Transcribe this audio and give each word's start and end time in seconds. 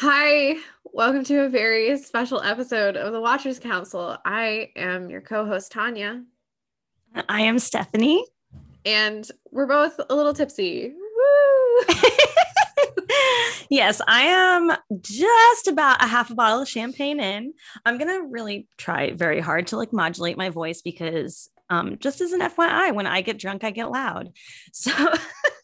Hi, 0.00 0.54
welcome 0.84 1.24
to 1.24 1.40
a 1.40 1.48
very 1.48 1.98
special 1.98 2.40
episode 2.40 2.96
of 2.96 3.12
the 3.12 3.20
Watchers 3.20 3.58
Council. 3.58 4.16
I 4.24 4.70
am 4.76 5.10
your 5.10 5.20
co 5.20 5.44
host, 5.44 5.72
Tanya, 5.72 6.22
I 7.28 7.40
am 7.40 7.58
Stephanie. 7.58 8.24
and 8.84 9.28
we're 9.50 9.66
both 9.66 9.98
a 10.08 10.14
little 10.14 10.32
tipsy. 10.32 10.94
Woo! 10.94 11.94
yes, 13.70 14.00
I 14.06 14.22
am 14.22 14.76
just 15.00 15.66
about 15.66 16.00
a 16.00 16.06
half 16.06 16.30
a 16.30 16.36
bottle 16.36 16.62
of 16.62 16.68
champagne 16.68 17.18
in. 17.18 17.52
I'm 17.84 17.98
going 17.98 18.22
to 18.22 18.28
really 18.28 18.68
try 18.76 19.10
very 19.14 19.40
hard 19.40 19.66
to 19.66 19.76
like 19.76 19.92
modulate 19.92 20.36
my 20.38 20.50
voice 20.50 20.80
because 20.80 21.50
um 21.70 21.98
just 21.98 22.20
as 22.20 22.30
an 22.30 22.40
FYI, 22.42 22.94
when 22.94 23.08
I 23.08 23.20
get 23.20 23.36
drunk, 23.36 23.64
I 23.64 23.72
get 23.72 23.90
loud. 23.90 24.30
So 24.72 24.92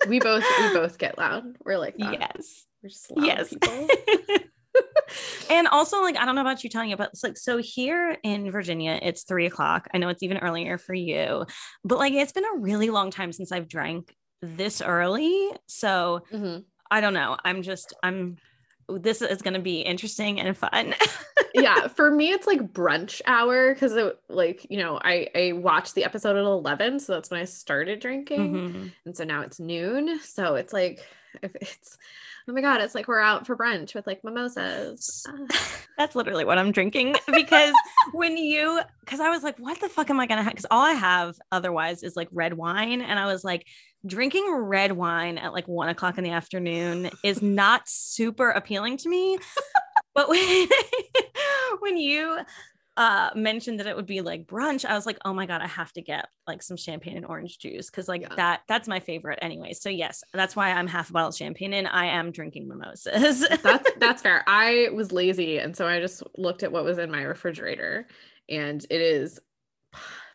we 0.09 0.19
both 0.19 0.45
we 0.59 0.69
both 0.75 0.99
get 0.99 1.19
loud. 1.19 1.45
We're 1.65 1.79
like 1.79 1.97
that. 1.99 2.15
yes. 2.15 2.67
We're 2.85 2.91
just 2.91 3.11
loud 3.17 3.27
Yes. 3.27 3.49
people. 3.49 3.89
and 5.51 5.67
also 5.69 6.03
like 6.03 6.17
I 6.19 6.25
don't 6.27 6.35
know 6.35 6.41
about 6.43 6.63
you 6.65 6.71
Tanya, 6.71 6.97
but 6.99 7.11
it's 7.13 7.25
like 7.25 7.39
so 7.39 7.57
here 7.59 8.17
in 8.23 8.51
Virginia, 8.51 8.99
it's 9.03 9.23
three 9.25 9.47
o'clock. 9.47 9.89
I 9.95 9.99
know 9.99 10.09
it's 10.11 10.23
even 10.23 10.37
earlier 10.39 10.77
for 10.77 10.93
you, 10.95 11.47
but 11.85 11.99
like 11.99 12.13
it's 12.13 12.33
been 12.33 12.45
a 12.45 12.59
really 12.59 12.91
long 12.91 13.11
time 13.11 13.33
since 13.33 13.51
I've 13.53 13.69
drank 13.69 14.15
this 14.43 14.83
early. 14.83 15.51
So 15.67 16.21
Mhm. 16.31 16.65
I 16.91 17.01
don't 17.01 17.15
know. 17.15 17.37
I'm 17.43 17.63
just 17.63 17.95
I'm 18.03 18.37
this 18.87 19.23
is 19.23 19.41
going 19.41 19.55
to 19.55 19.61
be 19.61 19.81
interesting 19.81 20.41
and 20.41 20.57
fun. 20.57 20.95
Yeah, 21.57 21.87
for 21.87 22.11
me 22.11 22.33
it's 22.33 22.49
like 22.49 22.73
brunch 22.73 23.21
hour 23.29 23.73
because 23.73 23.97
like 24.29 24.67
you 24.71 24.77
know 24.77 24.99
I 25.01 25.29
I 25.37 25.53
watched 25.53 25.95
the 25.95 26.03
episode 26.05 26.35
at 26.37 26.43
eleven, 26.43 26.99
so 26.99 27.13
that's 27.15 27.31
when 27.31 27.39
I 27.41 27.45
started 27.45 28.01
drinking. 28.01 28.55
Mhm. 28.55 28.93
and 29.07 29.17
so 29.17 29.23
now 29.23 29.43
it's 29.43 29.61
noon 29.61 30.19
so 30.19 30.57
it's 30.57 30.73
like 30.73 30.99
if 31.45 31.55
it's 31.55 31.97
oh 32.49 32.53
my 32.53 32.61
god 32.61 32.81
it's 32.81 32.95
like 32.95 33.09
we're 33.09 33.21
out 33.21 33.47
for 33.47 33.57
brunch 33.57 33.95
with 33.95 34.07
like 34.07 34.23
mimosas 34.25 35.27
Ah. 35.29 35.71
That's 35.97 36.17
literally 36.17 36.45
what 36.45 36.59
I'm 36.59 36.73
drinking 36.73 37.15
because 37.33 37.73
when 38.13 38.37
you 38.37 38.81
because 39.01 39.21
I 39.21 39.31
was 39.31 39.43
like, 39.43 39.57
what 39.59 39.81
the 39.81 39.89
fuck 39.89 40.11
am 40.11 40.19
I 40.19 40.27
gonna 40.27 40.43
have? 40.43 40.53
Because 40.53 40.67
all 40.71 40.83
I 40.83 40.93
have 40.93 41.37
otherwise 41.53 42.03
is 42.03 42.17
like 42.17 42.29
red 42.33 42.55
wine. 42.55 43.01
And 43.01 43.19
I 43.19 43.27
was 43.27 43.45
like, 43.45 43.67
drinking 44.05 44.53
red 44.53 44.93
wine 44.93 45.39
at 45.39 45.53
like 45.53 45.69
one 45.69 45.89
o'clock 45.89 46.19
in 46.19 46.25
the 46.25 46.31
afternoon 46.31 47.11
is 47.23 47.43
not 47.43 47.83
super 47.87 48.51
appealing 48.51 48.97
to 48.99 49.09
me. 49.09 49.39
but 50.15 50.29
when 50.29 50.69
when 51.79 51.97
you 51.97 52.41
uh 52.97 53.31
mentioned 53.35 53.81
that 53.81 53.87
it 53.87 53.97
would 53.97 54.07
be 54.07 54.21
like 54.21 54.47
brunch, 54.47 54.85
I 54.85 54.95
was 54.95 55.07
like, 55.07 55.19
oh 55.25 55.35
my 55.35 55.47
god, 55.47 55.61
I 55.63 55.67
have 55.67 55.93
to 55.95 56.03
get 56.03 56.29
like 56.47 56.63
some 56.63 56.77
champagne 56.77 57.17
and 57.17 57.27
orange 57.27 57.59
juice 57.59 57.91
because 57.91 58.07
like 58.09 58.23
Yeah. 58.23 58.35
that 58.37 58.61
that's 58.69 58.87
my 58.87 59.01
favorite 59.01 59.39
anyway. 59.43 59.73
So 59.73 59.89
yes, 59.89 60.23
that's 60.33 60.55
why 60.55 60.71
I'm 60.71 60.87
half 60.87 61.11
a 61.11 61.13
bottle 61.13 61.31
of 61.31 61.35
champagne 61.37 61.75
and 61.75 61.89
I 61.89 62.07
am 62.07 62.31
drinking 62.31 62.69
mimosas. 62.69 63.45
that's 63.63 63.91
that's 63.99 64.23
fair 64.23 64.45
i 64.47 64.89
was 64.95 65.11
lazy 65.13 65.59
and 65.59 65.77
so 65.77 65.87
i 65.87 65.99
just 66.01 66.23
looked 66.39 66.63
at 66.63 66.71
what 66.73 66.85
was 66.85 66.99
in 66.99 67.11
my 67.11 67.23
refrigerator 67.23 68.07
and 68.49 68.85
it 68.91 69.01
is 69.01 69.41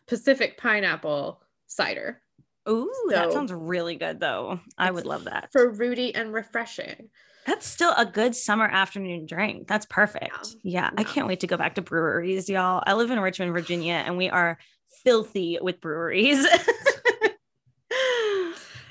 pacific 0.06 0.56
pineapple 0.58 1.42
cider 1.66 2.20
Ooh, 2.68 2.92
that 3.08 3.32
sounds 3.32 3.52
really 3.52 3.96
good 3.96 4.20
though. 4.20 4.60
I 4.76 4.90
would 4.90 5.06
love 5.06 5.24
that. 5.24 5.48
For 5.50 5.72
fruity 5.74 6.14
and 6.14 6.32
refreshing 6.32 7.08
That's 7.46 7.66
still 7.66 7.92
a 7.96 8.04
good 8.06 8.36
summer 8.36 8.66
afternoon 8.66 9.26
drink. 9.26 9.66
That's 9.66 9.86
perfect. 9.86 10.54
Yeah, 10.62 10.90
I 10.96 11.00
Yeah. 11.02 11.06
can't 11.08 11.26
wait 11.26 11.40
to 11.40 11.46
go 11.46 11.56
back 11.56 11.74
to 11.76 11.82
breweries, 11.82 12.48
y'all. 12.48 12.82
I 12.86 12.94
live 12.94 13.10
in 13.10 13.18
Richmond, 13.20 13.52
Virginia, 13.52 13.94
and 14.06 14.16
we 14.16 14.28
are 14.28 14.58
filthy 15.04 15.58
with 15.60 15.80
breweries. 15.80 16.46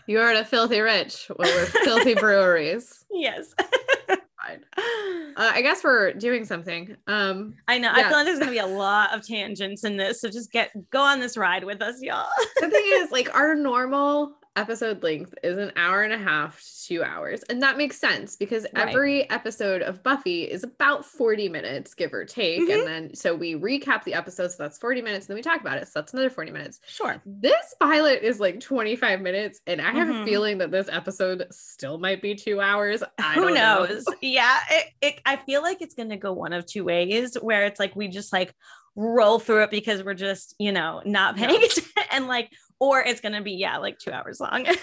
you 0.07 0.19
are 0.19 0.31
a 0.33 0.43
filthy 0.43 0.79
rich 0.79 1.27
well 1.37 1.47
we're 1.55 1.65
filthy 1.67 2.13
breweries 2.19 3.05
yes. 3.11 3.53
Uh, 4.47 4.55
i 5.37 5.61
guess 5.61 5.83
we're 5.83 6.11
doing 6.13 6.43
something 6.45 6.95
um 7.07 7.53
I 7.67 7.77
know. 7.77 7.91
I 7.93 8.03
feel 8.03 8.13
like 8.17 8.25
there's 8.25 8.39
gonna 8.39 8.49
be 8.51 8.57
a 8.57 8.65
lot 8.65 9.13
of 9.15 9.25
tangents 9.25 9.83
in 9.83 9.95
this. 9.97 10.19
So 10.21 10.29
just 10.29 10.51
get 10.51 10.71
go 10.89 11.01
on 11.01 11.19
this 11.19 11.37
ride 11.37 11.63
with 11.63 11.81
us, 11.83 12.01
y'all. 12.01 12.27
the 12.59 12.69
thing 12.69 12.83
is 12.93 13.11
like 13.11 13.33
our 13.35 13.53
normal 13.55 14.33
episode 14.59 15.01
length 15.03 15.33
is 15.43 15.57
an 15.57 15.71
hour 15.75 16.03
and 16.03 16.11
a 16.13 16.17
half 16.17 16.59
to 16.59 16.85
two 16.87 17.03
hours 17.03 17.43
and 17.49 17.61
that 17.61 17.77
makes 17.77 17.97
sense 17.99 18.35
because 18.35 18.63
Right. 18.73 18.87
every 18.89 19.29
episode 19.29 19.81
of 19.83 20.01
buffy 20.03 20.43
is 20.43 20.63
about 20.63 21.05
40 21.05 21.47
minutes 21.49 21.93
give 21.93 22.13
or 22.13 22.25
take 22.25 22.61
Mhm. 22.61 22.73
and 22.79 22.87
then 22.87 23.15
so 23.15 23.35
we 23.35 23.53
recap 23.55 24.03
the 24.03 24.15
episode 24.15 24.49
so 24.51 24.55
that's 24.63 24.77
40 24.79 25.01
minutes 25.01 25.25
and 25.25 25.29
then 25.29 25.35
we 25.35 25.41
talk 25.43 25.61
about 25.61 25.77
it 25.77 25.85
so 25.87 25.91
that's 25.95 26.13
another 26.13 26.29
40 26.31 26.51
minutes 26.51 26.79
Sure. 26.87 27.21
this 27.25 27.75
pilot 27.79 28.23
is 28.23 28.39
like 28.39 28.59
25 28.59 29.21
minutes 29.21 29.61
and 29.67 29.79
i 29.81 29.91
have 29.91 30.07
Mhm. 30.07 30.23
a 30.23 30.25
feeling 30.25 30.57
that 30.57 30.71
this 30.71 30.89
episode 30.91 31.45
still 31.51 31.97
might 31.99 32.21
be 32.21 32.33
two 32.35 32.59
hours 32.59 33.03
I 33.19 33.33
Who 33.35 33.41
don't 33.41 33.53
know. 33.53 33.85
knows? 33.85 34.05
Yeah. 34.21 34.57
It, 34.71 34.85
it, 35.01 35.21
I 35.25 35.35
feel 35.37 35.61
like 35.61 35.81
it's 35.81 35.93
gonna 35.93 36.17
go 36.17 36.33
one 36.33 36.53
of 36.53 36.65
two 36.65 36.83
ways 36.83 37.35
where 37.35 37.65
it's 37.65 37.79
like 37.79 37.95
we 37.95 38.07
just 38.07 38.33
like 38.33 38.53
roll 38.95 39.39
through 39.39 39.63
it 39.63 39.71
because 39.71 40.03
we're 40.03 40.13
just, 40.13 40.55
you 40.59 40.71
know, 40.71 41.01
not 41.05 41.37
Yeah. 41.37 41.47
paying 41.47 41.57
attention 41.63 41.83
and 42.11 42.27
like, 42.27 42.51
or 42.79 43.01
it's 43.01 43.21
gonna 43.21 43.41
be, 43.41 43.53
yeah, 43.53 43.77
like 43.77 43.97
two 43.99 44.11
hours 44.11 44.39
long. 44.39 44.65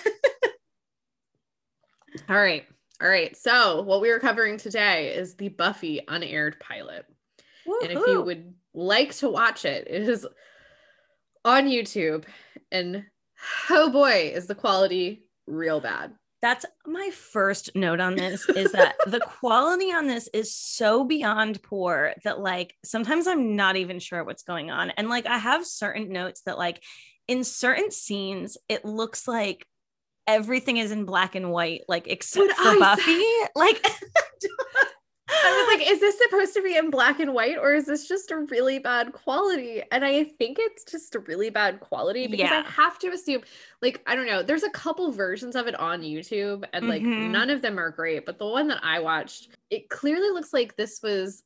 all 2.30 2.36
right 2.36 2.64
all 3.02 3.08
right 3.08 3.36
so 3.36 3.82
what 3.82 4.00
we 4.00 4.08
are 4.08 4.18
covering 4.18 4.56
today 4.56 5.14
is 5.14 5.34
the 5.34 5.50
buffy 5.50 6.00
unaired 6.08 6.58
pilot 6.60 7.04
And 7.82 7.92
if 7.92 7.98
you 8.06 8.22
would 8.22 8.54
like 8.72 9.14
to 9.16 9.28
watch 9.28 9.64
it, 9.66 9.86
it 9.90 10.08
is 10.08 10.26
on 11.44 11.66
YouTube. 11.66 12.24
And 12.72 13.04
oh 13.70 13.90
boy, 13.90 14.32
is 14.34 14.46
the 14.46 14.54
quality 14.54 15.26
real 15.46 15.80
bad. 15.80 16.12
That's 16.42 16.66
my 16.86 17.10
first 17.10 17.70
note 17.74 18.00
on 18.00 18.14
this 18.14 18.48
is 18.48 18.72
that 18.72 18.96
the 19.06 19.20
quality 19.20 19.92
on 19.92 20.06
this 20.06 20.28
is 20.32 20.54
so 20.54 21.04
beyond 21.04 21.62
poor 21.62 22.12
that 22.24 22.40
like 22.40 22.74
sometimes 22.84 23.26
I'm 23.26 23.56
not 23.56 23.76
even 23.76 23.98
sure 23.98 24.22
what's 24.22 24.42
going 24.42 24.70
on. 24.70 24.90
And 24.90 25.08
like 25.08 25.26
I 25.26 25.38
have 25.38 25.66
certain 25.66 26.12
notes 26.12 26.42
that 26.42 26.58
like 26.58 26.82
in 27.26 27.42
certain 27.42 27.90
scenes 27.90 28.56
it 28.68 28.84
looks 28.84 29.26
like 29.26 29.66
everything 30.26 30.76
is 30.76 30.90
in 30.90 31.04
black 31.04 31.34
and 31.34 31.50
white 31.50 31.82
like 31.88 32.06
except 32.06 32.48
What 32.48 32.56
for 32.56 32.68
I 32.68 32.78
Buffy. 32.78 33.22
Like 33.56 33.86
I 35.28 35.66
was 35.68 35.78
like, 35.78 35.88
is 35.90 36.00
this 36.00 36.18
supposed 36.18 36.54
to 36.54 36.62
be 36.62 36.76
in 36.76 36.90
black 36.90 37.18
and 37.20 37.34
white 37.34 37.58
or 37.58 37.74
is 37.74 37.86
this 37.86 38.06
just 38.08 38.30
a 38.30 38.36
really 38.38 38.78
bad 38.78 39.12
quality? 39.12 39.82
And 39.90 40.04
I 40.04 40.24
think 40.24 40.58
it's 40.60 40.84
just 40.84 41.14
a 41.14 41.18
really 41.20 41.50
bad 41.50 41.80
quality 41.80 42.26
because 42.26 42.50
I 42.52 42.62
have 42.62 42.98
to 43.00 43.08
assume, 43.08 43.42
like, 43.82 44.02
I 44.06 44.14
don't 44.14 44.26
know, 44.26 44.42
there's 44.42 44.62
a 44.62 44.70
couple 44.70 45.10
versions 45.12 45.56
of 45.56 45.66
it 45.66 45.74
on 45.74 46.02
YouTube 46.02 46.64
and 46.72 46.86
like 46.86 47.02
Mhm. 47.02 47.30
none 47.30 47.50
of 47.50 47.60
them 47.62 47.78
are 47.78 47.90
great. 47.90 48.24
But 48.26 48.38
the 48.38 48.46
one 48.46 48.68
that 48.68 48.80
I 48.84 49.00
watched, 49.00 49.48
it 49.70 49.88
clearly 49.88 50.30
looks 50.30 50.52
like 50.52 50.76
this 50.76 51.00
was 51.02 51.42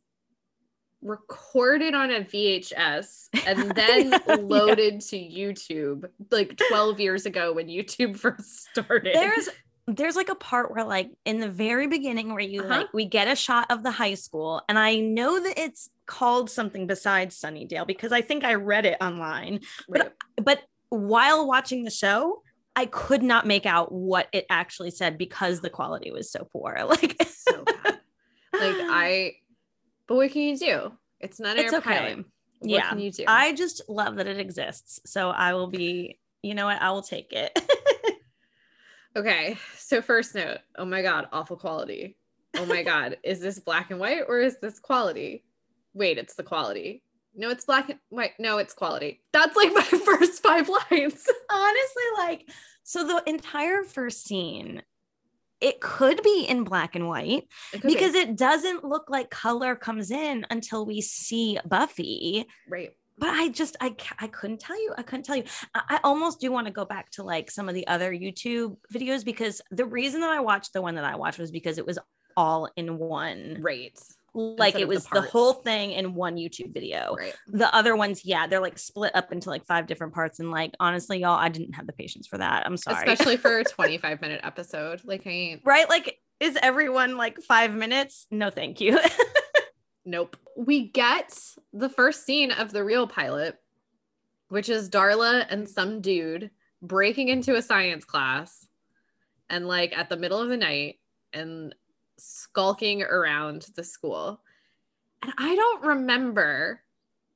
recorded 1.02 1.94
on 1.94 2.10
a 2.10 2.20
VHS 2.20 3.30
and 3.46 3.74
then 3.74 4.12
Yeah. 4.12 4.20
loaded 4.26 5.00
to 5.00 5.16
YouTube 5.16 6.10
like 6.30 6.58
12 6.68 7.00
years 7.00 7.24
ago 7.24 7.54
when 7.54 7.68
YouTube 7.68 8.16
first 8.18 8.68
started. 8.70 9.14
there's 9.14 9.48
there's 9.96 10.16
like 10.16 10.28
a 10.28 10.34
part 10.34 10.70
where 10.72 10.84
like 10.84 11.10
in 11.24 11.40
the 11.40 11.48
very 11.48 11.86
beginning 11.86 12.32
where 12.32 12.42
you 12.42 12.60
Uh-huh. 12.62 12.68
like 12.80 12.86
we 12.94 13.04
get 13.06 13.28
a 13.28 13.34
shot 13.36 13.66
of 13.70 13.82
the 13.82 13.90
high 13.90 14.14
school 14.14 14.62
and 14.68 14.78
i 14.78 14.96
know 14.98 15.40
that 15.40 15.58
it's 15.58 15.88
called 16.06 16.50
something 16.50 16.86
besides 16.86 17.40
sunnydale 17.40 17.86
because 17.86 18.12
i 18.12 18.20
think 18.20 18.44
i 18.44 18.54
read 18.54 18.84
it 18.86 18.96
online 19.00 19.60
Right. 19.88 20.10
but 20.36 20.62
while 20.90 21.46
watching 21.46 21.84
the 21.84 21.90
show 21.90 22.42
i 22.76 22.86
could 22.86 23.22
not 23.22 23.46
make 23.46 23.66
out 23.66 23.90
what 23.92 24.28
it 24.32 24.46
actually 24.50 24.90
said 24.90 25.18
because 25.18 25.60
the 25.60 25.70
quality 25.70 26.10
was 26.10 26.30
so 26.30 26.46
poor 26.52 26.78
like 26.88 27.20
so 27.28 27.64
bad. 27.64 27.98
Like 28.52 28.76
I, 28.78 29.32
but 30.06 30.16
what 30.16 30.30
can 30.32 30.42
you 30.42 30.56
do? 30.58 30.92
It's 31.20 31.38
not 31.40 31.56
it's 31.56 31.72
okay 31.72 31.98
pilot. 31.98 32.16
What 32.58 32.70
yeah 32.70 32.88
can 32.90 32.98
you 33.00 33.10
do? 33.10 33.24
i 33.26 33.54
just 33.54 33.82
love 33.88 34.16
that 34.16 34.26
it 34.26 34.38
exists 34.38 35.00
so 35.06 35.30
i 35.30 35.54
will 35.54 35.68
be 35.68 36.18
you 36.42 36.54
know 36.54 36.66
what 36.66 36.80
i 36.82 36.90
will 36.90 37.02
take 37.02 37.32
it 37.32 37.52
okay. 39.16 39.56
So 39.76 40.00
first 40.02 40.34
note. 40.34 40.58
Oh 40.76 40.84
my 40.84 41.02
god, 41.02 41.28
awful 41.32 41.56
quality. 41.56 42.16
Oh 42.56 42.66
my 42.66 42.82
god, 42.92 43.18
is 43.24 43.40
this 43.40 43.58
black 43.58 43.90
and 43.90 44.00
white 44.00 44.22
or 44.28 44.40
is 44.40 44.56
this 44.60 44.78
quality? 44.80 45.44
Wait, 45.94 46.18
it's 46.18 46.34
the 46.34 46.42
quality. 46.42 47.02
No, 47.34 47.50
it's 47.50 47.64
black 47.64 47.88
and 47.90 47.98
white. 48.08 48.32
No, 48.38 48.58
it's 48.58 48.74
quality. 48.74 49.22
That's 49.32 49.56
like 49.56 49.72
my 49.74 49.82
first 49.82 50.42
five 50.42 50.68
lines. 50.68 51.26
honestly 51.50 52.02
like 52.18 52.48
so 52.82 53.06
the 53.06 53.22
entire 53.28 53.84
first 53.84 54.24
scene 54.24 54.82
it 55.60 55.78
could 55.80 56.22
be 56.22 56.46
in 56.48 56.64
black 56.64 56.96
and 56.96 57.06
white 57.06 57.46
It 57.74 57.82
could 57.82 57.88
be. 57.88 57.94
because 57.94 58.14
it 58.14 58.34
doesn't 58.36 58.82
look 58.82 59.10
like 59.10 59.28
color 59.30 59.76
comes 59.76 60.10
in 60.10 60.46
until 60.48 60.86
we 60.86 61.00
see 61.02 61.58
Buffy. 61.66 62.46
right. 62.68 62.90
But 63.20 63.28
I 63.28 63.48
just 63.50 63.76
I 63.80 63.94
I 64.18 64.26
couldn't 64.26 64.60
tell 64.60 64.80
you. 64.80 64.94
I 64.96 65.02
couldn't 65.02 65.24
tell 65.24 65.36
you. 65.36 65.44
I, 65.74 65.82
I 65.90 66.00
almost 66.02 66.40
do 66.40 66.50
want 66.50 66.66
to 66.66 66.72
go 66.72 66.84
back 66.84 67.10
to 67.12 67.22
like 67.22 67.50
some 67.50 67.68
of 67.68 67.74
the 67.74 67.86
other 67.86 68.12
YouTube 68.12 68.76
videos 68.92 69.24
because 69.24 69.60
the 69.70 69.84
reason 69.84 70.22
that 70.22 70.30
I 70.30 70.40
watched 70.40 70.72
the 70.72 70.82
one 70.82 70.94
that 70.96 71.04
I 71.04 71.16
watched 71.16 71.38
was 71.38 71.50
because 71.50 71.78
it 71.78 71.86
was 71.86 71.98
all 72.36 72.68
in 72.76 72.98
one. 72.98 73.58
Right. 73.60 73.98
Like 74.32 74.74
Instead 74.74 74.80
it 74.80 74.84
of 74.84 74.88
the 74.88 74.94
was 74.94 75.06
the, 75.06 75.20
whole 75.22 75.52
thing 75.54 75.90
in 75.90 76.14
one 76.14 76.36
YouTube 76.36 76.72
video. 76.72 77.16
Right. 77.18 77.34
The 77.48 77.74
other 77.74 77.96
ones, 77.96 78.24
yeah, 78.24 78.46
they're 78.46 78.60
like 78.60 78.78
split 78.78 79.14
up 79.14 79.32
into 79.32 79.50
like 79.50 79.66
five 79.66 79.86
different 79.86 80.14
parts. 80.14 80.38
And 80.38 80.50
like 80.50 80.72
honestly, 80.80 81.18
y'all, 81.18 81.38
I 81.38 81.48
didn't 81.48 81.74
have 81.74 81.86
the 81.86 81.92
patience 81.92 82.26
for 82.26 82.38
that. 82.38 82.64
I'm 82.64 82.76
sorry. 82.76 83.10
Especially 83.10 83.36
for 83.36 83.58
a 83.58 83.64
25 83.68 84.20
minute 84.20 84.40
episode. 84.44 85.02
Like 85.04 85.26
I 85.26 85.30
ain't 85.30 85.62
right? 85.64 85.88
Like 85.88 86.16
is 86.38 86.56
everyone 86.62 87.16
like 87.18 87.38
five 87.42 87.74
minutes? 87.74 88.26
No, 88.30 88.50
thank 88.50 88.80
you. 88.80 88.98
Nope. 90.04 90.36
We 90.56 90.88
get 90.88 91.38
the 91.72 91.88
first 91.88 92.24
scene 92.24 92.52
of 92.52 92.72
the 92.72 92.84
real 92.84 93.06
pilot, 93.06 93.58
which 94.48 94.68
is 94.68 94.90
Darla 94.90 95.46
and 95.48 95.68
some 95.68 96.00
dude 96.00 96.50
breaking 96.82 97.28
into 97.28 97.56
a 97.56 97.62
science 97.62 98.04
class 98.04 98.66
and 99.50 99.68
like 99.68 99.96
at 99.96 100.08
the 100.08 100.16
middle 100.16 100.40
of 100.40 100.48
the 100.48 100.56
night 100.56 100.98
and 101.32 101.74
skulking 102.16 103.02
around 103.02 103.66
the 103.76 103.84
school. 103.84 104.40
And 105.22 105.32
I 105.36 105.54
don't 105.54 105.84
remember 105.84 106.80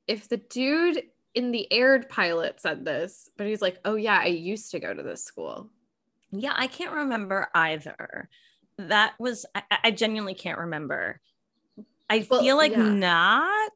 if 0.07 0.27
the 0.27 0.37
dude 0.37 1.03
in 1.35 1.51
the 1.51 1.71
aired 1.71 2.09
pilot 2.09 2.61
said 2.61 2.85
this, 2.85 3.29
but 3.37 3.47
he's 3.47 3.61
like, 3.61 3.79
oh, 3.85 3.95
yeah, 3.95 4.19
I 4.21 4.27
used 4.27 4.71
to 4.71 4.79
go 4.79 4.93
to 4.93 5.03
this 5.03 5.23
school. 5.23 5.69
yeah, 6.31 6.53
I 6.55 6.67
can't 6.67 6.93
remember 6.93 7.49
either. 7.53 8.29
That 8.77 9.13
was, 9.19 9.45
I, 9.53 9.63
I 9.83 9.91
genuinely 9.91 10.33
can't 10.33 10.59
remember. 10.59 11.21
I 12.09 12.25
Well, 12.29 12.41
feel 12.41 12.57
like 12.57 12.71
yeah. 12.73 12.89
not. 12.89 13.71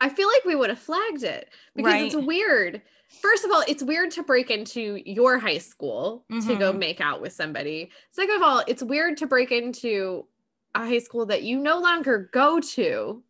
I 0.00 0.08
feel 0.08 0.28
like 0.28 0.44
we 0.44 0.54
would 0.54 0.68
have 0.70 0.78
flagged 0.78 1.22
it 1.22 1.48
because 1.76 2.02
it's 2.02 2.16
weird. 2.16 2.82
First 3.20 3.44
of 3.44 3.50
all, 3.52 3.62
it's 3.68 3.82
weird 3.82 4.10
to 4.12 4.22
break 4.22 4.50
into 4.50 5.00
your 5.06 5.38
high 5.38 5.58
school 5.58 6.24
to 6.30 6.56
go 6.56 6.72
Mhm. 6.72 6.78
make 6.78 7.00
out 7.00 7.20
with 7.20 7.32
somebody. 7.32 7.90
Second 8.10 8.36
of 8.36 8.42
all, 8.42 8.62
it's 8.66 8.82
weird 8.82 9.16
to 9.18 9.26
break 9.26 9.52
into 9.52 10.26
a 10.74 10.80
high 10.86 10.98
school 10.98 11.26
that 11.26 11.42
you 11.42 11.58
no 11.58 11.78
longer 11.78 12.30
go 12.32 12.58
to 12.60 13.22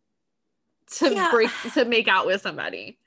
to 0.97 1.13
Yeah. 1.13 1.31
break 1.31 1.49
to 1.73 1.85
make 1.85 2.07
out 2.07 2.25
with 2.25 2.41
somebody. 2.41 2.97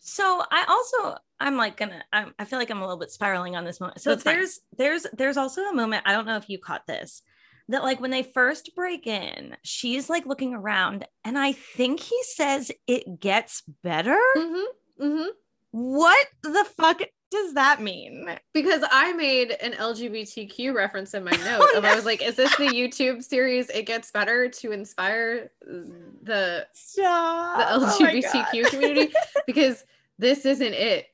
So 0.00 0.42
I 0.50 0.64
also 0.68 1.18
I'm 1.38 1.56
like 1.56 1.76
gonna 1.76 2.04
I'm, 2.12 2.34
I 2.38 2.44
feel 2.44 2.58
like 2.58 2.70
I'm 2.70 2.78
a 2.78 2.84
little 2.84 2.98
bit 2.98 3.10
spiraling 3.10 3.56
on 3.56 3.64
this 3.64 3.80
moment. 3.80 4.00
So 4.00 4.10
That's 4.10 4.24
fine. 4.24 4.34
there's 4.34 4.60
there's 4.76 5.06
there's 5.14 5.36
also 5.36 5.62
a 5.62 5.74
moment 5.74 6.02
I 6.06 6.12
don't 6.12 6.26
know 6.26 6.36
if 6.36 6.50
you 6.50 6.58
caught 6.58 6.86
this 6.86 7.22
that 7.70 7.82
like 7.82 8.00
when 8.00 8.10
they 8.10 8.22
first 8.22 8.74
break 8.76 9.06
in, 9.06 9.56
she's 9.62 10.08
like 10.10 10.26
looking 10.26 10.54
around 10.54 11.06
and 11.24 11.38
I 11.38 11.52
think 11.52 12.00
he 12.00 12.18
says 12.22 12.70
it 12.86 13.20
gets 13.20 13.62
better. 13.82 14.18
Mm-hmm. 14.36 15.04
Mm-hmm. 15.04 15.28
What 15.72 16.26
the 16.42 16.66
fuck 16.76 17.00
does 17.30 17.54
that 17.54 17.80
mean? 17.80 18.28
Because 18.52 18.82
I 18.90 19.12
made 19.12 19.52
an 19.62 19.72
LGBTQ 19.72 20.74
reference 20.74 21.14
in 21.14 21.22
my 21.22 21.30
note. 21.44 21.60
Oh, 21.60 21.72
and 21.76 21.86
I 21.86 21.94
was 21.94 22.04
like, 22.04 22.22
is 22.22 22.34
this 22.34 22.54
the 22.56 22.64
YouTube 22.66 23.22
series 23.22 23.70
It 23.70 23.86
Gets 23.86 24.10
Better 24.10 24.48
to 24.48 24.72
inspire 24.72 25.52
the 25.62 26.66
Stop. 26.72 27.58
the 27.58 27.66
Oh. 27.86 27.98
LGBTQ 28.00 28.66
community? 28.70 29.14
Because 29.46 29.84
this 30.18 30.44
isn't 30.44 30.74
it. 30.74 31.06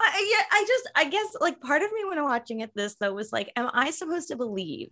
I, 0.00 0.36
yeah, 0.36 0.44
I 0.58 0.64
just, 0.66 0.90
I 0.96 1.04
guess, 1.08 1.36
like, 1.40 1.60
part 1.60 1.82
of 1.82 1.92
me 1.92 2.04
when 2.08 2.18
I'm 2.18 2.24
watching 2.24 2.60
it, 2.60 2.74
this 2.74 2.96
though 2.96 3.12
was 3.12 3.32
like, 3.32 3.52
am 3.56 3.70
I 3.72 3.90
supposed 3.90 4.28
to 4.28 4.36
believe 4.36 4.88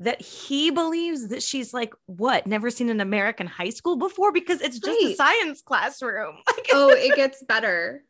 that 0.00 0.20
he 0.20 0.70
believes 0.70 1.28
that 1.28 1.42
she's 1.42 1.72
like, 1.72 1.94
what, 2.06 2.46
never 2.46 2.70
seen 2.70 2.90
an 2.90 3.00
American 3.00 3.46
high 3.46 3.70
school 3.70 3.96
before? 3.96 4.32
Because 4.32 4.60
it's 4.60 4.78
just 4.78 5.02
a 5.02 5.14
science 5.14 5.62
classroom. 5.62 6.36
Like, 6.46 6.66
Oh, 6.72 6.90
it 6.90 7.14
gets 7.16 7.42
better. 7.44 8.02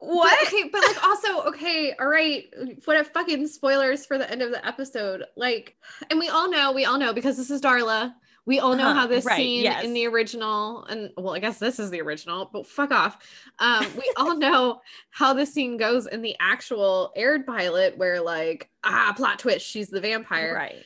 what? 0.00 0.38
But, 0.44 0.48
okay, 0.48 0.68
but 0.72 0.82
like 0.84 1.04
also, 1.04 1.42
okay, 1.48 1.94
all 2.00 2.06
right. 2.08 2.44
What 2.84 2.96
a 2.98 3.04
fucking 3.04 3.46
spoilers 3.48 4.06
for 4.06 4.18
the 4.18 4.30
end 4.30 4.42
of 4.42 4.50
the 4.50 4.64
episode? 4.66 5.24
Like, 5.36 5.76
and 6.10 6.18
we 6.18 6.28
all 6.28 6.50
know, 6.50 6.72
we 6.72 6.84
all 6.84 6.98
know 6.98 7.12
because 7.12 7.36
this 7.36 7.50
is 7.50 7.60
Darla. 7.60 8.12
We 8.46 8.60
all 8.60 8.74
know 8.76 8.84
Uh-huh, 8.88 9.00
how 9.00 9.06
this 9.06 9.26
right, 9.26 9.36
scene 9.36 9.64
yes. 9.64 9.84
in 9.84 9.92
the 9.92 10.06
original, 10.06 10.86
and 10.86 11.10
well, 11.18 11.34
I 11.34 11.38
guess 11.38 11.58
this 11.58 11.78
is 11.78 11.90
the 11.90 12.00
original, 12.00 12.48
but 12.50 12.66
fuck 12.66 12.90
off. 12.92 13.18
Um, 13.58 13.84
we 13.94 14.10
all 14.16 14.36
know 14.38 14.80
how 15.10 15.34
this 15.34 15.52
scene 15.52 15.76
goes 15.76 16.06
in 16.06 16.22
the 16.22 16.34
actual 16.40 17.12
aired 17.14 17.46
pilot, 17.46 17.98
where 17.98 18.22
like, 18.22 18.70
ah, 18.84 19.12
plot 19.14 19.38
twist, 19.38 19.66
she's 19.66 19.88
the 19.90 20.00
vampire. 20.00 20.54
Right. 20.54 20.76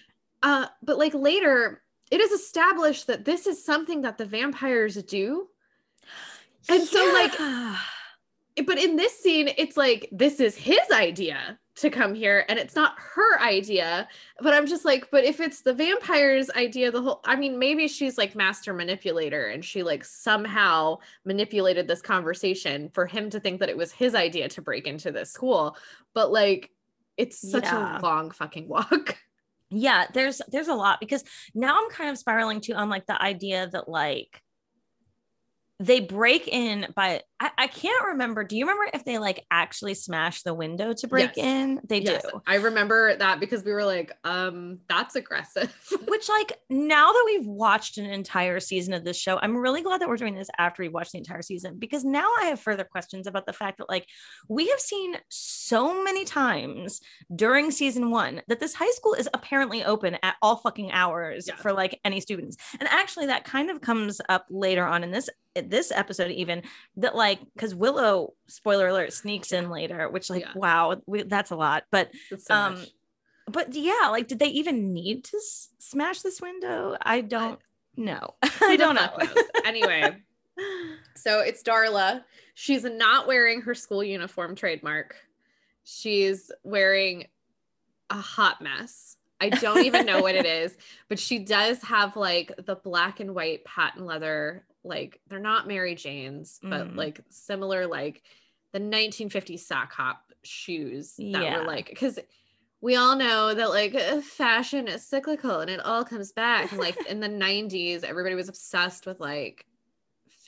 Uh, 0.43 0.67
but 0.83 0.99
like 0.99 1.15
later, 1.15 1.83
it 2.11 2.21
is 2.21 2.33
established 2.33 3.07
that 3.07 3.25
this 3.25 3.47
is 3.47 3.65
something 3.65 4.03
that 4.03 4.19
the 4.19 4.27
vampires 4.27 5.01
do. 5.05 5.49
And 6.69 6.83
so, 6.85 7.05
like, 7.13 7.33
but 8.67 8.79
in 8.79 8.97
this 8.97 9.19
scene 9.19 9.49
it's 9.57 9.77
like 9.77 10.09
this 10.13 10.39
is 10.39 10.55
his 10.55 10.79
idea 10.93 11.59
to 11.75 11.89
come 11.89 12.15
here 12.15 12.45
and 12.51 12.59
it's 12.59 12.75
not 12.77 12.95
her 12.99 13.41
idea 13.41 14.07
but 14.41 14.53
i'm 14.53 14.67
just 14.67 14.85
like 14.85 15.11
but 15.11 15.25
if 15.25 15.41
it's 15.41 15.63
the 15.63 15.73
vampire's 15.73 16.51
idea 16.51 16.91
the 16.91 17.01
whole 17.01 17.21
i 17.25 17.35
mean 17.35 17.59
maybe 17.59 17.89
she's 17.89 18.19
like 18.19 18.35
master 18.35 18.75
manipulator 18.75 19.47
and 19.47 19.65
she 19.65 19.83
like 19.83 20.05
somehow 20.05 20.99
manipulated 21.25 21.89
this 21.89 22.03
conversation 22.03 22.91
for 22.93 23.07
him 23.07 23.31
to 23.31 23.41
think 23.41 23.59
that 23.59 23.71
it 23.71 23.77
was 23.77 23.91
his 23.91 24.15
idea 24.15 24.51
to 24.51 24.61
break 24.61 24.87
into 24.87 25.11
this 25.11 25.33
school 25.33 25.75
but 26.13 26.31
like 26.31 26.71
it's 27.17 27.39
such 27.51 27.65
Yeah. 27.65 27.99
a 27.99 28.03
long 28.03 28.31
fucking 28.31 28.69
walk 28.69 29.17
yeah 29.73 30.07
there's 30.13 30.41
there's 30.51 30.69
a 30.69 30.75
lot 30.75 31.01
because 31.01 31.25
now 31.55 31.79
i'm 31.79 31.91
kind 31.91 32.11
of 32.11 32.19
spiraling 32.19 32.61
too 32.61 32.75
on 32.75 32.89
like 32.89 33.07
the 33.07 33.21
idea 33.21 33.69
that 33.73 33.89
like 33.89 34.41
they 35.81 36.01
break 36.01 36.47
in 36.47 36.87
by 36.95 37.23
I, 37.43 37.51
I 37.59 37.67
can't 37.67 38.05
remember 38.07 38.45
do 38.45 38.57
you 38.57 38.65
remember 38.65 38.89
if 38.95 39.05
they 39.05 39.19
like 39.19 39.45
actually 39.51 39.95
smash 39.95 40.43
the 40.43 40.55
window 40.55 40.93
to 40.93 41.09
break 41.09 41.33
Yes. 41.37 41.45
in? 41.45 41.81
They 41.85 42.01
yes. 42.01 42.23
do. 42.23 42.41
I 42.47 42.57
remember 42.57 43.17
that 43.17 43.41
because 43.41 43.65
we 43.65 43.73
were 43.73 43.85
like 43.85 44.13
um 44.23 44.79
that's 44.89 45.17
aggressive. 45.17 45.75
Which 46.07 46.29
like 46.29 46.53
now 46.71 47.11
that 47.11 47.23
we've 47.27 47.47
watched 47.47 47.99
an 47.99 48.07
entire 48.07 48.61
season 48.61 48.95
of 48.95 49.03
this 49.05 49.17
show 49.19 49.39
i'm 49.43 49.57
really 49.57 49.83
glad 49.83 50.01
that 50.01 50.09
we're 50.09 50.17
doing 50.17 50.35
this 50.37 50.49
after 50.59 50.83
we've 50.83 50.93
watched 50.93 51.13
the 51.13 51.19
entire 51.19 51.43
season 51.43 51.79
because 51.79 52.05
now 52.05 52.29
i 52.41 52.45
have 52.47 52.61
further 52.61 52.85
questions 52.85 53.27
about 53.27 53.45
the 53.47 53.53
fact 53.53 53.79
that 53.79 53.89
like 53.89 54.07
we 54.49 54.69
have 54.69 54.79
seen 54.79 55.17
so 55.29 56.03
many 56.05 56.25
times 56.25 57.01
during 57.35 57.71
season 57.71 58.11
one 58.11 58.41
that 58.49 58.61
this 58.61 58.75
high 58.75 58.91
school 58.91 59.15
is 59.15 59.29
apparently 59.35 59.85
open 59.85 60.17
at 60.23 60.37
all 60.43 60.57
fucking 60.57 60.93
hours 60.93 61.47
Yeah. 61.49 61.57
for 61.57 61.73
like 61.73 61.99
any 62.05 62.21
students. 62.21 62.57
And 62.79 62.89
actually 62.89 63.27
that 63.27 63.45
kind 63.45 63.71
of 63.71 63.81
comes 63.81 64.21
up 64.29 64.47
later 64.51 64.85
on 64.85 65.03
in 65.03 65.11
this 65.11 65.29
this 65.55 65.91
episode 65.93 66.31
even 66.31 66.63
that 66.97 67.15
like 67.15 67.32
because 67.55 67.75
willow 67.75 68.35
spoiler 68.47 68.89
alert 68.89 69.13
sneaks 69.13 69.53
in 69.53 69.71
later 69.71 70.09
which 70.09 70.29
like 70.31 70.43
Yeah. 70.43 70.53
wow 70.55 71.01
we, 71.07 71.23
that's 71.23 71.51
a 71.51 71.57
lot 71.57 71.85
but 71.91 72.11
so 72.39 72.55
um 72.55 72.75
much. 72.75 72.89
but 73.49 73.75
yeah 73.75 74.09
like 74.11 74.29
did 74.29 74.39
they 74.39 74.49
even 74.49 74.93
need 74.93 75.25
to 75.25 75.37
s- 75.37 75.71
smash 75.79 76.23
this 76.23 76.41
window 76.41 76.97
i 77.03 77.21
don't 77.21 77.59
know 77.97 78.35
i 78.63 78.77
don't 78.77 78.95
know 78.95 79.03
Who 79.19 79.27
the 79.27 79.27
fuck 79.27 79.37
knows? 79.37 79.45
anyway 79.65 80.17
So 81.15 81.41
it's 81.41 81.63
Darla. 81.63 82.25
She's 82.55 82.85
not 82.85 83.27
wearing 83.27 83.63
her 83.63 83.75
school 83.75 84.05
uniform 84.05 84.55
trademark. 84.55 85.17
She's 85.85 86.51
wearing 86.63 87.27
a 88.11 88.17
hot 88.17 88.61
mess. 88.61 89.17
I 89.41 89.49
don't 89.49 89.85
even 89.85 90.05
know 90.07 90.21
what 90.21 90.35
it 90.35 90.47
is, 90.63 90.77
but 91.09 91.19
she 91.19 91.39
does 91.39 91.83
have 91.83 92.17
like 92.17 92.53
the 92.67 92.77
black 92.77 93.21
and 93.21 93.35
white 93.35 93.65
patent 93.65 94.05
leather, 94.07 94.65
like 94.85 95.21
they're 95.29 95.39
not 95.39 95.67
Mary 95.69 95.95
Jane's, 95.95 96.59
but 96.63 96.89
Mm. 96.89 96.97
like 96.97 97.21
similar, 97.31 97.87
like 97.87 98.23
the 98.73 98.81
1950s 98.81 99.61
sock 99.67 99.93
hop 99.93 100.33
shoes 100.43 101.15
that 101.17 101.27
Yeah. 101.43 101.59
were 101.61 101.67
like, 101.67 101.89
because 101.89 102.19
we 102.81 102.97
all 102.97 103.15
know 103.15 103.55
that 103.55 103.71
like 103.71 103.95
fashion 104.25 104.89
is 104.89 105.07
cyclical 105.07 105.61
and 105.61 105.71
it 105.71 105.79
all 105.81 106.05
comes 106.05 106.33
back. 106.33 106.73
And 106.73 106.81
like 106.81 106.97
in 107.07 107.21
the 107.21 107.29
90s, 107.47 108.03
everybody 108.03 108.35
was 108.35 108.49
obsessed 108.49 109.07
with 109.07 109.21
like 109.21 109.67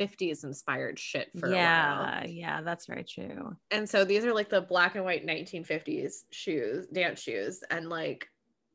50s 0.01 0.43
inspired 0.43 0.99
shit 0.99 1.31
for 1.39 1.47
a 1.47 1.51
while. 1.53 1.57
yeah 1.63 2.25
yeah 2.27 2.61
that's 2.63 2.87
very 2.87 3.05
true 3.05 3.57
And 3.71 3.89
so 3.89 4.05
these 4.05 4.25
are 4.25 4.33
like 4.35 4.49
the 4.49 4.61
black 4.61 4.97
and 4.97 5.05
white 5.05 5.25
1950s 5.25 6.25
shoes, 6.33 6.87
dance 6.89 7.21
shoes. 7.21 7.63
And 7.71 7.89
like, 7.89 8.29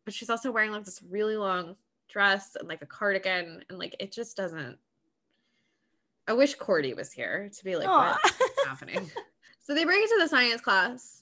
but 0.06 0.14
she's 0.14 0.30
also 0.30 0.52
wearing 0.52 0.72
like 0.72 0.86
this 0.86 1.02
really 1.10 1.36
long 1.36 1.76
dress 2.08 2.56
and 2.58 2.68
like 2.70 2.82
a 2.82 2.86
cardigan. 2.86 3.64
And 3.70 3.78
like, 3.78 3.96
it 4.00 4.12
just 4.14 4.38
doesn't. 4.38 4.78
I 6.30 6.34
wish 6.34 6.54
Cordy 6.54 6.94
was 6.94 7.12
here 7.12 7.50
to 7.58 7.64
be 7.64 7.76
like, 7.76 7.88
Aw. 7.90 8.20
what's 8.22 8.66
happening? 8.66 9.10
So 9.62 9.76
they 9.76 9.86
bring 9.86 10.02
it 10.02 10.08
to 10.08 10.18
the 10.20 10.28
science 10.28 10.62
class 10.62 11.22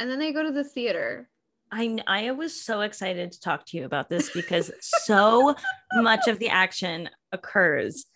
and 0.00 0.10
then 0.10 0.18
they 0.18 0.32
go 0.32 0.42
to 0.42 0.50
the 0.50 0.64
theater. 0.64 1.30
I 1.70 1.96
I 2.08 2.32
was 2.32 2.60
so 2.60 2.80
excited 2.80 3.30
to 3.30 3.40
talk 3.40 3.66
to 3.66 3.76
you 3.76 3.84
about 3.84 4.08
this 4.10 4.30
because 4.30 4.72
so 4.80 5.54
much 5.94 6.26
of 6.26 6.40
the 6.40 6.48
action 6.48 7.08
occurs 7.30 8.06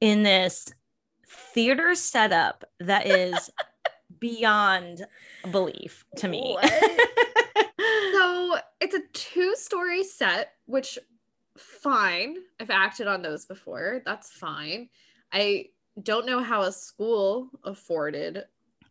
in 0.00 0.24
this 0.24 0.66
theater 1.54 1.94
setup 1.94 2.64
that 2.80 3.06
is 3.06 3.50
beyond 4.18 5.06
belief 5.52 6.04
to 6.16 6.26
me. 6.26 6.58
So 7.78 8.56
it's 8.80 8.96
a 8.96 9.02
two 9.12 9.54
story 9.54 10.02
set, 10.02 10.54
which 10.66 10.98
fine. 11.56 12.38
I've 12.58 12.70
acted 12.70 13.06
on 13.06 13.22
those 13.22 13.46
before. 13.46 14.02
That's 14.04 14.32
fine. 14.32 14.88
I 15.32 15.68
don't 16.02 16.26
know 16.26 16.42
how 16.42 16.62
a 16.62 16.72
school 16.72 17.50
afforded 17.64 18.44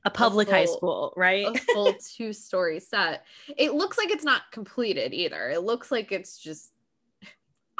a 0.03 0.09
public 0.09 0.49
high 0.49 0.65
full- 0.65 0.77
school, 0.77 1.13
right? 1.15 1.47
a 1.47 1.57
full 1.73 1.93
two 2.15 2.33
story 2.33 2.79
set. 2.79 3.23
It 3.57 3.73
looks 3.73 3.97
like 3.97 4.09
it's 4.09 4.23
not 4.23 4.43
completed 4.51 5.13
either. 5.13 5.49
It 5.49 5.61
looks 5.61 5.91
like 5.91 6.11
it's 6.11 6.37
just 6.37 6.71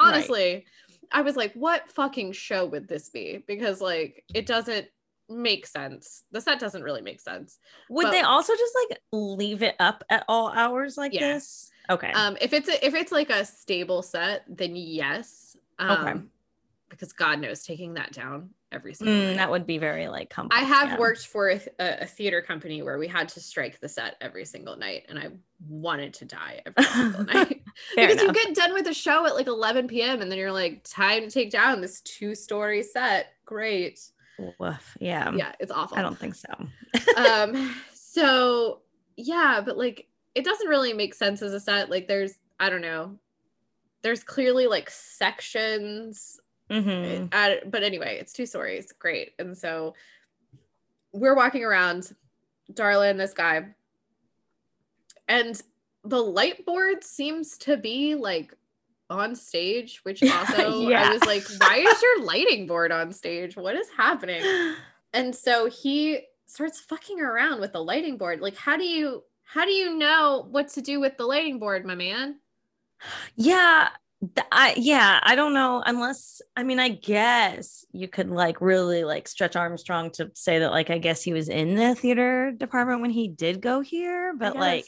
Right. 0.00 0.14
honestly, 0.14 0.64
I 1.12 1.22
was 1.22 1.36
like, 1.36 1.52
what 1.54 1.90
fucking 1.92 2.32
show 2.32 2.66
would 2.66 2.88
this 2.88 3.08
be? 3.10 3.42
Because 3.46 3.80
like 3.80 4.24
it 4.34 4.46
doesn't 4.46 4.86
make 5.28 5.66
sense. 5.66 6.24
The 6.32 6.40
set 6.40 6.58
doesn't 6.58 6.82
really 6.82 7.02
make 7.02 7.20
sense. 7.20 7.58
Would 7.90 8.04
but- 8.04 8.10
they 8.10 8.20
also 8.22 8.52
just 8.54 8.74
like 8.90 8.98
leave 9.12 9.62
it 9.62 9.76
up 9.78 10.02
at 10.10 10.24
all 10.28 10.48
hours 10.48 10.96
like 10.96 11.12
Yeah. 11.12 11.34
this? 11.34 11.70
Okay. 11.90 12.12
Um, 12.12 12.36
if 12.40 12.52
it's 12.52 12.68
a, 12.68 12.84
if 12.86 12.94
it's 12.94 13.12
like 13.12 13.30
a 13.30 13.44
stable 13.44 14.02
set, 14.02 14.44
then 14.48 14.74
yes. 14.76 15.56
Um, 15.78 15.90
Okay. 16.06 16.20
Because 16.92 17.12
God 17.12 17.40
knows, 17.40 17.62
taking 17.64 17.94
that 17.94 18.12
down 18.12 18.50
every 18.70 18.94
single 18.94 19.14
Mm, 19.16 19.26
night. 19.28 19.36
that 19.36 19.50
would 19.50 19.66
be 19.66 19.78
very 19.78 20.08
like 20.08 20.32
I 20.50 20.60
have 20.60 20.90
yeah. 20.90 20.98
worked 20.98 21.26
for 21.26 21.50
a, 21.50 21.60
a 21.80 22.06
theater 22.06 22.40
company 22.42 22.82
where 22.82 22.98
we 22.98 23.08
had 23.08 23.28
to 23.30 23.40
strike 23.40 23.80
the 23.80 23.88
set 23.88 24.16
every 24.20 24.44
single 24.44 24.76
night, 24.76 25.06
and 25.08 25.18
I 25.18 25.28
wanted 25.68 26.14
to 26.14 26.24
die 26.24 26.62
every 26.66 26.84
single 26.92 27.24
night 27.24 27.62
because 27.96 28.22
enough. 28.22 28.36
you 28.36 28.44
get 28.44 28.54
done 28.54 28.72
with 28.74 28.84
the 28.84 28.94
show 28.94 29.26
at 29.26 29.34
like 29.34 29.46
11 29.48 29.88
p.m. 29.88 30.20
and 30.22 30.30
then 30.30 30.38
you're 30.38 30.52
like, 30.52 30.84
time 30.84 31.22
to 31.22 31.30
take 31.30 31.50
down 31.50 31.80
this 31.80 32.00
two-story 32.02 32.82
set. 32.82 33.32
Great, 33.44 34.00
Woof. 34.58 34.96
Yeah. 35.00 35.32
yeah, 35.34 35.52
it's 35.60 35.72
awful. 35.72 35.98
I 35.98 36.02
don't 36.02 36.18
think 36.18 36.34
so. 36.34 36.48
um 37.16 37.74
so 37.94 38.80
yeah 39.16 39.60
but 39.64 39.76
like 39.78 40.06
it 40.34 40.44
doesn't 40.44 40.68
really 40.68 40.92
make 40.92 41.14
sense 41.14 41.40
as 41.42 41.52
a 41.54 41.60
set 41.60 41.88
like 41.90 42.06
there's 42.08 42.34
i 42.60 42.68
don't 42.70 42.80
know 42.82 43.16
there's 44.02 44.22
clearly 44.24 44.66
like 44.66 44.90
sections 44.90 46.38
Mhm. 46.72 47.28
uh, 47.32 47.56
but 47.66 47.82
anyway 47.82 48.18
it's 48.18 48.32
two 48.32 48.46
stories. 48.46 48.92
Great. 48.92 49.32
And 49.38 49.56
so 49.56 49.94
we're 51.12 51.34
walking 51.36 51.62
around 51.64 52.12
darla 52.72 53.10
and 53.10 53.20
this 53.20 53.34
guy. 53.34 53.66
And 55.28 55.60
the 56.04 56.20
light 56.22 56.64
board 56.66 57.04
seems 57.04 57.58
to 57.58 57.76
be 57.76 58.14
like 58.14 58.54
on 59.10 59.36
stage 59.36 60.00
which 60.04 60.22
also 60.32 60.88
Yeah. 60.88 61.10
i 61.10 61.12
was 61.12 61.22
like 61.26 61.44
why 61.60 61.76
is 61.78 62.00
your 62.02 62.24
lighting 62.24 62.66
board 62.66 62.90
on 62.92 63.12
stage? 63.12 63.56
What 63.56 63.76
is 63.76 63.88
happening? 63.96 64.42
And 65.14 65.36
so 65.36 65.68
he 65.68 66.20
starts 66.46 66.80
fucking 66.80 67.20
around 67.20 67.60
with 67.60 67.72
the 67.74 67.84
lighting 67.84 68.16
board. 68.16 68.40
Like 68.40 68.56
how 68.56 68.78
do 68.78 68.84
you 68.84 69.22
how 69.44 69.66
do 69.66 69.70
you 69.72 69.94
know 69.98 70.46
what 70.50 70.68
to 70.68 70.80
do 70.80 71.00
with 71.00 71.18
the 71.18 71.26
lighting 71.26 71.58
board 71.58 71.84
my 71.84 71.94
man? 71.94 72.40
Yeah. 73.36 73.90
I 74.52 74.74
yeah, 74.76 75.18
I 75.22 75.34
don't 75.34 75.52
know 75.54 75.82
unless 75.84 76.40
I 76.56 76.62
mean 76.62 76.78
I 76.78 76.90
guess 76.90 77.84
you 77.92 78.06
could 78.06 78.30
like 78.30 78.60
really 78.60 79.02
like 79.04 79.26
stretch 79.26 79.56
Armstrong 79.56 80.10
to 80.12 80.30
say 80.34 80.60
that 80.60 80.70
like 80.70 80.90
I 80.90 80.98
guess 80.98 81.22
he 81.22 81.32
was 81.32 81.48
in 81.48 81.74
the 81.74 81.94
theater 81.94 82.52
department 82.52 83.00
when 83.00 83.10
he 83.10 83.26
did 83.28 83.60
go 83.60 83.80
here, 83.80 84.34
but 84.38 84.56
like 84.56 84.84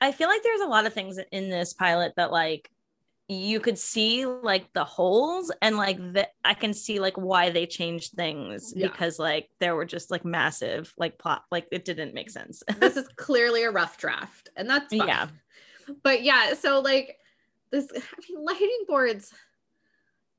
I 0.00 0.12
feel 0.12 0.28
like 0.28 0.42
there's 0.42 0.60
a 0.62 0.66
lot 0.66 0.86
of 0.86 0.92
things 0.92 1.18
in 1.30 1.50
this 1.50 1.72
pilot 1.72 2.14
that 2.16 2.32
like 2.32 2.68
you 3.28 3.58
could 3.60 3.78
see 3.78 4.26
like 4.26 4.70
the 4.74 4.84
holes 4.84 5.50
and 5.62 5.76
like 5.76 5.98
that 6.12 6.32
I 6.44 6.54
can 6.54 6.74
see 6.74 7.00
like 7.00 7.16
why 7.16 7.50
they 7.50 7.66
changed 7.66 8.12
things 8.12 8.74
Yeah. 8.76 8.88
because 8.88 9.18
like 9.18 9.48
there 9.60 9.74
were 9.76 9.86
just 9.86 10.10
like 10.10 10.24
massive 10.24 10.92
like 10.98 11.16
plot 11.16 11.44
like 11.50 11.66
it 11.70 11.84
didn't 11.84 12.12
make 12.12 12.28
sense. 12.28 12.62
this 12.80 12.96
is 12.98 13.08
clearly 13.16 13.62
a 13.62 13.70
rough 13.70 13.96
draft 13.98 14.50
and 14.56 14.68
that's 14.68 14.94
fine. 14.94 15.08
Yeah. 15.08 15.28
but 16.02 16.22
yeah 16.22 16.54
so 16.54 16.80
like 16.80 17.16
this 17.74 17.88
i 17.94 18.32
mean 18.32 18.44
lighting 18.44 18.84
boards 18.88 19.32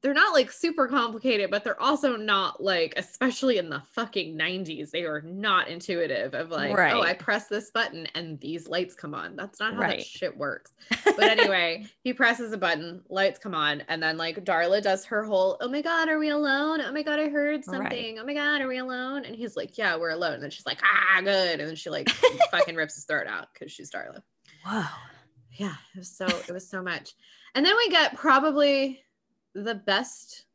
they're 0.01 0.13
not 0.13 0.33
like 0.33 0.51
super 0.51 0.87
complicated 0.87 1.49
but 1.49 1.63
they're 1.63 1.81
also 1.81 2.15
not 2.15 2.61
like 2.61 2.93
especially 2.95 3.57
in 3.57 3.69
the 3.71 3.81
fucking 3.93 4.37
90s 4.37 4.91
they 4.91 5.03
are 5.03 5.21
not 5.21 5.67
intuitive 5.67 6.35
of 6.35 6.51
like 6.51 6.71
oh 6.93 7.01
i 7.01 7.13
press 7.13 7.47
this 7.47 7.71
button 7.71 8.07
and 8.13 8.39
these 8.39 8.67
lights 8.67 8.93
come 8.93 9.15
on 9.15 9.35
that's 9.35 9.59
not 9.59 9.73
how 9.73 9.79
Right. 9.79 9.97
that 9.99 10.05
shit 10.05 10.37
works 10.37 10.73
but 11.05 11.23
anyway, 11.23 11.85
he 12.01 12.13
presses 12.13 12.51
a 12.51 12.57
button, 12.57 13.01
lights 13.09 13.39
come 13.39 13.55
on, 13.55 13.81
and 13.87 14.03
then 14.03 14.17
like 14.17 14.43
Darla 14.43 14.81
does 14.83 15.05
her 15.05 15.23
whole, 15.23 15.57
oh 15.61 15.69
my 15.69 15.81
god, 15.81 16.09
are 16.09 16.19
we 16.19 16.29
alone? 16.29 16.81
Oh 16.81 16.91
my 16.91 17.03
god, 17.03 17.19
I 17.19 17.29
heard 17.29 17.55
Right. 17.55 17.65
something. 17.65 18.19
Oh 18.19 18.25
my 18.25 18.33
god, 18.33 18.59
are 18.61 18.67
we 18.67 18.77
alone? 18.79 19.23
And 19.23 19.33
he's 19.35 19.55
like, 19.55 19.77
yeah, 19.77 19.95
we're 19.95 20.09
alone. 20.09 20.33
And 20.33 20.43
then 20.43 20.49
she's 20.51 20.65
like, 20.65 20.81
ah, 20.83 21.21
good. 21.21 21.59
And 21.61 21.69
then 21.69 21.75
she 21.75 21.89
like 21.89 22.09
fucking 22.51 22.75
rips 22.75 22.95
his 22.95 23.05
throat 23.05 23.27
out 23.27 23.47
because 23.53 23.71
she's 23.71 23.89
Darla. 23.89 24.21
Whoa. 24.65 24.83
Yeah, 25.57 25.75
it 25.93 25.97
was 25.99 26.09
so 26.11 26.25
it 26.27 26.51
was 26.51 26.67
so 26.69 26.81
much. 26.81 27.13
And 27.53 27.65
then 27.65 27.75
we 27.77 27.89
get 27.89 28.15
probably 28.15 29.01
the 29.53 29.75
best 29.75 30.45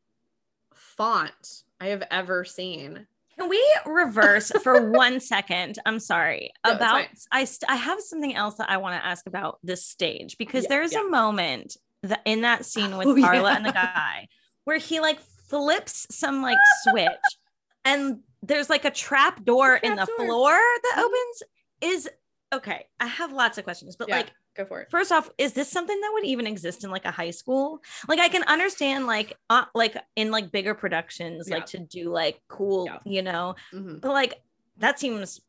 font 0.74 1.62
I 1.80 1.86
have 1.88 2.02
ever 2.10 2.44
seen. 2.44 3.06
Can 3.38 3.48
we 3.48 3.64
reverse 3.86 4.50
for 4.62 4.90
one 4.90 5.18
second? 5.20 5.78
I'm 5.86 5.98
sorry. 5.98 6.52
No, 6.66 6.72
about. 6.72 7.06
I 7.32 7.44
st- 7.44 7.70
I 7.70 7.76
have 7.76 8.00
something 8.00 8.34
else 8.34 8.56
that 8.56 8.68
I 8.68 8.76
want 8.76 9.00
to 9.00 9.06
ask 9.06 9.26
about 9.26 9.58
this 9.62 9.84
stage 9.84 10.36
because 10.36 10.64
Yeah, 10.64 10.68
there's 10.70 10.92
yeah. 10.92 11.06
a 11.06 11.10
moment 11.10 11.76
that 12.02 12.20
in 12.24 12.42
that 12.42 12.64
scene 12.66 12.96
with 12.96 13.08
Oh, 13.08 13.20
Carla 13.20 13.50
yeah. 13.50 13.56
and 13.56 13.64
the 13.66 13.72
guy 13.72 14.28
where 14.64 14.78
he 14.78 15.00
like 15.00 15.20
flips 15.20 16.06
some 16.10 16.42
like 16.42 16.58
switch 16.82 17.08
and 17.84 18.20
there's 18.42 18.68
like 18.70 18.84
a 18.84 18.90
trap 18.90 19.42
door 19.44 19.74
in 19.76 19.96
the 19.96 20.04
door. 20.04 20.26
floor 20.26 20.52
that 20.52 20.94
Mhm. 20.98 21.02
opens 21.02 21.42
is 21.80 22.10
okay. 22.52 22.86
I 22.98 23.06
have 23.06 23.32
lots 23.32 23.56
of 23.58 23.64
questions, 23.64 23.96
but 23.96 24.08
like 24.10 24.32
go 24.56 24.64
for 24.64 24.80
it. 24.80 24.90
First 24.90 25.12
off, 25.12 25.30
is 25.38 25.52
this 25.52 25.70
something 25.70 25.98
that 26.00 26.10
would 26.12 26.24
even 26.24 26.46
exist 26.46 26.84
in 26.84 26.90
like 26.90 27.04
a 27.04 27.10
high 27.10 27.30
school? 27.30 27.80
Like 28.08 28.18
I 28.18 28.28
can 28.28 28.42
understand 28.44 29.06
like 29.06 29.36
uh, 29.48 29.64
like 29.74 29.96
in 30.16 30.30
like 30.30 30.50
bigger 30.52 30.74
productions 30.74 31.48
Yeah. 31.48 31.56
like 31.56 31.66
to 31.66 31.78
do 31.78 32.10
like 32.12 32.40
cool, 32.48 32.86
Yeah. 32.86 32.98
you 33.04 33.22
know. 33.22 33.54
Mhm. 33.72 34.00
But 34.00 34.12
like 34.12 34.34
that 34.78 34.98
seems 34.98 35.40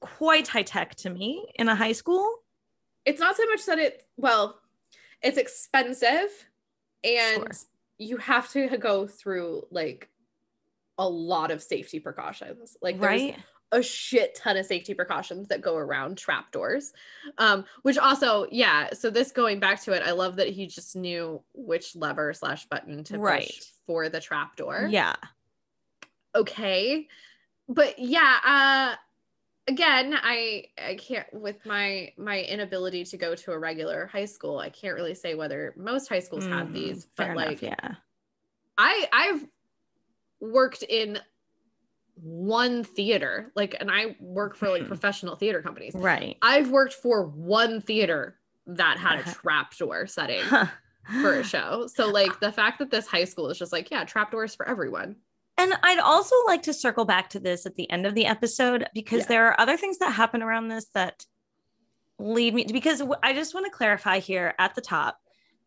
quite 0.00 0.48
high 0.48 0.62
tech 0.62 0.94
to 0.96 1.10
me 1.10 1.46
in 1.56 1.68
a 1.68 1.74
high 1.74 1.92
school. 1.92 2.28
It's 3.04 3.20
not 3.20 3.36
so 3.36 3.44
much 3.46 3.64
that 3.66 3.78
it 3.78 4.06
well, 4.16 4.60
it's 5.22 5.38
expensive 5.38 6.30
and 7.04 7.34
Sure. 7.42 7.48
you 7.98 8.16
have 8.18 8.50
to 8.52 8.76
go 8.78 9.06
through 9.06 9.66
like 9.70 10.08
a 10.98 11.08
lot 11.08 11.50
of 11.50 11.62
safety 11.62 11.98
precautions. 12.00 12.76
Like 12.82 13.00
there's 13.00 13.20
right? 13.22 13.36
A 13.72 13.82
shit 13.82 14.34
ton 14.34 14.56
of 14.56 14.66
safety 14.66 14.94
precautions 14.94 15.48
that 15.48 15.60
go 15.60 15.76
around 15.76 16.18
trapdoors. 16.18 16.92
Um, 17.38 17.64
which 17.82 17.98
also, 17.98 18.46
yeah. 18.50 18.90
So 18.92 19.10
this 19.10 19.30
going 19.32 19.60
back 19.60 19.80
to 19.82 19.92
it, 19.92 20.02
I 20.04 20.10
love 20.12 20.36
that 20.36 20.48
he 20.48 20.66
just 20.66 20.96
knew 20.96 21.42
which 21.54 21.94
lever 21.94 22.32
slash 22.32 22.66
button 22.66 23.04
to 23.04 23.18
Right. 23.18 23.46
push 23.46 23.60
for 23.86 24.08
the 24.08 24.20
trapdoor. 24.20 24.88
Yeah. 24.90 25.14
Okay. 26.34 27.08
But 27.68 27.98
yeah, 27.98 28.38
uh 28.44 28.96
again, 29.68 30.14
I 30.20 30.64
I 30.76 30.96
can't 30.96 31.32
with 31.32 31.64
my 31.64 32.12
my 32.16 32.40
inability 32.42 33.04
to 33.04 33.16
go 33.16 33.34
to 33.36 33.52
a 33.52 33.58
regular 33.58 34.06
high 34.06 34.24
school, 34.24 34.58
I 34.58 34.70
can't 34.70 34.94
really 34.96 35.14
say 35.14 35.34
whether 35.34 35.74
most 35.76 36.08
high 36.08 36.20
schools 36.20 36.46
have 36.46 36.68
Mm, 36.68 36.72
these, 36.74 37.06
fair 37.16 37.34
but 37.34 37.42
enough, 37.46 37.46
like 37.46 37.62
yeah. 37.62 37.94
I 38.78 39.08
I've 39.12 39.46
worked 40.40 40.82
in 40.82 41.18
one 42.22 42.84
theater, 42.84 43.50
like, 43.54 43.76
and 43.80 43.90
I 43.90 44.16
work 44.20 44.56
for 44.56 44.68
like 44.68 44.86
professional 44.88 45.36
theater 45.36 45.62
companies. 45.62 45.94
Right. 45.94 46.36
I've 46.42 46.70
worked 46.70 46.94
for 46.94 47.24
one 47.26 47.80
theater 47.80 48.36
that 48.66 48.98
had 48.98 49.20
a 49.20 49.32
trapdoor 49.32 50.06
setting 50.06 50.42
for 51.22 51.34
a 51.40 51.44
show. 51.54 51.86
So 51.92 52.08
like 52.08 52.40
the 52.40 52.52
fact 52.52 52.78
that 52.78 52.90
this 52.90 53.06
high 53.06 53.24
school 53.24 53.48
is 53.50 53.58
just 53.58 53.72
like, 53.72 53.90
yeah, 53.90 54.04
trapdoors 54.04 54.54
for 54.54 54.68
everyone. 54.68 55.16
And 55.58 55.74
I'd 55.82 55.98
also 55.98 56.34
like 56.46 56.62
to 56.62 56.72
circle 56.72 57.04
back 57.04 57.28
to 57.30 57.40
this 57.40 57.66
at 57.66 57.74
the 57.76 57.90
end 57.90 58.06
of 58.06 58.14
the 58.14 58.26
episode 58.26 58.86
because 58.94 59.20
Yeah. 59.20 59.26
there 59.28 59.46
are 59.48 59.60
other 59.60 59.76
things 59.76 59.98
that 59.98 60.12
happen 60.12 60.42
around 60.42 60.68
this 60.68 60.86
that 60.94 61.26
lead 62.18 62.54
me 62.54 62.66
because 62.70 63.02
I 63.22 63.32
just 63.32 63.54
want 63.54 63.66
to 63.66 63.72
clarify 63.72 64.18
here 64.20 64.54
at 64.58 64.74
the 64.74 64.80
top 64.80 65.18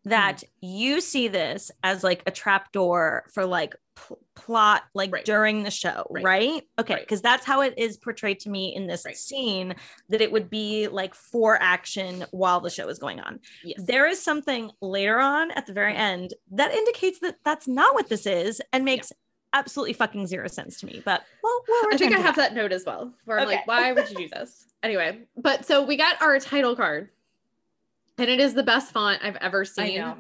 that 0.06 0.38
Mm-hmm. 0.38 0.66
you 0.68 1.02
see 1.02 1.28
this 1.28 1.72
as 1.84 2.04
like 2.04 2.24
a 2.28 2.32
trap 2.32 2.72
door 2.72 3.24
for 3.32 3.46
like 3.46 3.76
pl- 3.96 4.20
plot 4.36 4.84
like 4.94 5.12
Right. 5.14 5.24
during 5.26 5.64
the 5.64 5.72
show, 5.72 6.06
right? 6.10 6.24
Right. 6.24 6.64
Okay, 6.80 6.94
Right. 6.96 7.04
because 7.04 7.22
that's 7.22 7.46
how 7.46 7.62
it 7.62 7.74
is 7.78 7.98
portrayed 7.98 8.40
to 8.42 8.50
me 8.50 8.76
in 8.76 8.88
this 8.88 9.06
Right. 9.06 9.16
scene 9.18 9.76
that 10.10 10.22
it 10.22 10.32
would 10.32 10.50
be 10.50 10.88
like 10.88 11.14
for 11.16 11.62
action 11.62 12.26
while 12.32 12.60
the 12.60 12.70
show 12.70 12.88
is 12.90 13.00
going 13.00 13.20
on. 13.22 13.40
Yes. 13.64 13.82
There 13.86 14.08
is 14.08 14.22
something 14.22 14.72
later 14.82 15.20
on 15.20 15.52
at 15.52 15.66
the 15.68 15.74
very 15.74 15.96
end 15.96 16.34
that 16.52 16.74
indicates 16.74 17.20
that 17.20 17.38
that's 17.46 17.68
not 17.68 17.94
what 17.94 18.10
this 18.10 18.26
is 18.26 18.62
and 18.74 18.84
makes 18.84 19.12
absolutely 19.54 19.94
fucking 19.94 20.26
zero 20.26 20.48
sense 20.48 20.80
to 20.80 20.88
me. 20.88 21.02
But 21.06 21.24
well, 21.44 21.62
I 21.92 21.98
think 21.98 22.14
I 22.16 22.20
have 22.20 22.36
that. 22.38 22.54
that 22.54 22.56
note 22.56 22.72
as 22.74 22.86
well. 22.86 23.14
Where 23.26 23.40
I'm 23.40 23.46
Okay. 23.48 23.58
like, 23.58 23.68
why 23.68 23.92
would 23.92 24.10
you 24.10 24.18
do 24.18 24.28
this? 24.30 24.66
Anyway, 24.82 25.20
but 25.38 25.64
so 25.66 25.84
we 25.84 25.96
got 25.96 26.20
our 26.22 26.40
title 26.40 26.76
card, 26.76 27.10
and 28.24 28.32
it 28.32 28.40
is 28.40 28.54
the 28.54 28.64
best 28.64 28.92
font 28.92 29.20
I've 29.24 29.36
ever 29.38 29.62
I 29.62 29.64
seen. 29.64 29.98
know. 30.00 30.16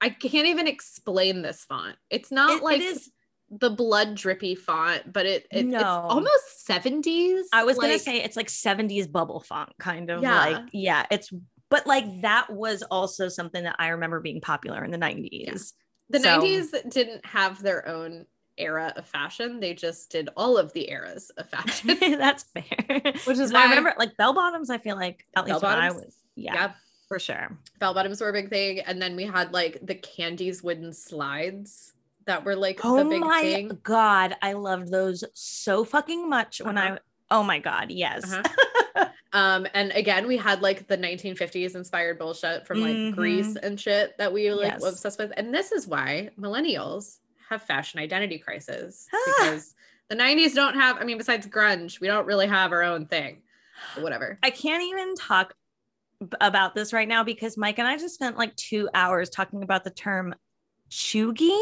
I 0.00 0.10
can't 0.10 0.46
even 0.46 0.66
explain 0.66 1.42
this 1.42 1.64
font. 1.64 1.96
It's 2.08 2.30
not 2.30 2.58
It- 2.58 2.62
like 2.62 2.80
it 2.80 2.84
is. 2.84 3.10
the 3.50 3.70
blood 3.70 4.14
drippy 4.14 4.54
font, 4.54 5.12
but 5.12 5.26
it, 5.26 5.46
it 5.50 5.58
it's 5.60 5.68
No. 5.68 5.82
almost 6.08 6.66
70s. 6.66 7.42
I 7.52 7.64
was 7.64 7.78
gonna 7.78 7.98
say 7.98 8.22
it's 8.22 8.36
like 8.36 8.48
70s 8.48 9.06
bubble 9.10 9.40
font, 9.40 9.72
kind 9.78 10.10
of 10.10 10.22
Yeah. 10.22 10.34
like 10.38 10.64
yeah. 10.72 11.06
It's 11.10 11.32
but 11.68 11.86
like 11.86 12.22
that 12.22 12.50
was 12.50 12.82
also 12.84 13.28
something 13.28 13.62
that 13.64 13.76
I 13.78 13.88
remember 13.88 14.20
being 14.20 14.40
popular 14.40 14.84
in 14.84 14.90
the 14.90 14.98
90s. 14.98 15.72
the 16.08 16.20
so- 16.20 16.40
90s 16.40 16.90
didn't 16.90 17.24
have 17.26 17.62
their 17.62 17.86
own 17.88 18.26
era 18.58 18.92
of 18.96 19.06
fashion. 19.06 19.58
They 19.60 19.74
just 19.74 20.10
did 20.10 20.28
all 20.36 20.58
of 20.58 20.72
the 20.72 20.90
eras 20.90 21.30
of 21.38 21.48
fashion. 21.48 21.96
That's 22.18 22.42
fair. 22.44 23.00
Which 23.24 23.38
is 23.38 23.52
why 23.52 23.60
I 23.60 23.68
remember 23.68 23.94
like 23.98 24.16
bell 24.16 24.32
bottoms. 24.34 24.70
I 24.70 24.78
feel 24.78 24.96
like 24.96 25.24
at 25.36 25.44
least 25.46 25.62
when 25.62 25.72
I 25.72 25.90
was 25.92 26.14
yeah, 26.36 26.54
yeah. 26.54 26.72
For 27.10 27.18
sure. 27.18 27.58
Bell 27.80 27.92
bottoms 27.92 28.20
were 28.20 28.28
a 28.28 28.32
big 28.32 28.50
thing. 28.50 28.78
And 28.80 29.02
then 29.02 29.16
we 29.16 29.24
had 29.24 29.52
like 29.52 29.84
the 29.84 29.96
candies 29.96 30.62
wooden 30.62 30.92
slides 30.92 31.92
that 32.26 32.44
were 32.44 32.54
like 32.54 32.78
Oh 32.84 32.98
the 32.98 33.04
big 33.04 33.20
my 33.20 33.40
thing. 33.40 33.78
god, 33.82 34.36
I 34.40 34.52
loved 34.52 34.92
those 34.92 35.24
so 35.34 35.84
fucking 35.84 36.28
much 36.30 36.60
when 36.60 36.78
I. 36.78 36.90
Uh-huh. 36.90 36.98
Oh 37.32 37.42
my 37.42 37.58
god, 37.58 37.90
yes. 37.90 38.32
Uh-huh. 38.32 39.08
Um, 39.32 39.64
and 39.74 39.92
again, 39.92 40.26
we 40.26 40.36
had 40.36 40.60
like 40.60 40.88
the 40.88 40.98
1950s 40.98 41.76
inspired 41.76 42.18
bullshit 42.18 42.66
from 42.66 42.80
like 42.80 42.96
Mhm. 42.96 43.14
Grease 43.14 43.54
and 43.54 43.78
shit 43.80 44.18
that 44.18 44.32
we 44.32 44.52
like 44.52 44.72
Yes. 44.72 44.80
were 44.80 44.88
obsessed 44.88 45.20
with. 45.20 45.32
And 45.36 45.54
this 45.54 45.70
is 45.70 45.86
why 45.86 46.30
millennials 46.36 47.18
have 47.48 47.62
fashion 47.62 48.00
identity 48.00 48.38
crisis 48.38 49.06
because 49.38 49.76
the 50.08 50.16
90s 50.16 50.54
don't 50.54 50.74
have, 50.74 50.96
I 50.98 51.04
mean, 51.04 51.16
besides 51.16 51.46
grunge, 51.46 52.00
we 52.00 52.08
don't 52.08 52.26
really 52.26 52.48
have 52.48 52.72
our 52.72 52.82
own 52.82 53.06
thing. 53.06 53.42
Whatever. 54.00 54.36
I 54.42 54.50
can't 54.50 54.82
even 54.82 55.14
talk 55.14 55.54
about 56.40 56.74
this 56.74 56.92
right 56.92 57.08
now 57.08 57.24
because 57.24 57.56
Mike 57.56 57.78
and 57.78 57.88
I 57.88 57.96
just 57.96 58.14
spent 58.14 58.36
like 58.36 58.54
two 58.56 58.88
hours 58.94 59.30
talking 59.30 59.62
about 59.62 59.84
the 59.84 59.90
term 59.90 60.34
chuggy. 60.90 61.58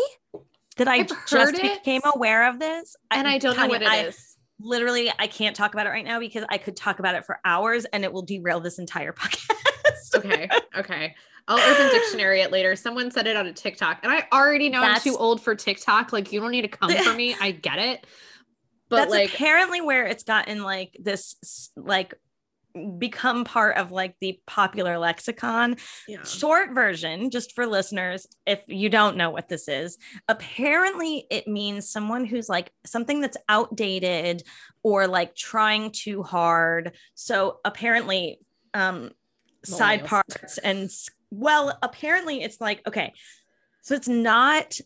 That 0.77 0.87
I 0.87 0.97
I've 0.99 1.09
just 1.27 1.55
it. 1.59 1.79
became 1.83 2.03
aware 2.15 2.49
of 2.49 2.61
this, 2.61 2.95
And 3.11 3.27
I 3.27 3.38
don't 3.38 3.57
know 3.57 3.67
what 3.67 3.83
it 3.83 4.07
is. 4.07 4.17
I- 4.17 4.23
Literally, 4.61 5.09
I 5.21 5.29
can't 5.29 5.55
talk 5.55 5.73
about 5.75 5.87
it 5.87 5.91
right 5.91 6.05
now 6.05 6.19
because 6.19 6.45
I 6.49 6.59
could 6.59 6.77
talk 6.77 6.99
about 6.99 7.15
it 7.15 7.25
for 7.25 7.38
hours 7.45 7.85
and 7.85 8.03
it 8.03 8.12
will 8.12 8.23
derail 8.23 8.59
this 8.59 8.81
entire 8.81 9.12
podcast. 9.15 10.17
okay. 10.17 10.49
Okay. 10.77 11.15
I'll 11.47 11.59
open 11.61 11.88
dictionary 11.91 12.41
it 12.41 12.50
later. 12.50 12.75
Someone 12.75 13.11
said 13.12 13.29
it 13.29 13.37
on 13.37 13.47
a 13.47 13.53
TikTok, 13.53 14.00
and 14.03 14.11
I 14.12 14.27
already 14.33 14.69
know 14.69 14.81
That's- 14.81 15.07
I'm 15.07 15.12
too 15.12 15.17
old 15.19 15.41
for 15.41 15.55
TikTok. 15.55 16.12
Like, 16.12 16.33
you 16.33 16.41
don't 16.41 16.50
need 16.50 16.62
to 16.62 16.69
come 16.69 16.91
for 16.93 17.15
me. 17.15 17.37
I 17.41 17.53
get 17.53 17.79
it. 17.79 18.05
But 18.88 18.97
That's 18.97 19.11
like, 19.12 19.33
apparently 19.33 19.81
where 19.81 20.07
it's 20.07 20.25
gotten 20.25 20.62
like 20.65 20.97
this, 21.00 21.71
like, 21.77 22.15
become 22.99 23.44
part 23.44 23.76
of 23.76 23.92
like 23.92 24.16
the 24.20 24.40
popular 24.47 24.99
lexicon. 24.99 25.76
yeah. 26.06 26.23
Short 26.25 26.75
version, 26.75 27.30
just 27.30 27.54
for 27.54 27.66
listeners, 27.66 28.26
if 28.47 28.61
you 28.66 28.88
don't 28.88 29.16
know 29.16 29.30
what 29.30 29.49
this 29.49 29.68
is, 29.68 29.99
apparently 30.28 31.26
it 31.30 31.47
means 31.49 31.88
someone 31.88 32.25
who's 32.25 32.49
like 32.49 32.70
something 32.87 33.20
that's 33.20 33.37
outdated 33.49 34.42
or 34.82 35.06
like 35.06 35.35
trying 35.35 35.90
too 35.90 36.23
hard. 36.23 36.94
So 37.14 37.61
apparently, 37.64 38.40
um, 38.75 39.11
side 39.64 40.04
parts 40.04 40.58
and 40.58 40.90
well, 41.30 41.76
apparently 41.82 42.42
it's 42.42 42.61
like 42.61 42.87
okay, 42.87 43.12
so 43.82 43.94
it's 43.94 44.08
not 44.08 44.78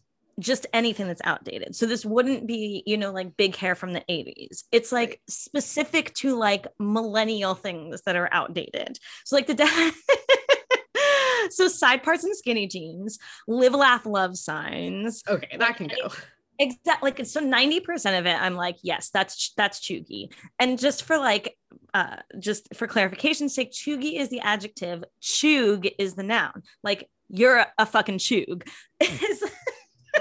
just 0.43 0.67
anything 0.73 1.07
that's 1.07 1.23
outdated. 1.25 1.75
So 1.75 1.87
this 1.87 2.05
wouldn't 2.05 2.47
be, 2.47 2.83
you 2.87 2.97
know, 2.97 3.13
like 3.13 3.37
big 3.37 3.57
hair 3.57 3.75
from 3.75 3.93
the 3.93 4.03
80s. 4.09 4.65
It's 4.73 4.93
like 4.93 5.03
Right. 5.03 5.21
specific 5.29 6.15
to 6.15 6.37
like 6.37 6.67
millennial 6.79 7.55
things 7.55 8.03
that 8.07 8.17
are 8.17 8.29
outdated. 8.33 8.99
So 9.25 9.37
like 9.37 9.47
the 9.47 9.57
so 11.51 11.69
side 11.69 12.03
parts 12.03 12.25
and 12.25 12.37
skinny 12.37 12.67
jeans, 12.67 13.19
live, 13.47 13.75
laugh, 13.75 14.07
love 14.07 14.37
signs. 14.37 15.23
Okay, 15.29 15.57
that 15.59 15.77
can 15.77 15.89
go. 15.89 16.11
Exactly. 16.59 17.11
Like 17.11 17.27
so 17.27 17.41
90% 17.41 18.19
of 18.19 18.27
it, 18.27 18.41
I'm 18.41 18.55
like, 18.55 18.77
yes, 18.83 19.11
that's 19.13 19.53
that's 19.57 19.81
chuggy. 19.81 20.33
And 20.59 20.79
just 20.79 21.05
for 21.05 21.19
like 21.19 21.57
uh 21.95 22.17
just 22.39 22.75
for 22.75 22.87
clarification's 22.87 23.55
sake, 23.55 23.73
chuggy 23.73 24.19
is 24.19 24.29
the 24.29 24.41
adjective, 24.41 25.05
chug 25.21 25.87
is 25.99 26.15
the 26.15 26.23
noun. 26.23 26.63
Like 26.83 27.09
you're 27.29 27.57
a, 27.57 27.67
a 27.79 27.87
fucking 27.87 28.19
chug. 28.19 28.67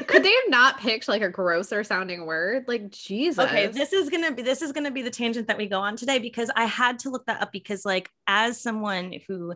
Could 0.08 0.24
they 0.24 0.32
have 0.32 0.50
not 0.50 0.80
picked 0.80 1.08
like 1.08 1.22
a 1.22 1.30
grosser 1.30 1.84
sounding 1.84 2.26
word? 2.26 2.66
Like 2.68 2.90
Jesus. 2.92 3.44
Okay, 3.44 3.68
this 3.68 3.92
is 3.92 4.10
gonna 4.10 4.32
be 4.32 4.42
this 4.42 4.62
is 4.62 4.72
gonna 4.72 4.92
be 4.92 5.02
the 5.02 5.10
tangent 5.10 5.48
that 5.48 5.58
we 5.58 5.68
go 5.68 5.80
on 5.80 5.98
today 5.98 6.18
because 6.20 6.50
I 6.56 6.66
had 6.66 7.00
to 7.00 7.10
look 7.10 7.26
that 7.26 7.42
up 7.42 7.52
because 7.52 7.86
like 7.86 8.10
as 8.28 8.60
someone 8.60 9.16
who 9.28 9.54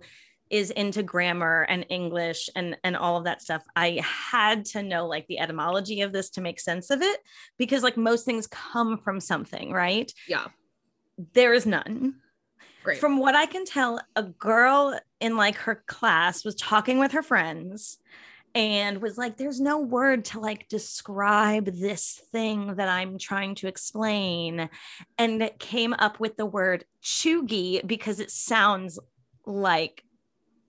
is 0.50 0.72
into 0.72 1.02
grammar 1.04 1.66
and 1.70 1.86
English 1.90 2.50
and 2.56 2.78
and 2.84 2.98
all 2.98 3.18
of 3.18 3.24
that 3.24 3.42
stuff, 3.42 3.64
I 3.76 4.02
had 4.04 4.66
to 4.68 4.84
know 4.84 5.08
like 5.08 5.26
the 5.28 5.40
etymology 5.40 6.02
of 6.02 6.12
this 6.12 6.30
to 6.32 6.42
make 6.42 6.60
sense 6.60 6.90
of 6.90 7.02
it 7.02 7.20
because 7.58 7.82
like 7.82 7.96
most 7.96 8.26
things 8.26 8.46
come 8.48 8.98
from 8.98 9.22
something, 9.22 9.72
right? 9.72 10.12
yeah, 10.28 10.48
There 11.34 11.54
is 11.54 11.66
none. 11.66 12.16
great. 12.84 13.00
From 13.00 13.20
what 13.20 13.36
I 13.36 13.46
can 13.46 13.66
tell, 13.66 14.02
a 14.18 14.24
girl 14.24 15.00
in 15.22 15.38
like 15.38 15.56
her 15.56 15.84
class 15.88 16.44
was 16.44 16.56
talking 16.56 17.00
with 17.00 17.14
her 17.14 17.24
friends 17.24 18.00
and 18.56 19.02
was 19.02 19.18
like, 19.18 19.36
there's 19.36 19.60
no 19.60 19.80
word 19.80 20.24
to 20.26 20.40
like 20.40 20.70
describe 20.70 21.66
this 21.66 22.22
thing 22.32 22.76
that 22.76 22.88
I'm 22.88 23.18
trying 23.20 23.54
to 23.56 23.68
explain. 23.68 24.70
And 25.18 25.44
it 25.44 25.60
came 25.60 25.94
up 25.94 26.22
with 26.22 26.38
the 26.38 26.46
word 26.46 26.86
chuggy 27.04 27.86
because 27.86 28.22
it 28.22 28.32
sounds 28.32 28.98
like 29.46 30.04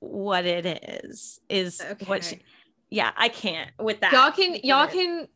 what 0.01 0.45
it 0.45 0.67
is, 0.67 1.41
is 1.49 1.81
what 2.07 2.25
she, 2.25 2.41
yeah, 2.91 3.13
I 3.17 3.29
can't 3.29 3.71
with 3.79 4.01
that. 4.01 4.13
y'all 4.13 4.33
can 4.33 4.57
y'all 4.63 4.89
can 4.89 5.29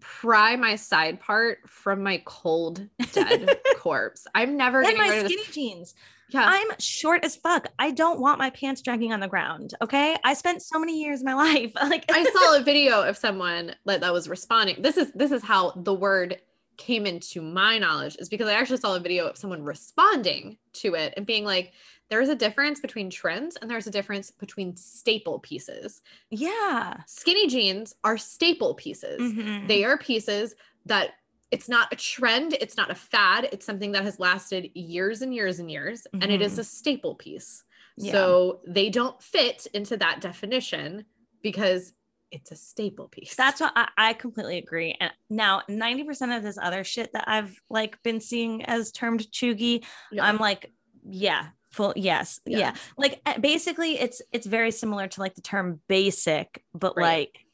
pry 0.00 0.54
my 0.56 0.76
side 0.76 1.18
part 1.18 1.58
from 1.66 2.02
my 2.02 2.22
cold 2.26 2.86
dead 3.12 3.58
corpse. 3.78 4.26
I'm 4.34 4.58
never 4.58 4.78
and 4.78 4.88
getting 4.88 5.00
my 5.00 5.08
rid 5.08 5.24
of 5.24 5.30
skinny 5.30 5.44
this. 5.46 5.54
jeans. 5.54 5.94
Yeah. 6.30 6.44
I'm 6.46 6.68
short 6.78 7.24
as 7.24 7.36
fuck. 7.36 7.68
I 7.78 7.90
don't 7.90 8.18
want 8.20 8.38
my 8.38 8.50
pants 8.50 8.80
dragging 8.82 9.12
on 9.12 9.20
the 9.20 9.28
ground. 9.28 9.74
Okay. 9.82 10.16
I 10.24 10.34
spent 10.34 10.62
so 10.62 10.78
many 10.78 11.02
years 11.02 11.20
of 11.20 11.26
my 11.26 11.34
life. 11.52 11.72
Like 11.74 12.04
I 12.10 12.24
saw 12.24 12.56
a 12.56 12.62
video 12.64 13.02
of 13.02 13.16
someone 13.16 13.74
that, 13.84 14.00
that 14.00 14.12
was 14.12 14.28
responding. 14.28 14.82
This 14.82 14.96
is 14.96 15.12
this 15.12 15.30
is 15.32 15.42
how 15.42 15.72
the 15.76 15.94
word 15.94 16.40
came 16.76 17.06
into 17.06 17.40
my 17.40 17.78
knowledge 17.78 18.16
is 18.18 18.28
because 18.28 18.48
I 18.48 18.54
actually 18.54 18.78
saw 18.78 18.96
a 18.96 19.00
video 19.00 19.26
of 19.28 19.36
someone 19.36 19.62
responding 19.62 20.58
to 20.72 20.94
it 20.94 21.14
and 21.16 21.24
being 21.24 21.44
like, 21.44 21.72
there's 22.10 22.28
a 22.28 22.34
difference 22.34 22.80
between 22.80 23.10
trends 23.10 23.56
and 23.56 23.70
there's 23.70 23.86
a 23.86 23.90
difference 23.92 24.30
between 24.32 24.76
staple 24.76 25.38
pieces. 25.38 26.02
yeah. 26.30 26.94
Skinny 27.06 27.46
jeans 27.46 27.94
are 28.02 28.18
staple 28.18 28.74
pieces. 28.74 29.20
Mhm. 29.20 29.68
They 29.68 29.84
are 29.84 29.96
pieces 29.96 30.54
that 30.86 31.10
it's 31.50 31.68
not 31.68 31.92
a 31.92 31.96
trend, 31.96 32.54
it's 32.60 32.76
not 32.76 32.90
a 32.90 32.94
fad, 32.94 33.48
it's 33.52 33.64
something 33.66 33.92
that 33.92 34.02
has 34.04 34.18
lasted 34.18 34.70
years 34.74 35.22
and 35.22 35.34
years 35.34 35.58
and 35.60 35.70
years, 35.70 36.06
and 36.12 36.24
it 36.24 36.42
is 36.42 36.54
Mhm. 36.54 36.58
a 36.58 36.64
staple 36.64 37.14
piece. 37.14 37.64
Yeah. 37.96 38.12
So 38.12 38.60
they 38.66 38.90
don't 38.90 39.22
fit 39.22 39.66
into 39.72 39.96
that 39.98 40.20
definition 40.20 41.04
because 41.42 41.92
it's 42.32 42.50
a 42.50 42.56
staple 42.56 43.06
piece. 43.08 43.36
That's 43.36 43.60
what 43.60 43.72
I, 43.76 43.88
I 43.96 44.12
completely 44.14 44.58
agree. 44.58 44.96
And 44.98 45.12
now 45.30 45.62
90% 45.70 46.36
of 46.36 46.42
this 46.42 46.58
other 46.60 46.82
shit 46.82 47.12
that 47.12 47.28
I've 47.28 47.60
like 47.70 48.02
been 48.02 48.20
seeing 48.20 48.64
as 48.64 48.90
termed 48.90 49.20
chuggy, 49.30 49.84
Yeah. 50.10 50.24
I'm 50.24 50.38
like, 50.38 50.72
yeah, 51.08 51.48
full 51.70 51.92
yes. 51.94 52.40
Yeah. 52.46 52.58
Yeah. 52.58 52.74
Like 52.98 53.20
uh, 53.26 53.38
basically 53.38 54.00
it's 54.00 54.20
it's 54.32 54.46
very 54.46 54.72
similar 54.72 55.06
to 55.06 55.20
like 55.20 55.34
the 55.36 55.42
term 55.42 55.80
basic, 55.86 56.64
but 56.74 56.94
Right. 56.96 57.04
like 57.28 57.46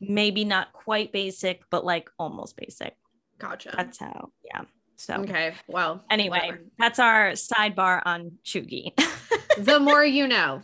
maybe 0.00 0.44
not 0.44 0.72
quite 0.72 1.10
basic, 1.10 1.62
but 1.70 1.84
like 1.84 2.08
almost 2.20 2.56
basic. 2.56 2.94
Gotcha. 3.38 3.72
That's 3.76 3.98
how, 3.98 4.30
yeah. 4.44 4.62
So 4.96 5.14
Okay. 5.14 5.54
Well, 5.68 6.04
anyway, 6.10 6.38
whatever. 6.46 6.60
that's 6.78 6.98
our 6.98 7.32
sidebar 7.32 8.02
on 8.04 8.32
chuggy. 8.44 8.92
the 9.58 9.78
more 9.78 10.04
you 10.04 10.26
know. 10.26 10.62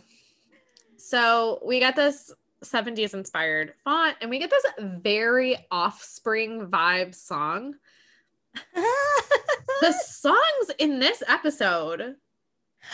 So 0.97 1.61
we 1.65 1.79
got 1.79 1.95
this 1.95 2.33
70s 2.63 3.13
inspired 3.13 3.73
font 3.83 4.17
and 4.21 4.29
we 4.29 4.39
get 4.39 4.49
this 4.49 4.65
very 4.79 5.57
offspring 5.71 6.67
vibe 6.67 7.15
song. 7.15 7.75
The 9.81 9.91
songs 9.91 10.71
in 10.79 10.99
this 10.99 11.21
episode, 11.27 12.15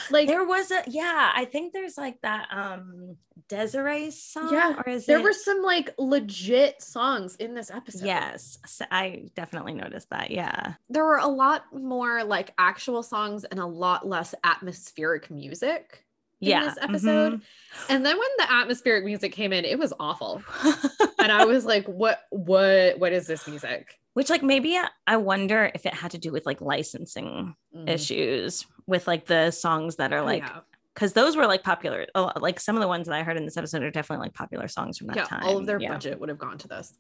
like 0.10 0.28
there 0.28 0.46
was 0.46 0.72
a 0.72 0.82
yeah, 0.88 1.32
I 1.34 1.46
think 1.46 1.74
there's 1.74 1.96
like 1.96 2.20
that 2.22 2.48
um 2.52 3.18
Des'ree 3.52 4.12
song. 4.12 4.50
Yeah, 4.54 4.82
or 4.86 4.90
is 4.90 5.06
there 5.06 5.20
it 5.20 5.24
were 5.24 5.34
some 5.34 5.62
like 5.62 5.94
legit 5.98 6.82
songs 6.82 7.36
in 7.36 7.54
this 7.54 7.70
episode. 7.70 8.06
yes, 8.06 8.58
I 8.90 9.30
definitely 9.36 9.74
noticed 9.74 10.10
that. 10.10 10.32
Yeah. 10.32 10.74
There 10.90 11.04
were 11.06 11.18
a 11.18 11.28
lot 11.28 11.66
more 11.74 12.24
like 12.24 12.54
actual 12.58 13.04
songs 13.04 13.44
and 13.44 13.60
a 13.60 13.66
lot 13.66 14.08
less 14.08 14.34
atmospheric 14.44 15.30
music 15.30 16.06
in 16.40 16.50
Yeah. 16.50 16.64
this 16.66 16.78
episode. 16.82 17.42
And 17.90 18.06
then 18.06 18.18
when 18.18 18.30
the 18.38 18.52
atmospheric 18.52 19.04
music 19.06 19.34
came 19.34 19.52
in, 19.54 19.66
it 19.66 19.78
was 19.78 19.94
awful. 20.00 20.42
and 21.20 21.32
I 21.32 21.46
was 21.46 21.66
like, 21.66 21.86
what 21.88 22.22
what 22.30 22.98
what 23.00 23.12
is 23.12 23.28
this 23.28 23.48
music? 23.48 24.00
Which 24.14 24.30
like 24.30 24.44
maybe 24.44 24.78
I- 25.08 25.18
wonder 25.18 25.72
if 25.76 25.86
it 25.86 25.94
had 25.94 26.12
to 26.12 26.18
do 26.18 26.32
with 26.32 26.46
like 26.46 26.62
licensing 26.62 27.56
Mm. 27.76 27.90
issues 27.90 28.66
with 28.86 29.08
like 29.08 29.26
the 29.28 29.52
songs 29.52 29.96
that 29.96 30.12
are 30.12 30.20
Oh, 30.20 30.26
like 30.26 30.44
yeah. 30.44 30.60
Because 30.94 31.14
those 31.14 31.36
were 31.36 31.48
like 31.48 31.64
popular. 31.64 32.06
Oh, 32.16 32.32
like 32.40 32.60
some 32.60 32.76
of 32.76 32.82
the 32.82 32.88
ones 32.88 33.08
that 33.08 33.16
I 33.16 33.24
heard 33.24 33.38
in 33.38 33.46
this 33.46 33.58
episode 33.58 33.84
are 33.84 33.92
definitely 33.92 34.26
like 34.26 34.34
popular 34.34 34.68
songs 34.68 34.98
from 34.98 35.08
that 35.08 35.16
yeah, 35.18 35.24
time. 35.26 35.44
all 35.44 35.58
of 35.58 35.66
their 35.66 35.80
yeah. 35.80 35.90
budget 35.90 36.20
would 36.20 36.30
have 36.30 36.38
gone 36.38 36.58
to 36.60 36.68
this. 36.68 36.98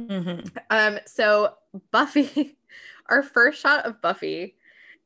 Mhm. 0.00 0.50
Um, 0.70 0.98
so 1.06 1.54
Buffy, 1.90 2.56
our 3.08 3.22
first 3.22 3.60
shot 3.60 3.84
of 3.86 4.00
Buffy 4.00 4.56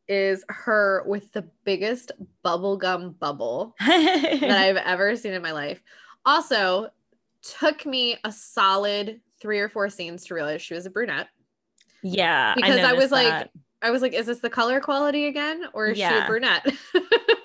is 0.08 0.44
her 0.48 1.04
with 1.06 1.32
the 1.32 1.42
biggest 1.64 2.12
bubblegum 2.44 3.18
bubble 3.18 3.74
that 3.80 4.42
I've 4.42 4.76
ever 4.76 5.16
seen 5.16 5.34
in 5.34 5.42
my 5.42 5.52
life. 5.52 5.82
Also, 6.24 6.88
took 7.42 7.84
me 7.84 8.16
a 8.24 8.32
solid 8.32 9.20
three 9.40 9.60
or 9.60 9.68
four 9.68 9.88
scenes 9.90 10.24
to 10.26 10.34
realize 10.34 10.62
she 10.62 10.74
was 10.74 10.86
a 10.86 10.90
brunette. 10.90 11.28
yeah, 12.02 12.54
Because 12.54 12.80
I 12.80 12.92
was 12.92 13.10
noticed 13.10 13.12
like. 13.12 13.50
I 13.80 13.90
was 13.92 14.02
like, 14.02 14.12
is 14.12 14.26
this 14.26 14.40
the 14.40 14.50
color 14.50 14.80
quality 14.80 15.26
again? 15.26 15.66
Or 15.72 15.86
is 15.86 15.98
she 15.98 16.02
a 16.02 16.24
brunette? 16.26 16.66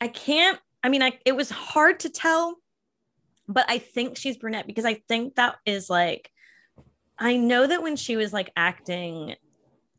I 0.00 0.08
can't. 0.08 0.58
I 0.82 0.88
mean, 0.88 1.02
I 1.02 1.18
it 1.24 1.34
was 1.36 1.50
hard 1.50 2.00
to 2.00 2.08
tell, 2.10 2.56
but 3.48 3.66
I 3.68 3.78
think 3.78 4.16
she's 4.16 4.36
brunette 4.36 4.66
because 4.66 4.84
I 4.84 4.94
think 5.08 5.36
that 5.36 5.56
is 5.66 5.88
like, 5.90 6.30
I 7.18 7.36
know 7.36 7.66
that 7.66 7.82
when 7.82 7.96
she 7.96 8.16
was 8.16 8.32
like 8.32 8.50
acting 8.56 9.34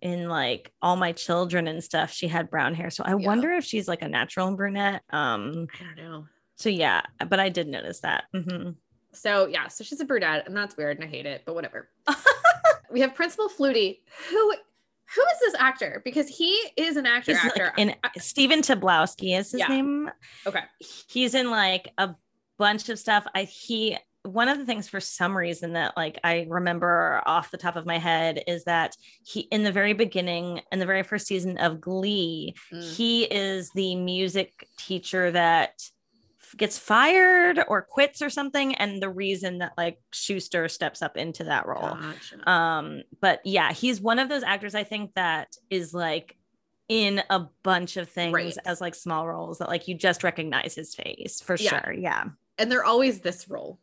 in 0.02 0.30
like 0.30 0.72
all 0.82 0.96
my 0.96 1.12
children 1.12 1.68
and 1.68 1.84
stuff, 1.84 2.12
she 2.12 2.28
had 2.28 2.50
brown 2.52 2.76
hair. 2.76 2.90
So 2.92 3.04
I 3.04 3.10
Yeah. 3.12 3.16
wonder 3.28 3.52
if 3.52 3.64
she's 3.66 3.88
like 3.88 4.02
a 4.04 4.08
natural 4.08 4.56
brunette. 4.56 5.02
Um, 5.10 5.68
I 5.80 5.84
don't 5.84 5.96
know. 5.98 6.28
so 6.56 6.70
yeah, 6.70 7.02
but 7.28 7.40
I 7.40 7.50
did 7.50 7.68
notice 7.68 8.02
that. 8.02 8.26
Mhm. 8.36 8.76
So 9.14 9.48
yeah, 9.48 9.68
so 9.68 9.84
she's 9.84 10.00
a 10.00 10.06
brunette, 10.06 10.48
and 10.48 10.56
that's 10.56 10.78
weird, 10.78 10.98
and 10.98 11.06
I 11.06 11.08
hate 11.10 11.26
it, 11.26 11.42
but 11.46 11.56
whatever. 11.56 11.90
we 12.92 13.00
have 13.02 13.16
Principal 13.16 13.50
Flutie, 13.50 14.02
who 14.30 14.54
who 15.16 15.22
is 15.22 15.40
this 15.40 15.56
actor? 15.60 16.02
Because 16.04 16.28
he 16.28 16.54
is 16.76 16.98
an 16.98 17.06
actor. 17.06 17.34
He's 17.34 17.46
actor. 17.46 17.64
like 17.78 17.80
in 17.80 17.96
Stephen 18.18 18.62
Tobolowsky 18.62 19.38
is 19.38 19.52
his 19.52 19.60
Yeah. 19.60 19.68
name. 19.68 20.10
okay. 20.46 20.62
He's 21.10 21.34
in 21.36 21.50
like 21.52 21.92
a 21.98 22.16
bunch 22.58 22.90
of 22.90 23.00
stuff. 23.00 23.26
I 23.36 23.44
he 23.44 23.98
one 24.24 24.50
of 24.50 24.58
the 24.58 24.66
things 24.66 24.90
for 24.90 25.00
some 25.00 25.38
reason 25.38 25.74
that 25.74 25.96
like 25.96 26.20
I 26.22 26.46
remember 26.50 27.22
off 27.26 27.50
the 27.52 27.58
top 27.58 27.78
of 27.78 27.86
my 27.86 27.98
head 27.98 28.44
is 28.46 28.66
that 28.66 28.94
he 29.24 29.42
in 29.42 29.64
the 29.64 29.72
very 29.72 29.94
beginning 29.94 30.62
in 30.72 30.80
the 30.80 30.86
very 30.86 31.04
first 31.04 31.28
season 31.28 31.58
of 31.60 31.80
Glee, 31.80 32.54
Mm. 32.74 32.96
he 32.96 33.24
is 33.24 33.70
the 33.72 33.96
music 33.96 34.68
teacher 34.78 35.32
that 35.32 35.72
gets 36.56 36.78
fired 36.78 37.60
or 37.68 37.82
quits 37.82 38.22
or 38.22 38.30
something 38.30 38.76
and 38.76 39.02
the 39.02 39.10
reason 39.10 39.58
that 39.60 39.74
like 39.78 40.00
Schuester 40.14 40.70
steps 40.70 41.02
up 41.02 41.18
into 41.18 41.44
that 41.46 41.66
role. 41.68 41.96
Gotcha. 42.00 42.50
Um, 42.50 43.02
but 43.22 43.42
yeah, 43.46 43.74
he's 43.74 44.00
one 44.00 44.20
of 44.20 44.30
those 44.30 44.44
actors 44.44 44.76
I 44.76 44.84
think 44.84 45.14
that 45.16 45.56
is 45.70 45.94
like 45.94 46.38
in 46.90 47.22
a 47.30 47.48
bunch 47.64 47.98
of 47.98 48.08
things 48.10 48.34
Right. 48.34 48.58
as 48.66 48.80
like 48.80 48.96
small 48.96 49.28
roles 49.28 49.58
that 49.58 49.68
like 49.68 49.88
you 49.88 49.96
just 49.96 50.24
recognize 50.24 50.74
his 50.76 50.96
face 50.96 51.42
for 51.42 51.56
Yeah. 51.58 51.82
sure. 51.84 51.94
Yeah. 51.94 52.26
and 52.60 52.72
they're 52.72 52.86
always 52.86 53.20
this 53.22 53.48
role. 53.50 53.80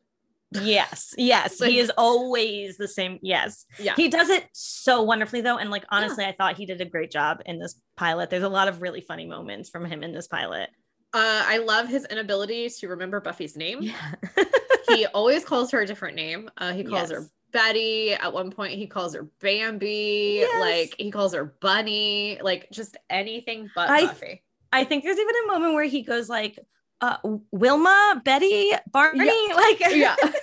Yes. 0.50 1.14
Yes. 1.18 1.60
Like- 1.60 1.70
he 1.70 1.78
is 1.78 1.90
always 1.98 2.76
the 2.76 2.88
same. 2.88 3.18
Yes. 3.22 3.66
Yeah. 3.78 3.94
He 3.96 4.08
does 4.08 4.30
it 4.30 4.46
so 4.52 5.02
wonderfully 5.02 5.40
though. 5.40 5.58
And 5.58 5.70
like 5.70 5.84
honestly, 5.90 6.24
I 6.24 6.32
thought 6.32 6.56
he 6.56 6.64
did 6.66 6.80
a 6.80 6.84
great 6.84 7.10
job 7.10 7.42
in 7.44 7.58
this 7.58 7.80
pilot. 7.96 8.30
There's 8.30 8.42
a 8.44 8.48
lot 8.48 8.68
of 8.68 8.80
really 8.82 9.00
funny 9.00 9.26
moments 9.26 9.68
from 9.68 9.84
him 9.84 10.02
in 10.02 10.12
this 10.12 10.28
pilot. 10.28 10.70
Uh, 11.14 11.44
I 11.46 11.58
love 11.58 11.86
his 11.86 12.04
inability 12.06 12.68
to 12.68 12.88
remember 12.88 13.20
Buffy's 13.20 13.56
name. 13.56 13.82
Yeah. 13.82 14.14
he 14.88 15.06
always 15.14 15.44
calls 15.44 15.70
her 15.70 15.80
a 15.80 15.86
different 15.86 16.16
name. 16.16 16.50
Uh, 16.58 16.72
he 16.72 16.82
calls 16.82 17.10
her 17.12 17.24
Betty. 17.52 18.12
At 18.14 18.32
one 18.32 18.50
point, 18.50 18.72
he 18.72 18.88
calls 18.88 19.14
her 19.14 19.22
Bambi. 19.40 20.38
Yes. 20.40 20.60
Like 20.60 20.94
he 20.98 21.12
calls 21.12 21.32
her 21.32 21.54
Bunny. 21.60 22.40
Like 22.42 22.68
just 22.72 22.96
anything 23.08 23.70
but 23.76 23.88
I- 23.88 24.06
Buffy. 24.06 24.42
I 24.72 24.82
think 24.82 25.04
there's 25.04 25.18
even 25.18 25.34
a 25.44 25.46
moment 25.52 25.74
where 25.74 25.84
he 25.84 26.02
goes 26.02 26.28
like, 26.28 26.58
uh, 27.00 27.18
Wilma, 27.52 28.20
Betty, 28.24 28.72
Barney, 28.90 29.30
like 29.54 29.78
Yeah. 29.90 30.16
just 30.22 30.36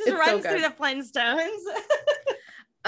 It's 0.00 0.06
so 0.06 0.16
runs 0.16 0.46
through 0.46 0.62
the 0.62 0.70
Flintstones. 0.70 1.58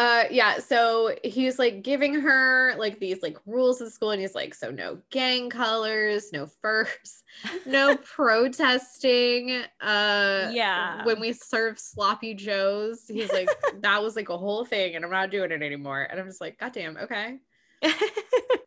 Uh 0.00 0.24
yeah, 0.30 0.58
so 0.60 1.14
he's 1.22 1.58
like 1.58 1.82
giving 1.82 2.14
her 2.14 2.74
like 2.78 2.98
these 3.00 3.22
like 3.22 3.36
rules 3.44 3.82
at 3.82 3.92
school 3.92 4.12
and 4.12 4.20
he's 4.22 4.34
like 4.34 4.54
so 4.54 4.70
no 4.70 4.98
gang 5.10 5.50
colors, 5.50 6.32
no 6.32 6.46
furs, 6.46 7.22
no 7.66 7.98
protesting. 7.98 9.62
Uh 9.78 10.48
Yeah. 10.52 11.04
When 11.04 11.20
we 11.20 11.34
serve 11.34 11.78
sloppy 11.78 12.32
joes, 12.32 13.06
he's 13.08 13.30
like 13.30 13.50
that 13.80 14.02
was 14.02 14.16
like 14.16 14.30
a 14.30 14.38
whole 14.38 14.64
thing 14.64 14.96
and 14.96 15.04
I'm 15.04 15.10
not 15.10 15.30
doing 15.30 15.52
it 15.52 15.62
anymore. 15.62 16.02
And 16.10 16.18
I'm 16.18 16.26
just 16.26 16.40
like 16.40 16.58
god 16.58 16.72
damn, 16.72 16.96
okay. 16.96 17.38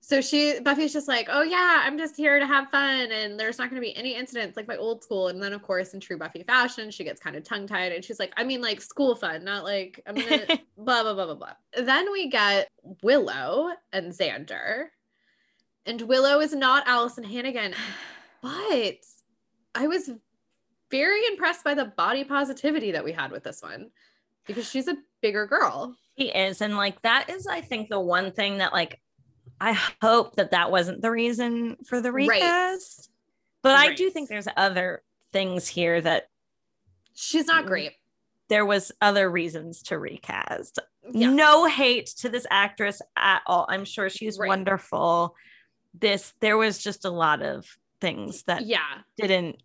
So 0.06 0.20
she 0.20 0.60
Buffy's 0.60 0.92
just 0.92 1.08
like, 1.08 1.30
"Oh 1.32 1.44
yeah, 1.44 1.82
I'm 1.86 1.98
just 1.98 2.18
here 2.18 2.38
to 2.38 2.46
have 2.46 2.70
fun 2.70 3.12
and 3.12 3.40
there's 3.40 3.58
not 3.58 3.70
going 3.70 3.82
to 3.82 3.86
be 3.86 3.96
any 3.96 4.16
incidents 4.16 4.58
like 4.58 4.68
my 4.68 4.76
old 4.76 5.02
school." 5.02 5.30
And 5.30 5.42
then 5.42 5.54
of 5.54 5.64
course 5.64 5.94
in 5.94 6.02
true 6.02 6.18
Buffy 6.18 6.44
fashion, 6.44 6.92
she 6.92 7.06
gets 7.06 7.22
kind 7.22 7.38
of 7.38 7.44
tongue-tied 7.44 7.94
and 7.94 8.04
she's 8.04 8.20
like, 8.20 8.34
"I 8.36 8.44
mean 8.44 8.62
like 8.62 8.82
school 8.82 9.16
fun, 9.16 9.46
not 9.46 9.64
like 9.64 10.02
I'm 10.06 10.16
to 10.16 10.46
blah 10.78 11.04
blah 11.04 11.14
blah 11.14 11.26
blah 11.26 11.36
blah." 11.36 11.54
Then 11.78 12.12
we 12.12 12.30
get 12.30 12.70
Willow 13.02 13.72
and 13.94 14.12
Xander. 14.12 14.88
And 15.86 16.02
Willow 16.02 16.42
is 16.42 16.54
not 16.54 16.86
Alyson 16.86 17.24
Hannigan, 17.24 17.74
but 18.42 18.98
I 19.74 19.88
was 19.88 20.12
very 20.92 21.26
impressed 21.28 21.64
by 21.64 21.76
the 21.76 21.86
body 21.86 22.26
positivity 22.26 22.92
that 22.92 23.06
we 23.06 23.14
had 23.14 23.32
with 23.32 23.46
this 23.46 23.64
one 23.64 23.90
because 24.46 24.70
she's 24.70 24.90
a 24.90 24.98
bigger 25.22 25.48
girl. 25.48 25.96
He 26.14 26.26
is. 26.26 26.62
And 26.62 26.76
like 26.76 27.02
that 27.02 27.30
is, 27.30 27.48
I 27.48 27.62
think, 27.62 27.90
the 27.90 28.02
one 28.02 28.34
thing 28.34 28.58
that 28.58 28.74
like 28.74 29.00
I 29.62 29.74
hope 30.02 30.36
that 30.36 30.52
that 30.52 30.72
wasn't 30.72 31.02
the 31.02 31.12
reason 31.12 31.78
for 31.86 32.02
the 32.02 32.12
recast. 32.12 33.10
But 33.62 33.76
I 33.78 33.94
do 33.94 34.10
think 34.10 34.28
there's 34.30 34.48
other 34.58 35.02
things 35.32 35.68
here 35.68 36.02
that 36.02 36.28
She's 37.14 37.46
not 37.48 37.66
great. 37.66 37.94
there 38.50 38.66
was 38.66 38.92
other 39.02 39.30
reasons 39.30 39.84
to 39.84 39.98
recast. 39.98 40.80
Yeah. 41.12 41.30
No 41.30 41.66
hate 41.66 42.08
to 42.18 42.30
this 42.30 42.46
actress 42.50 43.02
at 43.16 43.42
all. 43.46 43.66
I'm 43.70 43.86
sure 43.86 44.10
she's 44.10 44.38
Right. 44.38 44.48
wonderful. 44.48 45.36
This 45.94 46.34
there 46.40 46.58
was 46.58 46.80
just 46.80 47.06
a 47.06 47.10
lot 47.10 47.42
of 47.42 47.78
things 48.02 48.44
that 48.44 48.66
Yeah. 48.66 49.02
didn't 49.18 49.62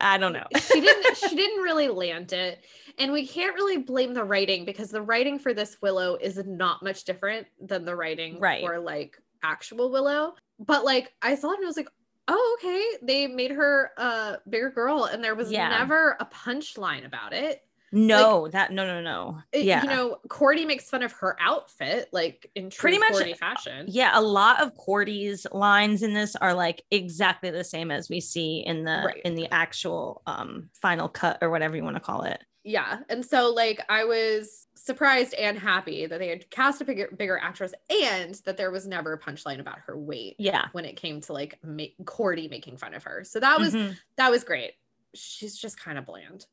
I 0.00 0.18
don't 0.18 0.32
know. 0.32 0.46
she 0.60 0.80
didn't 0.80 1.16
she 1.28 1.34
didn't 1.36 1.62
really 1.62 1.88
land 1.88 2.32
it 2.32 2.64
and 2.98 3.12
we 3.12 3.26
can't 3.26 3.54
really 3.54 3.78
blame 3.78 4.14
the 4.14 4.24
writing 4.24 4.64
because 4.64 4.90
the 4.90 5.02
writing 5.02 5.38
for 5.38 5.52
this 5.54 5.76
willow 5.82 6.16
is 6.16 6.42
not 6.46 6.82
much 6.82 7.04
different 7.04 7.46
than 7.60 7.84
the 7.84 7.94
writing 7.94 8.38
Right. 8.40 8.64
for 8.64 8.78
like 8.78 9.16
actual 9.42 9.90
willow 9.90 10.34
but 10.58 10.84
like 10.84 11.12
i 11.22 11.34
saw 11.36 11.52
it 11.52 11.56
and 11.58 11.64
i 11.64 11.66
was 11.68 11.76
like 11.76 11.88
oh 12.26 12.56
okay 12.58 13.06
they 13.06 13.26
made 13.28 13.52
her 13.52 13.92
a 13.96 14.38
bigger 14.48 14.70
girl 14.70 15.04
and 15.04 15.22
there 15.22 15.34
was 15.36 15.50
Yeah. 15.52 15.68
never 15.68 16.16
a 16.18 16.26
punchline 16.26 17.06
about 17.06 17.32
it 17.32 17.62
No, 17.92 18.48
that 18.48 18.72
no, 18.72 18.86
no, 18.86 19.00
no. 19.00 19.38
Yeah. 19.52 19.82
you 19.82 19.88
know 19.88 20.18
cordy 20.28 20.64
makes 20.66 20.88
fun 20.90 21.02
of 21.02 21.12
her 21.12 21.36
outfit 21.40 22.08
like 22.12 22.50
in 22.54 22.70
Pretty 22.70 22.98
much- 22.98 23.12
cordy 23.12 23.34
fashion 23.34 23.86
yeah, 23.88 24.10
a 24.14 24.20
lot 24.20 24.60
of 24.62 24.74
Cordy's 24.76 25.46
lines 25.52 26.02
in 26.02 26.14
this 26.14 26.36
are 26.36 26.54
like 26.54 26.82
exactly 26.90 27.50
the 27.50 27.64
same 27.64 27.90
as 27.90 28.08
we 28.08 28.20
see 28.20 28.62
in 28.66 28.84
the 28.84 29.02
Right. 29.06 29.20
in 29.24 29.34
the 29.34 29.48
actual 29.52 30.22
um 30.26 30.70
final 30.74 31.08
cut 31.08 31.38
or 31.40 31.50
whatever 31.50 31.76
you 31.76 31.84
want 31.84 31.96
to 31.96 32.00
call 32.00 32.22
it. 32.22 32.42
yeah 32.64 33.00
and 33.08 33.24
so 33.24 33.50
like 33.52 33.80
i 33.88 34.04
was 34.04 34.66
surprised 34.74 35.34
and 35.34 35.58
happy 35.58 36.06
that 36.06 36.18
they 36.18 36.28
had 36.28 36.48
cast 36.50 36.80
a 36.80 36.84
bigger, 36.84 37.08
bigger 37.16 37.38
actress 37.42 37.72
and 37.90 38.36
that 38.44 38.56
there 38.56 38.70
was 38.70 38.86
never 38.86 39.12
a 39.14 39.18
punchline 39.18 39.60
about 39.60 39.78
her 39.86 39.98
weight 39.98 40.36
Yeah. 40.38 40.66
when 40.72 40.84
it 40.84 40.96
came 40.96 41.20
to 41.22 41.32
like 41.32 41.58
cordy 42.06 42.48
making 42.48 42.76
fun 42.76 42.94
of 42.94 43.02
her 43.04 43.24
so 43.24 43.40
that 43.40 43.58
was 43.58 43.74
Mhm. 43.74 43.96
that 44.16 44.30
was 44.30 44.44
great 44.44 44.72
she's 45.14 45.56
just 45.58 45.80
kind 45.80 45.98
of 45.98 46.06
bland 46.06 46.46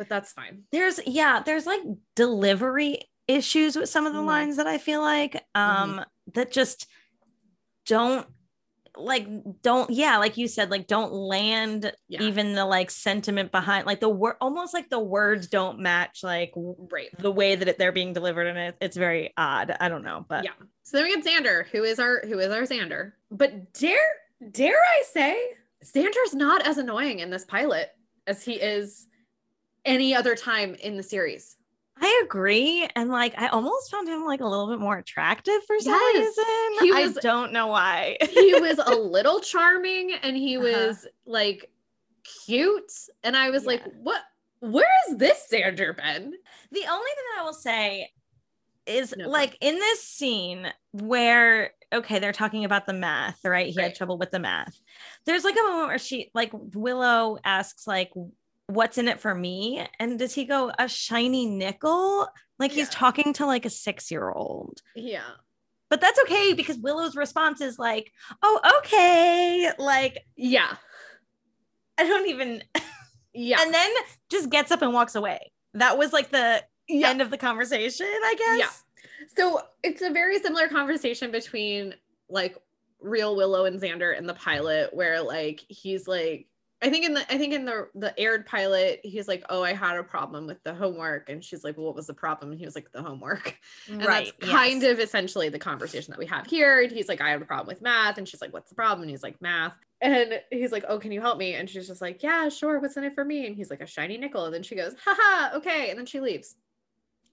but 0.00 0.08
that's 0.08 0.32
fine 0.32 0.62
there's 0.72 0.98
yeah, 1.06 1.42
there's 1.44 1.66
like 1.66 1.82
delivery 2.16 3.00
issues 3.28 3.76
with 3.76 3.90
some 3.90 4.06
of 4.06 4.14
the 4.14 4.18
Mhm. 4.20 4.24
lines 4.26 4.56
that 4.56 4.66
I 4.66 4.78
feel 4.78 5.02
like 5.02 5.34
Mm-hmm. 5.54 5.98
um 6.00 6.04
that 6.34 6.50
just 6.50 6.86
don't 7.86 8.26
like 8.96 9.26
don't 9.62 9.90
yeah 9.90 10.16
like 10.16 10.36
you 10.38 10.48
said 10.48 10.70
like 10.70 10.86
don't 10.86 11.12
land 11.12 11.92
Yeah. 12.08 12.22
even 12.22 12.54
the 12.54 12.64
like 12.64 12.90
sentiment 12.90 13.52
behind 13.52 13.86
like 13.86 14.00
the 14.00 14.08
word 14.08 14.36
almost 14.40 14.74
like 14.74 14.88
the 14.90 14.98
words 14.98 15.46
don't 15.46 15.78
match 15.78 16.20
like 16.24 16.52
right 16.56 17.08
the 17.18 17.30
way 17.30 17.54
that 17.54 17.68
it, 17.68 17.78
they're 17.78 17.92
being 17.92 18.12
delivered 18.12 18.46
and 18.48 18.58
it, 18.58 18.76
it's 18.80 18.96
very 18.96 19.32
odd 19.36 19.76
i 19.80 19.88
don't 19.88 20.02
know 20.02 20.24
but 20.28 20.44
yeah 20.44 20.50
so 20.82 20.96
then 20.96 21.06
we 21.06 21.14
get 21.14 21.24
xander 21.24 21.66
who 21.68 21.84
is 21.84 22.00
our 22.00 22.20
who 22.26 22.38
is 22.40 22.50
our 22.50 22.62
xander 22.62 23.12
but 23.30 23.72
dare 23.74 23.96
dare 24.50 24.74
i 24.98 25.02
say 25.12 25.40
xander's 25.84 26.34
not 26.34 26.66
as 26.66 26.76
annoying 26.78 27.20
in 27.20 27.30
this 27.30 27.44
pilot 27.44 27.90
as 28.26 28.42
he 28.44 28.54
is 28.54 29.06
any 29.84 30.14
other 30.14 30.34
time 30.34 30.74
in 30.76 30.96
the 30.96 31.02
series 31.02 31.56
I 32.02 32.22
agree. 32.24 32.88
And 32.96 33.10
like, 33.10 33.34
I 33.36 33.48
almost 33.48 33.90
found 33.90 34.08
him 34.08 34.24
like 34.24 34.40
a 34.40 34.46
little 34.46 34.68
bit 34.68 34.78
more 34.80 34.96
attractive 34.96 35.62
for 35.66 35.78
some 35.80 35.92
Yes. 35.92 36.38
reason. 36.38 36.44
He 36.80 36.92
I 36.94 37.12
don't 37.20 37.52
know 37.52 37.66
why. 37.66 38.16
he 38.30 38.54
was 38.60 38.78
a 38.78 38.94
little 38.94 39.40
charming 39.40 40.12
and 40.22 40.34
he 40.36 40.56
Uh-huh. 40.56 40.66
was 40.66 41.06
like 41.26 41.70
cute 42.46 42.92
and 43.24 43.36
i 43.36 43.48
was 43.50 43.64
like 43.66 43.82
what 44.02 44.20
where 44.60 44.86
is 45.08 45.16
this 45.16 45.46
xander 45.52 45.96
been 45.96 46.32
the 46.70 46.86
only 46.86 47.10
thing 47.10 47.24
that 47.34 47.40
I 47.40 47.42
will 47.44 47.54
say 47.54 48.10
is 48.86 49.14
No, 49.16 49.28
like 49.28 49.56
in 49.60 49.74
this 49.76 50.02
scene 50.02 50.72
where, 50.92 51.72
okay, 51.92 52.18
they're 52.18 52.32
talking 52.32 52.64
about 52.64 52.86
the 52.86 52.92
math, 52.92 53.44
right? 53.44 53.66
He 53.68 53.78
Right. 53.78 53.84
had 53.84 53.94
trouble 53.94 54.18
with 54.18 54.30
the 54.30 54.38
math. 54.38 54.74
There's 55.26 55.44
like 55.44 55.54
a 55.56 55.62
moment 55.68 55.88
where 55.88 55.98
she, 55.98 56.30
like, 56.34 56.50
Willow 56.52 57.38
asks, 57.44 57.86
like, 57.86 58.10
what's 58.70 58.98
in 58.98 59.08
it 59.08 59.20
for 59.20 59.34
me? 59.34 59.86
And 59.98 60.18
does 60.18 60.34
he 60.34 60.44
go, 60.44 60.72
a 60.78 60.88
shiny 60.88 61.46
nickel? 61.46 62.28
Like 62.58 62.72
he's 62.72 62.88
Yeah. 62.88 62.92
talking 62.98 63.32
to 63.34 63.46
like 63.46 63.64
a 63.64 63.70
six 63.70 64.10
year 64.10 64.30
old. 64.30 64.80
yeah 64.94 65.22
But 65.88 66.00
that's 66.00 66.20
okay 66.24 66.52
because 66.54 66.78
Willow's 66.78 67.16
response 67.16 67.60
is 67.60 67.78
like, 67.78 68.12
oh, 68.42 68.60
okay. 68.78 69.70
Like, 69.78 70.18
yeah 70.36 70.76
I 71.98 72.04
don't 72.04 72.28
even, 72.28 72.62
yeah 73.34 73.58
and 73.60 73.72
then 73.74 73.90
just 74.30 74.50
gets 74.50 74.70
up 74.70 74.82
and 74.82 74.92
walks 74.92 75.14
away. 75.14 75.52
That 75.74 75.98
was 75.98 76.12
like 76.12 76.30
the 76.30 76.62
yeah 76.88 77.08
end 77.10 77.20
of 77.22 77.30
the 77.30 77.38
conversation, 77.38 78.06
I 78.06 78.34
guess. 78.38 78.58
Yeah. 78.58 79.26
So 79.36 79.60
it's 79.84 80.02
a 80.02 80.10
very 80.10 80.38
similar 80.40 80.68
conversation 80.68 81.30
between 81.30 81.94
like 82.28 82.56
real 83.00 83.36
Willow 83.36 83.64
and 83.66 83.80
Xander 83.80 84.16
in 84.16 84.26
the 84.26 84.34
pilot, 84.34 84.92
where 84.94 85.22
like 85.22 85.60
he's 85.68 86.08
like 86.08 86.46
I 86.82 86.88
think 86.88 87.04
in 87.04 87.12
the 87.12 87.20
I 87.32 87.36
think 87.36 87.52
in 87.52 87.66
the 87.66 87.90
the 87.94 88.18
aired 88.18 88.46
pilot, 88.46 89.00
he's 89.02 89.28
like, 89.28 89.44
"Oh, 89.50 89.62
I 89.62 89.74
had 89.74 89.96
a 89.98 90.02
problem 90.02 90.46
with 90.46 90.62
the 90.62 90.74
homework," 90.74 91.28
and 91.28 91.44
she's 91.44 91.62
like, 91.62 91.76
"Well, 91.76 91.86
what 91.86 91.94
was 91.94 92.06
the 92.06 92.14
problem?" 92.14 92.50
And 92.52 92.58
he 92.58 92.64
was 92.64 92.74
like, 92.74 92.90
"The 92.92 93.02
homework." 93.02 93.58
And 94.00 94.10
right. 94.10 94.32
that's 94.32 94.32
kind 94.40 94.82
of 94.84 94.98
essentially 94.98 95.50
the 95.50 95.58
conversation 95.58 96.10
that 96.12 96.18
we 96.18 96.24
have 96.26 96.46
here. 96.46 96.80
And 96.80 96.90
he's 96.90 97.06
like, 97.08 97.20
"I 97.20 97.30
have 97.30 97.42
a 97.42 97.46
problem 97.46 97.66
with 97.66 97.82
math," 97.82 98.16
and 98.16 98.26
she's 98.26 98.40
like, 98.40 98.54
"What's 98.54 98.70
the 98.70 98.76
problem?" 98.76 99.02
And 99.02 99.10
he's 99.10 99.22
like, 99.22 99.40
"Math." 99.42 99.74
And 100.00 100.40
he's 100.50 100.72
like, 100.72 100.84
"Oh, 100.88 100.98
can 100.98 101.12
you 101.12 101.20
help 101.20 101.36
me?" 101.38 101.52
And 101.54 101.68
she's 101.68 101.86
just 101.86 102.00
like, 102.00 102.22
"Yeah, 102.22 102.48
sure. 102.48 102.78
What's 102.80 102.96
in 102.96 103.04
it 103.04 103.14
for 103.14 103.24
me?" 103.26 103.46
And 103.46 103.54
he's 103.54 103.68
like, 103.70 103.82
"A 103.82 103.86
shiny 103.86 104.16
nickel." 104.16 104.46
And 104.46 104.54
then 104.54 104.62
she 104.62 104.74
goes, 104.76 104.94
"Haha, 105.04 105.56
okay." 105.58 105.90
And 105.90 105.98
then 105.98 106.06
she 106.06 106.20
leaves. 106.20 106.56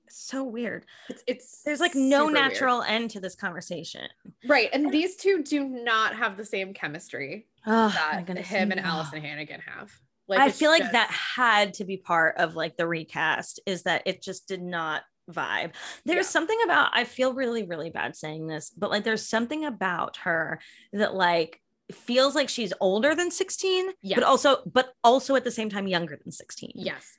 So 0.10 0.44
weird. 0.44 0.86
It's 1.10 1.24
it's 1.28 1.62
There's 1.64 1.80
like 1.80 1.96
no 1.96 2.28
super 2.28 2.34
weird. 2.34 2.52
natural 2.52 2.82
end 2.84 3.12
to 3.12 3.20
this 3.20 3.36
conversation. 3.36 4.08
right. 4.48 4.70
And 4.74 4.92
these 4.92 5.16
two 5.18 5.44
do 5.44 5.64
not 5.68 6.16
have 6.16 6.38
the 6.38 6.46
same 6.46 6.74
chemistry 6.74 7.48
Oh, 7.66 7.90
that 7.90 8.38
him 8.38 8.72
and. 8.72 8.80
Alyson 8.82 9.22
Hannigan 9.22 9.62
have. 9.62 9.92
Like 10.28 10.40
I 10.40 10.52
feel 10.52 10.72
like 10.72 10.92
that 10.92 11.10
had 11.10 11.74
to 11.76 11.86
be 11.86 11.98
part 11.98 12.38
of 12.38 12.56
like 12.56 12.76
the 12.78 12.88
recast 12.88 13.60
is 13.66 13.84
that 13.84 14.04
it 14.06 14.22
just 14.22 14.48
did 14.48 14.62
not 14.62 15.04
vibe. 15.32 15.72
There's 16.06 16.26
Yeah. 16.26 16.30
something 16.30 16.60
about 16.64 16.92
I 16.94 17.04
feel 17.04 17.34
really 17.34 17.64
really 17.64 17.90
bad 17.90 18.16
saying 18.16 18.48
this, 18.48 18.70
but 18.70 18.90
like 18.90 19.04
there's 19.04 19.26
something 19.28 19.66
about 19.66 20.18
her 20.18 20.60
that 20.94 21.14
like 21.16 21.62
feels 21.94 22.36
like 22.36 22.50
she's 22.50 22.74
older 22.82 23.16
than 23.16 23.32
16, 23.32 23.92
Yes. 24.02 24.16
but 24.18 24.24
also 24.26 24.58
but 24.66 24.94
also 25.04 25.36
at 25.36 25.44
the 25.46 25.52
same 25.52 25.70
time 25.70 25.88
younger 25.88 26.18
than 26.22 26.32
16. 26.32 26.72
Yes. 26.76 27.18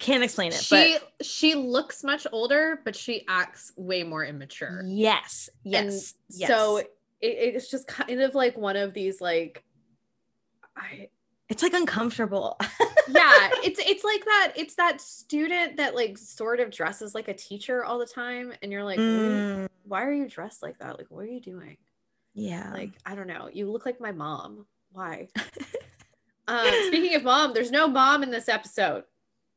Can't 0.00 0.24
explain 0.24 0.50
it, 0.52 0.54
She 0.60 0.98
she 1.22 1.54
looks 1.54 2.02
much 2.02 2.26
older, 2.32 2.80
but 2.84 2.96
she 2.96 3.24
acts 3.28 3.72
way 3.76 4.02
more 4.02 4.24
immature. 4.24 4.82
but 4.82 4.90
yes, 4.90 5.48
yes. 5.62 6.14
yes. 6.30 6.48
So 6.48 6.78
it, 6.78 6.86
it's 7.20 7.70
just 7.70 7.86
kind 7.86 8.20
of 8.20 8.34
like 8.34 8.56
one 8.58 8.76
of 8.76 8.92
these 8.92 9.20
like 9.20 9.62
I 10.76 11.08
it's 11.48 11.62
like 11.62 11.74
uncomfortable. 11.74 12.56
yeah, 13.08 13.50
it's 13.62 13.78
it's 13.78 14.02
like 14.02 14.24
that 14.24 14.52
it's 14.56 14.74
that 14.76 15.00
student 15.00 15.76
that 15.76 15.94
like 15.94 16.18
sort 16.18 16.58
of 16.58 16.70
dresses 16.70 17.14
like 17.14 17.28
a 17.28 17.34
teacher 17.34 17.84
all 17.84 17.98
the 17.98 18.06
time 18.06 18.52
and 18.62 18.72
you're 18.72 18.82
like, 18.84 18.98
"Why- 18.98 19.04
Mm, 19.04 19.68
why 19.84 20.04
are 20.04 20.12
you 20.12 20.28
dressed 20.28 20.62
like 20.62 20.78
that? 20.78 20.98
Like 20.98 21.06
what 21.10 21.20
are 21.20 21.28
you 21.30 21.40
doing? 21.40 21.76
yeah. 22.34 22.72
Like, 22.72 22.90
I 23.06 23.14
don't 23.14 23.28
know. 23.28 23.48
You 23.52 23.70
look 23.70 23.86
like 23.86 24.00
my 24.00 24.10
mom. 24.10 24.66
Why? 24.90 25.28
um, 26.48 26.66
speaking 26.88 27.14
of 27.14 27.22
mom, 27.22 27.54
there's 27.54 27.70
no 27.70 27.86
mom 27.86 28.22
in 28.24 28.30
this 28.32 28.48
episode. 28.48 29.04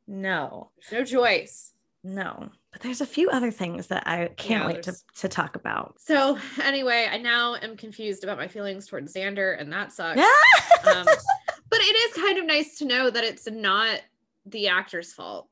No. 0.08 0.72
There's 0.90 1.12
no 1.12 1.20
choice. 1.20 1.74
No. 2.04 2.50
But 2.72 2.82
there's 2.82 3.02
a 3.02 3.06
few 3.06 3.30
other 3.30 3.52
things 3.52 3.88
that 3.88 4.08
I 4.08 4.28
can't 4.38 4.64
Yeah, 4.64 4.68
wait 4.68 4.84
to, 4.84 4.96
to 5.20 5.28
talk 5.28 5.56
about. 5.56 5.96
So 6.00 6.38
anyway, 6.64 7.08
I 7.12 7.18
now 7.18 7.56
am 7.56 7.76
confused 7.76 8.24
about 8.24 8.38
my 8.38 8.48
feelings 8.48 8.88
towards 8.88 9.14
Xander, 9.14 9.60
and 9.60 9.72
that 9.74 9.92
sucks. 9.92 10.20
um, 10.86 11.06
but 11.06 11.80
it 11.80 11.96
is 11.96 12.24
kind 12.24 12.38
of 12.38 12.46
nice 12.46 12.78
to 12.78 12.86
know 12.86 13.10
that 13.10 13.24
it's 13.24 13.50
not 13.50 14.00
the 14.46 14.68
actor's 14.70 15.12
fault. 15.14 15.50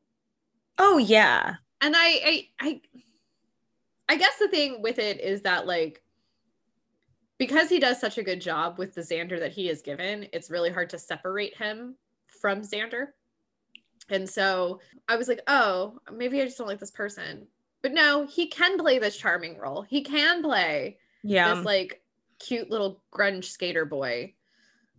oh 0.77 0.97
yeah. 0.97 1.55
And 1.81 1.93
I, 1.95 2.07
I, 2.07 2.47
I, 2.61 2.81
I 4.07 4.15
guess 4.15 4.37
the 4.37 4.47
thing 4.47 4.81
with 4.81 4.97
it 4.97 5.19
is 5.19 5.41
that 5.41 5.67
like, 5.67 6.01
because 7.37 7.69
he 7.69 7.79
does 7.79 7.99
such 7.99 8.17
a 8.17 8.23
good 8.23 8.39
job 8.39 8.77
with 8.77 8.95
the 8.95 9.01
Xander 9.01 9.37
that 9.39 9.51
he 9.51 9.67
is 9.69 9.81
given, 9.81 10.27
it's 10.31 10.49
really 10.49 10.71
hard 10.71 10.89
to 10.91 10.97
separate 10.97 11.57
him 11.57 11.95
from 12.41 12.61
Xander. 12.61 13.07
And 14.09 14.29
so 14.29 14.79
I 15.07 15.15
was 15.15 15.27
like, 15.27 15.41
oh, 15.47 15.97
maybe 16.13 16.41
I 16.41 16.45
just 16.45 16.57
don't 16.57 16.67
like 16.67 16.79
this 16.79 16.91
person. 16.91 17.47
But 17.81 17.93
no, 17.93 18.25
he 18.25 18.47
can 18.47 18.77
play 18.77 18.99
this 18.99 19.17
charming 19.17 19.57
role. 19.57 19.81
He 19.81 20.03
can 20.03 20.41
play 20.43 20.97
Yeah. 21.23 21.53
this 21.55 21.65
like 21.65 22.01
cute 22.39 22.69
little 22.69 23.01
grunge 23.13 23.45
skater 23.45 23.85
boy, 23.85 24.33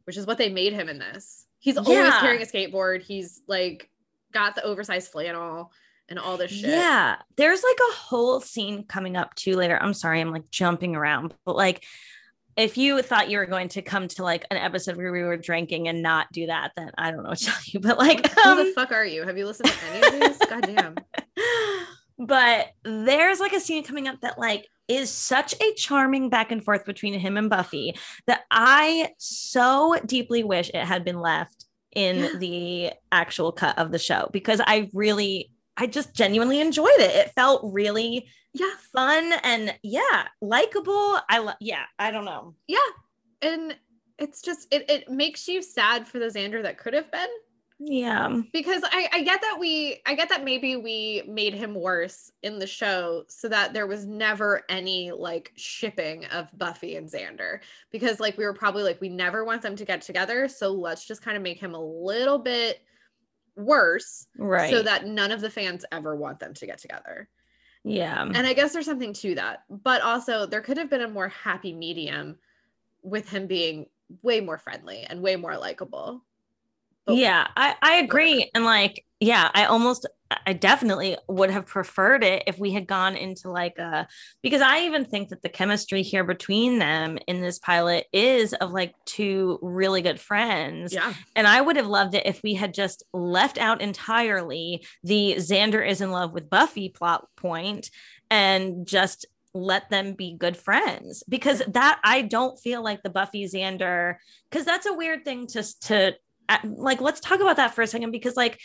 which 0.04 0.16
is 0.16 0.26
what 0.26 0.38
they 0.38 0.48
made 0.48 0.72
him 0.72 0.88
in 0.88 0.98
this. 0.98 1.46
He's 1.58 1.76
always 1.76 2.14
carrying 2.20 2.42
a 2.42 2.46
skateboard. 2.46 3.02
He's 3.02 3.42
like 3.48 3.90
got 4.32 4.54
the 4.54 4.62
oversized 4.62 5.10
flannel 5.10 5.72
and 6.08 6.18
all 6.18 6.36
this 6.36 6.52
shit. 6.52 6.70
Yeah, 6.70 7.16
there's 7.36 7.64
like 7.64 7.78
a 7.90 7.96
whole 7.96 8.40
scene 8.40 8.84
coming 8.84 9.16
up 9.16 9.34
too 9.34 9.56
later. 9.56 9.76
I'm 9.80 9.94
sorry, 9.94 10.20
I'm 10.20 10.30
like 10.30 10.48
jumping 10.50 10.94
around, 10.94 11.34
but 11.44 11.56
like 11.56 11.84
if 12.56 12.78
you 12.78 13.02
thought 13.02 13.30
you 13.30 13.38
were 13.38 13.46
going 13.46 13.68
to 13.68 13.82
come 13.82 14.08
to 14.08 14.22
like 14.22 14.46
an 14.50 14.56
episode 14.56 14.96
where 14.96 15.12
we 15.12 15.22
were 15.22 15.36
drinking 15.36 15.88
and 15.88 16.02
not 16.02 16.26
do 16.32 16.46
that, 16.46 16.72
then 16.76 16.90
I 16.96 17.10
don't 17.10 17.22
know 17.22 17.30
what 17.30 17.38
to 17.38 17.46
tell 17.46 17.60
you. 17.66 17.80
But 17.86 17.98
like, 17.98 18.26
Who 18.32 18.50
um, 18.50 18.56
the 18.58 18.72
fuck 18.74 18.92
are 18.92 19.04
you? 19.04 19.24
Have 19.24 19.36
you 19.36 19.46
listened 19.46 19.68
to 19.68 19.84
any 19.92 20.06
of 20.06 20.38
these? 20.38 20.48
God 20.48 20.62
damn. 20.62 20.96
but 22.26 22.68
there's 22.82 23.40
like 23.40 23.52
a 23.52 23.60
scene 23.60 23.84
coming 23.84 24.08
up 24.08 24.20
that 24.22 24.38
like 24.38 24.66
is 24.88 25.10
such 25.10 25.54
a 25.60 25.74
charming 25.74 26.30
back 26.30 26.50
and 26.50 26.64
forth 26.64 26.84
between 26.86 27.18
him 27.18 27.36
and 27.36 27.50
Buffy 27.50 27.94
that 28.26 28.44
I 28.50 29.10
so 29.18 29.98
deeply 30.06 30.42
wish 30.44 30.70
it 30.70 30.84
had 30.84 31.04
been 31.04 31.20
left 31.20 31.66
in 31.94 32.38
the 32.38 32.92
actual 33.10 33.52
cut 33.52 33.78
of 33.78 33.90
the 33.90 33.98
show 33.98 34.28
because 34.32 34.60
I 34.64 34.90
really 34.92 35.50
I 35.76 35.86
just 35.86 36.14
genuinely 36.14 36.60
enjoyed 36.60 36.98
it. 36.98 37.14
It 37.14 37.32
felt 37.32 37.60
really 37.64 38.28
Yeah. 38.54 38.70
fun 38.92 39.32
and 39.42 39.74
yeah, 39.82 40.28
likable. 40.40 41.18
I 41.28 41.38
lo- 41.38 41.52
yeah, 41.60 41.84
I 41.98 42.10
don't 42.10 42.24
know. 42.24 42.54
Yeah. 42.66 42.78
And 43.42 43.76
it's 44.18 44.40
just 44.40 44.66
it, 44.70 44.88
it 44.90 45.10
makes 45.10 45.46
you 45.46 45.60
sad 45.62 46.08
for 46.08 46.18
the 46.18 46.26
Xander 46.26 46.62
that 46.62 46.78
could 46.78 46.94
have 46.94 47.10
been. 47.10 47.28
Yeah. 47.78 48.40
because 48.54 48.82
I, 48.86 49.06
I 49.12 49.22
get 49.22 49.42
that 49.42 49.58
we 49.60 50.00
I 50.06 50.14
get 50.14 50.30
that 50.30 50.42
maybe 50.44 50.76
we 50.76 51.22
made 51.28 51.52
him 51.52 51.74
worse 51.74 52.32
in 52.42 52.58
the 52.58 52.66
show 52.66 53.24
so 53.28 53.50
that 53.50 53.74
there 53.74 53.86
was 53.86 54.06
never 54.06 54.62
any 54.70 55.12
like 55.12 55.52
shipping 55.56 56.24
of 56.32 56.48
Buffy 56.56 56.96
and 56.96 57.06
Xander 57.06 57.58
because 57.92 58.18
like 58.18 58.38
we 58.38 58.46
were 58.46 58.54
probably 58.54 58.82
like 58.82 58.98
we 59.02 59.10
never 59.10 59.44
want 59.44 59.60
them 59.60 59.76
to 59.76 59.84
get 59.84 60.00
together 60.00 60.48
so 60.48 60.72
let's 60.72 61.06
just 61.06 61.20
kind 61.20 61.36
of 61.36 61.42
make 61.42 61.60
him 61.60 61.74
a 61.74 61.78
little 61.84 62.38
bit 62.38 62.80
worse 63.56 64.26
Right. 64.36 64.70
so 64.70 64.82
that 64.82 65.06
none 65.06 65.32
of 65.32 65.40
the 65.40 65.50
fans 65.50 65.84
ever 65.90 66.14
want 66.14 66.38
them 66.40 66.54
to 66.54 66.66
get 66.66 66.78
together. 66.78 67.28
yeah. 67.84 68.20
And 68.22 68.36
I 68.46 68.52
guess 68.52 68.72
there's 68.72 68.86
something 68.86 69.12
to 69.14 69.34
that. 69.36 69.62
But 69.70 70.02
also 70.02 70.44
there 70.46 70.60
could 70.60 70.76
have 70.78 70.90
been 70.90 71.02
a 71.02 71.08
more 71.08 71.28
happy 71.28 71.72
medium 71.72 72.36
with 73.02 73.28
him 73.28 73.46
being 73.46 73.86
way 74.22 74.40
more 74.40 74.58
friendly 74.58 75.04
and 75.04 75.22
way 75.22 75.36
more 75.36 75.56
likable. 75.56 76.24
But- 77.06 77.16
yeah, 77.16 77.46
I, 77.56 77.74
I 77.80 77.96
agree. 77.96 78.50
And 78.54 78.64
like, 78.64 79.04
yeah, 79.20 79.50
I 79.54 79.66
almost, 79.66 80.06
I 80.44 80.52
definitely 80.52 81.16
would 81.28 81.50
have 81.50 81.66
preferred 81.66 82.24
it 82.24 82.42
if 82.46 82.58
we 82.58 82.72
had 82.72 82.86
gone 82.86 83.16
into 83.16 83.48
like 83.50 83.78
a, 83.78 84.08
because 84.42 84.60
I 84.60 84.80
even 84.80 85.04
think 85.04 85.28
that 85.28 85.40
the 85.40 85.48
chemistry 85.48 86.02
here 86.02 86.24
between 86.24 86.78
them 86.78 87.16
in 87.28 87.40
this 87.40 87.58
pilot 87.58 88.06
is 88.12 88.52
of 88.54 88.72
like 88.72 88.94
two 89.04 89.58
really 89.62 90.02
good 90.02 90.20
friends. 90.20 90.92
Yeah. 90.92 91.14
And 91.36 91.46
I 91.46 91.60
would 91.60 91.76
have 91.76 91.86
loved 91.86 92.14
it 92.14 92.26
if 92.26 92.42
we 92.42 92.54
had 92.54 92.74
just 92.74 93.04
left 93.12 93.56
out 93.56 93.80
entirely 93.80 94.84
the 95.04 95.36
Xander 95.38 95.86
is 95.88 96.00
in 96.00 96.10
love 96.10 96.32
with 96.32 96.50
Buffy 96.50 96.88
plot 96.88 97.28
point 97.36 97.90
and 98.30 98.86
just 98.86 99.26
let 99.54 99.88
them 99.88 100.12
be 100.12 100.36
good 100.36 100.56
friends 100.56 101.22
because 101.28 101.62
that 101.68 101.98
I 102.04 102.22
don't 102.22 102.58
feel 102.58 102.82
like 102.82 103.02
the 103.02 103.10
Buffy 103.10 103.46
Xander 103.46 104.16
because 104.50 104.66
that's 104.66 104.86
a 104.86 104.92
weird 104.92 105.24
thing 105.24 105.46
to 105.48 105.62
to 105.82 106.08
uh, 106.08 106.12
like 106.64 107.00
let's 107.00 107.20
talk 107.20 107.40
about 107.40 107.56
that 107.56 107.74
for 107.74 107.82
a 107.82 107.86
second 107.86 108.10
because 108.10 108.36
like 108.36 108.60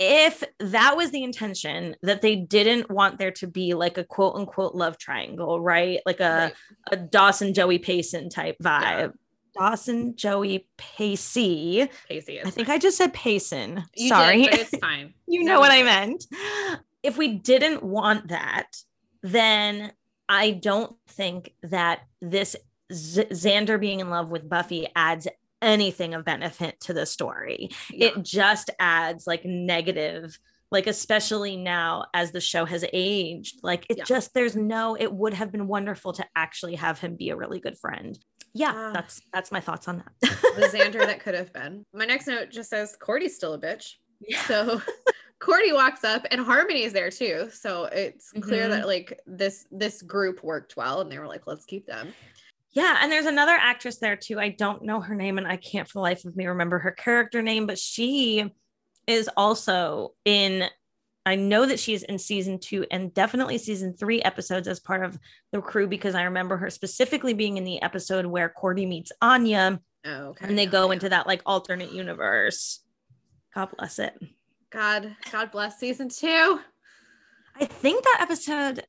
if 0.00 0.42
that 0.58 0.96
was 0.96 1.10
the 1.12 1.22
intention 1.22 1.94
that 2.02 2.20
they 2.20 2.34
didn't 2.36 2.90
want 2.90 3.16
there 3.18 3.30
to 3.30 3.46
be 3.46 3.74
like 3.74 3.96
a 3.96 4.04
quote 4.04 4.34
unquote 4.34 4.74
love 4.74 4.98
triangle 4.98 5.60
right 5.60 6.00
like 6.04 6.20
a 6.20 6.52
Right. 6.52 6.54
a 6.92 6.96
Dawson 6.96 7.54
Joey 7.54 7.78
Payson 7.78 8.28
type 8.28 8.56
vibe 8.62 8.82
Yeah. 8.82 9.08
Dawson 9.56 10.16
Joey 10.16 10.66
Pacey 10.76 11.88
Pacey 12.08 12.38
is 12.38 12.46
I 12.46 12.50
think 12.50 12.66
fine. 12.66 12.74
I 12.74 12.78
just 12.78 12.96
said 12.98 13.14
Payson 13.14 13.84
You 13.94 14.08
sorry 14.08 14.42
did, 14.42 14.54
it's 14.54 14.76
fine. 14.80 15.14
you 15.28 15.44
No 15.44 15.54
know 15.54 15.60
what 15.60 15.70
I 15.70 15.82
meant. 15.84 16.24
If 17.04 17.16
we 17.16 17.28
didn't 17.38 17.82
want 17.84 18.28
that, 18.28 18.66
then 19.22 19.92
I 20.28 20.50
don't 20.52 20.96
think 21.08 21.52
that 21.62 22.00
this 22.20 22.56
Z- 22.92 23.26
Xander 23.30 23.78
being 23.78 24.00
in 24.00 24.10
love 24.10 24.28
with 24.30 24.48
Buffy 24.48 24.88
adds 24.96 25.28
anything 25.64 26.14
of 26.14 26.24
benefit 26.24 26.78
to 26.80 26.92
the 26.92 27.06
story. 27.06 27.70
Yeah. 27.90 28.08
It 28.08 28.22
just 28.22 28.70
adds 28.78 29.26
like 29.26 29.44
negative, 29.44 30.38
like 30.70 30.86
especially 30.86 31.56
now 31.56 32.06
as 32.14 32.30
the 32.32 32.40
show 32.40 32.64
has 32.64 32.84
aged. 32.92 33.60
Like 33.62 33.86
it 33.90 33.98
Yeah. 33.98 34.04
just 34.04 34.34
there's 34.34 34.54
no. 34.56 34.94
It 34.98 35.12
would 35.12 35.34
have 35.34 35.50
been 35.50 35.66
wonderful 35.66 36.12
to 36.14 36.24
actually 36.36 36.74
have 36.76 36.98
him 37.00 37.16
be 37.16 37.30
a 37.30 37.36
really 37.36 37.60
good 37.60 37.78
friend. 37.78 38.18
Yeah, 38.52 38.72
Ah. 38.74 38.92
that's 38.92 39.20
that's 39.32 39.50
my 39.50 39.60
thoughts 39.60 39.88
on 39.88 39.98
that. 39.98 40.30
the 40.56 40.68
Xander 40.72 41.00
that 41.06 41.20
could 41.24 41.34
have 41.34 41.52
been. 41.52 41.84
My 41.92 42.04
next 42.04 42.26
note 42.28 42.50
just 42.50 42.70
says 42.70 42.96
Cordy's 43.00 43.34
still 43.34 43.54
a 43.54 43.58
bitch. 43.60 43.94
Yeah. 44.20 44.40
So 44.42 44.80
Cordy 45.40 45.72
walks 45.72 46.04
up 46.04 46.24
and 46.30 46.40
Harmony's 46.40 46.92
there 46.92 47.10
too. 47.10 47.50
So 47.52 47.84
it's 47.86 48.30
clear 48.30 48.66
Mhm. 48.66 48.70
that 48.70 48.86
like 48.86 49.20
this 49.26 49.66
this 49.72 50.00
group 50.02 50.42
worked 50.44 50.76
well 50.76 51.00
and 51.00 51.10
they 51.10 51.18
were 51.18 51.26
like, 51.26 51.46
let's 51.46 51.64
keep 51.66 51.84
them. 51.86 52.14
Yeah, 52.74 52.98
and 53.00 53.10
there's 53.10 53.26
another 53.26 53.52
actress 53.58 53.98
there 53.98 54.16
too. 54.16 54.38
I 54.40 54.50
don't 54.50 54.82
know 54.82 55.00
her 55.00 55.14
name 55.14 55.38
and 55.38 55.46
I 55.46 55.56
can't 55.56 55.88
for 55.88 55.94
the 55.98 56.02
life 56.02 56.24
of 56.24 56.36
me 56.36 56.46
remember 56.46 56.78
her 56.80 56.90
character 56.90 57.40
name, 57.40 57.66
but 57.66 57.78
she 57.78 58.52
is 59.06 59.30
also 59.36 60.12
in 60.24 60.64
I 61.26 61.36
know 61.36 61.64
that 61.64 61.78
she's 61.80 62.02
in 62.02 62.18
season 62.18 62.58
two 62.58 62.84
and 62.90 63.14
definitely 63.14 63.56
season 63.56 63.96
three 63.96 64.20
episodes 64.20 64.68
as 64.68 64.78
part 64.78 65.02
of 65.04 65.18
the 65.52 65.62
crew 65.62 65.86
because 65.86 66.14
I 66.14 66.24
remember 66.24 66.58
her 66.58 66.68
specifically 66.68 67.32
being 67.32 67.56
in 67.56 67.64
the 67.64 67.80
episode 67.80 68.26
where 68.26 68.50
Cordy 68.50 68.84
meets 68.84 69.10
Anya 69.22 69.80
Oh, 70.04 70.26
okay. 70.30 70.46
and 70.48 70.58
they 70.58 70.66
go 70.66 70.90
into 70.90 71.08
that 71.08 71.26
like 71.26 71.40
alternate 71.46 71.92
universe. 71.92 72.80
God 73.54 73.70
bless 73.78 73.98
it. 73.98 74.12
God, 74.70 75.16
God 75.32 75.50
bless 75.50 75.78
season 75.78 76.08
two. 76.10 76.60
I 77.56 77.64
think 77.64 78.02
that 78.04 78.18
episode, 78.20 78.84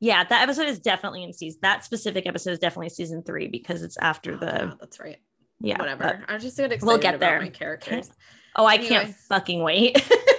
yeah, 0.00 0.24
that 0.24 0.42
episode 0.42 0.68
is 0.68 0.78
definitely 0.78 1.22
in 1.22 1.32
season. 1.32 1.60
That 1.62 1.84
specific 1.84 2.26
episode 2.26 2.50
is 2.50 2.58
definitely 2.58 2.90
season 2.90 3.22
three 3.22 3.48
because 3.48 3.82
it's 3.82 3.96
after 3.98 4.34
Oh, 4.34 4.36
the 4.38 4.46
God, 4.46 4.76
that's 4.80 5.00
right. 5.00 5.18
yeah. 5.60 5.78
Whatever. 5.78 6.24
I'm 6.28 6.40
just 6.40 6.56
gonna 6.58 6.76
We'll 6.82 6.98
get 6.98 7.18
there. 7.20 7.40
my 7.40 7.48
characters. 7.48 8.10
oh, 8.56 8.66
I 8.66 8.78
can't 8.78 9.14
fucking 9.14 9.62
wait. 9.62 9.96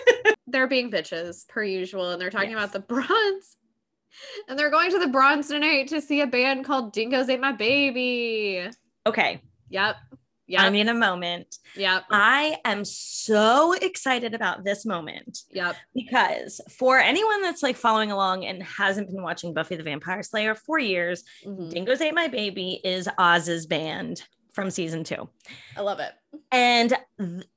They're 0.48 0.67
being 0.67 0.89
bitches 0.91 1.48
per 1.48 1.63
usual, 1.63 2.12
and 2.12 2.22
they're 2.22 2.30
talking 2.30 2.52
Yes. 2.52 2.58
about 2.60 2.74
the 2.74 2.80
bronze. 2.80 3.58
And 4.48 4.58
they're 4.58 4.72
going 4.72 4.89
to 4.91 5.00
the 5.00 5.08
bronze 5.10 5.50
tonight 5.50 5.89
to 5.89 6.02
see 6.02 6.22
a 6.22 6.28
band 6.28 6.63
called 6.65 6.93
Dingoes 6.93 7.30
Ate 7.30 7.39
My 7.41 7.52
Baby. 7.52 8.70
okay, 9.06 9.41
Yep. 9.70 9.96
Yep. 10.47 10.62
I 10.62 10.69
mean, 10.69 10.88
a 10.88 10.93
moment. 10.93 11.57
Yeah. 11.75 12.01
I 12.10 12.57
am 12.63 12.86
so 12.86 13.73
excited 13.73 14.33
about 14.33 14.63
this 14.63 14.86
moment 14.86 15.39
Yep. 15.51 15.75
because 15.93 16.62
for 16.77 16.99
anyone 16.99 17.41
that's 17.41 17.62
like 17.63 17.75
following 17.75 18.12
along 18.12 18.45
and 18.45 18.63
hasn't 18.63 19.07
been 19.12 19.21
watching 19.21 19.53
Buffy 19.53 19.75
the 19.75 19.83
Vampire 19.83 20.23
Slayer 20.23 20.55
for 20.55 20.79
years, 20.79 21.23
Mhm. 21.45 21.69
Dingoes 21.71 22.01
Ate 22.01 22.13
My 22.13 22.27
Baby 22.29 22.79
is 22.83 23.10
Oz's 23.17 23.65
band 23.65 24.23
from 24.53 24.71
season 24.71 25.03
two. 25.03 25.29
I 25.75 25.81
love 25.81 25.99
it. 25.99 26.13
And 26.51 26.93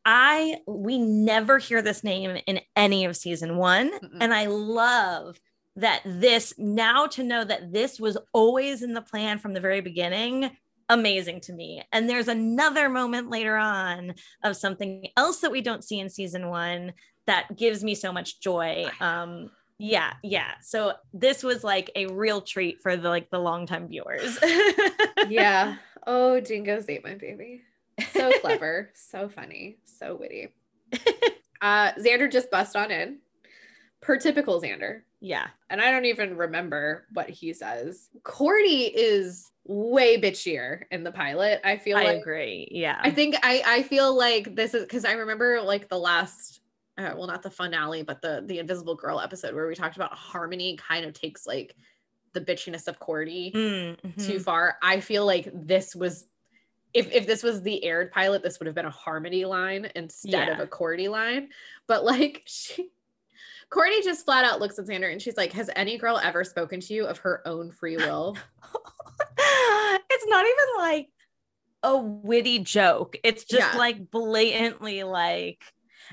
I, 0.05 0.59
we 0.67 0.99
never 0.99 1.59
hear 1.59 1.81
this 1.83 2.03
name 2.05 2.39
in 2.47 2.61
any 2.77 3.05
of 3.05 3.17
season 3.17 3.57
one. 3.57 3.91
Mm-mm. 3.99 4.19
And 4.21 4.35
I 4.35 4.47
love 4.47 5.41
that 5.77 6.03
this 6.05 6.53
now 6.59 7.07
to 7.07 7.23
know 7.23 7.45
that 7.45 7.73
this 7.73 7.99
was 8.01 8.19
always 8.35 8.83
in 8.83 8.93
the 8.95 9.01
plan 9.01 9.39
from 9.39 9.55
the 9.55 9.61
very 9.61 9.81
beginning. 9.81 10.51
Amazing 10.91 11.41
to 11.43 11.53
me. 11.53 11.83
And 11.93 12.11
there's 12.11 12.29
another 12.29 12.89
moment 12.89 13.31
later 13.31 13.57
on 13.57 14.15
of 14.43 14.57
something 14.57 15.07
else 15.17 15.41
that 15.41 15.53
we 15.53 15.61
don't 15.61 15.85
see 15.85 16.01
in 16.01 16.11
season 16.11 16.49
one 16.49 16.93
that 17.27 17.57
gives 17.57 17.85
me 17.85 17.95
so 17.95 18.13
much 18.13 18.41
joy. 18.41 18.87
Um, 19.01 19.51
yeah, 19.79 20.15
yeah. 20.23 20.55
So 20.63 20.95
this 21.15 21.45
was 21.45 21.63
like 21.63 21.91
a 21.95 22.07
real 22.07 22.41
treat 22.41 22.83
for 22.83 22.97
the 22.97 23.09
like 23.09 23.31
the 23.31 23.39
longtime 23.39 23.89
viewers. 23.89 24.37
yeah. 25.29 25.77
Oh, 26.07 26.41
Dingoes 26.41 26.87
Ate 26.89 27.05
My 27.05 27.15
Baby. 27.15 27.63
So 28.13 28.33
clever. 28.41 28.91
so 28.95 29.29
funny. 29.29 29.79
So 29.85 30.17
witty. 30.17 30.49
Uh, 31.63 31.93
Xander 31.99 32.33
just 32.33 32.51
bust 32.51 32.75
on 32.75 32.91
in. 32.91 33.19
Per 34.01 34.17
typical 34.17 34.63
Xander. 34.63 35.03
Yeah. 35.21 35.49
and 35.69 35.81
I 35.81 35.91
don't 35.91 36.07
even 36.07 36.37
remember 36.37 37.07
what 37.13 37.29
he 37.31 37.53
says. 37.53 38.09
Cordy 38.23 38.85
is 38.85 39.51
way 39.67 40.21
bitchier 40.21 40.83
in 40.91 41.05
the 41.05 41.13
pilot. 41.13 41.61
I 41.65 41.77
feel 41.77 41.97
I 41.97 42.05
like 42.05 42.21
agree. 42.21 42.69
Yeah. 42.71 42.99
I 43.03 43.11
think 43.11 43.37
I 43.43 43.63
I 43.67 43.83
feel 43.83 44.15
like 44.15 44.57
this 44.57 44.75
is 44.75 44.83
because 44.85 45.05
I 45.05 45.13
remember 45.13 45.61
like 45.61 45.89
the 45.89 45.99
last 45.99 46.61
uh, 46.99 47.13
well 47.17 47.27
not 47.27 47.43
the 47.43 47.51
finale 47.51 48.03
but 48.03 48.21
the 48.21 48.43
the 48.47 48.59
Invisible 48.59 48.95
Girl 48.95 49.21
episode 49.21 49.55
where 49.55 49.67
we 49.67 49.75
talked 49.75 49.97
about 49.97 50.13
Harmony 50.13 50.77
kind 50.77 51.05
of 51.05 51.13
takes 51.13 51.47
like 51.47 51.77
the 52.33 52.41
bitchiness 52.41 52.89
of 52.89 52.99
Cordy 52.99 53.53
Mm, 53.55 54.01
mhm. 54.01 54.27
too 54.27 54.41
far. 54.41 54.77
I 54.83 55.01
feel 55.01 55.27
like 55.27 55.51
this 55.53 55.95
was 55.95 56.27
if 56.93 57.13
if 57.13 57.27
this 57.27 57.43
was 57.43 57.63
the 57.63 57.85
aired 57.85 58.11
pilot, 58.11 58.43
this 58.43 58.59
would 58.59 58.67
have 58.67 58.75
been 58.75 58.87
a 58.87 58.91
harmony 58.91 59.45
line 59.45 59.91
instead 59.95 60.49
of 60.49 60.59
a 60.59 60.67
Cordy 60.67 61.09
line. 61.09 61.51
But 61.87 62.05
like 62.05 62.43
she 62.47 62.91
Cordy 63.71 64.03
just 64.03 64.25
flat 64.25 64.45
out 64.45 64.61
looks 64.61 64.79
at 64.79 64.87
Xander 64.87 65.11
and 65.13 65.23
she's 65.23 65.37
like, 65.37 65.53
Has 65.53 65.71
any 65.77 65.97
girl 65.97 66.19
ever 66.23 66.45
spoken 66.45 66.81
to 66.81 66.95
you 66.95 67.07
of 67.07 67.19
her 67.19 67.43
own 67.47 67.71
free 67.71 67.97
will? 67.99 68.37
it's 69.39 70.27
not 70.27 70.45
even 70.45 70.67
like 70.79 71.09
a 71.83 71.97
witty 71.99 72.59
joke. 72.61 73.17
It's 73.25 73.45
just 73.45 73.73
Yeah. 73.73 73.79
like 73.79 74.11
blatantly 74.11 75.03
like 75.03 75.63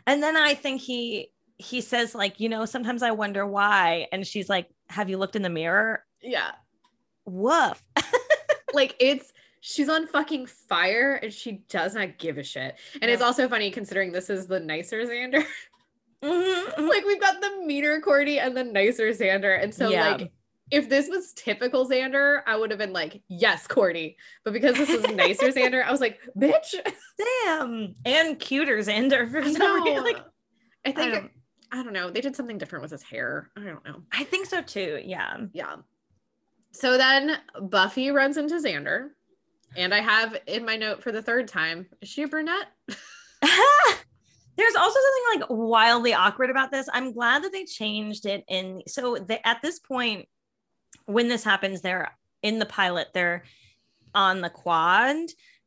and 0.05 0.21
then 0.21 0.37
I 0.37 0.53
think 0.53 0.81
he 0.81 1.31
he 1.57 1.81
says 1.81 2.13
like, 2.13 2.39
you 2.39 2.49
know, 2.49 2.65
sometimes 2.65 3.01
I 3.01 3.11
wonder 3.11 3.45
why 3.45 4.07
and 4.11 4.25
she's 4.25 4.47
like, 4.47 4.69
"Have 4.89 5.09
you 5.09 5.17
looked 5.17 5.35
in 5.35 5.41
the 5.41 5.49
mirror?" 5.49 6.03
yeah. 6.21 6.51
Woof. 7.25 7.83
Like 8.73 8.95
it's 8.99 9.31
she's 9.61 9.87
on 9.89 10.07
fucking 10.07 10.45
fire 10.45 11.15
and 11.15 11.31
she 11.33 11.63
does 11.69 11.95
not 11.95 12.17
give 12.19 12.37
a 12.37 12.43
shit. 12.43 12.75
And 13.01 13.09
it's 13.09 13.21
also 13.21 13.47
funny 13.47 13.71
considering 13.71 14.11
this 14.11 14.29
is 14.29 14.45
the 14.45 14.59
nicer 14.59 15.01
Xander. 15.03 15.43
Mhm, 16.23 16.65
mhm. 16.73 16.87
like 16.89 17.05
we've 17.05 17.21
got 17.21 17.41
the 17.41 17.61
meaner 17.65 18.01
Cordy 18.01 18.39
and 18.39 18.55
the 18.57 18.63
nicer 18.63 19.09
Xander. 19.11 19.61
And 19.61 19.73
so 19.73 19.89
Yeah. 19.89 20.11
like 20.15 20.31
if 20.71 20.89
this 20.89 21.07
was 21.07 21.31
typical 21.33 21.87
Xander, 21.89 22.41
I 22.45 22.57
would 22.57 22.71
have 22.71 22.79
been 22.79 22.91
like, 22.91 23.21
yes, 23.29 23.67
Cordy. 23.67 24.17
But 24.43 24.53
because 24.53 24.75
this 24.75 24.89
is 24.89 25.07
nicer 25.09 25.47
Xander, 25.47 25.83
I 25.83 25.91
was 25.91 26.01
like, 26.01 26.19
bitch. 26.37 26.73
Damn. 27.45 27.95
And 28.05 28.39
cuter 28.39 28.77
Xander 28.79 29.29
for 29.31 29.39
I 29.39 29.51
some 29.53 29.83
reason. 29.83 30.03
Like 30.03 30.19
I 30.85 30.91
think 30.91 31.13
don't- 31.13 31.31
I 31.71 31.83
don't 31.83 31.93
know. 31.93 32.09
They 32.09 32.21
did 32.21 32.35
something 32.35 32.57
different 32.57 32.81
with 32.83 32.91
his 32.91 33.03
hair. 33.03 33.49
I 33.57 33.61
don't 33.63 33.83
know. 33.85 34.03
I 34.11 34.23
think 34.23 34.45
so 34.47 34.61
too. 34.61 35.01
Yeah. 35.03 35.37
Yeah. 35.53 35.75
So 36.71 36.97
then 36.97 37.37
Buffy 37.61 38.09
runs 38.11 38.37
into 38.37 38.55
Xander. 38.55 39.09
And 39.75 39.93
I 39.93 39.99
have 39.99 40.37
in 40.47 40.65
my 40.65 40.77
note 40.77 41.03
for 41.03 41.11
the 41.11 41.21
third 41.21 41.47
time, 41.47 41.87
is 42.01 42.07
she 42.09 42.23
a 42.23 42.27
brunette? 42.27 42.67
There's 44.57 44.75
also 44.75 44.99
something 44.99 45.41
like 45.41 45.49
wildly 45.49 46.13
awkward 46.13 46.49
about 46.49 46.71
this. 46.71 46.89
I'm 46.91 47.13
glad 47.13 47.43
that 47.43 47.51
they 47.51 47.63
changed 47.65 48.25
it 48.25 48.43
in. 48.47 48.81
So 48.87 49.17
they, 49.17 49.39
at 49.45 49.61
this 49.61 49.79
point, 49.79 50.27
when 51.05 51.27
this 51.27 51.43
happens, 51.43 51.81
they're 51.81 52.11
in 52.41 52.59
the 52.59 52.65
pilot. 52.65 53.09
They're 53.13 53.43
on 54.15 54.41
the 54.41 54.49
quad, 54.49 55.15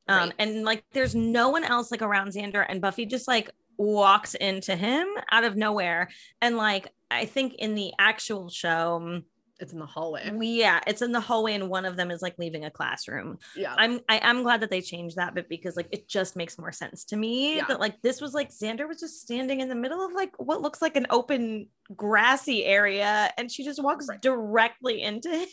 um, 0.08 0.18
Right. 0.18 0.32
and 0.38 0.64
like 0.64 0.84
there's 0.92 1.14
no 1.14 1.50
one 1.50 1.62
else 1.62 1.90
like 1.92 2.02
around 2.02 2.28
Xander, 2.32 2.64
and 2.68 2.80
Buffy 2.80 3.06
just 3.06 3.28
like 3.28 3.50
walks 3.76 4.34
into 4.34 4.74
him 4.74 5.06
out 5.30 5.44
of 5.44 5.56
nowhere, 5.56 6.08
and 6.42 6.56
like 6.56 6.88
I 7.10 7.26
think 7.26 7.54
in 7.54 7.74
the 7.74 7.92
actual 7.98 8.50
show, 8.50 9.22
It's 9.60 9.72
in 9.72 9.78
the 9.78 9.86
hallway. 9.86 10.30
yeah, 10.40 10.80
it's 10.86 11.02
in 11.02 11.12
the 11.12 11.20
hallway, 11.20 11.54
and 11.54 11.68
one 11.68 11.84
of 11.84 11.96
them 11.96 12.10
is 12.10 12.22
like 12.22 12.38
leaving 12.38 12.64
a 12.64 12.70
classroom. 12.70 13.38
Yeah. 13.56 13.74
I'm 13.76 14.00
I 14.08 14.18
am 14.22 14.42
glad 14.42 14.60
that 14.62 14.70
they 14.70 14.80
changed 14.80 15.16
that 15.16 15.34
bit 15.34 15.48
because 15.48 15.76
like 15.76 15.88
it 15.92 16.08
just 16.08 16.34
makes 16.36 16.58
more 16.58 16.72
sense 16.72 17.04
to 17.06 17.16
me 17.16 17.56
Yeah. 17.56 17.66
that 17.68 17.80
like 17.80 18.00
this 18.02 18.20
was 18.20 18.34
like 18.34 18.50
Xander 18.50 18.88
was 18.88 19.00
just 19.00 19.20
standing 19.22 19.60
in 19.60 19.68
the 19.68 19.74
middle 19.74 20.04
of 20.04 20.12
like 20.12 20.32
what 20.38 20.62
looks 20.62 20.80
like 20.82 20.96
an 20.96 21.06
open 21.10 21.68
grassy 21.96 22.64
area 22.64 23.32
and 23.36 23.50
she 23.50 23.64
just 23.64 23.82
walks 23.82 24.06
Right. 24.08 24.20
directly 24.22 25.02
into 25.02 25.28
it. 25.30 25.48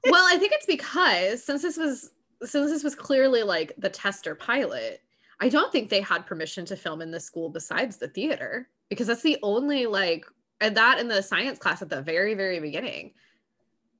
well, 0.10 0.24
I 0.28 0.38
think 0.38 0.52
it's 0.52 0.66
because 0.66 1.44
since 1.44 1.62
this 1.62 1.76
was 1.76 2.10
since 2.42 2.70
this 2.70 2.82
was 2.82 2.94
clearly 2.94 3.42
like 3.42 3.72
the 3.78 3.88
tester 3.90 4.34
pilot, 4.34 5.00
I 5.40 5.48
don't 5.48 5.70
think 5.70 5.90
they 5.90 6.00
had 6.00 6.26
permission 6.26 6.64
to 6.66 6.76
film 6.76 7.02
in 7.02 7.10
the 7.10 7.20
school 7.20 7.48
besides 7.50 7.98
the 7.98 8.08
theater 8.08 8.68
because 8.88 9.06
that's 9.06 9.22
the 9.22 9.38
only 9.42 9.86
like 9.86 10.24
and 10.60 10.76
that 10.76 10.98
in 11.00 11.08
the 11.08 11.22
science 11.22 11.58
class 11.58 11.82
at 11.82 11.88
the 11.88 12.02
very 12.02 12.34
very 12.34 12.60
beginning. 12.60 13.12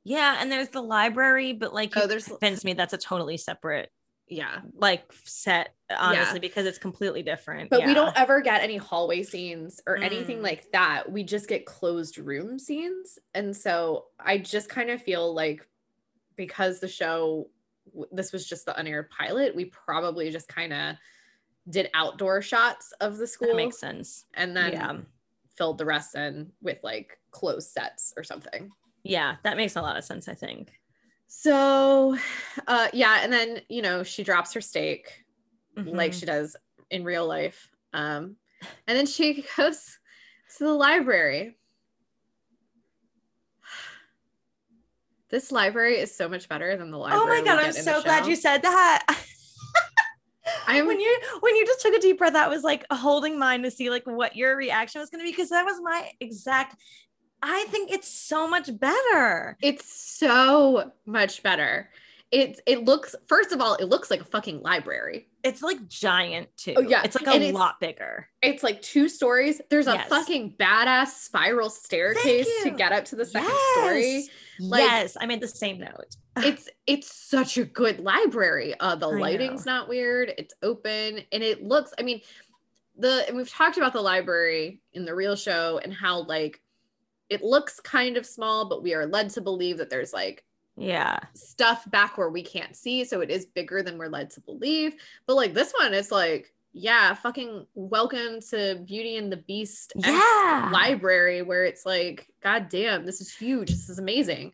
Yeah, 0.05 0.37
and 0.41 0.51
there's 0.51 0.69
the 0.69 0.83
library, 0.83 1.53
but 1.53 1.73
like 1.75 1.95
you 1.95 2.03
Oh, 2.03 2.07
there's 2.07 2.27
convinced 2.27 2.65
me 2.65 2.73
that's 2.75 2.93
a 2.93 2.99
totally 2.99 3.37
separate 3.37 3.91
yeah, 4.29 4.61
like 4.75 5.13
set, 5.25 5.75
honestly, 5.95 6.39
because 6.41 6.65
it's 6.65 6.79
completely 6.79 7.23
different. 7.23 7.69
but 7.69 7.85
we 7.85 7.93
don't 7.93 8.17
ever 8.19 8.41
get 8.41 8.63
any 8.63 8.79
hallway 8.79 9.23
scenes 9.23 9.79
or 9.87 9.97
anything 9.99 10.39
Mm. 10.39 10.43
like 10.43 10.71
that. 10.73 11.11
We 11.13 11.23
just 11.23 11.49
get 11.49 11.67
closed 11.67 12.17
room 12.17 12.59
scenes, 12.59 13.19
and 13.35 13.55
so 13.55 14.07
I 14.19 14.39
just 14.39 14.71
kind 14.71 14.89
of 14.91 15.03
feel 15.03 15.35
like 15.35 15.69
because 16.37 16.81
the 16.81 16.89
show 16.89 17.51
this 18.11 18.33
was 18.33 18.47
just 18.49 18.65
the 18.65 18.79
unaired 18.79 19.11
pilot, 19.11 19.55
we 19.55 19.67
probably 19.67 20.31
just 20.31 20.49
kind 20.49 20.73
of 20.73 20.97
did 21.69 21.91
outdoor 21.95 22.41
shots 22.41 22.93
of 23.01 23.19
the 23.19 23.27
school 23.27 23.49
that 23.49 23.57
makes 23.57 23.79
sense. 23.79 24.25
and 24.35 24.57
then 24.57 24.73
yeah. 24.73 24.97
filled 25.59 25.77
the 25.79 25.85
rest 25.85 26.15
in 26.15 26.51
with 26.63 26.79
like 26.83 27.19
closed 27.33 27.71
sets 27.71 28.15
or 28.17 28.23
something. 28.25 28.71
Yeah, 29.05 29.37
that 29.43 29.57
makes 29.57 29.77
a 29.77 29.83
lot 29.83 29.97
of 29.97 30.05
sense, 30.05 30.29
I 30.29 30.35
think. 30.35 30.71
So, 31.27 32.17
uh, 32.67 32.89
yeah, 32.93 33.21
and 33.23 33.33
then 33.33 33.61
you 33.69 33.83
know 33.83 34.03
she 34.03 34.23
drops 34.23 34.53
her 34.53 34.61
steak 34.61 35.25
like 35.77 36.13
Mhm. 36.13 36.21
she 36.21 36.27
does 36.27 36.55
in 36.91 37.03
real 37.05 37.27
life, 37.27 37.69
um, 37.95 38.37
and 38.87 38.99
then 38.99 39.07
she 39.07 39.45
goes 39.57 39.99
to 40.59 40.65
the 40.65 40.75
library. 40.75 41.57
This 45.31 45.51
library 45.51 45.97
is 45.99 46.15
so 46.15 46.29
much 46.29 46.47
better 46.47 46.77
than 46.77 46.91
the 46.91 46.99
library. 46.99 47.25
Oh 47.25 47.27
my 47.27 47.43
god, 47.43 47.65
I'm 47.65 47.73
so 47.73 48.03
glad 48.03 48.27
you 48.27 48.37
said 48.37 48.61
that. 48.63 49.07
I'm- 50.67 50.87
when 50.87 51.01
you 51.01 51.19
when 51.41 51.57
you 51.57 51.65
just 51.65 51.81
took 51.81 51.95
a 51.95 52.01
deep 52.01 52.19
breath, 52.19 52.35
that 52.35 52.51
was 52.51 52.63
like 52.63 52.85
holding 52.91 53.39
mine 53.39 53.63
to 53.63 53.71
see 53.71 53.89
like 53.89 54.07
what 54.07 54.37
your 54.37 54.55
reaction 54.57 55.01
was 55.01 55.09
gonna 55.09 55.23
be 55.25 55.31
because 55.31 55.49
that 55.49 55.65
was 55.65 55.81
my 55.81 56.11
exact. 56.21 56.77
I 57.43 57.65
think 57.69 57.91
it's 57.91 58.09
so 58.09 58.47
much 58.49 58.71
better. 58.79 59.57
It's 59.63 59.93
so 59.93 60.93
much 61.07 61.43
better. 61.43 61.91
it's 62.31 62.61
it 62.67 62.85
looks 62.85 63.15
first 63.27 63.53
of 63.53 63.61
all, 63.61 63.75
it 63.75 63.87
looks 63.87 64.11
like 64.11 64.21
a 64.21 64.25
fucking 64.25 64.63
library. 64.63 65.29
It's 65.45 65.61
like 65.61 65.87
giant 65.89 66.49
too. 66.57 66.73
Oh, 66.77 66.81
yeah. 66.81 67.03
It's 67.05 67.15
like 67.15 67.27
a 67.27 67.31
And 67.45 67.53
lot 67.55 67.79
bigger. 67.81 68.29
It's 68.41 68.63
like 68.63 68.81
two 68.81 69.09
stories. 69.09 69.61
There's 69.69 69.87
a 69.89 69.95
Yes. 69.95 70.09
fucking 70.09 70.55
badass 70.59 71.09
spiral 71.09 71.69
staircase 71.69 72.49
to 72.63 72.71
get 72.71 72.93
up 72.93 73.05
to 73.07 73.17
the 73.17 73.27
second 73.27 73.51
story. 73.75 74.29
Like- 74.61 74.81
yes, 74.83 75.17
I 75.21 75.27
made 75.27 75.41
the 75.43 75.49
same 75.49 75.79
note. 75.81 76.17
It's 76.39 76.69
it's 76.87 77.13
such 77.15 77.59
a 77.59 77.65
good 77.65 78.01
library. 78.01 78.79
Uh 78.81 78.95
the 78.95 79.09
I 79.11 79.15
lighting's 79.19 79.67
not 79.67 79.89
weird. 79.89 80.33
It's 80.39 80.55
open 80.63 81.21
and 81.33 81.43
it 81.43 81.63
looks 81.65 81.93
I 81.99 82.03
mean 82.03 82.23
the 82.97 83.25
and 83.29 83.37
we've 83.37 83.51
talked 83.51 83.77
about 83.77 83.93
the 83.93 84.01
library 84.01 84.81
in 84.95 85.05
the 85.05 85.15
real 85.15 85.37
show 85.37 85.81
and 85.83 85.93
how 85.93 86.21
like 86.23 86.62
it 87.33 87.43
looks 87.43 87.81
kind 87.81 88.17
of 88.17 88.27
small 88.27 88.69
but 88.69 88.83
we 88.83 88.95
are 88.95 89.07
led 89.07 89.31
to 89.31 89.41
believe 89.41 89.79
that 89.79 89.89
there's 89.91 90.13
like 90.13 90.45
Yeah. 90.77 91.19
stuff 91.35 91.91
back 91.91 92.19
where 92.19 92.31
we 92.31 92.43
can't 92.43 92.77
see 92.77 93.05
so 93.05 93.21
it 93.21 93.31
is 93.31 93.47
bigger 93.47 93.83
than 93.83 93.97
we're 93.99 94.09
led 94.09 94.31
to 94.31 94.41
believe 94.41 94.95
but 95.27 95.35
like 95.37 95.55
this 95.55 95.73
one 95.81 95.95
it's 95.95 96.11
like 96.13 96.53
yeah 96.75 97.15
fucking 97.15 97.67
welcome 97.75 98.41
to 98.51 98.83
beauty 98.87 99.17
and 99.17 99.31
the 99.33 99.37
beast 99.39 99.93
Yeah. 99.97 100.71
library 100.73 101.43
where 101.43 101.65
it's 101.65 101.85
like 101.87 102.29
god 102.43 102.69
damn 102.69 103.05
this 103.05 103.21
is 103.21 103.35
huge 103.35 103.69
this 103.71 103.89
is 103.89 103.99
amazing 103.99 104.53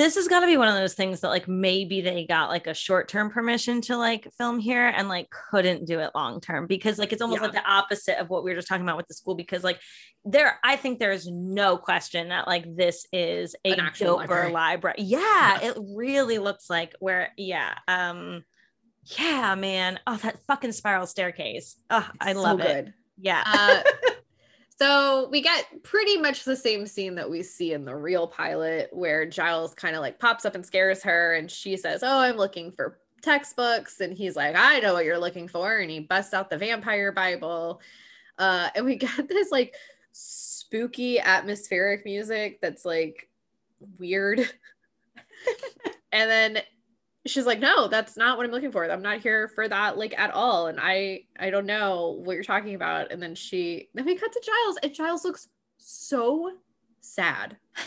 This 0.00 0.14
has 0.14 0.28
got 0.28 0.40
to 0.40 0.46
be 0.46 0.56
one 0.56 0.68
of 0.68 0.74
those 0.76 0.94
things 0.94 1.20
that 1.20 1.28
like 1.28 1.46
maybe 1.46 2.00
they 2.00 2.24
got 2.24 2.48
like 2.48 2.66
a 2.66 2.72
short-term 2.72 3.28
permission 3.30 3.82
to 3.82 3.98
like 3.98 4.26
film 4.38 4.58
here 4.58 4.86
and 4.86 5.08
like 5.08 5.28
couldn't 5.28 5.84
do 5.86 6.00
it 6.00 6.12
long 6.14 6.40
term 6.40 6.66
because 6.66 6.98
like 6.98 7.12
it's 7.12 7.20
almost 7.20 7.40
Yeah. 7.42 7.48
like 7.48 7.52
the 7.54 7.70
opposite 7.70 8.18
of 8.18 8.30
what 8.30 8.42
we 8.42 8.50
were 8.50 8.56
just 8.56 8.66
talking 8.68 8.82
about 8.84 8.96
with 8.96 9.08
the 9.08 9.14
school 9.14 9.34
because 9.34 9.62
like 9.62 9.78
there 10.24 10.58
I 10.64 10.76
think 10.76 11.00
there 11.00 11.12
is 11.12 11.26
no 11.30 11.76
question 11.76 12.30
that 12.30 12.46
like 12.46 12.64
this 12.74 13.06
is 13.12 13.54
a 13.64 13.74
doper 13.74 14.16
library. 14.16 14.52
library. 14.52 14.96
Yeah, 15.00 15.60
it 15.64 15.76
really 15.94 16.38
looks 16.38 16.70
like 16.70 16.94
where 16.98 17.32
yeah. 17.36 17.74
Um 17.86 18.44
yeah, 19.18 19.54
man. 19.54 19.98
Oh, 20.06 20.16
that 20.16 20.38
fucking 20.46 20.72
spiral 20.72 21.06
staircase. 21.06 21.76
Oh, 21.90 22.08
I 22.20 22.32
So 22.32 22.40
love 22.42 22.60
it. 22.60 22.88
Yeah. 23.18 23.42
uh, 23.46 23.82
so 24.80 25.28
we 25.30 25.40
get 25.40 25.82
pretty 25.82 26.16
much 26.16 26.44
the 26.44 26.56
same 26.56 26.86
scene 26.86 27.14
that 27.16 27.28
we 27.28 27.42
see 27.42 27.72
in 27.72 27.84
the 27.84 27.94
real 27.94 28.26
pilot 28.26 28.88
where 28.92 29.26
giles 29.26 29.74
kind 29.74 29.96
of 29.96 30.00
like 30.00 30.18
pops 30.18 30.44
up 30.44 30.54
and 30.54 30.64
scares 30.64 31.02
her 31.02 31.34
and 31.34 31.50
she 31.50 31.76
says 31.76 32.02
oh 32.02 32.18
i'm 32.18 32.36
looking 32.36 32.72
for 32.72 32.98
textbooks. 33.20 34.00
And 34.00 34.16
he's 34.16 34.36
like 34.36 34.56
i 34.56 34.80
know 34.80 34.94
what 34.94 35.04
you're 35.04 35.18
looking 35.18 35.48
for. 35.48 35.78
And 35.78 35.90
he 35.90 36.00
busts 36.00 36.34
out 36.34 36.50
the 36.50 36.58
vampire 36.58 37.12
bible. 37.12 37.80
Uh, 38.38 38.70
and 38.74 38.84
we 38.84 38.96
get 38.96 39.28
this 39.28 39.50
like 39.50 39.74
spooky 40.12 41.20
atmospheric 41.20 42.04
music 42.04 42.60
that's 42.60 42.84
like 42.84 43.28
weird. 43.98 44.40
And 46.12 46.28
then 46.28 46.62
she's 47.26 47.44
like 47.46 47.60
no 47.60 47.86
that's 47.86 48.16
not 48.16 48.36
what 48.36 48.46
i'm 48.46 48.52
looking 48.52 48.72
for. 48.72 48.90
I'm 48.90 49.02
not 49.02 49.20
here 49.20 49.48
for 49.48 49.68
that 49.68 49.98
like 49.98 50.18
at 50.18 50.32
all. 50.32 50.66
And 50.68 50.78
i 50.80 51.24
i 51.38 51.50
don't 51.50 51.66
know 51.66 52.20
what 52.24 52.34
you're 52.34 52.42
talking 52.42 52.74
about. 52.74 53.12
And 53.12 53.22
then 53.22 53.34
she 53.34 53.88
then 53.94 54.06
we 54.06 54.16
cut 54.16 54.32
to 54.32 54.42
giles 54.44 54.78
and 54.82 54.94
giles 54.94 55.24
looks 55.24 55.48
so 55.78 56.52
sad. 57.00 57.56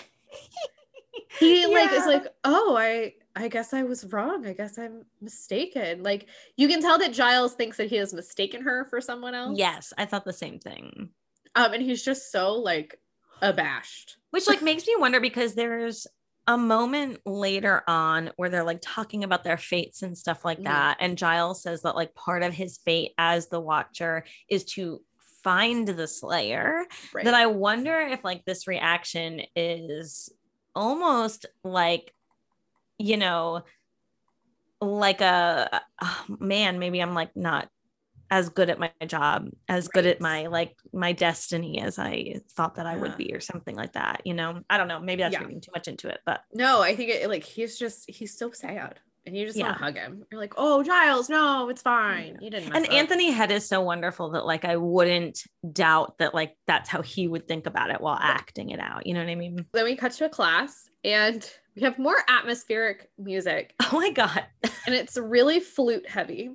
He 1.40 1.68
like 1.68 1.92
is 1.92 2.06
like 2.06 2.26
oh 2.44 2.76
i 2.76 3.14
i 3.36 3.48
guess 3.48 3.74
i 3.74 3.84
was 3.84 4.06
wrong. 4.06 4.46
I 4.46 4.54
guess 4.54 4.78
i'm 4.78 5.04
mistaken. 5.22 6.04
Like 6.04 6.28
you 6.58 6.68
can 6.68 6.82
tell 6.82 6.98
that 7.00 7.14
giles 7.14 7.54
thinks 7.54 7.78
that 7.78 7.90
he 7.90 7.98
has 7.98 8.14
mistaken 8.14 8.62
her 8.64 8.86
for 8.90 9.00
someone 9.02 9.36
else. 9.36 9.58
Yes, 9.58 9.94
I 9.98 10.06
thought 10.06 10.26
the 10.26 10.34
same 10.34 10.60
thing. 10.60 11.10
um 11.56 11.74
and 11.74 11.84
he's 11.84 12.04
just 12.04 12.32
so 12.32 12.54
like 12.54 13.00
abashed. 13.42 14.18
Which 14.32 14.48
like 14.48 14.62
makes 14.62 14.88
me 14.88 14.96
wonder 14.98 15.20
because 15.20 15.54
there's 15.54 16.08
a 16.48 16.58
moment 16.58 17.20
later 17.26 17.84
on 17.88 18.30
where 18.36 18.50
they're 18.50 18.64
like 18.66 18.80
talking 18.82 19.24
about 19.24 19.44
their 19.44 19.58
fates 19.58 20.02
and 20.02 20.18
stuff 20.18 20.44
like 20.44 20.60
Mhm. 20.60 20.66
that 20.66 20.98
and 21.00 21.18
giles 21.18 21.64
says 21.64 21.82
that 21.84 21.96
like 21.96 22.14
part 22.16 22.44
of 22.44 22.54
his 22.54 22.78
fate 22.78 23.14
as 23.18 23.48
the 23.48 23.62
watcher 23.62 24.26
is 24.50 24.66
to 24.66 25.02
find 25.44 25.88
the 25.88 26.08
slayer 26.08 26.86
right 27.14 27.26
that 27.26 27.34
i 27.34 27.46
wonder 27.46 28.00
if 28.00 28.24
like 28.24 28.44
this 28.46 28.68
reaction 28.68 29.42
is 29.56 30.30
almost 30.76 31.46
like 31.64 32.14
you 32.98 33.18
know 33.18 33.64
like 34.82 35.22
a 35.22 35.82
oh, 36.02 36.26
man 36.40 36.80
maybe 36.80 37.02
i'm 37.02 37.14
like 37.14 37.36
not 37.36 37.70
as 38.34 38.50
good 38.50 38.68
at 38.72 38.80
my 38.80 38.92
job 39.06 39.48
as 39.70 39.88
good 39.88 40.08
at 40.08 40.20
my 40.20 40.48
like 40.48 40.76
my 40.92 41.12
destiny 41.12 41.80
as 41.80 42.00
i 42.00 42.34
thought 42.54 42.74
that 42.76 42.88
i 42.88 42.98
would 42.98 43.16
be 43.16 43.32
or 43.32 43.40
something 43.40 43.76
like 43.76 43.94
that 43.94 44.22
you 44.26 44.34
know? 44.34 44.60
I 44.72 44.80
don't 44.80 44.88
know. 44.88 45.00
Maybe 45.00 45.22
that's 45.22 45.34
Yeah. 45.34 45.44
reading 45.44 45.62
too 45.62 45.70
much 45.76 45.88
into 45.88 46.08
it 46.10 46.20
but 46.26 46.42
no 46.52 46.82
i 46.82 46.96
think 46.96 47.12
it 47.12 47.30
like 47.30 47.44
he's 47.44 47.78
just 47.78 48.10
he's 48.10 48.36
so 48.36 48.50
sad 48.52 49.00
and 49.28 49.38
you 49.38 49.46
just 49.46 49.58
want 49.58 49.78
to 49.78 49.82
hug 49.84 49.96
him. 49.96 50.26
You're 50.32 50.42
like 50.42 50.56
oh 50.58 50.82
giles 50.82 51.30
no 51.30 51.70
it's 51.70 51.84
fine. 51.84 52.40
You 52.42 52.50
didn't 52.50 52.70
mess 52.70 52.78
and 52.78 52.88
up." 52.88 52.92
anthony 52.94 53.30
head 53.30 53.52
is 53.52 53.68
so 53.68 53.82
wonderful 53.82 54.32
that 54.32 54.48
like 54.48 54.66
i 54.66 54.78
wouldn't 54.78 55.44
doubt 55.72 56.18
that 56.18 56.34
like 56.34 56.58
that's 56.66 56.90
how 56.90 57.04
he 57.04 57.28
would 57.28 57.48
think 57.48 57.68
about 57.68 57.92
it 57.92 58.02
while 58.02 58.18
acting 58.20 58.72
it 58.72 58.80
out 58.80 59.06
you 59.06 59.14
know 59.14 59.20
what 59.20 59.30
i 59.30 59.36
mean? 59.36 59.64
Then 59.74 59.86
we 59.86 59.96
cut 59.96 60.14
to 60.14 60.26
a 60.26 60.30
class 60.30 60.90
and 61.04 61.48
we 61.76 61.84
have 61.84 61.98
more 62.00 62.18
atmospheric 62.28 63.10
music. 63.18 63.74
Oh 63.92 63.98
my 64.00 64.10
god. 64.12 64.44
And 64.86 64.94
it's 64.96 65.18
really 65.18 65.60
flute 65.60 66.08
heavy 66.10 66.52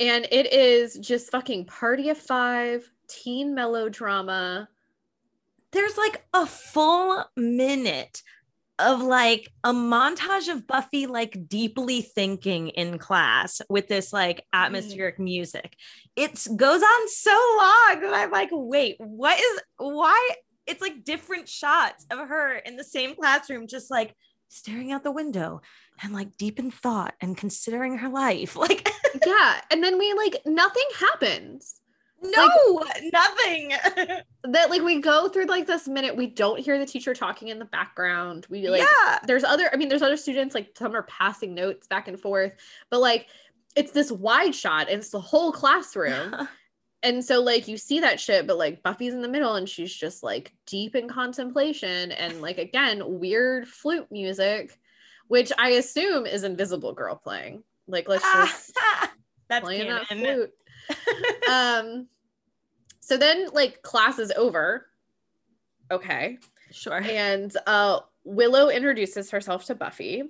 and 0.00 0.26
it 0.30 0.52
is 0.52 0.94
just 0.94 1.30
fucking 1.30 1.64
party 1.64 2.08
of 2.08 2.18
five 2.18 2.90
teen 3.08 3.54
melodrama 3.54 4.68
there's 5.72 5.96
like 5.96 6.24
a 6.34 6.46
full 6.46 7.24
minute 7.36 8.22
of 8.78 9.02
like 9.02 9.50
a 9.64 9.72
montage 9.72 10.48
of 10.48 10.66
Buffy 10.66 11.06
like 11.06 11.48
deeply 11.48 12.00
thinking 12.00 12.68
in 12.68 12.98
class 12.98 13.60
with 13.68 13.88
this 13.88 14.12
like 14.12 14.38
mm-hmm. 14.38 14.64
atmospheric 14.64 15.18
music. 15.18 15.76
It 16.16 16.46
goes 16.56 16.82
on 16.82 17.08
so 17.08 17.30
long 17.30 18.00
that 18.02 18.12
I'm 18.14 18.30
like, 18.30 18.50
wait, 18.52 18.96
what 18.98 19.38
is 19.38 19.60
why? 19.78 20.30
It's 20.66 20.80
like 20.82 21.04
different 21.04 21.48
shots 21.48 22.06
of 22.10 22.28
her 22.28 22.56
in 22.56 22.76
the 22.76 22.84
same 22.84 23.14
classroom, 23.14 23.66
just 23.66 23.90
like 23.90 24.14
staring 24.48 24.92
out 24.92 25.02
the 25.02 25.12
window 25.12 25.60
and 26.02 26.12
like 26.12 26.36
deep 26.36 26.58
in 26.58 26.70
thought 26.70 27.14
and 27.20 27.36
considering 27.36 27.98
her 27.98 28.08
life. 28.08 28.56
Like, 28.68 28.90
yeah 29.26 29.60
and 29.70 29.82
then 29.82 29.98
we 29.98 30.12
like 30.12 30.42
nothing 30.44 30.84
happens 30.98 31.80
no, 32.20 32.82
nothing. 33.12 33.68
that 34.44 34.70
like 34.70 34.82
we 34.82 35.00
go 35.00 35.28
through 35.28 35.46
like 35.46 35.66
this 35.66 35.86
minute 35.86 36.16
we 36.16 36.26
don't 36.26 36.58
hear 36.58 36.78
the 36.78 36.86
teacher 36.86 37.14
talking 37.14 37.48
in 37.48 37.58
the 37.58 37.64
background 37.64 38.46
we 38.50 38.68
like 38.68 38.82
yeah. 38.82 39.18
there's 39.26 39.44
other 39.44 39.70
i 39.72 39.76
mean 39.76 39.88
there's 39.88 40.02
other 40.02 40.16
students 40.16 40.54
like 40.54 40.70
some 40.76 40.96
are 40.96 41.04
passing 41.04 41.54
notes 41.54 41.86
back 41.86 42.08
and 42.08 42.18
forth 42.18 42.52
but 42.90 43.00
like 43.00 43.28
it's 43.76 43.92
this 43.92 44.10
wide 44.10 44.54
shot 44.54 44.88
and 44.88 44.98
it's 44.98 45.10
the 45.10 45.20
whole 45.20 45.52
classroom 45.52 46.34
and 47.04 47.24
so 47.24 47.40
like 47.40 47.68
you 47.68 47.76
see 47.76 48.00
that 48.00 48.18
shit 48.18 48.48
but 48.48 48.58
like 48.58 48.82
buffy's 48.82 49.14
in 49.14 49.22
the 49.22 49.28
middle 49.28 49.54
and 49.54 49.68
she's 49.68 49.94
just 49.94 50.24
like 50.24 50.52
deep 50.66 50.96
in 50.96 51.08
contemplation 51.08 52.10
and 52.10 52.42
like 52.42 52.58
again 52.58 53.00
weird 53.04 53.68
flute 53.68 54.08
music 54.10 54.76
which 55.28 55.52
i 55.58 55.70
assume 55.70 56.26
is 56.26 56.42
invisible 56.44 56.92
girl 56.92 57.14
playing. 57.16 57.62
Like 57.86 58.08
let's 58.08 58.22
just 58.24 58.72
That's 59.48 59.64
playing 59.64 59.88
that 59.88 60.06
flute. 60.08 60.52
Um 61.50 62.08
so 63.00 63.16
then 63.16 63.48
like 63.52 63.80
class 63.82 64.18
is 64.18 64.30
over. 64.32 64.86
Okay. 65.90 66.38
Sure. 66.70 67.00
and 67.02 67.54
uh 67.66 68.00
willow 68.24 68.68
introduces 68.68 69.30
herself 69.30 69.64
to 69.66 69.74
buffy. 69.74 70.20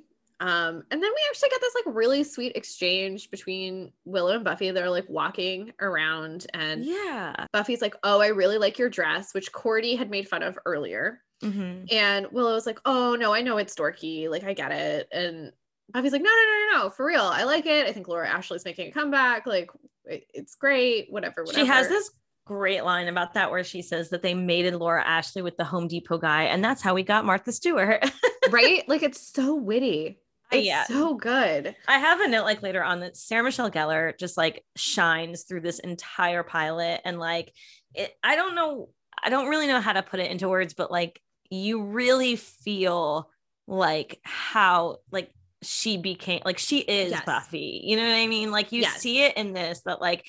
Um 0.40 0.84
and 0.90 1.02
then 1.02 1.10
we 1.10 1.22
actually 1.28 1.48
get 1.48 1.60
this 1.60 1.74
like 1.84 1.96
really 1.96 2.22
sweet 2.22 2.52
exchange 2.54 3.28
between 3.32 3.90
willow 4.04 4.36
and 4.36 4.44
buffy. 4.44 4.70
They're 4.70 4.88
like 4.88 5.08
walking 5.08 5.72
around 5.80 6.46
and 6.54 6.84
Yeah. 6.84 7.46
buffy's 7.52 7.82
like 7.82 7.96
oh 8.04 8.20
i 8.20 8.28
really 8.28 8.58
like 8.58 8.78
your 8.78 8.88
dress 8.88 9.34
which 9.34 9.50
cordy 9.50 9.96
had 9.96 10.10
made 10.10 10.28
fun 10.28 10.44
of 10.44 10.56
earlier 10.64 11.22
Mhm. 11.42 11.92
and 11.92 12.26
was 12.32 12.66
like 12.66 12.80
oh 12.84 13.14
no 13.14 13.32
i 13.32 13.40
know 13.42 13.58
it's 13.58 13.74
dorky 13.76 14.28
like 14.28 14.42
i 14.44 14.52
get 14.54 14.72
it 14.72 15.06
and 15.12 15.52
buffy's 15.92 16.10
like 16.12 16.22
no 16.22 16.28
no 16.28 16.34
no 16.36 16.76
no 16.78 16.82
no 16.84 16.90
for 16.90 17.06
real 17.06 17.22
i 17.22 17.44
like 17.44 17.64
it 17.64 17.86
i 17.86 17.92
think 17.92 18.08
laura 18.08 18.28
ashley's 18.28 18.64
making 18.64 18.88
a 18.88 18.90
comeback 18.92 19.46
like 19.46 19.70
it- 20.06 20.26
it's 20.34 20.56
great 20.56 21.06
whatever 21.10 21.44
whatever 21.44 21.60
She 21.64 21.70
has 21.70 21.86
this 21.88 22.10
great 22.44 22.82
line 22.82 23.06
about 23.08 23.34
that 23.34 23.50
where 23.50 23.62
she 23.62 23.82
says 23.82 24.08
that 24.10 24.22
they 24.22 24.32
mated 24.34 24.74
Laura 24.74 25.04
Ashley 25.06 25.42
with 25.42 25.58
the 25.58 25.64
Home 25.64 25.86
Depot 25.86 26.16
guy, 26.16 26.44
and 26.44 26.64
that's 26.64 26.80
how 26.80 26.94
we 26.94 27.02
got 27.02 27.26
Martha 27.26 27.52
Stewart. 27.52 28.02
right 28.50 28.88
like 28.88 29.02
it's 29.02 29.20
so 29.20 29.54
witty 29.54 30.18
it's 30.50 30.66
Yeah. 30.66 30.84
so 30.84 31.12
good 31.14 31.76
I 31.86 31.98
have 31.98 32.20
a 32.22 32.28
note 32.28 32.44
like 32.44 32.62
later 32.62 32.82
on 32.82 33.00
that 33.00 33.18
Sarah 33.18 33.42
Michelle 33.44 33.70
Gellar 33.70 34.18
just 34.18 34.38
like 34.38 34.64
shines 34.76 35.42
through 35.42 35.60
this 35.60 35.78
entire 35.78 36.42
pilot, 36.42 37.02
and 37.04 37.18
like 37.20 37.52
it. 37.94 38.16
I 38.24 38.34
don't 38.34 38.54
know. 38.54 38.88
I 39.22 39.28
don't 39.30 39.48
really 39.48 39.66
know 39.66 39.80
how 39.82 39.92
to 39.92 40.02
put 40.02 40.20
it 40.20 40.30
into 40.30 40.48
words, 40.48 40.72
but 40.72 40.90
like 40.90 41.20
you 41.50 41.82
really 41.82 42.36
feel 42.36 43.30
like 43.66 44.20
how 44.22 44.98
like 45.10 45.30
she 45.62 45.96
became 45.96 46.40
like 46.44 46.58
she 46.58 46.78
is 46.78 47.10
Yes. 47.10 47.24
Buffy. 47.24 47.82
You 47.84 47.96
know 47.96 48.04
what 48.04 48.14
I 48.14 48.26
mean? 48.26 48.50
Like 48.50 48.72
you 48.72 48.82
Yes. 48.82 49.00
see 49.00 49.22
it 49.24 49.36
in 49.36 49.52
this 49.52 49.82
that 49.84 50.00
like 50.00 50.24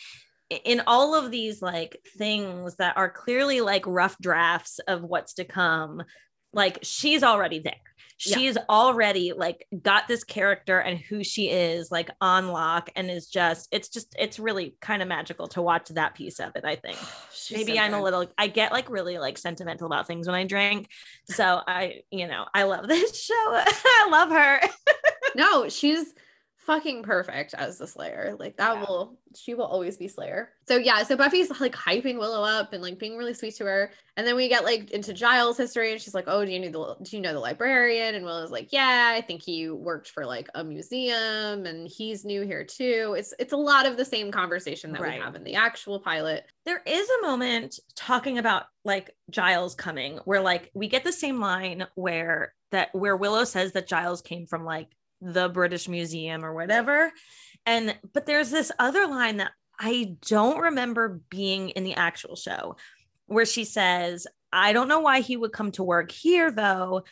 in 0.50 0.82
all 0.88 1.14
of 1.16 1.30
these 1.32 1.62
like 1.62 2.00
things 2.18 2.76
that 2.78 2.98
are 2.98 3.10
clearly 3.10 3.62
like 3.62 3.86
rough 3.86 4.18
drafts 4.20 4.80
of 4.88 5.04
what's 5.04 5.36
to 5.36 5.46
come, 5.46 6.02
like 6.54 6.80
she's 6.82 7.24
already 7.24 7.60
there. 7.60 7.74
She's 8.20 8.58
already 8.70 9.32
like 9.32 9.66
got 9.82 10.08
this 10.08 10.26
character 10.26 10.78
and 10.80 11.00
who 11.00 11.24
she 11.24 11.50
is 11.50 11.90
like 11.90 12.10
on 12.20 12.50
lock 12.50 12.90
and 12.96 13.10
is 13.10 13.28
just 13.28 13.70
it's 13.72 13.88
just 13.88 14.14
it's 14.20 14.38
really 14.38 14.76
kind 14.82 15.02
of 15.02 15.08
magical 15.08 15.48
to 15.48 15.62
watch 15.62 15.88
that 15.90 16.14
piece 16.16 16.40
of 16.40 16.52
it 16.56 16.66
i 16.66 16.76
think. 16.76 16.98
Maybe 17.52 17.76
so 17.76 17.82
i'm 17.82 17.94
a 17.94 18.04
little 18.04 18.26
i 18.38 18.48
get 18.48 18.74
like 18.74 18.90
really 18.90 19.18
like 19.18 19.38
sentimental 19.38 19.88
about 19.88 20.06
things 20.06 20.28
when 20.28 20.36
i 20.36 20.44
drink 20.44 20.90
so 21.26 21.62
i 21.66 22.02
you 22.12 22.28
know 22.28 22.46
i 22.54 22.64
love 22.64 22.88
this 22.88 23.24
show. 23.24 23.34
I 23.40 24.08
love 24.12 24.30
her. 24.30 24.60
No, 25.36 25.70
she's 25.70 26.12
fucking 26.70 27.02
perfect 27.02 27.56
as 27.56 27.80
the 27.80 27.88
Slayer. 27.88 28.36
Like 28.40 28.58
that 28.58 28.76
Yeah. 28.76 28.82
will 28.82 29.18
she 29.36 29.54
will 29.56 29.66
always 29.66 29.98
be 29.98 30.08
Slayer. 30.08 30.52
So 30.68 30.78
yeah, 30.78 31.02
so 31.04 31.16
Buffy's 31.16 31.50
like 31.60 31.74
hyping 31.76 32.20
Willow 32.20 32.44
up 32.44 32.74
and 32.74 32.82
like 32.84 33.00
being 33.00 33.18
really 33.18 33.34
sweet 33.34 33.56
to 33.56 33.66
her. 33.66 33.92
And 34.18 34.28
then 34.28 34.36
we 34.36 34.50
get 34.50 34.64
like 34.66 34.92
into 34.92 35.14
Giles' 35.14 35.58
history 35.58 35.92
and 35.92 36.02
she's 36.02 36.14
like, 36.14 36.26
"Oh, 36.28 36.44
do 36.46 36.52
you 36.52 36.60
know 36.60 36.96
the 36.98 37.04
do 37.04 37.16
you 37.16 37.22
know 37.22 37.34
the 37.34 37.40
librarian?" 37.40 38.16
And 38.16 38.26
Willow's 38.26 38.52
like, 38.52 38.72
"Yeah, 38.72 39.12
I 39.16 39.22
think 39.22 39.42
he 39.42 39.70
worked 39.70 40.10
for 40.10 40.26
like 40.26 40.48
a 40.56 40.64
museum 40.64 41.66
and 41.66 41.88
he's 41.88 42.26
new 42.26 42.42
here 42.44 42.64
too." 42.64 43.16
It's 43.18 43.34
it's 43.40 43.54
a 43.54 43.58
lot 43.58 43.86
of 43.86 43.98
the 43.98 44.06
same 44.06 44.32
conversation 44.32 44.92
that 44.92 45.02
Right. 45.02 45.18
we 45.20 45.24
have 45.24 45.36
in 45.36 45.44
the 45.44 45.56
actual 45.56 46.00
pilot. 46.00 46.46
there 46.66 46.84
is 46.86 47.10
a 47.10 47.22
moment 47.26 47.80
talking 47.96 48.38
about 48.38 48.66
like 48.86 49.16
Giles 49.32 49.74
coming 49.74 50.18
where 50.26 50.42
like 50.42 50.70
we 50.76 50.88
get 50.88 51.04
the 51.04 51.12
same 51.12 51.40
line 51.40 51.88
where 51.96 52.54
that 52.72 52.90
where 52.94 53.16
Willow 53.18 53.44
says 53.44 53.72
that 53.72 53.88
Giles 53.88 54.22
came 54.22 54.46
from 54.46 54.66
like 54.66 54.88
the 55.22 55.50
British 55.50 55.88
Museum 55.88 56.44
or 56.44 56.54
whatever. 56.54 57.12
And 57.66 57.98
but 58.14 58.26
there's 58.26 58.52
this 58.52 58.72
other 58.80 59.08
line 59.08 59.38
that 59.38 59.52
I 59.80 60.16
don't 60.28 60.60
remember 60.60 61.22
being 61.30 61.70
in 61.70 61.84
the 61.84 61.96
actual 61.96 62.36
show 62.36 62.76
where 63.28 63.46
she 63.46 63.64
says, 63.64 64.28
I 64.52 64.74
don't 64.74 64.88
know 64.88 65.00
why 65.00 65.22
he 65.22 65.38
would 65.38 65.52
come 65.52 65.72
to 65.74 65.84
work 65.84 66.12
here 66.12 66.52
though. 66.52 67.04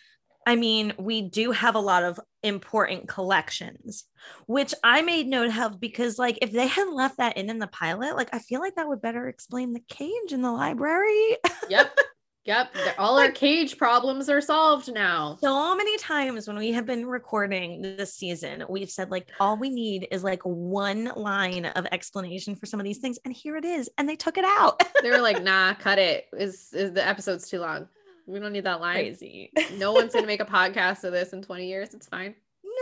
I 0.47 0.55
mean, 0.55 0.93
we 0.97 1.23
do 1.23 1.51
have 1.51 1.75
a 1.75 1.79
lot 1.79 2.03
of 2.03 2.19
important 2.41 3.09
collections, 3.09 4.05
which 4.45 4.73
I 4.81 5.01
made 5.01 5.27
note 5.27 5.55
of 5.57 5.77
because, 5.77 6.17
like, 6.17 6.39
if 6.41 6.53
they 6.53 6.67
had 6.67 6.87
left 6.87 7.17
that 7.17 7.35
in 7.35 7.49
in 7.49 7.59
the 7.59 7.67
pilot, 7.67 8.15
like, 8.15 8.29
I 8.31 8.39
feel 8.39 8.61
like 8.61 8.75
that 8.75 8.87
would 8.87 9.01
better 9.01 9.27
explain 9.27 9.73
the 9.73 9.83
cage 9.89 10.31
in 10.31 10.41
the 10.41 10.51
library. 10.51 11.35
Yep. 11.69 11.99
yep. 12.47 12.75
All 12.97 13.19
our 13.19 13.29
cage 13.31 13.77
problems 13.77 14.29
are 14.29 14.41
solved 14.41 14.91
now. 14.91 15.37
so 15.39 15.75
many 15.75 15.97
times 15.97 16.47
when 16.47 16.57
we 16.57 16.71
have 16.71 16.85
been 16.87 17.05
recording 17.05 17.81
this 17.81 18.13
season, 18.13 18.63
we've 18.69 18.89
said, 18.89 19.11
like, 19.11 19.29
all 19.39 19.57
we 19.57 19.69
need 19.69 20.07
is 20.09 20.23
like 20.23 20.41
one 20.43 21.11
line 21.15 21.65
of 21.65 21.85
explanation 21.91 22.55
for 22.55 22.65
some 22.65 22.79
of 22.79 22.83
these 22.85 22.97
things. 22.97 23.19
And 23.25 23.33
here 23.33 23.55
it 23.57 23.65
is. 23.65 23.89
And 23.97 24.09
they 24.09 24.15
took 24.15 24.37
it 24.37 24.45
out. 24.45 24.81
They 25.03 25.11
were 25.11 25.19
like, 25.19 25.43
"Nah, 25.43 25.73
cut 25.79 25.99
it. 25.99 26.25
Is 26.33 26.73
is 26.73 26.91
the 26.91 27.07
episode's 27.07 27.47
too 27.47 27.59
long. 27.59 27.87
We 28.25 28.39
don't 28.39 28.51
need 28.51 28.63
that 28.65 28.81
line." 28.81 28.95
Crazy. 28.95 29.51
No 29.75 29.93
one's 29.93 30.11
gonna 30.13 30.25
make 30.25 30.41
a 30.41 30.45
podcast 30.59 31.03
of 31.03 31.11
this 31.13 31.33
in 31.33 31.43
20 31.43 31.67
years. 31.67 31.93
It's 31.93 32.07
fine. 32.07 32.33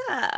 No. 0.10 0.30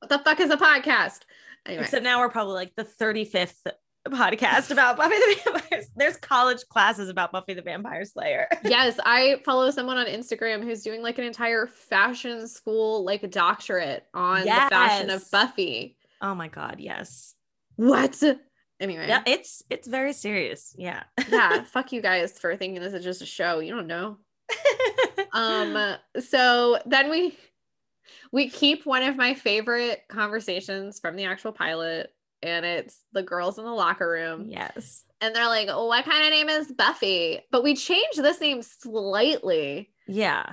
What 0.00 0.08
the 0.10 0.18
fuck 0.18 0.40
is 0.40 0.50
a 0.50 0.56
podcast? 0.58 1.20
Anyway, 1.66 1.82
Except 1.84 2.02
now 2.04 2.20
we're 2.20 2.28
probably 2.28 2.54
like 2.54 2.74
the 2.76 2.84
35th 2.84 3.66
podcast 4.10 4.70
about 4.70 4.96
Buffy 4.96 5.14
the 5.16 5.40
Vampire. 5.44 5.82
There's 5.96 6.16
college 6.16 6.60
classes 6.68 7.08
about 7.08 7.32
Buffy 7.32 7.54
the 7.54 7.62
Vampire 7.62 8.04
Slayer. 8.04 8.48
yes, 8.64 8.98
I 9.04 9.40
follow 9.44 9.70
someone 9.70 9.96
on 9.96 10.06
Instagram 10.06 10.62
who's 10.62 10.82
doing 10.82 11.02
like 11.02 11.18
an 11.18 11.24
entire 11.24 11.66
fashion 11.66 12.48
school 12.48 13.04
like 13.04 13.22
a 13.22 13.28
doctorate 13.28 14.04
on 14.14 14.40
the 14.40 14.46
fashion 14.46 15.10
of 15.10 15.28
Buffy. 15.30 15.96
Oh 16.20 16.34
my 16.34 16.48
god, 16.48 16.76
yes. 16.78 17.34
What? 17.76 18.22
Anyway, 18.80 19.08
Yeah, 19.08 19.22
it's 19.26 19.62
it's 19.70 19.88
very 19.88 20.12
serious. 20.12 20.74
Yeah. 20.78 21.04
yeah, 21.30 21.62
fuck 21.64 21.92
you 21.92 22.00
guys 22.00 22.38
for 22.38 22.56
thinking 22.56 22.80
this 22.80 22.94
is 22.94 23.04
just 23.04 23.22
a 23.22 23.26
show. 23.26 23.60
You 23.60 23.74
don't 23.74 23.86
know. 23.86 24.18
Um, 25.34 25.96
so 26.20 26.78
then 26.86 27.10
we 27.10 27.36
we 28.32 28.48
keep 28.48 28.86
one 28.86 29.02
of 29.02 29.16
my 29.16 29.34
favorite 29.34 30.02
conversations 30.08 30.98
from 31.00 31.16
the 31.16 31.24
actual 31.24 31.52
pilot, 31.52 32.12
and 32.42 32.64
it's 32.64 33.00
the 33.12 33.22
girls 33.22 33.58
in 33.58 33.64
the 33.64 33.72
locker 33.72 34.08
room. 34.08 34.46
yes. 34.48 35.04
and 35.20 35.34
they're 35.34 35.46
like, 35.48 35.68
oh, 35.70 35.86
"What 35.86 36.04
kind 36.04 36.24
of 36.24 36.30
name 36.30 36.48
is 36.48 36.70
Buffy?" 36.72 37.40
But 37.50 37.62
we 37.64 37.74
changed 37.74 38.22
this 38.22 38.40
name 38.40 38.62
slightly. 38.62 39.90
Yeah. 40.06 40.44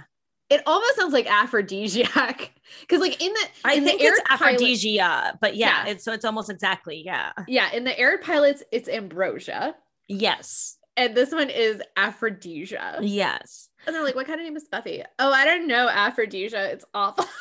It 0.50 0.62
almost 0.68 0.96
sounds 0.98 1.12
like 1.14 1.26
aphrodisiac 1.28 2.52
because, 2.82 3.00
like, 3.02 3.20
in 3.22 3.34
the 3.34 3.48
I 3.64 3.74
in 3.76 3.84
the 3.84 3.90
think 3.90 4.02
it's 4.02 4.10
aired 4.20 4.26
pilot- 4.26 4.54
aphrodisia, 4.54 5.38
but 5.42 5.56
yeah, 5.56 5.86
Yeah. 5.86 5.92
it's 5.92 6.04
so 6.04 6.14
it's 6.14 6.26
almost 6.26 6.50
exactly. 6.50 7.02
Yeah. 7.04 7.32
yeah, 7.48 7.72
in 7.72 7.84
the 7.84 7.98
air 7.98 8.20
pilots, 8.20 8.64
it's 8.72 8.88
ambrosia, 8.88 9.76
Yes. 10.08 10.78
and 10.98 11.16
this 11.16 11.32
one 11.32 11.50
is 11.50 11.82
aphrodisia. 11.98 13.00
Yes. 13.02 13.70
And 13.88 13.96
they're 13.96 14.04
like, 14.04 14.16
"What 14.16 14.28
kind 14.28 14.40
of 14.40 14.46
name 14.46 14.56
is 14.58 14.68
Buffy?" 14.68 15.04
Oh, 15.20 15.32
I 15.32 15.46
don't 15.46 15.68
know 15.68 15.88
aphrodisia. 15.90 16.72
It's 16.72 16.86
awful. 16.94 17.26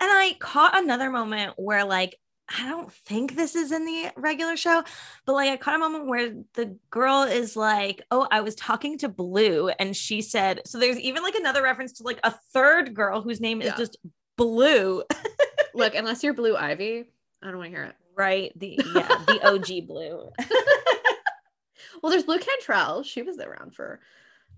And 0.00 0.10
I 0.10 0.36
caught 0.40 0.76
another 0.76 1.08
moment 1.08 1.54
where 1.56 1.84
like 1.84 2.18
I 2.48 2.68
don't 2.68 2.92
think 2.92 3.36
this 3.36 3.54
is 3.54 3.72
in 3.72 3.86
the 3.86 4.10
regular 4.16 4.56
show, 4.56 4.84
but 5.24 5.32
like 5.32 5.50
I 5.50 5.56
caught 5.56 5.76
a 5.76 5.78
moment 5.78 6.06
where 6.06 6.34
the 6.54 6.76
girl 6.90 7.22
is 7.22 7.56
like, 7.56 8.02
"Oh, 8.10 8.28
I 8.30 8.42
was 8.42 8.54
talking 8.54 8.98
to 8.98 9.08
Blue," 9.08 9.68
and 9.70 9.96
she 9.96 10.20
said, 10.20 10.60
"So 10.66 10.78
there's 10.78 10.98
even 11.00 11.22
like 11.22 11.34
another 11.36 11.62
reference 11.62 11.92
to 11.94 12.02
like 12.02 12.20
a 12.22 12.30
third 12.52 12.94
girl 12.94 13.22
whose 13.22 13.40
name 13.40 13.62
is 13.62 13.72
just 13.74 13.96
Blue, 14.36 15.02
Look, 15.74 15.94
unless 15.96 16.22
you're 16.22 16.34
Blue 16.34 16.56
Ivy, 16.56 17.04
I 17.42 17.46
don't 17.46 17.56
want 17.56 17.70
to 17.70 17.76
hear 17.76 17.84
it. 17.84 17.94
right? 18.14 18.52
The 18.58 18.78
yeah, 18.94 19.08
the 19.26 19.40
OG 19.48 19.86
Blue. 19.86 20.30
Well, 22.02 22.10
there's 22.10 22.24
Blu 22.24 22.38
Cantrell. 22.38 23.02
She 23.02 23.22
was 23.22 23.38
around 23.38 23.74
for 23.74 23.98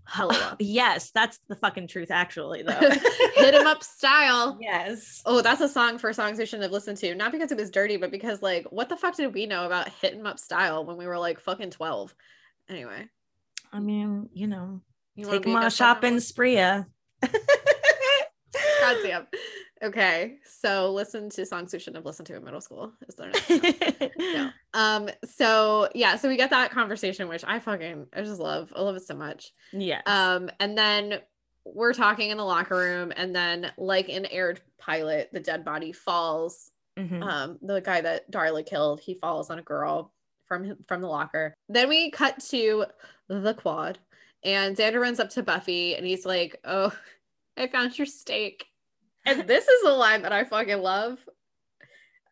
while. 0.06 0.56
yes, 0.60 1.10
that's 1.10 1.38
the 1.48 1.56
fucking 1.56 1.88
truth, 1.88 2.10
actually, 2.10 2.62
though. 2.62 2.78
Hit 3.34 3.54
'em 3.54 3.66
up 3.66 3.82
style. 3.82 4.58
yes. 4.60 5.22
Oh, 5.26 5.42
that's 5.42 5.60
a 5.60 5.68
song 5.68 5.98
for 5.98 6.12
songs 6.12 6.38
we 6.38 6.46
shouldn't 6.46 6.64
have 6.64 6.72
listened 6.72 6.98
to. 6.98 7.14
Not 7.14 7.32
because 7.32 7.52
it 7.52 7.58
was 7.58 7.70
dirty, 7.70 7.96
but 7.96 8.10
because 8.10 8.42
like, 8.42 8.66
what 8.70 8.88
the 8.88 8.96
fuck 8.96 9.16
did 9.16 9.34
we 9.34 9.46
know 9.46 9.66
about 9.66 9.88
hit 9.88 10.14
'em 10.14 10.26
up 10.26 10.38
style 10.38 10.84
when 10.84 10.96
we 10.96 11.06
were 11.06 11.18
like 11.18 11.40
fucking 11.40 11.70
12? 11.70 12.14
Anyway, 12.68 13.08
I 13.72 13.80
mean, 13.80 14.28
you 14.32 14.46
know, 14.46 14.80
you 15.14 15.24
take 15.26 15.46
a 15.46 15.50
on 15.50 15.56
a 15.56 15.60
guest 15.60 15.80
on 15.80 15.88
that 15.88 15.94
shopping 15.96 16.20
spree. 16.20 16.56
Goddamn. 18.80 19.26
Okay, 19.82 20.36
so 20.44 20.92
listen 20.92 21.28
to 21.30 21.44
songs 21.44 21.72
we 21.72 21.78
shouldn't 21.78 21.96
have 21.96 22.06
listened 22.06 22.26
to 22.28 22.36
in 22.36 22.44
middle 22.44 22.60
school. 22.62 22.92
Is 23.08 23.14
there 23.14 23.30
no. 24.18 24.50
Um, 24.74 25.08
so 25.24 25.88
yeah, 25.94 26.16
so 26.16 26.28
we 26.28 26.36
get 26.36 26.50
that 26.50 26.70
conversation, 26.70 27.28
which 27.28 27.44
I 27.46 27.58
fucking 27.60 28.06
I 28.14 28.22
just 28.22 28.40
love. 28.40 28.72
I 28.76 28.80
love 28.82 28.96
it 28.96 29.06
so 29.06 29.14
much. 29.14 29.52
Yeah. 29.72 30.00
Um, 30.06 30.50
and 30.60 30.76
then 30.76 31.20
we're 31.64 31.92
talking 31.94 32.30
in 32.30 32.36
the 32.38 32.44
locker 32.44 32.76
room, 32.76 33.12
and 33.16 33.34
then 33.34 33.72
like 33.76 34.08
in 34.08 34.26
aired 34.26 34.60
pilot, 34.78 35.30
the 35.32 35.40
dead 35.40 35.64
body 35.64 35.92
falls 35.92 36.70
Mhm. 36.98 37.22
um 37.22 37.58
the 37.60 37.82
guy 37.82 38.00
that 38.00 38.30
Darla 38.30 38.64
killed 38.64 39.00
he 39.00 39.12
falls 39.12 39.50
on 39.50 39.58
a 39.58 39.62
girl 39.62 40.14
from 40.46 40.78
from 40.88 41.02
the 41.02 41.06
locker 41.08 41.52
then 41.68 41.90
we 41.90 42.10
cut 42.10 42.38
to 42.48 42.86
the 43.28 43.52
quad 43.52 43.98
and 44.42 44.74
Xander 44.74 44.98
runs 44.98 45.20
up 45.20 45.28
to 45.30 45.42
Buffy 45.42 45.94
and 45.94 46.06
he's 46.06 46.24
like 46.24 46.56
oh 46.64 46.96
I 47.54 47.66
found 47.66 47.98
your 47.98 48.06
steak 48.06 48.64
and 49.26 49.46
this 49.46 49.68
is 49.68 49.82
a 49.84 49.92
line 49.92 50.22
that 50.22 50.32
I 50.32 50.44
fucking 50.44 50.80
love 50.80 51.18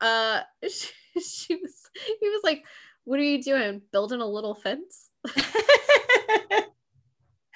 uh 0.01 0.41
she, 0.63 0.89
she 1.21 1.57
was 1.57 1.91
he 2.21 2.29
was 2.29 2.41
like 2.43 2.65
what 3.05 3.21
are 3.21 3.25
you 3.25 3.43
doing 3.43 3.83
building 3.93 4.21
a 4.21 4.27
little 4.27 4.55
fence 4.55 5.11
like 5.25 5.37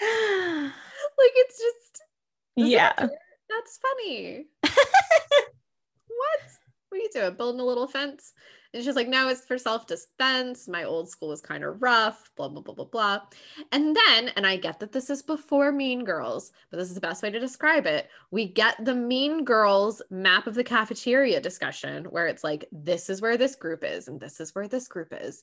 it's 0.01 1.59
just 1.59 2.03
yeah. 2.57 2.93
that's 2.97 3.79
funny 3.79 4.47
what? 6.19 6.41
What 6.89 6.99
are 6.99 7.03
you 7.03 7.11
doing? 7.13 7.35
Building 7.35 7.61
a 7.61 7.65
little 7.65 7.87
fence? 7.87 8.33
And 8.75 8.85
she's 8.85 8.97
like, 8.97 9.09
no, 9.09 9.29
it's 9.29 9.47
for 9.47 9.57
self 9.57 9.87
defense. 9.87 10.69
My 10.69 10.85
old 10.85 11.09
school 11.09 11.29
was 11.29 11.41
kind 11.41 11.65
of 11.65 11.81
rough, 11.81 12.31
blah, 12.37 12.49
blah, 12.49 12.61
blah, 12.61 12.75
blah, 12.75 12.85
blah. 12.85 13.21
And 13.73 13.97
then, 13.97 14.29
and 14.37 14.47
I 14.47 14.57
get 14.57 14.79
that 14.81 14.93
this 14.93 15.09
is 15.09 15.23
before 15.23 15.73
Mean 15.73 16.05
Girls, 16.05 16.53
but 16.71 16.77
this 16.77 16.89
is 16.89 16.95
the 16.95 17.01
best 17.01 17.23
way 17.23 17.31
to 17.31 17.41
describe 17.41 17.87
it. 17.87 18.11
We 18.31 18.47
get 18.47 18.85
the 18.85 18.95
Mean 18.95 19.45
Girls 19.45 20.03
map 20.11 20.47
of 20.47 20.55
the 20.55 20.65
cafeteria 20.65 21.41
discussion 21.41 22.05
where 22.07 22.27
it's 22.27 22.45
like, 22.45 22.67
this 22.71 23.09
is 23.09 23.23
where 23.23 23.39
this 23.39 23.57
group 23.57 23.85
is, 23.85 24.07
and 24.07 24.21
this 24.21 24.39
is 24.39 24.55
where 24.55 24.69
this 24.69 24.87
group 24.87 25.15
is. 25.19 25.43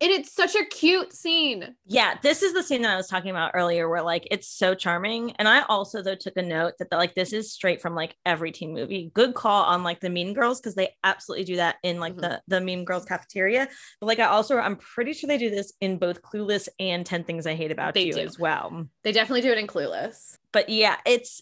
And 0.00 0.10
it's 0.10 0.32
such 0.32 0.54
a 0.54 0.64
cute 0.66 1.12
scene. 1.14 1.74
Yeah, 1.86 2.16
this 2.22 2.42
is 2.42 2.52
the 2.52 2.62
scene 2.62 2.82
that 2.82 2.92
I 2.92 2.96
was 2.96 3.08
talking 3.08 3.30
about 3.30 3.52
earlier 3.54 3.88
where 3.88 4.02
like 4.02 4.28
it's 4.30 4.46
so 4.48 4.74
charming. 4.74 5.32
And 5.32 5.48
I 5.48 5.62
also 5.62 6.02
though 6.02 6.14
took 6.14 6.36
a 6.36 6.42
note 6.42 6.74
that 6.78 6.90
the, 6.90 6.96
like 6.96 7.14
this 7.14 7.32
is 7.32 7.52
straight 7.52 7.80
from 7.80 7.94
like 7.94 8.14
every 8.26 8.52
teen 8.52 8.74
movie. 8.74 9.10
Good 9.14 9.34
call 9.34 9.64
on 9.64 9.82
like 9.82 10.00
the 10.00 10.10
Mean 10.10 10.34
Girls 10.34 10.60
because 10.60 10.74
they 10.74 10.90
absolutely 11.02 11.44
do 11.44 11.56
that 11.56 11.76
in 11.82 11.98
like 11.98 12.14
Mhm. 12.16 12.20
the 12.20 12.42
the 12.48 12.60
Mean 12.60 12.84
Girls 12.84 13.04
cafeteria. 13.06 13.68
But 14.00 14.06
like 14.06 14.18
I 14.18 14.26
also 14.26 14.58
I'm 14.58 14.76
pretty 14.76 15.12
sure 15.14 15.28
they 15.28 15.38
do 15.38 15.50
this 15.50 15.72
in 15.80 15.98
both 15.98 16.20
Clueless 16.20 16.68
and 16.78 17.06
10 17.06 17.24
Things 17.24 17.46
I 17.46 17.54
Hate 17.54 17.70
About 17.70 17.94
They 17.94 18.04
You 18.06 18.12
do. 18.14 18.20
as 18.20 18.38
well. 18.38 18.86
They 19.02 19.12
definitely 19.12 19.40
do 19.42 19.52
it 19.52 19.58
in 19.58 19.66
Clueless. 19.66 20.36
But 20.52 20.68
yeah, 20.68 20.96
it's 21.06 21.40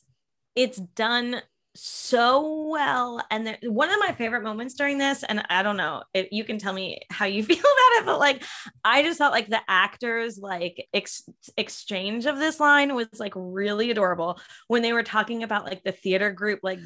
it's 0.54 0.78
done 0.78 1.42
so 1.74 2.68
well. 2.70 3.20
And 3.30 3.46
there, 3.46 3.58
one 3.62 3.90
of 3.90 3.98
my 3.98 4.12
favorite 4.12 4.42
moments 4.42 4.74
during 4.74 4.98
this, 4.98 5.22
and 5.24 5.44
I 5.50 5.62
don't 5.62 5.76
know 5.76 6.02
if 6.14 6.28
you 6.30 6.44
can 6.44 6.58
tell 6.58 6.72
me 6.72 7.00
how 7.10 7.26
you 7.26 7.42
feel 7.44 7.58
about 7.58 8.00
it, 8.00 8.06
but 8.06 8.18
like 8.18 8.42
I 8.84 9.02
just 9.02 9.18
felt 9.18 9.32
like 9.32 9.48
the 9.48 9.60
actors 9.68 10.38
like 10.38 10.86
ex- 10.94 11.28
exchange 11.56 12.26
of 12.26 12.38
this 12.38 12.60
line 12.60 12.94
was 12.94 13.08
like 13.18 13.32
really 13.36 13.90
adorable 13.90 14.40
when 14.68 14.82
they 14.82 14.92
were 14.92 15.02
talking 15.02 15.42
about 15.42 15.64
like 15.64 15.82
the 15.84 15.92
theater 15.92 16.30
group 16.30 16.60
like 16.62 16.78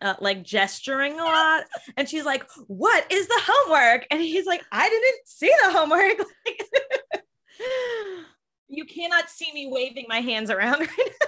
uh, 0.00 0.14
like 0.20 0.42
gesturing 0.42 1.12
a 1.12 1.24
lot 1.24 1.62
and 1.96 2.08
she's 2.08 2.24
like 2.24 2.44
what 2.66 3.06
is 3.10 3.28
the 3.28 3.40
homework 3.46 4.04
and 4.10 4.20
he's 4.20 4.46
like 4.46 4.64
i 4.72 4.88
didn't 4.88 5.26
see 5.26 5.52
the 5.62 5.70
homework 5.70 6.18
like, 6.46 7.22
you 8.68 8.84
cannot 8.84 9.28
see 9.28 9.52
me 9.52 9.66
waving 9.70 10.06
my 10.08 10.20
hands 10.20 10.50
around 10.50 10.80
right 10.80 10.88
now 10.98 11.26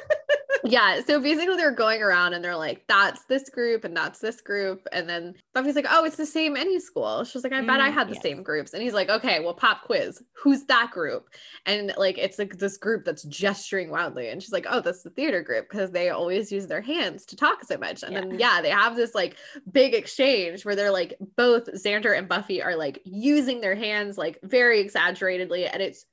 yeah. 0.66 1.02
So 1.06 1.20
basically, 1.20 1.56
they're 1.56 1.70
going 1.72 2.02
around 2.02 2.32
and 2.32 2.42
they're 2.42 2.56
like, 2.56 2.86
that's 2.88 3.26
this 3.26 3.50
group 3.50 3.84
and 3.84 3.94
that's 3.94 4.18
this 4.20 4.40
group. 4.40 4.86
And 4.92 5.06
then 5.06 5.34
Buffy's 5.52 5.74
like, 5.76 5.84
oh, 5.90 6.04
it's 6.06 6.16
the 6.16 6.24
same 6.24 6.56
any 6.56 6.80
school. 6.80 7.22
She's 7.24 7.44
like, 7.44 7.52
I 7.52 7.60
bet 7.60 7.80
I 7.80 7.90
Mm, 7.90 7.90
had 7.90 8.08
the 8.08 8.14
yes. 8.14 8.22
same 8.22 8.42
groups. 8.42 8.72
And 8.72 8.82
he's 8.82 8.94
like, 8.94 9.10
okay, 9.10 9.40
well, 9.40 9.52
pop 9.52 9.82
quiz. 9.82 10.22
Who's 10.42 10.64
that 10.66 10.90
group? 10.90 11.28
And 11.66 11.92
like, 11.98 12.16
it's 12.16 12.38
like 12.38 12.56
this 12.56 12.78
group 12.78 13.04
that's 13.04 13.24
gesturing 13.24 13.90
wildly. 13.90 14.30
And 14.30 14.42
she's 14.42 14.52
like, 14.52 14.64
oh, 14.66 14.80
that's 14.80 15.02
the 15.02 15.10
theater 15.10 15.42
group 15.42 15.68
because 15.68 15.90
they 15.90 16.08
always 16.08 16.50
use 16.50 16.66
their 16.66 16.80
hands 16.80 17.26
to 17.26 17.36
talk 17.36 17.62
so 17.64 17.76
much. 17.76 18.02
And 18.02 18.14
Yeah. 18.14 18.22
then, 18.30 18.38
yeah, 18.38 18.62
they 18.62 18.70
have 18.70 18.96
this 18.96 19.14
like 19.14 19.36
big 19.70 19.92
exchange 19.92 20.64
where 20.64 20.76
they're 20.76 20.90
like, 20.90 21.12
both 21.36 21.66
Xander 21.74 22.16
and 22.16 22.26
Buffy 22.26 22.62
are 22.62 22.74
like 22.76 23.02
using 23.04 23.60
their 23.60 23.74
hands 23.74 24.16
like 24.16 24.38
very 24.42 24.80
exaggeratedly. 24.80 25.66
And 25.66 25.82
it's 25.82 26.06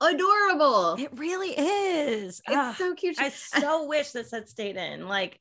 adorable. 0.00 0.94
it 0.98 1.10
really 1.18 1.50
is 1.58 2.40
It's 2.48 2.78
so 2.78 2.94
cute. 2.94 3.16
i 3.18 3.28
so 3.30 3.86
wish 3.86 4.10
this 4.12 4.30
had 4.30 4.48
stayed 4.48 4.76
in 4.76 5.06
like 5.08 5.40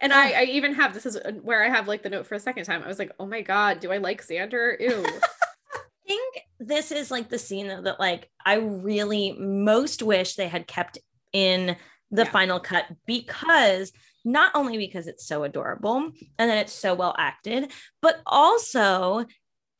And 0.00 0.12
I, 0.12 0.32
I 0.32 0.42
even 0.44 0.74
have 0.74 0.94
this 0.94 1.06
is 1.06 1.16
uh, 1.16 1.32
where 1.42 1.62
I 1.62 1.68
have 1.68 1.86
like 1.88 2.02
the 2.02 2.10
note 2.10 2.26
for 2.26 2.34
a 2.34 2.40
second 2.40 2.64
time. 2.64 2.82
I 2.82 2.88
was 2.88 2.98
like, 2.98 3.12
oh 3.20 3.26
my 3.26 3.40
god, 3.42 3.78
do 3.80 3.92
I 3.92 3.98
like 3.98 4.26
Xander? 4.26 4.74
Ew. 4.80 5.04
I 5.74 5.80
think 6.08 6.40
this 6.58 6.90
is 6.90 7.10
like 7.10 7.28
the 7.28 7.38
scene 7.38 7.68
that, 7.68 7.84
that 7.84 8.00
like 8.00 8.28
I 8.44 8.54
really 8.56 9.36
most 9.38 10.02
wish 10.02 10.34
they 10.34 10.48
had 10.48 10.66
kept 10.66 10.98
in 11.32 11.76
the 12.10 12.24
Yeah. 12.24 12.30
final 12.30 12.58
cut 12.60 12.86
because 13.06 13.92
not 14.24 14.50
only 14.56 14.76
because 14.76 15.06
it's 15.06 15.26
so 15.26 15.44
adorable 15.44 15.98
and 16.38 16.50
then 16.50 16.58
it's 16.58 16.72
so 16.72 16.94
well 16.94 17.14
acted, 17.18 17.70
but 18.00 18.20
also 18.26 19.24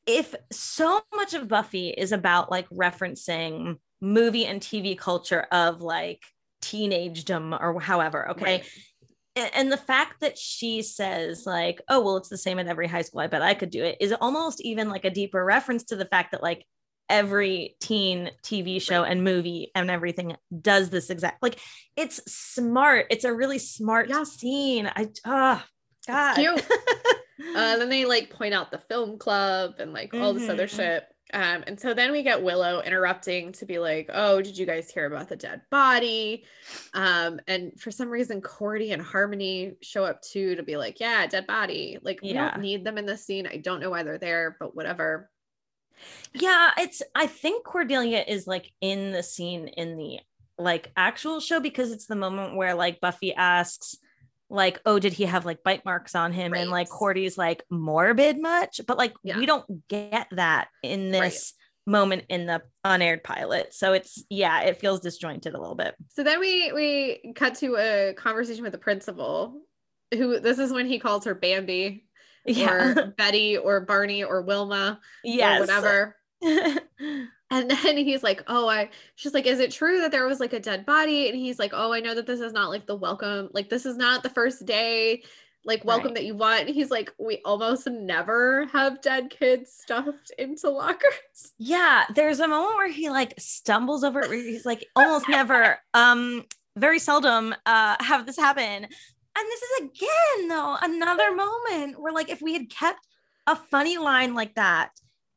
if 0.07 0.35
so 0.53 1.01
much 1.15 1.35
of 1.35 1.49
Buffy 1.49 1.89
is 1.91 2.13
about 2.13 2.51
like 2.51 2.69
referencing 2.71 3.79
movie 4.03 4.45
and 4.45 4.61
TV 4.61 4.99
culture 4.99 5.47
of 5.51 5.81
like 5.81 6.21
teenagedom 6.61 7.55
or 7.55 7.81
however, 7.81 8.31
okay? 8.33 8.63
Right. 9.37 9.51
and 9.55 9.73
the 9.73 9.79
fact 9.79 10.21
that 10.21 10.37
she 10.37 10.83
says 10.83 11.45
like 11.47 11.81
oh 11.89 12.03
well 12.03 12.19
it's 12.19 12.29
the 12.29 12.37
same 12.37 12.59
at 12.59 12.67
every 12.67 12.87
high 12.87 13.01
school 13.01 13.21
i 13.21 13.27
bet 13.27 13.41
i 13.41 13.55
could 13.55 13.71
do 13.71 13.83
it 13.83 13.97
is 13.99 14.13
almost 14.21 14.61
even 14.61 14.91
like 14.91 15.07
a 15.07 15.11
deeper 15.11 15.43
reference 15.43 15.85
to 15.85 15.97
the 15.97 16.05
fact 16.05 16.33
that 16.33 16.43
like 16.43 16.67
every 17.09 17.75
teen 17.81 18.31
tv 18.45 18.79
show 18.81 19.05
and 19.05 19.25
movie 19.25 19.71
and 19.75 19.91
everything 19.91 20.37
does 20.61 20.91
this 20.91 21.09
exact 21.09 21.43
like 21.43 21.59
it's 21.97 22.21
smart 22.31 23.07
it's 23.09 23.25
a 23.25 23.33
really 23.33 23.59
smart 23.59 24.11
Yeah. 24.11 24.25
scene 24.25 24.87
i 24.95 25.09
oh 25.25 25.63
god 26.07 26.35
cute. 26.35 26.67
Uh, 27.57 27.77
then 27.79 27.89
they 27.89 28.05
like 28.05 28.31
point 28.31 28.55
out 28.55 28.71
the 28.71 28.79
film 28.79 29.19
club 29.19 29.73
and 29.79 29.93
like 29.95 30.13
all 30.15 30.33
this 30.35 30.49
other 30.49 30.67
Mhm. 30.67 30.77
shit. 30.77 31.05
Um, 31.33 31.65
and 31.67 31.81
so 31.81 31.95
then 31.95 32.13
we 32.13 32.23
get 32.23 32.43
Willow 32.43 32.81
interrupting 32.83 33.53
to 33.53 33.67
be 33.67 33.79
like, 33.79 34.11
"Oh, 34.13 34.43
did 34.43 34.57
you 34.59 34.67
guys 34.67 34.91
hear 34.91 35.07
about 35.07 35.29
the 35.29 35.37
dead 35.37 35.63
body?" 35.71 36.45
Um, 36.95 37.41
and 37.47 37.79
for 37.81 37.91
some 37.91 38.09
reason, 38.11 38.41
Cordy 38.43 38.93
and 38.93 39.01
Harmony 39.01 39.73
show 39.81 40.05
up 40.05 40.21
too 40.23 40.55
to 40.57 40.63
be 40.63 40.77
like, 40.77 41.01
"Yeah, 41.01 41.27
dead 41.27 41.47
body." 41.47 41.99
Like 42.03 42.21
we 42.23 42.31
Yeah. 42.33 42.51
don't 42.51 42.63
need 42.63 42.85
them 42.85 42.99
in 42.99 43.07
this 43.07 43.25
scene. 43.25 43.47
I 43.47 43.57
don't 43.57 43.81
know 43.81 43.91
why 43.91 44.03
they're 44.03 44.19
there, 44.19 44.57
but 44.61 44.75
whatever. 44.77 45.31
yeah 46.35 46.71
it's 46.79 47.03
i 47.15 47.27
think 47.27 47.65
cordelia 47.65 48.25
is 48.27 48.47
like 48.47 48.73
in 48.81 49.13
the 49.13 49.23
scene 49.23 49.69
in 49.69 49.97
the 49.97 50.19
like 50.59 50.91
actual 50.97 51.39
show 51.39 51.61
because 51.61 51.93
it's 51.93 52.07
the 52.07 52.17
moment 52.17 52.57
where 52.57 52.75
like 52.75 53.01
buffy 53.01 53.35
asks 53.35 53.97
like 54.53 54.81
oh 54.87 54.99
did 54.99 55.13
he 55.15 55.25
have 55.25 55.45
like 55.47 55.63
bite 55.65 55.85
marks 55.85 56.15
on 56.15 56.33
him 56.33 56.53
and 56.55 56.71
like 56.71 56.89
Right. 56.91 56.99
cordy's 56.99 57.39
like 57.39 57.65
morbid 57.71 58.41
much 58.41 58.81
but 58.87 58.99
like 58.99 59.15
Yeah. 59.25 59.39
we 59.39 59.47
don't 59.47 59.89
get 59.89 60.29
that 60.33 60.69
in 60.83 61.11
Right. 61.11 61.23
this 61.31 61.55
moment 61.87 62.25
in 62.29 62.47
the 62.47 62.63
unaired 62.85 63.25
pilot 63.25 63.73
so 63.75 63.93
it's 63.93 64.23
yeah 64.31 64.61
it 64.61 64.79
feels 64.79 65.01
disjointed 65.01 65.55
a 65.55 65.59
little 65.61 65.75
bit 65.75 65.95
So 66.11 66.23
then 66.23 66.39
we 66.39 66.71
we 66.73 67.33
cut 67.35 67.55
to 67.57 67.77
a 67.77 68.13
conversation 68.15 68.63
with 68.63 68.73
the 68.73 68.79
principal, 68.79 69.63
who 70.15 70.39
this 70.39 70.59
is 70.61 70.73
when 70.73 70.87
he 70.87 70.99
calls 71.01 71.25
her 71.25 71.35
Bambi 71.35 72.05
yeah 72.47 72.71
or 72.73 73.07
Betty 73.19 73.57
or 73.57 73.81
Barney 73.81 74.23
or 74.23 74.43
Wilma 74.43 75.01
yes 75.25 75.57
or 75.57 75.61
whatever. 75.61 76.17
And 77.51 77.71
then 77.71 77.99
he's 77.99 78.23
like, 78.23 78.43
"Oh, 78.47 78.67
I." 78.67 78.89
She's 79.15 79.35
like, 79.35 79.45
"Is 79.45 79.61
it 79.61 79.71
true 79.71 80.01
that 80.01 80.11
there 80.11 80.27
was 80.27 80.41
like 80.41 80.55
a 80.55 80.59
dead 80.61 80.87
body?" 80.87 81.29
And 81.29 81.37
he's 81.37 81.59
like, 81.59 81.73
"Oh, 81.75 81.93
I 81.93 82.01
know 82.01 82.15
that 82.15 82.27
this 82.27 82.41
is 82.41 82.55
not 82.55 82.71
like 82.71 82.87
the 82.87 82.97
welcome. 82.97 83.51
Like 83.53 83.69
this 83.69 83.85
is 83.85 83.99
not 83.99 84.23
the 84.23 84.31
first 84.31 84.65
day, 84.65 85.23
like 85.63 85.85
welcome 85.85 86.09
Right. 86.09 86.15
that 86.15 86.25
you 86.25 86.35
want." 86.35 86.61
And 86.61 86.71
he's 86.71 86.91
like, 86.91 87.13
"We 87.19 87.43
almost 87.45 87.87
never 87.87 88.65
have 88.73 89.03
dead 89.03 89.29
kids 89.29 89.71
stuffed 89.71 90.33
into 90.39 90.71
lockers." 90.71 91.13
Yeah, 91.59 92.05
there's 92.15 92.41
a 92.41 92.49
moment 92.49 92.77
where 92.77 92.91
he 92.91 93.11
like 93.11 93.35
stumbles 93.39 94.03
over 94.03 94.23
he's 94.33 94.65
like 94.65 94.87
almost 94.97 95.29
never 95.29 95.79
um 95.93 96.45
very 96.79 96.99
seldom 96.99 97.55
uh 97.67 97.97
have 98.01 98.25
this 98.25 98.39
happen. 98.39 98.65
And 98.65 99.47
this 99.49 99.63
is 99.63 99.81
again 99.83 100.49
though 100.49 100.77
another 100.81 101.35
moment 101.35 102.01
where 102.01 102.15
like 102.15 102.31
if 102.31 102.41
we 102.41 102.55
had 102.55 102.71
kept 102.71 103.07
a 103.47 103.57
funny 103.57 103.99
line 103.99 104.35
like 104.35 104.55
that 104.55 104.91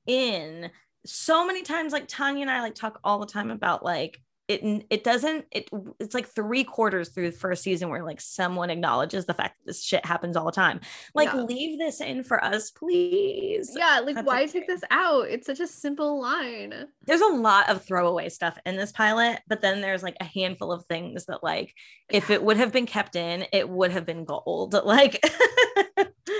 in 0.07 0.69
so 1.05 1.45
many 1.45 1.61
times 1.61 1.93
like 1.93 2.07
Tanya 2.07 2.41
and 2.41 2.51
I 2.51 2.61
like 2.61 2.75
talk 2.75 2.99
all 3.03 3.19
the 3.19 3.25
time 3.25 3.51
about 3.51 3.83
like 3.83 4.19
it 4.47 4.85
it 4.91 5.03
doesn't 5.03 5.45
it 5.51 5.67
it's 5.99 6.13
like 6.13 6.27
three 6.27 6.63
quarters 6.63 7.09
through 7.09 7.31
the 7.31 7.37
first 7.37 7.63
season 7.63 7.89
where 7.89 8.03
like 8.03 8.21
someone 8.21 8.69
acknowledges 8.69 9.25
the 9.25 9.33
fact 9.33 9.57
that 9.57 9.65
this 9.71 9.83
shit 9.83 10.05
happens 10.05 10.37
all 10.37 10.45
the 10.45 10.51
time. 10.51 10.79
Like 11.15 11.29
Yeah. 11.33 11.41
leave 11.41 11.79
this 11.79 11.99
in 11.99 12.23
for 12.23 12.43
us, 12.43 12.69
please. 12.69 13.71
Yeah, 13.75 14.01
like 14.05 14.15
That's 14.15 14.27
why 14.27 14.43
okay. 14.43 14.51
take 14.51 14.67
this 14.67 14.83
out? 14.91 15.27
It's 15.29 15.47
such 15.47 15.59
a 15.59 15.67
simple 15.67 16.21
line. 16.21 16.73
there's 17.07 17.21
a 17.21 17.27
lot 17.27 17.69
of 17.69 17.83
throwaway 17.83 18.29
stuff 18.29 18.57
in 18.67 18.75
this 18.75 18.91
pilot, 18.91 19.39
but 19.47 19.61
then 19.61 19.81
there's 19.81 20.03
like 20.03 20.17
a 20.19 20.25
handful 20.25 20.71
of 20.71 20.85
things 20.85 21.25
that 21.25 21.43
like 21.43 21.73
if 22.09 22.29
it 22.29 22.43
would 22.43 22.57
have 22.57 22.71
been 22.71 22.85
kept 22.85 23.15
in, 23.15 23.45
it 23.51 23.67
would 23.67 23.91
have 23.91 24.05
been 24.05 24.25
gold. 24.25 24.75
Like 24.85 25.19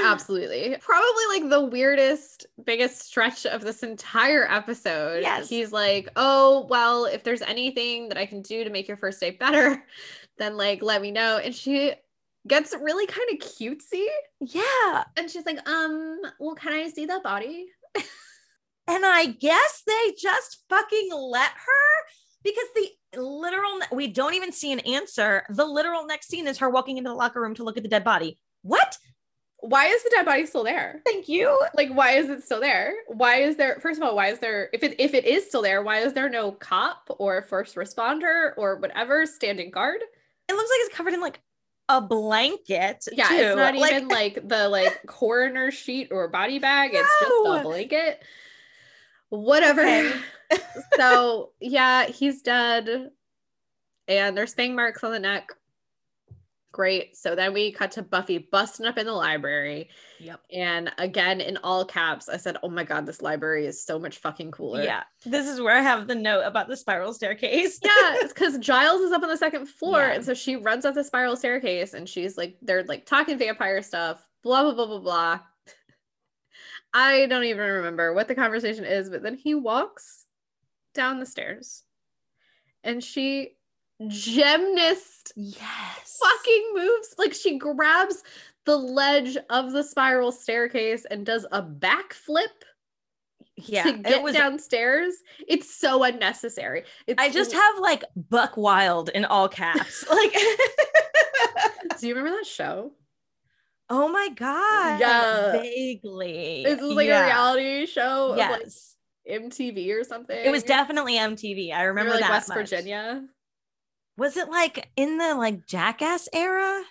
Absolutely. 0.03 0.76
Probably 0.82 1.26
like 1.39 1.49
the 1.49 1.66
weirdest, 1.66 2.45
biggest 2.64 3.01
stretch 3.03 3.45
of 3.45 3.62
this 3.62 3.82
entire 3.84 4.49
episode. 4.51 5.22
Yes. 5.24 5.49
He's 5.49 5.72
like, 5.72 6.10
oh, 6.16 6.68
well, 6.70 7.06
if 7.06 7.24
there's 7.24 7.41
anything 7.41 7.95
that 8.10 8.18
I 8.18 8.26
can 8.26 8.41
do 8.41 8.64
to 8.64 8.70
make 8.70 8.88
your 8.88 8.98
first 8.98 9.20
date 9.20 9.39
better, 9.39 9.84
then 10.38 10.58
like 10.58 10.82
let 10.82 11.02
me 11.02 11.12
know. 11.12 11.38
And 11.38 11.54
she 11.54 11.93
gets 12.48 12.74
really 12.80 13.08
kind 13.08 13.28
of 13.32 13.39
cutesy. 13.39 14.06
yeah. 14.39 15.04
And 15.18 15.30
she's 15.30 15.46
like, 15.46 15.68
um, 15.68 16.22
well, 16.39 16.56
can 16.56 16.74
I 16.74 16.89
see 16.89 17.06
the 17.06 17.20
body? 17.24 17.68
And 18.88 19.04
I 19.04 19.26
guess 19.26 19.82
they 19.88 20.14
just 20.16 20.64
fucking 20.70 21.10
let 21.12 21.50
her 21.50 22.06
because 22.43 22.66
the 22.76 23.20
literal 23.20 23.80
we 23.91 24.08
don't 24.08 24.36
even 24.36 24.52
see 24.52 24.72
an 24.72 24.80
answer. 24.82 25.43
The 25.50 25.66
literal 25.66 26.06
next 26.06 26.28
scene 26.28 26.48
is 26.48 26.60
her 26.60 26.70
walking 26.70 26.98
into 26.98 27.10
the 27.10 27.16
locker 27.16 27.41
room 27.41 27.56
to 27.56 27.64
look 27.64 27.78
at 27.78 27.84
the 27.84 27.89
dead 27.89 28.04
body. 28.04 28.38
What? 28.62 28.98
Why 29.68 29.88
is 29.88 30.03
the 30.03 30.11
dead 30.11 30.26
body 30.26 30.45
still 30.45 30.63
there? 30.63 31.01
Thank 31.05 31.28
you. 31.28 31.59
Like, 31.76 31.89
why 31.89 32.11
is 32.11 32.30
it 32.30 32.43
still 32.43 32.59
there? 32.59 32.93
Why 33.07 33.38
is 33.38 33.55
there, 33.55 33.80
first 33.82 33.99
of 33.99 34.07
all, 34.07 34.16
why 34.16 34.28
is 34.28 34.38
there, 34.39 34.70
if 34.74 34.84
it 34.84 34.95
if 34.99 35.13
it 35.16 35.26
is 35.26 35.47
still 35.47 35.63
there, 35.63 35.82
why 35.82 35.99
is 35.99 36.13
there 36.13 36.30
no 36.30 36.51
cop 36.51 37.09
or 37.18 37.41
first 37.41 37.76
responder 37.76 38.51
or 38.57 38.76
whatever 38.78 39.26
standing 39.26 39.72
guard? 39.72 40.01
It 40.47 40.53
looks 40.53 40.70
like 40.70 40.80
it's 40.82 40.95
covered 40.95 41.13
in 41.13 41.22
like 41.22 41.39
a 41.89 41.99
blanket. 41.99 43.07
Yeah, 43.11 43.28
too. 43.28 43.36
it's 43.36 43.55
not 43.55 43.76
Like- 43.76 43.93
even 43.93 44.07
like 44.07 44.47
the 44.47 44.70
like 44.70 45.03
coroner 45.07 45.72
sheet 45.72 46.09
or 46.11 46.28
body 46.28 46.59
bag. 46.59 46.91
It's 46.93 47.09
just 47.20 47.32
a 47.32 47.61
blanket. 47.63 48.22
Whatever. 49.30 49.82
Okay. 49.82 50.13
so 50.97 51.51
yeah, 51.59 52.05
he's 52.05 52.41
dead. 52.43 53.09
And 54.07 54.38
there's 54.38 54.53
fang 54.53 54.76
marks 54.76 55.03
on 55.03 55.11
the 55.11 55.20
neck. 55.20 55.49
Great. 56.76 57.16
So 57.16 57.36
then 57.38 57.54
we 57.54 57.72
cut 57.72 57.92
to 57.92 58.02
Buffy 58.02 58.38
busting 58.38 58.86
up 58.86 58.98
in 58.98 59.06
the 59.06 59.14
library. 59.14 59.88
Yep. 60.20 60.42
And 60.52 60.92
again, 60.98 61.40
in 61.40 61.56
all 61.64 61.86
caps, 61.86 62.28
I 62.28 62.36
said, 62.36 62.58
Oh 62.64 62.68
my 62.70 62.84
god, 62.84 63.06
this 63.06 63.22
library 63.22 63.66
is 63.66 63.82
so 63.82 63.98
much 63.98 64.18
fucking 64.18 64.52
cooler. 64.52 64.84
Yeah. 64.84 65.04
This 65.26 65.48
is 65.48 65.62
where 65.62 65.74
I 65.74 65.80
have 65.82 66.10
the 66.10 66.16
note 66.16 66.42
about 66.42 66.68
the 66.68 66.76
spiral 66.76 67.14
staircase. 67.14 67.80
yeah, 67.82 67.92
it's 68.16 68.34
because 68.34 68.58
Giles 68.58 69.00
is 69.00 69.14
up 69.14 69.24
on 69.24 69.30
the 69.30 69.38
second 69.38 69.68
floor, 69.68 70.00
Yeah. 70.02 70.16
and 70.16 70.26
so 70.26 70.34
she 70.34 70.58
runs 70.58 70.84
up 70.84 70.96
the 70.96 71.04
spiral 71.06 71.38
staircase, 71.38 71.94
and 71.94 72.10
she's 72.10 72.38
like, 72.38 72.58
they're 72.62 72.84
like 72.84 73.06
talking 73.06 73.38
vampire 73.38 73.82
stuff, 73.82 74.28
blah 74.44 74.64
blah 74.64 74.74
blah 74.74 74.86
blah 74.88 75.00
blah. 75.00 75.40
I 76.94 77.26
don't 77.28 77.46
even 77.46 77.70
remember 77.72 78.14
what 78.14 78.28
the 78.28 78.36
conversation 78.36 78.84
is, 78.84 79.10
but 79.10 79.24
then 79.24 79.36
he 79.36 79.56
walks 79.56 80.26
down 80.94 81.22
the 81.22 81.26
stairs, 81.26 81.84
and 82.84 83.02
she 83.02 83.55
gymnast 84.08 85.32
Yes. 85.36 86.20
fucking 86.22 86.72
moves 86.76 87.16
like 87.18 87.34
she 87.34 87.58
grabs 87.58 88.24
the 88.66 88.76
ledge 88.78 89.38
of 89.50 89.72
the 89.72 89.84
spiral 89.84 90.32
staircase 90.32 91.06
and 91.10 91.26
does 91.26 91.46
a 91.52 91.62
backflip 91.62 92.48
Yeah, 93.58 93.84
to 93.84 93.93
get 93.93 94.12
it 94.12 94.24
was. 94.24 94.34
downstairs. 94.36 95.14
It's 95.48 95.74
so 95.74 96.04
unnecessary. 96.04 96.84
It's 97.08 97.22
I 97.22 97.30
just 97.30 97.54
have 97.54 97.80
like 97.80 98.04
Buck 98.16 98.58
Wild 98.58 99.10
in 99.10 99.24
all 99.26 99.48
caps. 99.48 100.04
Like, 100.10 100.34
Do 102.00 102.08
you 102.08 102.16
remember 102.16 102.38
that 102.38 102.46
show? 102.48 102.91
oh 103.89 104.08
my 104.10 104.30
god, 104.36 105.00
Yeah. 105.00 105.52
vaguely. 105.54 106.64
It 106.66 106.82
was 106.82 106.96
like 106.96 107.08
Yeah. 107.08 107.22
a 107.24 107.26
reality 107.28 107.86
show 107.86 108.32
of 108.32 108.38
like 108.38 108.62
Yes, 108.62 108.96
MTV 109.30 109.91
or 109.93 110.04
something. 110.04 110.36
it 110.38 110.50
was 110.52 110.64
definitely 110.64 111.14
MTV. 111.18 111.72
I 111.72 111.84
Remember 111.84 112.12
remember 112.12 112.12
like 112.14 112.22
that 112.22 112.32
West 112.32 112.50
much. 112.50 112.58
Virginia. 112.58 113.24
Was 114.18 114.38
it 114.38 114.49
like 114.49 114.89
in 114.95 115.18
the 115.18 115.36
like 115.36 115.66
Jackass 115.68 116.30
era 116.34 116.82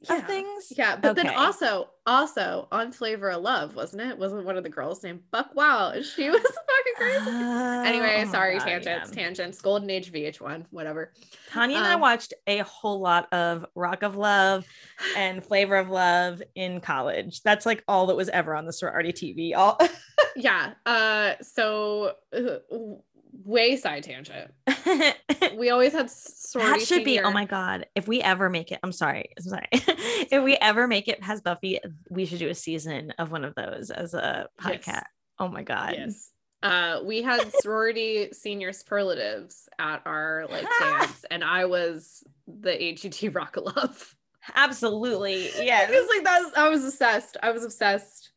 Yeah. 0.00 0.14
of 0.16 0.26
things? 0.26 0.72
Yeah, 0.76 0.96
but 0.96 1.14
then 1.14 1.28
also, 1.28 1.90
also 2.06 2.68
on 2.72 2.90
Flavor 2.92 3.30
of 3.30 3.42
Love, 3.42 3.74
wasn't 3.74 4.02
it? 4.02 4.16
Wasn't 4.18 4.44
one 4.46 4.56
of 4.56 4.62
the 4.64 4.70
girls 4.70 5.02
named 5.04 5.20
Buck 5.30 5.50
Wow? 5.54 5.92
She 6.00 6.30
was 6.30 6.40
fucking 6.40 6.94
crazy. 6.96 7.30
anyway, 7.86 8.24
Oh 8.26 8.30
sorry, 8.32 8.56
God, 8.58 8.64
tangents, 8.66 9.10
yeah. 9.10 9.22
tangents. 9.22 9.60
Golden 9.60 9.90
Age 9.90 10.10
VH1, 10.10 10.64
whatever. 10.70 11.12
Tanya 11.50 11.76
and 11.76 11.86
I 11.86 11.94
Um, 11.94 12.00
watched 12.00 12.32
a 12.46 12.58
whole 12.60 13.00
lot 13.00 13.30
of 13.32 13.66
Rock 13.74 14.02
of 14.02 14.16
Love 14.16 14.64
and 15.16 15.44
Flavor 15.46 15.76
of 15.76 15.90
Love 15.90 16.42
in 16.54 16.80
college. 16.80 17.42
That's 17.42 17.66
like 17.66 17.84
all 17.86 18.06
that 18.06 18.16
was 18.16 18.30
ever 18.30 18.54
on 18.54 18.64
the 18.64 18.72
sorority 18.72 19.12
TV. 19.12 19.54
All 19.54 19.78
Yeah. 20.36 20.74
Uh. 20.86 21.34
So, 21.42 22.14
uh, 22.32 22.58
way 23.44 23.76
side 23.76 24.02
tangent. 24.04 24.52
We 25.56 25.70
always 25.70 25.92
had 25.92 26.10
sorority. 26.10 26.80
that 26.80 26.86
should 26.86 27.04
be. 27.04 27.18
Oh 27.20 27.30
my 27.30 27.44
god! 27.44 27.86
If 27.94 28.06
we 28.08 28.20
ever 28.22 28.48
make 28.48 28.72
it, 28.72 28.78
I'm 28.82 28.92
sorry. 28.92 29.30
I'm 29.38 29.44
sorry. 29.44 29.66
if 29.72 30.42
we 30.44 30.56
ever 30.56 30.86
make 30.86 31.08
it 31.08 31.20
past 31.20 31.44
Buffy, 31.44 31.80
we 32.08 32.24
should 32.24 32.38
do 32.38 32.48
a 32.48 32.54
season 32.54 33.12
of 33.18 33.30
one 33.30 33.44
of 33.44 33.54
those 33.54 33.90
as 33.90 34.14
a 34.14 34.48
Yes. 34.64 34.84
podcast. 34.84 35.02
Oh 35.38 35.48
my 35.48 35.62
god! 35.62 35.94
Yes. 35.96 36.30
Uh, 36.62 37.00
we 37.04 37.22
had 37.22 37.52
sorority 37.60 38.28
senior 38.32 38.72
superlatives 38.72 39.68
at 39.78 40.02
our 40.06 40.46
like 40.50 40.66
dance, 40.80 41.24
and 41.30 41.42
I 41.42 41.64
was 41.64 42.22
the 42.46 42.96
HUT 43.02 43.34
Rock 43.34 43.56
Love. 43.56 44.14
Absolutely. 44.54 45.50
Yeah. 45.60 45.88
It 45.88 45.90
was 45.90 46.08
like 46.16 46.24
that. 46.24 46.58
I 46.58 46.68
was 46.68 46.84
obsessed. 46.84 47.36
I 47.42 47.50
was 47.50 47.64
obsessed. 47.64 48.30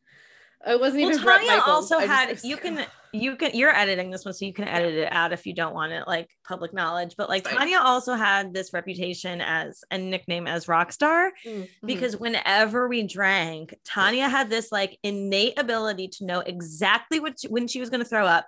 It 0.66 0.80
wasn't 0.80 1.02
Well, 1.04 1.12
even 1.12 1.24
Tanya 1.24 1.62
also 1.66 1.96
I 1.98 2.06
had. 2.06 2.30
was 2.30 2.44
You 2.44 2.56
can. 2.56 2.84
You 3.14 3.36
can. 3.36 3.52
You're 3.54 3.74
editing 3.74 4.10
this 4.10 4.24
one, 4.24 4.34
so 4.34 4.44
you 4.44 4.52
can 4.52 4.66
edit 4.66 4.94
it 4.94 5.12
out 5.12 5.32
if 5.32 5.46
you 5.46 5.54
don't 5.54 5.72
want 5.72 5.92
it 5.92 6.08
like 6.08 6.28
public 6.46 6.74
knowledge. 6.74 7.14
But 7.16 7.28
like. 7.28 7.44
Tanya 7.44 7.78
also 7.78 8.14
had 8.14 8.52
this 8.52 8.72
reputation 8.72 9.40
as 9.40 9.82
a 9.90 9.98
nickname 9.98 10.46
as 10.48 10.66
Rockstar. 10.66 11.30
Mm, 11.46 11.62
mhm. 11.62 11.68
because 11.86 12.16
whenever 12.16 12.88
we 12.88 13.06
drank, 13.06 13.74
Tanya 13.84 14.28
had 14.28 14.50
this 14.50 14.72
like 14.72 14.98
innate 15.02 15.58
ability 15.58 16.08
to 16.08 16.24
know 16.26 16.40
exactly 16.40 17.20
what 17.20 17.38
she- 17.40 17.48
when 17.48 17.68
she 17.68 17.78
was 17.80 17.88
going 17.88 18.02
to 18.02 18.08
throw 18.08 18.26
up, 18.26 18.46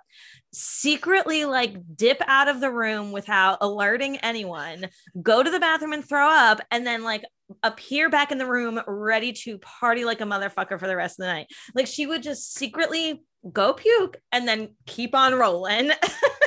secretly 0.53 1.45
like 1.45 1.75
dip 1.95 2.21
out 2.27 2.47
of 2.47 2.59
the 2.59 2.71
room 2.71 3.11
without 3.11 3.59
alerting 3.61 4.17
anyone, 4.17 4.87
go 5.21 5.43
to 5.43 5.49
the 5.49 5.59
bathroom 5.59 5.93
and 5.93 6.07
throw 6.07 6.27
up, 6.27 6.59
and 6.71 6.85
then 6.85 7.03
like 7.03 7.23
appear 7.63 8.09
back 8.09 8.31
in 8.31 8.37
the 8.37 8.45
room 8.45 8.81
ready 8.87 9.31
to 9.31 9.57
party 9.59 10.03
like 10.03 10.19
a 10.19 10.25
motherfucker 10.25 10.77
for 10.77 10.87
the 10.87 10.95
rest 10.97 11.19
of 11.19 11.23
the 11.23 11.31
night. 11.31 11.47
Like 11.73 11.87
she 11.87 12.05
would 12.05 12.21
just 12.21 12.53
secretly 12.53 13.23
go 13.51 13.73
puke 13.73 14.17
and 14.31 14.47
then 14.47 14.69
keep 14.85 15.15
on 15.15 15.33
rolling. 15.33 15.91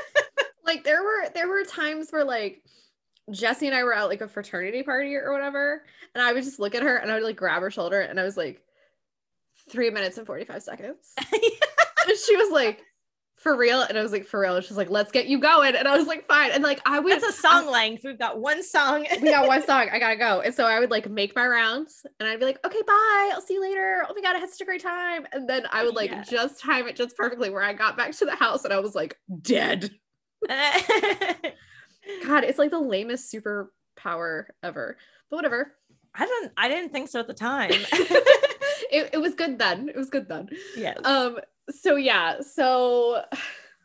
like 0.64 0.84
there 0.84 1.02
were 1.02 1.28
there 1.34 1.48
were 1.48 1.64
times 1.64 2.10
where 2.10 2.24
like 2.24 2.62
Jesse 3.30 3.66
and 3.66 3.76
I 3.76 3.84
were 3.84 3.94
at 3.94 4.04
like 4.04 4.20
a 4.20 4.28
fraternity 4.28 4.82
party 4.82 5.14
or 5.16 5.32
whatever, 5.32 5.84
and 6.14 6.22
I 6.22 6.32
would 6.32 6.44
just 6.44 6.60
look 6.60 6.74
at 6.74 6.82
her 6.82 6.96
and 6.96 7.10
I 7.10 7.14
would 7.14 7.22
like 7.22 7.36
grab 7.36 7.62
her 7.62 7.70
shoulder 7.70 8.00
and 8.00 8.18
I 8.18 8.24
was 8.24 8.36
like, 8.36 8.62
three 9.70 9.90
minutes 9.90 10.18
and 10.18 10.26
45 10.26 10.62
seconds. 10.62 11.14
and 11.32 12.18
she 12.26 12.36
was 12.36 12.50
like, 12.50 12.82
for 13.40 13.56
real? 13.56 13.80
And 13.80 13.96
I 13.98 14.02
was 14.02 14.12
like, 14.12 14.26
for 14.26 14.38
real. 14.40 14.54
And 14.56 14.64
she's 14.64 14.76
like, 14.76 14.90
let's 14.90 15.10
get 15.10 15.26
you 15.26 15.40
going. 15.40 15.74
And 15.74 15.88
I 15.88 15.96
was 15.96 16.06
like, 16.06 16.26
fine. 16.28 16.50
And 16.52 16.62
like 16.62 16.80
I 16.84 16.98
would 17.00 17.10
That's 17.12 17.24
a 17.24 17.32
song 17.40 17.70
length. 17.70 18.02
We've 18.04 18.18
got 18.18 18.38
one 18.38 18.62
song. 18.62 19.06
we 19.22 19.30
got 19.30 19.48
one 19.48 19.62
song. 19.64 19.88
I 19.92 19.98
gotta 19.98 20.16
go. 20.16 20.42
And 20.42 20.54
so 20.54 20.66
I 20.66 20.78
would 20.78 20.90
like 20.90 21.08
make 21.08 21.34
my 21.34 21.46
rounds 21.46 22.04
and 22.20 22.28
I'd 22.28 22.38
be 22.38 22.44
like, 22.44 22.58
okay, 22.66 22.82
bye. 22.86 23.30
I'll 23.32 23.40
see 23.40 23.54
you 23.54 23.62
later. 23.62 24.04
Oh 24.08 24.12
my 24.14 24.20
God, 24.20 24.36
I 24.36 24.38
had 24.40 24.50
such 24.50 24.60
a 24.60 24.64
great 24.66 24.82
time. 24.82 25.26
And 25.32 25.48
then 25.48 25.64
I 25.72 25.84
would 25.84 25.94
like 25.96 26.10
Yeah. 26.10 26.22
just 26.22 26.60
time 26.60 26.86
it 26.86 26.96
just 26.96 27.16
perfectly 27.16 27.48
where 27.50 27.62
I 27.62 27.72
got 27.72 27.96
back 27.96 28.12
to 28.12 28.24
the 28.26 28.36
house 28.36 28.64
and 28.64 28.72
I 28.74 28.78
was 28.80 28.94
like, 28.94 29.16
dead. 29.40 29.90
God, 30.48 32.44
it's 32.44 32.58
like 32.58 32.70
the 32.70 32.78
lamest 32.80 33.32
superpower 33.32 34.44
ever. 34.62 34.96
But 35.30 35.36
whatever. 35.36 35.72
I 36.14 36.26
don't 36.26 36.52
I 36.56 36.68
didn't 36.68 36.90
think 36.92 37.08
so 37.08 37.20
at 37.20 37.26
the 37.26 37.34
time. 37.34 37.70
it, 37.72 39.10
it 39.12 39.18
was 39.20 39.34
good 39.34 39.58
then. 39.58 39.88
It 39.88 39.96
was 39.96 40.10
good 40.10 40.28
then. 40.28 40.48
yes. 40.76 40.98
Um, 41.04 41.38
so 41.70 41.96
yeah, 41.96 42.40
so 42.40 43.22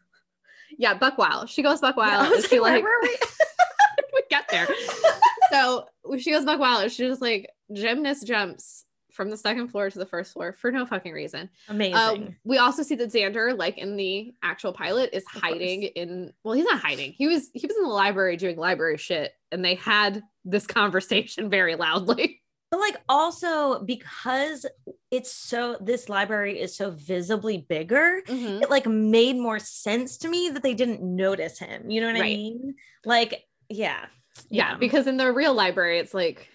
yeah, 0.78 0.94
Buck 0.94 1.18
Wow. 1.18 1.46
She 1.46 1.62
goes 1.62 1.82
Buck 1.82 1.96
Yeah, 1.98 2.30
was 2.30 2.44
and 2.44 2.50
she 2.50 2.60
like, 2.60 2.74
like 2.74 2.84
where 2.84 3.00
were 3.00 3.08
we? 3.08 3.18
we 4.14 4.24
get 4.30 4.48
there. 4.50 4.68
so 5.52 5.88
she 6.20 6.32
goes 6.32 6.46
Buck 6.46 6.60
and 6.60 6.92
She 6.92 7.08
just 7.08 7.22
like 7.22 7.50
gymnast 7.74 8.28
jumps 8.28 8.86
from 9.16 9.30
the 9.30 9.38
second 9.38 9.70
floor 9.70 9.90
to 9.90 9.98
the 9.98 10.06
first 10.06 10.34
floor 10.34 10.54
for 10.54 10.72
no 10.72 10.86
fucking 10.86 11.14
reason. 11.14 11.50
Amazing. 11.70 11.96
Um, 11.96 12.36
we 12.44 12.58
also 12.58 12.84
see 12.84 12.96
that 12.96 13.12
Xander, 13.12 13.58
like 13.58 13.78
in 13.78 13.96
the 13.96 14.34
actual 14.44 14.74
pilot, 14.74 15.12
is 15.14 15.24
course. 15.24 15.42
hiding 15.42 15.84
in. 15.84 16.34
Well, 16.44 16.54
he's 16.54 16.66
not 16.66 16.82
hiding. 16.82 17.14
He 17.14 17.28
was 17.28 17.50
he 17.54 17.66
was 17.66 17.78
in 17.78 17.84
the 17.84 17.90
library 17.90 18.36
doing 18.38 18.58
library 18.58 18.98
shit, 18.98 19.32
and 19.52 19.64
they 19.64 19.76
had 19.76 20.22
this 20.44 20.68
conversation 20.68 21.50
very 21.50 21.76
loudly. 21.76 22.42
But 22.76 22.82
like 22.82 23.02
also 23.08 23.80
because 23.84 24.66
it's 25.10 25.32
so 25.32 25.78
this 25.80 26.10
library 26.10 26.60
is 26.60 26.76
so 26.76 26.92
visibly 26.92 27.60
bigger, 27.60 28.22
mm-hmm. 28.28 28.64
it 28.64 28.70
like 28.70 28.86
made 28.86 29.38
more 29.38 29.60
sense 29.60 30.18
to 30.18 30.28
me 30.28 30.50
that 30.50 30.62
they 30.62 30.74
didn't 30.74 31.02
notice 31.02 31.58
him. 31.58 31.90
You 31.90 32.02
know 32.02 32.08
what 32.08 32.18
I 32.18 32.24
mean? 32.24 32.76
Like, 33.06 33.46
yeah. 33.70 34.08
Yeah, 34.50 34.76
because 34.76 35.08
in 35.08 35.16
the 35.16 35.32
real 35.32 35.54
library, 35.54 36.00
it's 36.00 36.14
like, 36.14 36.50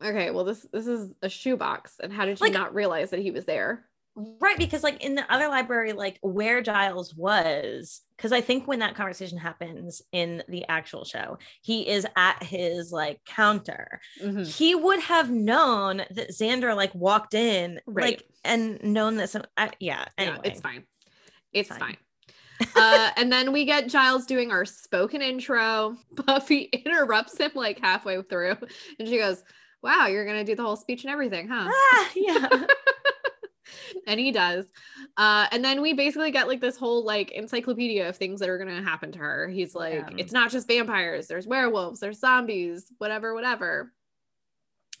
okay, 0.00 0.30
well 0.30 0.44
this 0.44 0.64
this 0.72 0.86
is 0.86 1.12
a 1.22 1.28
shoebox, 1.28 1.98
and 2.00 2.12
how 2.12 2.24
did 2.24 2.38
you 2.38 2.46
Like- 2.46 2.52
not 2.52 2.74
realize 2.74 3.10
that 3.10 3.18
he 3.18 3.32
was 3.32 3.46
there? 3.46 3.85
Right, 4.18 4.56
because 4.56 4.82
like 4.82 5.04
in 5.04 5.14
the 5.14 5.30
other 5.30 5.48
library, 5.48 5.92
like 5.92 6.18
where 6.22 6.62
Giles 6.62 7.14
was, 7.14 8.00
because 8.16 8.32
I 8.32 8.40
think 8.40 8.66
when 8.66 8.78
that 8.78 8.94
conversation 8.94 9.36
happens 9.36 10.00
in 10.10 10.42
the 10.48 10.64
actual 10.70 11.04
show, 11.04 11.36
he 11.60 11.86
is 11.86 12.06
at 12.16 12.42
his 12.42 12.90
like 12.92 13.20
counter. 13.26 14.00
Mhm. 14.22 14.46
He 14.46 14.74
would 14.74 15.00
have 15.00 15.30
known 15.30 15.98
that 15.98 16.30
Xander 16.30 16.74
like 16.74 16.94
walked 16.94 17.34
in, 17.34 17.78
Right. 17.86 18.04
like 18.04 18.22
and 18.42 18.82
known 18.82 19.16
this. 19.16 19.36
I, 19.58 19.70
yeah, 19.80 20.06
anyway, 20.16 20.38
Yeah, 20.44 20.50
it's 20.50 20.60
fine. 20.62 20.84
It's 21.52 21.68
Fine. 21.68 21.78
fine. 21.80 21.96
uh, 22.74 23.10
and 23.16 23.30
then 23.30 23.52
we 23.52 23.66
get 23.66 23.86
Giles 23.88 24.24
doing 24.24 24.50
our 24.50 24.64
spoken 24.64 25.20
intro. 25.20 25.94
Buffy 26.12 26.62
interrupts 26.72 27.36
him 27.38 27.50
like 27.54 27.80
halfway 27.80 28.22
through, 28.22 28.56
and 28.98 29.06
she 29.08 29.18
goes, 29.18 29.44
"Wow, 29.82 30.06
you're 30.06 30.24
gonna 30.24 30.42
do 30.44 30.54
the 30.56 30.62
whole 30.62 30.76
speech 30.76 31.04
and 31.04 31.12
everything, 31.12 31.48
huh?" 31.48 31.68
Ah, 31.70 32.10
yeah. 32.16 32.66
and 34.06 34.18
he 34.20 34.32
does. 34.32 34.66
Uh, 35.16 35.46
and 35.52 35.64
then 35.64 35.80
we 35.82 35.92
basically 35.92 36.30
get 36.30 36.48
like 36.48 36.60
this 36.60 36.76
whole 36.76 37.04
like 37.04 37.30
encyclopedia 37.32 38.08
of 38.08 38.16
things 38.16 38.40
that 38.40 38.48
are 38.48 38.58
gonna 38.58 38.82
happen 38.82 39.12
to 39.12 39.18
her. 39.18 39.48
He's 39.48 39.74
like, 39.74 39.94
Yeah. 40.10 40.16
it's 40.18 40.32
not 40.32 40.50
just 40.50 40.68
vampires, 40.68 41.26
there's 41.26 41.46
werewolves, 41.46 42.00
there's 42.00 42.18
zombies, 42.20 42.92
whatever, 42.98 43.34
whatever. 43.34 43.92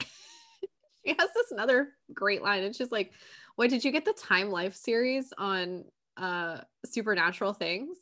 she 0.00 1.14
has 1.18 1.28
this 1.34 1.50
another 1.50 1.88
great 2.12 2.42
line, 2.42 2.62
and 2.64 2.74
she's 2.74 2.92
like, 2.92 3.12
What 3.56 3.70
did 3.70 3.84
you 3.84 3.92
get 3.92 4.04
the 4.04 4.12
Time 4.12 4.50
Life 4.50 4.74
series 4.74 5.32
on 5.36 5.84
uh 6.16 6.60
supernatural 6.84 7.52
things? 7.52 7.96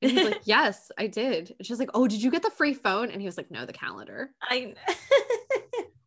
And 0.00 0.10
he's 0.10 0.24
like, 0.24 0.40
Yes, 0.44 0.90
I 0.98 1.06
did. 1.06 1.54
And 1.58 1.66
she's 1.66 1.78
like, 1.78 1.90
Oh, 1.94 2.08
did 2.08 2.22
you 2.22 2.30
get 2.30 2.42
the 2.42 2.50
free 2.50 2.74
phone? 2.74 3.10
And 3.10 3.20
he 3.20 3.26
was 3.26 3.36
like, 3.36 3.50
No, 3.50 3.64
the 3.66 3.72
calendar 3.72 4.30
I 4.42 4.74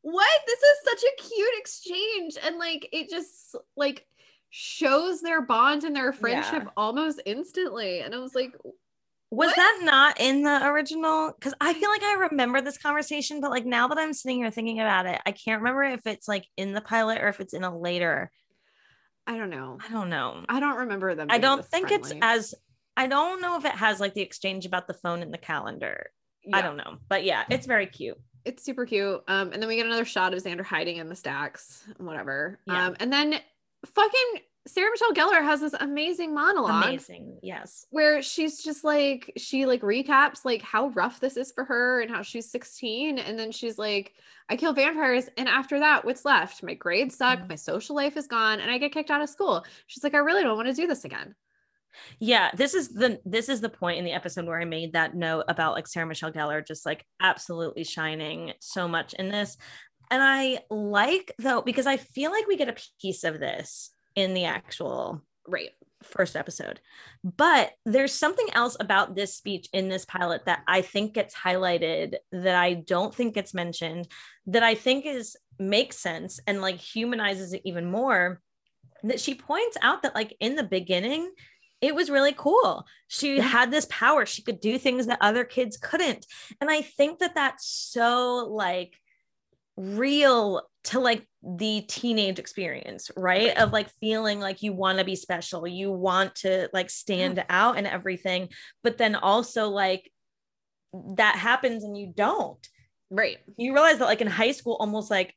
what 0.07 0.39
this 0.45 0.59
is 0.59 0.77
such 0.83 1.03
a 1.03 1.23
cute 1.23 1.57
exchange 1.57 2.37
and 2.45 2.59
like 2.59 2.87
it 2.91 3.09
just 3.09 3.55
like 3.75 4.05
shows 4.51 5.19
their 5.21 5.41
bond 5.41 5.83
and 5.83 5.95
their 5.95 6.13
friendship 6.13 6.61
Yeah. 6.63 6.69
almost 6.77 7.19
instantly 7.25 8.01
and 8.01 8.13
i 8.13 8.19
was 8.19 8.35
like 8.35 8.53
was 9.31 9.47
What? 9.47 9.55
that 9.55 9.79
not 9.83 10.19
in 10.21 10.43
the 10.43 10.67
original? 10.67 11.33
Because 11.33 11.55
I 11.59 11.73
feel 11.73 11.89
like 11.89 12.03
I 12.03 12.27
remember 12.29 12.61
this 12.61 12.77
conversation, 12.77 13.41
but 13.41 13.49
like 13.49 13.65
now 13.65 13.87
that 13.87 13.97
I'm 13.97 14.13
sitting 14.13 14.37
here 14.37 14.51
thinking 14.51 14.79
about 14.79 15.07
it, 15.07 15.19
I 15.25 15.31
can't 15.31 15.61
remember 15.61 15.83
if 15.83 16.05
it's 16.05 16.27
like 16.27 16.45
in 16.55 16.73
the 16.73 16.79
pilot 16.79 17.19
or 17.21 17.27
if 17.27 17.39
it's 17.41 17.53
in 17.55 17.63
a 17.63 17.75
later. 17.77 18.31
i 19.27 19.35
don't 19.35 19.49
know 19.49 19.79
I 19.83 19.91
don't 19.91 20.09
know. 20.09 20.45
i 20.47 20.59
don't 20.59 20.77
remember 20.77 21.15
them 21.15 21.27
I 21.31 21.39
don't 21.39 21.65
think 21.65 21.91
it's 21.91 22.13
as 22.21 22.53
I 22.95 23.07
don't 23.07 23.41
know 23.41 23.57
if 23.57 23.65
it 23.65 23.73
has 23.73 23.99
like 23.99 24.13
the 24.13 24.21
exchange 24.21 24.65
about 24.67 24.87
the 24.87 24.93
phone 24.93 25.23
and 25.23 25.33
the 25.33 25.39
calendar. 25.39 26.11
I 26.53 26.61
don't 26.61 26.77
know. 26.77 26.97
But 27.09 27.25
yeah, 27.25 27.43
it's 27.49 27.65
very 27.65 27.87
cute. 27.87 28.19
It's 28.45 28.63
super 28.63 28.85
cute 28.85 29.21
um 29.27 29.51
and 29.51 29.61
then 29.61 29.67
we 29.67 29.75
get 29.75 29.85
another 29.85 30.05
shot 30.05 30.33
of 30.33 30.41
xander 30.43 30.63
hiding 30.63 30.97
in 30.97 31.09
the 31.09 31.15
stacks 31.15 31.83
whatever 31.97 32.59
Yeah. 32.67 32.87
um 32.87 32.95
and 32.99 33.11
then 33.11 33.35
fucking 33.93 34.41
Sarah 34.67 34.89
Michelle 34.89 35.13
Gellar 35.13 35.43
has 35.43 35.61
this 35.61 35.75
amazing 35.79 36.33
monologue 36.33 36.85
Amazing. 36.85 37.37
Yes. 37.43 37.85
where 37.91 38.23
she's 38.23 38.63
just 38.63 38.83
like 38.83 39.31
she 39.37 39.67
like 39.67 39.81
recaps 39.81 40.43
like 40.43 40.63
how 40.63 40.87
rough 40.89 41.19
this 41.19 41.37
is 41.37 41.51
for 41.51 41.63
her 41.65 42.01
and 42.01 42.09
how 42.09 42.23
she's 42.23 42.49
16 42.49 43.19
and 43.19 43.37
then 43.37 43.51
she's 43.51 43.77
like 43.77 44.13
I 44.49 44.55
kill 44.55 44.73
vampires 44.73 45.29
and 45.37 45.47
after 45.47 45.77
that 45.79 46.03
what's 46.03 46.25
left 46.25 46.63
my 46.63 46.73
grades 46.73 47.15
suck 47.15 47.39
Mhm. 47.41 47.49
my 47.49 47.55
social 47.55 47.95
life 47.95 48.17
is 48.17 48.25
gone 48.25 48.59
and 48.59 48.71
I 48.71 48.79
get 48.79 48.91
kicked 48.91 49.11
out 49.11 49.21
of 49.21 49.29
school 49.29 49.63
she's 49.85 50.03
like 50.03 50.15
I 50.15 50.19
really 50.19 50.41
don't 50.41 50.55
want 50.57 50.67
to 50.67 50.73
do 50.73 50.87
this 50.87 51.05
again 51.05 51.35
Yeah, 52.19 52.51
this 52.55 52.73
is 52.73 52.89
the 52.89 53.19
this 53.25 53.49
is 53.49 53.61
the 53.61 53.69
point 53.69 53.99
in 53.99 54.05
the 54.05 54.13
episode 54.13 54.45
where 54.45 54.59
I 54.59 54.65
made 54.65 54.93
that 54.93 55.15
note 55.15 55.45
about 55.47 55.73
like 55.73 55.87
Sarah 55.87 56.05
Michelle 56.05 56.31
Gellar 56.31 56.65
just 56.65 56.85
like 56.85 57.05
absolutely 57.21 57.83
shining 57.83 58.53
so 58.59 58.87
much 58.87 59.13
in 59.13 59.29
this. 59.29 59.57
And 60.11 60.21
I 60.23 60.59
like 60.69 61.33
though 61.39 61.61
because 61.61 61.87
I 61.87 61.97
feel 61.97 62.31
like 62.31 62.47
we 62.47 62.57
get 62.57 62.69
a 62.69 62.77
piece 63.01 63.23
of 63.23 63.39
this 63.39 63.91
in 64.15 64.33
the 64.33 64.45
actual 64.45 65.21
right 65.47 65.71
first 66.03 66.35
episode. 66.35 66.79
But 67.23 67.71
there's 67.85 68.13
something 68.13 68.47
else 68.53 68.77
about 68.79 69.15
this 69.15 69.35
speech 69.35 69.67
in 69.73 69.89
this 69.89 70.05
pilot 70.05 70.45
that 70.45 70.63
I 70.67 70.81
think 70.81 71.13
gets 71.13 71.35
highlighted 71.35 72.15
that 72.31 72.55
I 72.55 72.75
don't 72.75 73.13
think 73.13 73.33
gets 73.33 73.53
mentioned 73.53 74.07
that 74.47 74.63
I 74.63 74.75
think 74.75 75.05
is 75.05 75.35
makes 75.57 75.97
sense 75.97 76.39
and 76.47 76.61
like 76.61 76.77
humanizes 76.77 77.53
it 77.53 77.61
even 77.65 77.89
more 77.89 78.41
that 79.03 79.19
she 79.19 79.35
points 79.35 79.77
out 79.81 80.03
that 80.03 80.15
like 80.15 80.35
in 80.39 80.55
the 80.55 80.63
beginning 80.63 81.31
it 81.86 81.95
was 81.95 82.09
really 82.09 82.33
cool. 82.33 82.86
She 83.07 83.39
had 83.39 83.71
this 83.71 83.88
power. 83.89 84.25
She 84.25 84.41
could 84.41 84.59
do 84.59 84.77
things 84.77 85.05
that 85.05 85.19
other 85.21 85.43
kids 85.43 85.77
couldn't. 85.77 86.25
And 86.59 86.69
I 86.69 86.81
think 86.81 87.19
that 87.19 87.36
that's 87.36 87.67
so 87.67 88.47
like 88.49 88.95
real 89.77 90.63
to 90.86 90.99
like 90.99 91.27
the 91.43 91.81
teenage 91.81 92.39
experience? 92.39 93.11
Right. 93.15 93.55
Of 93.57 93.71
like 93.71 93.89
feeling 93.99 94.39
like 94.39 94.63
you 94.63 94.73
want 94.73 94.99
to 94.99 95.05
be 95.05 95.15
special, 95.15 95.67
you 95.67 95.91
want 95.91 96.36
to 96.36 96.69
like 96.73 96.89
stand 96.89 97.43
out 97.49 97.77
and 97.77 97.88
everything, 97.88 98.49
but 98.83 98.97
then 98.97 99.15
also 99.15 99.69
like 99.69 100.11
that 101.15 101.36
happens 101.36 101.83
and 101.83 101.97
you 101.97 102.11
don't. 102.15 102.67
right 103.09 103.38
You 103.57 103.73
realize 103.73 103.99
that 103.99 104.05
like 104.05 104.21
in 104.21 104.27
high 104.27 104.51
school, 104.51 104.77
almost 104.79 105.11
like 105.11 105.36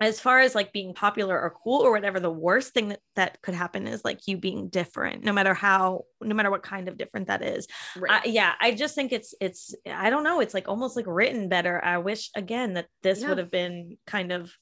as 0.00 0.20
far 0.20 0.38
as 0.38 0.54
like 0.54 0.72
being 0.72 0.94
popular 0.94 1.40
or 1.40 1.50
cool 1.50 1.80
or 1.82 1.90
whatever, 1.90 2.20
the 2.20 2.30
worst 2.30 2.72
thing 2.72 2.88
that 2.90 3.00
that 3.16 3.42
could 3.42 3.54
happen 3.54 3.86
is 3.88 4.04
like 4.04 4.28
you 4.28 4.36
being 4.36 4.68
different, 4.68 5.24
no 5.24 5.32
matter 5.32 5.54
how, 5.54 6.04
no 6.20 6.34
matter 6.34 6.50
what 6.50 6.62
kind 6.62 6.88
of 6.88 6.96
different 6.96 7.26
that 7.26 7.42
is. 7.42 7.66
right 7.96 8.22
I, 8.24 8.28
yeah, 8.28 8.52
I 8.60 8.72
just 8.72 8.94
think 8.94 9.12
it's 9.12 9.34
it's 9.40 9.74
I 9.86 10.10
don't 10.10 10.22
know, 10.24 10.40
it's 10.40 10.54
like 10.54 10.68
almost 10.68 10.94
like 10.96 11.06
written 11.08 11.48
better. 11.48 11.82
I 11.84 11.98
wish 11.98 12.30
again 12.36 12.74
that 12.74 12.86
this 13.02 13.20
Yeah. 13.22 13.30
would 13.30 13.38
have 13.38 13.50
been 13.50 13.98
kind 14.06 14.30
of 14.32 14.52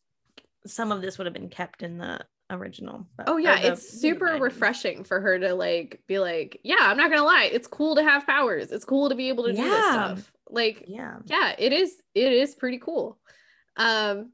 some 0.66 0.91
of 0.91 1.03
this 1.03 1.18
would 1.18 1.26
have 1.26 1.34
been 1.34 1.51
kept 1.51 1.82
in 1.82 1.99
the 1.99 2.20
original. 2.49 3.07
but- 3.16 3.28
Oh 3.28 3.37
yeah, 3.37 3.61
the 3.61 3.72
it's 3.72 3.89
super 4.01 4.39
refreshing 4.41 5.05
for 5.05 5.20
her 5.20 5.39
to 5.39 5.55
like 5.55 6.01
be 6.07 6.18
like, 6.18 6.61
yeah, 6.64 6.76
I'm 6.80 6.97
not 6.97 7.11
gonna 7.11 7.24
lie, 7.24 7.51
it's 7.53 7.66
cool 7.68 7.97
to 7.97 8.03
have 8.03 8.26
powers. 8.26 8.70
It's 8.72 8.84
cool 8.84 9.11
to 9.11 9.14
be 9.14 9.28
able 9.28 9.45
to 9.45 9.53
do 9.53 9.62
this 9.62 9.84
stuff. 9.87 10.32
Like, 10.49 10.84
Yeah. 10.87 11.18
yeah, 11.26 11.55
it 11.59 11.72
is. 11.72 11.95
It 12.14 12.32
is 12.32 12.55
pretty 12.55 12.78
cool. 12.78 13.18
Um, 13.76 14.32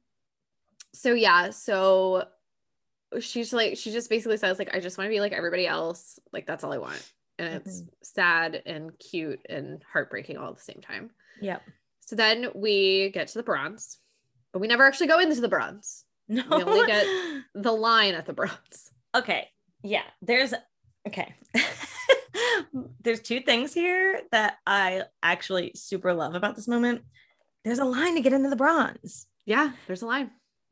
so 0.95 1.15
yeah, 1.15 1.51
so 1.51 2.25
she's 3.21 3.53
like, 3.53 3.77
she 3.77 3.93
just 3.93 4.11
basically 4.11 4.37
says 4.37 4.59
like, 4.59 4.75
I 4.75 4.81
just 4.81 4.99
want 4.99 5.07
to 5.07 5.15
be 5.15 5.21
like 5.21 5.33
everybody 5.33 5.67
else. 5.67 6.19
Like 6.33 6.47
that's 6.47 6.65
all 6.65 6.73
I 6.73 6.79
want, 6.79 7.13
and 7.39 7.55
it's 7.55 7.81
mm-hmm. 7.81 7.89
sad 8.03 8.63
and 8.67 8.99
cute 8.99 9.41
and 9.49 9.83
heartbreaking 9.93 10.37
all 10.37 10.51
at 10.51 10.57
the 10.57 10.63
same 10.63 10.81
time. 10.81 11.11
Yep. 11.41 11.63
So 12.01 12.17
then 12.17 12.49
we 12.55 13.11
get 13.11 13.29
to 13.29 13.39
the 13.39 13.43
bronze, 13.43 13.99
but 14.53 14.59
we 14.59 14.69
never 14.69 14.85
actually 14.85 15.07
go 15.07 15.19
into 15.19 15.41
the 15.41 15.49
bronze. 15.49 16.05
No. 16.29 16.45
We 16.49 16.63
only 16.63 16.87
get- 16.87 17.43
The 17.55 17.73
line 17.73 18.15
at 18.15 18.27
the 18.27 18.33
bronze. 18.33 18.91
okay. 19.15 19.49
Yeah. 19.83 20.05
There's 20.23 20.55
okay. 21.07 21.35
there's 23.01 23.21
two 23.21 23.41
things 23.41 23.75
here 23.75 24.23
that 24.31 24.59
I 24.67 25.03
actually 25.23 25.73
super 25.75 26.15
love 26.15 26.35
about 26.35 26.57
this 26.57 26.69
moment. 26.69 27.03
There's 27.65 27.81
a 27.81 27.85
line 27.85 28.15
to 28.15 28.21
get 28.21 28.33
into 28.33 28.49
the 28.49 28.57
bronze. 28.57 29.27
Yeah, 29.45 29.73
there's 29.87 30.03
a 30.03 30.07
line. 30.07 30.31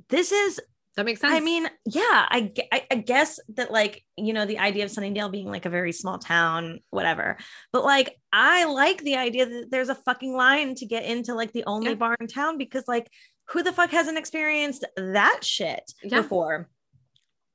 This 0.09 0.33
is 0.33 0.61
That 0.97 1.05
makes 1.07 1.21
sense. 1.21 1.35
I 1.35 1.41
mean, 1.41 1.67
yeah, 1.87 2.27
I, 2.29 2.53
I, 2.73 2.87
I 2.91 2.95
guess 2.97 3.39
that 3.57 3.71
like, 3.71 4.05
you 4.17 4.33
know, 4.33 4.47
the 4.47 4.59
idea 4.59 4.85
of 4.85 4.91
Sunnydale 4.91 5.31
being 5.31 5.49
like 5.49 5.67
a 5.67 5.71
very 5.71 5.93
small 5.93 6.19
town, 6.19 6.81
whatever. 6.91 7.37
But 7.73 7.85
like, 7.85 8.17
I 8.33 8.65
like 8.65 9.03
the 9.03 9.17
idea 9.17 9.47
that 9.47 9.71
there's 9.71 9.89
a 9.89 9.95
fucking 9.95 10.33
line 10.35 10.75
to 10.77 10.87
get 10.87 11.05
into 11.05 11.35
like 11.35 11.53
the 11.53 11.65
only 11.65 11.91
Yeah. 11.91 11.95
bar 11.95 12.17
in 12.21 12.27
town 12.27 12.59
because 12.59 12.85
like, 12.89 13.09
who 13.49 13.63
the 13.63 13.73
fuck 13.73 13.91
hasn't 13.91 14.19
experienced 14.19 14.85
that 14.97 15.41
shit 15.43 15.93
Yeah. 16.03 16.23
before? 16.23 16.69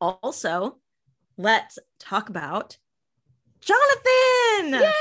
Also, 0.02 0.80
let's 1.38 1.80
talk 2.00 2.30
about 2.30 2.78
Jonathan. 3.62 4.82
Yeah. 4.82 4.92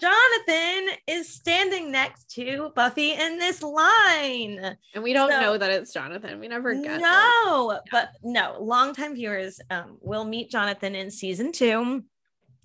Jonathan 0.00 0.96
is 1.06 1.28
standing 1.28 1.90
next 1.90 2.30
to 2.32 2.70
Buffy 2.74 3.12
in 3.12 3.38
this 3.38 3.62
line. 3.62 4.76
And 4.94 5.02
we 5.02 5.12
don't 5.12 5.30
So- 5.30 5.40
know 5.40 5.58
that 5.58 5.70
it's 5.70 5.92
Jonathan. 5.92 6.40
We 6.40 6.48
never 6.48 6.74
get 6.74 7.00
no, 7.00 7.80
but 7.90 8.10
no, 8.22 8.56
longtime 8.60 9.14
viewers 9.14 9.60
um, 9.70 9.98
will 10.00 10.24
meet 10.24 10.50
Jonathan 10.50 10.94
in 10.94 11.10
season 11.10 11.52
two. 11.52 12.04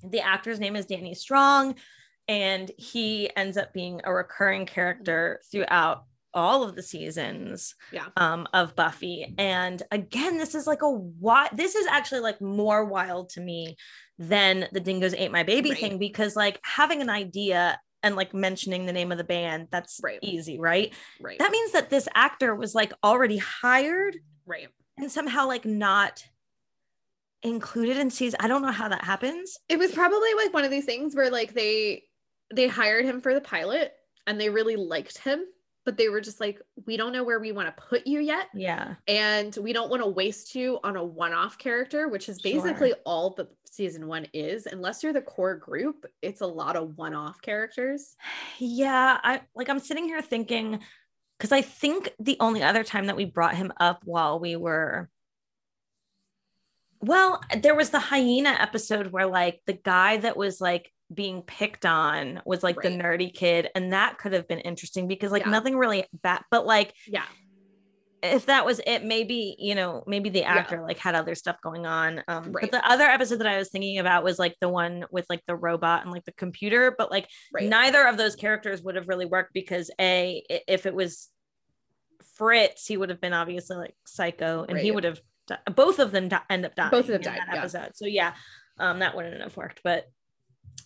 The 0.04 0.22
actor's 0.22 0.60
name 0.60 0.76
is 0.76 0.86
Danny 0.86 1.14
Strong, 1.16 1.76
and 2.28 2.72
he 2.78 3.30
ends 3.36 3.58
up 3.58 3.74
being 3.74 4.02
a 4.04 4.14
recurring 4.14 4.66
character 4.66 5.42
throughout 5.52 6.06
all 6.36 6.64
of 6.64 6.76
the 6.76 6.84
seasons 6.84 7.74
Yeah. 7.92 8.06
um, 8.18 8.48
of 8.54 8.76
Buffy. 8.76 9.34
And 9.38 9.82
again, 9.92 10.38
this 10.38 10.54
is 10.54 10.68
like 10.68 10.82
a 10.84 10.90
what 10.90 11.56
this 11.56 11.76
is 11.76 11.88
actually 11.88 12.20
like 12.22 12.42
more 12.42 12.86
wild 12.86 13.30
to 13.30 13.42
me 13.42 13.78
than 14.20 14.68
the 14.72 14.80
dingoes 14.80 15.14
ate 15.14 15.32
my 15.32 15.44
baby 15.44 15.72
Right. 15.72 15.80
thing 15.80 15.98
because 15.98 16.36
like 16.36 16.60
having 16.64 17.02
an 17.02 17.10
idea 17.10 17.80
and 18.04 18.16
like 18.16 18.34
mentioning 18.34 18.86
the 18.86 18.94
name 18.94 19.12
of 19.12 19.18
the 19.18 19.24
band 19.24 19.70
that's 19.72 20.00
Right. 20.04 20.20
easy 20.22 20.60
right 20.60 20.94
right. 21.20 21.40
that 21.40 21.52
means 21.52 21.72
that 21.72 21.90
this 21.90 22.08
actor 22.14 22.54
was 22.54 22.76
like 22.76 22.94
already 23.04 23.38
hired 23.38 24.18
right. 24.46 24.68
and 24.98 25.12
somehow 25.12 25.48
like 25.48 25.66
not 25.66 26.24
included 27.44 27.98
in 27.98 28.10
season. 28.10 28.40
I 28.42 28.48
don't 28.48 28.62
know 28.62 28.72
how 28.72 28.88
that 28.90 29.04
happens. 29.04 29.58
It 29.70 29.78
was 29.78 29.92
probably 29.92 30.34
like 30.36 30.54
one 30.54 30.64
of 30.66 30.72
these 30.72 30.86
things 30.86 31.16
where 31.16 31.30
like 31.30 31.54
they 31.54 32.04
they 32.54 32.68
hired 32.68 33.06
him 33.06 33.22
for 33.22 33.34
the 33.34 33.42
pilot 33.42 33.94
and 34.28 34.40
they 34.40 34.50
really 34.50 34.76
liked 34.76 35.18
him, 35.20 35.44
but 35.86 35.98
they 35.98 36.10
were 36.10 36.20
just 36.20 36.40
like, 36.40 36.60
we 36.86 36.98
don't 36.98 37.14
know 37.14 37.24
where 37.24 37.40
we 37.40 37.52
want 37.52 37.68
to 37.76 37.84
put 37.84 38.08
you 38.08 38.20
yet. 38.20 38.48
Yeah. 38.56 38.96
And 39.08 39.56
we 39.62 39.72
don't 39.72 39.90
want 39.90 40.02
to 40.02 40.10
waste 40.10 40.56
you 40.56 40.80
on 40.84 40.96
a 40.98 41.04
one-off 41.04 41.58
character, 41.58 42.08
which 42.08 42.28
is 42.28 42.40
Sure. 42.42 42.52
basically 42.52 42.94
all 43.06 43.30
that 43.36 43.48
season 43.70 44.08
one 44.08 44.26
is. 44.34 44.66
Unless 44.66 45.04
you're 45.04 45.14
the 45.14 45.22
core 45.22 45.56
group, 45.56 46.06
it's 46.22 46.42
a 46.42 46.48
lot 46.48 46.76
of 46.76 46.98
one-off 46.98 47.42
characters. 47.42 48.16
Yeah. 48.58 49.20
I 49.24 49.42
like 49.54 49.70
I'm 49.70 49.80
sitting 49.80 50.06
here 50.06 50.22
thinking 50.22 50.80
because 51.38 51.52
I 51.52 51.62
think 51.62 52.10
the 52.20 52.38
only 52.40 52.64
other 52.64 52.84
time 52.84 53.08
that 53.08 53.16
we 53.18 53.26
brought 53.26 53.56
him 53.56 53.72
up 53.80 54.02
while 54.06 54.40
we 54.40 54.56
were 54.56 55.10
well, 57.02 57.42
there 57.62 57.76
was 57.76 57.92
the 57.92 58.00
hyena 58.00 58.50
episode 58.60 59.12
where 59.12 59.28
like 59.28 59.62
the 59.68 59.74
guy 59.74 60.18
that 60.18 60.38
was 60.38 60.60
like 60.60 60.92
being 61.14 61.41
picked 61.43 61.86
on 61.86 62.41
was 62.45 62.64
like 62.64 62.82
the 62.82 62.89
nerdy 62.89 63.34
kid, 63.34 63.70
and 63.76 63.93
that 63.93 64.18
could 64.18 64.34
have 64.34 64.47
been 64.47 64.60
interesting 64.60 65.08
because 65.08 65.32
like 65.32 65.43
Yeah. 65.45 65.51
nothing 65.51 65.78
really 65.78 66.06
bad, 66.14 66.41
but 66.49 66.66
like 66.66 66.93
Yeah. 67.08 67.26
if 68.24 68.47
that 68.47 68.66
was 68.66 68.82
it, 68.88 69.03
maybe 69.03 69.56
you 69.60 69.76
know, 69.76 70.03
maybe 70.08 70.30
the 70.30 70.43
actor 70.45 70.82
like 70.82 70.97
had 70.97 71.14
other 71.14 71.36
stuff 71.36 71.58
going 71.62 71.86
on. 71.86 72.24
Um, 72.28 72.51
Right. 72.51 72.62
but 72.64 72.72
the 72.72 72.89
other 72.89 73.03
episode 73.03 73.38
that 73.38 73.47
I 73.47 73.58
was 73.58 73.70
thinking 73.70 73.99
about 73.99 74.24
was 74.24 74.39
like 74.39 74.56
the 74.62 74.70
one 74.70 75.06
with 75.12 75.28
like 75.30 75.43
the 75.45 75.56
robot 75.56 76.01
and 76.01 76.12
like 76.12 76.26
the 76.26 76.32
computer, 76.34 76.95
but 76.97 77.12
like 77.12 77.30
Right. 77.53 77.70
neither 77.70 78.08
of 78.08 78.18
those 78.18 78.36
characters 78.36 78.82
would 78.82 78.95
have 78.95 79.08
really 79.08 79.26
worked 79.28 79.53
because 79.53 79.91
a 80.01 80.43
if 80.68 80.86
it 80.88 80.95
was 80.95 81.30
Fritz, 82.36 82.86
he 82.88 82.97
would 82.97 83.10
have 83.10 83.22
been 83.22 83.34
obviously 83.34 83.78
like 83.78 83.95
psycho, 84.06 84.66
and 84.68 84.78
he 84.78 84.91
would 84.91 85.03
have 85.03 85.22
di- 85.47 85.58
both 85.74 85.99
of 85.99 86.12
them 86.12 86.28
di- 86.28 86.41
end 86.49 86.66
up 86.66 86.76
dying. 86.76 86.91
Both 86.91 87.01
of 87.01 87.08
them 87.08 87.16
in 87.18 87.22
died, 87.24 87.39
that 87.47 87.53
yeah. 87.53 87.60
episode. 87.60 87.95
So 87.95 88.06
yeah, 88.08 88.34
um, 88.80 88.99
that 88.99 89.16
wouldn't 89.16 89.41
have 89.41 89.56
worked, 89.56 89.82
but. 89.84 90.06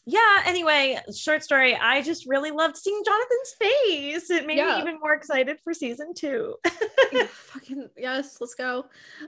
Yeah, 0.06 0.42
anyway, 0.46 1.00
short 1.16 1.44
story. 1.44 1.76
I 1.76 2.02
just 2.02 2.26
really 2.28 2.50
loved 2.52 2.78
seeing 2.78 3.02
Jonathan's 3.06 3.54
face. 3.60 4.30
It 4.32 4.48
made 4.48 4.58
Yeah. 4.58 4.76
me 4.78 4.82
even 4.82 5.00
more 5.00 5.14
excited 5.14 5.60
for 5.64 5.74
season 5.74 6.14
two. 6.16 6.56
Yeah, 7.12 7.26
fucking 7.30 7.90
yes, 7.98 8.38
let's 8.42 8.56
go. 8.56 8.86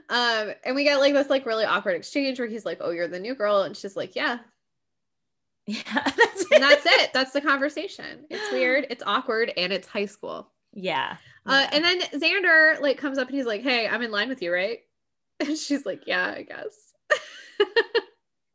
Um, 0.08 0.52
and 0.64 0.74
we 0.74 0.82
get 0.84 0.96
like 0.98 1.14
this 1.14 1.30
like 1.30 1.46
really 1.46 1.64
awkward 1.64 1.94
exchange 1.94 2.38
where 2.40 2.48
he's 2.48 2.64
like, 2.64 2.78
"Oh, 2.80 2.90
you're 2.90 3.06
the 3.08 3.20
new 3.20 3.34
girl," 3.36 3.62
and 3.62 3.76
she's 3.76 3.96
like, 3.96 4.16
"Yeah," 4.16 4.38
Yeah, 5.66 5.82
that's 5.94 6.42
it. 6.42 6.48
and 6.52 6.62
that's 6.62 6.84
it. 6.86 7.12
That's 7.12 7.32
the 7.32 7.40
conversation. 7.40 8.26
It's 8.28 8.50
weird, 8.50 8.86
it's 8.90 9.04
awkward, 9.06 9.52
and 9.56 9.72
it's 9.72 9.86
high 9.86 10.06
school. 10.06 10.50
Yeah. 10.72 11.16
Uh, 11.46 11.66
yeah. 11.66 11.76
and 11.76 11.84
then 11.84 12.00
Xander 12.20 12.80
like 12.80 12.98
comes 12.98 13.18
up 13.18 13.28
and 13.28 13.36
he's 13.36 13.46
like, 13.46 13.62
"Hey, 13.62 13.86
I'm 13.86 14.02
in 14.02 14.10
line 14.10 14.28
with 14.28 14.42
you, 14.42 14.52
right?" 14.52 14.80
And 15.40 15.56
she's 15.56 15.86
like, 15.86 16.08
"Yeah, 16.08 16.26
I 16.36 16.42
guess." 16.42 16.92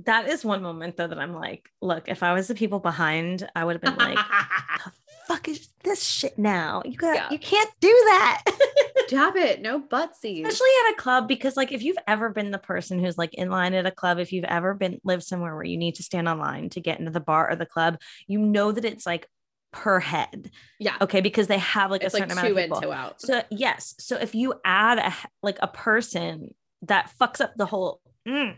That 0.08 0.28
is 0.28 0.44
one 0.44 0.62
moment 0.62 0.98
though 0.98 1.08
that 1.08 1.20
I'm 1.20 1.34
like, 1.34 1.70
look, 1.82 2.08
if 2.08 2.24
I 2.24 2.34
was 2.34 2.48
the 2.48 2.56
people 2.56 2.80
behind, 2.80 3.48
I 3.56 3.64
would 3.64 3.74
have 3.74 3.82
been 3.82 3.96
like, 3.96 4.18
the 4.86 4.92
fuck 5.28 5.48
is 5.48 5.70
this 5.84 6.02
shit 6.04 6.40
now? 6.40 6.82
You 6.84 6.98
got 6.98 7.16
Yeah. 7.16 7.28
you 7.30 7.38
can't 7.38 7.70
do 7.80 7.90
that. 7.90 8.44
Stop 9.08 9.36
it. 9.36 9.62
No 9.62 9.80
buttsies. 9.80 10.46
especially 10.46 10.68
at 10.86 10.94
a 10.94 10.96
club 10.98 11.28
because 11.28 11.56
like 11.56 11.72
if 11.72 11.84
you've 11.84 11.98
ever 12.08 12.30
been 12.30 12.52
the 12.52 12.58
person 12.58 13.00
who's 13.00 13.18
like 13.18 13.34
in 13.36 13.50
line 13.50 13.74
at 13.74 13.86
a 13.86 13.92
club 13.92 14.18
if 14.20 14.34
you've 14.34 14.46
ever 14.46 14.74
been 14.74 15.00
lived 15.04 15.24
somewhere 15.24 15.56
where 15.56 15.64
you 15.64 15.78
need 15.78 15.96
to 15.96 16.04
stand 16.04 16.28
on 16.28 16.40
line 16.40 16.70
to 16.70 16.82
get 16.82 17.00
into 17.00 17.12
the 17.12 17.20
bar 17.20 17.50
or 17.50 17.56
the 17.56 17.66
club 17.66 17.98
you 18.28 18.40
know 18.40 18.72
that 18.72 18.86
it's 18.86 19.06
like 19.06 19.30
per 19.74 20.00
head 20.00 20.50
yeah. 20.80 20.96
okay 21.02 21.22
because 21.22 21.48
they 21.48 21.58
have 21.60 21.92
like 21.92 22.04
it's 22.04 22.14
a 22.14 22.20
like 22.20 22.30
certain 22.30 22.44
two 22.44 22.52
amount 22.54 22.58
of 22.58 22.64
in, 22.64 22.70
people 22.70 22.82
two 22.82 22.94
out. 22.94 23.22
so 23.22 23.42
yes 23.52 23.94
so 24.00 24.16
if 24.18 24.34
you 24.34 24.54
add 24.66 24.98
a 24.98 25.14
like 25.44 25.58
a 25.62 25.68
person 25.68 26.54
that 26.84 27.12
fucks 27.20 27.42
up 27.42 27.54
the 27.58 27.66
whole 27.66 28.02
mm, 28.28 28.56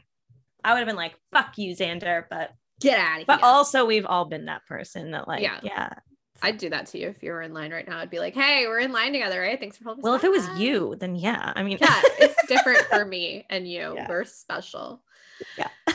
i 0.64 0.72
would 0.74 0.80
have 0.80 0.88
been 0.88 0.96
like 0.96 1.16
fuck 1.32 1.58
you 1.58 1.76
xander 1.76 2.26
but 2.30 2.52
Get 2.80 2.98
out 2.98 3.12
of 3.12 3.18
here. 3.18 3.26
but 3.28 3.44
also 3.44 3.86
we've 3.86 4.06
all 4.06 4.26
been 4.26 4.46
that 4.46 4.66
person 4.66 5.12
that 5.12 5.28
like 5.28 5.42
Yeah. 5.42 5.60
yeah, 5.64 5.90
I'd 6.42 6.58
do 6.58 6.70
that 6.70 6.86
to 6.88 6.98
you 6.98 7.10
if 7.10 7.22
you 7.22 7.32
were 7.32 7.42
in 7.42 7.54
line 7.54 7.74
right 7.74 7.86
now. 7.86 7.98
I'd 8.00 8.10
be 8.10 8.20
like, 8.20 8.34
hey, 8.34 8.66
we're 8.68 8.80
in 8.80 8.94
line 8.94 9.12
together, 9.12 9.42
right? 9.42 9.60
Thanks 9.60 9.76
for 9.76 9.84
helping. 9.84 10.02
well 10.04 10.14
if 10.14 10.24
it 10.24 10.32
was 10.32 10.46
back." 10.48 10.60
you 10.60 10.96
then 10.98 11.16
yeah 11.16 11.52
i 11.58 11.62
mean 11.64 11.78
Yeah, 11.82 12.02
it's 12.20 12.36
different 12.48 12.80
for 12.86 13.04
me 13.04 13.46
and 13.50 13.68
you. 13.70 13.94
Yeah. 13.96 14.08
We're 14.08 14.24
special. 14.24 15.02
Yeah. 15.58 15.68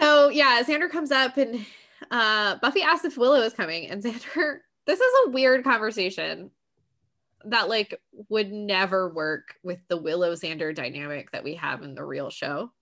so 0.00 0.28
yeah, 0.28 0.60
Xander 0.64 0.90
comes 0.90 1.12
up 1.12 1.36
and 1.36 1.64
uh 2.10 2.56
Buffy 2.56 2.82
asks 2.82 3.04
if 3.04 3.16
Willow 3.16 3.40
is 3.42 3.52
coming, 3.52 3.88
and 3.88 4.02
Xander, 4.04 4.56
this 4.86 4.98
is 5.00 5.12
a 5.26 5.30
weird 5.30 5.62
conversation 5.62 6.50
that 7.44 7.68
like 7.68 8.00
would 8.28 8.50
never 8.52 9.08
work 9.12 9.54
with 9.62 9.78
the 9.88 9.96
Willow 9.96 10.32
Xander 10.34 10.74
dynamic 10.74 11.30
that 11.30 11.44
we 11.44 11.54
have 11.54 11.82
in 11.82 11.94
the 11.94 12.04
real 12.04 12.30
show. 12.30 12.72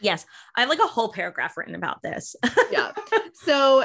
Yes 0.00 0.26
i 0.56 0.60
have 0.60 0.68
like 0.68 0.78
a 0.78 0.86
whole 0.86 1.10
paragraph 1.12 1.56
written 1.56 1.74
about 1.74 2.02
this 2.02 2.36
Yeah. 2.70 2.92
so 3.34 3.84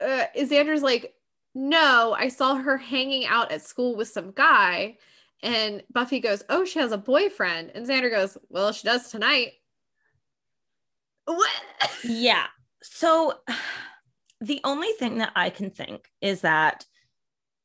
uh 0.00 0.24
Xander's 0.36 0.82
like, 0.82 1.14
no, 1.54 2.14
I 2.16 2.28
saw 2.28 2.56
her 2.56 2.76
hanging 2.76 3.24
out 3.24 3.50
at 3.50 3.62
school 3.62 3.96
with 3.96 4.08
some 4.08 4.30
guy. 4.32 4.98
And 5.42 5.82
Buffy 5.90 6.20
goes, 6.20 6.42
Oh, 6.50 6.66
she 6.66 6.78
has 6.80 6.92
a 6.92 6.98
boyfriend. 6.98 7.72
And 7.74 7.86
Xander 7.86 8.10
goes, 8.10 8.36
Well, 8.50 8.72
she 8.72 8.86
does 8.86 9.10
tonight. 9.10 9.52
What? 11.24 11.50
Yeah. 12.04 12.44
So 12.82 13.34
the 14.42 14.60
only 14.64 14.92
thing 14.98 15.18
that 15.18 15.32
I 15.34 15.48
can 15.48 15.70
think 15.70 16.04
is 16.20 16.42
that 16.42 16.84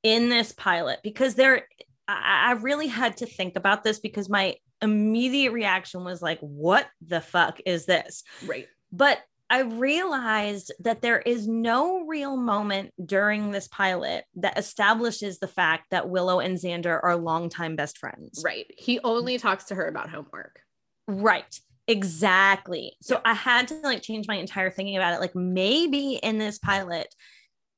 in 0.04 0.30
this 0.30 0.54
pilot, 0.54 1.00
because 1.04 1.36
there, 1.36 1.68
I, 2.08 2.46
I 2.48 2.52
really 2.54 2.88
had 2.88 3.18
to 3.18 3.26
think 3.26 3.58
about 3.58 3.84
this 3.84 4.00
because 4.00 4.30
my 4.30 4.56
immediate 4.82 5.52
reaction 5.52 6.04
was 6.04 6.22
like, 6.22 6.40
what 6.40 6.88
the 7.06 7.22
fuck 7.22 7.60
is 7.66 7.86
this? 7.86 8.24
Right. 8.46 8.68
But 8.92 9.20
I 9.50 9.62
realized 9.64 10.72
that 10.80 11.02
there 11.02 11.20
is 11.20 11.46
no 11.48 12.06
real 12.06 12.38
moment 12.38 12.94
during 13.06 13.52
this 13.52 13.68
pilot 13.68 14.24
that 14.36 14.58
establishes 14.58 15.40
the 15.40 15.48
fact 15.48 15.88
that 15.92 16.10
Willow 16.10 16.40
and 16.40 16.58
Xander 16.58 16.98
are 17.04 17.18
longtime 17.18 17.76
best 17.76 17.98
friends. 17.98 18.42
Right. 18.46 18.66
He 18.78 19.00
only 19.04 19.38
talks 19.38 19.66
to 19.66 19.76
her 19.76 19.88
about 19.88 20.10
homework. 20.10 20.62
Right. 21.08 21.60
Exactly. 21.88 22.94
So 23.02 23.20
I 23.26 23.34
had 23.34 23.68
to 23.70 23.76
like 23.82 24.02
change 24.02 24.26
my 24.26 24.36
entire 24.36 24.72
thinking 24.72 24.96
about 24.96 25.14
it. 25.14 25.20
Like 25.20 25.36
maybe 25.36 26.14
in 26.14 26.38
this 26.38 26.58
pilot, 26.58 27.14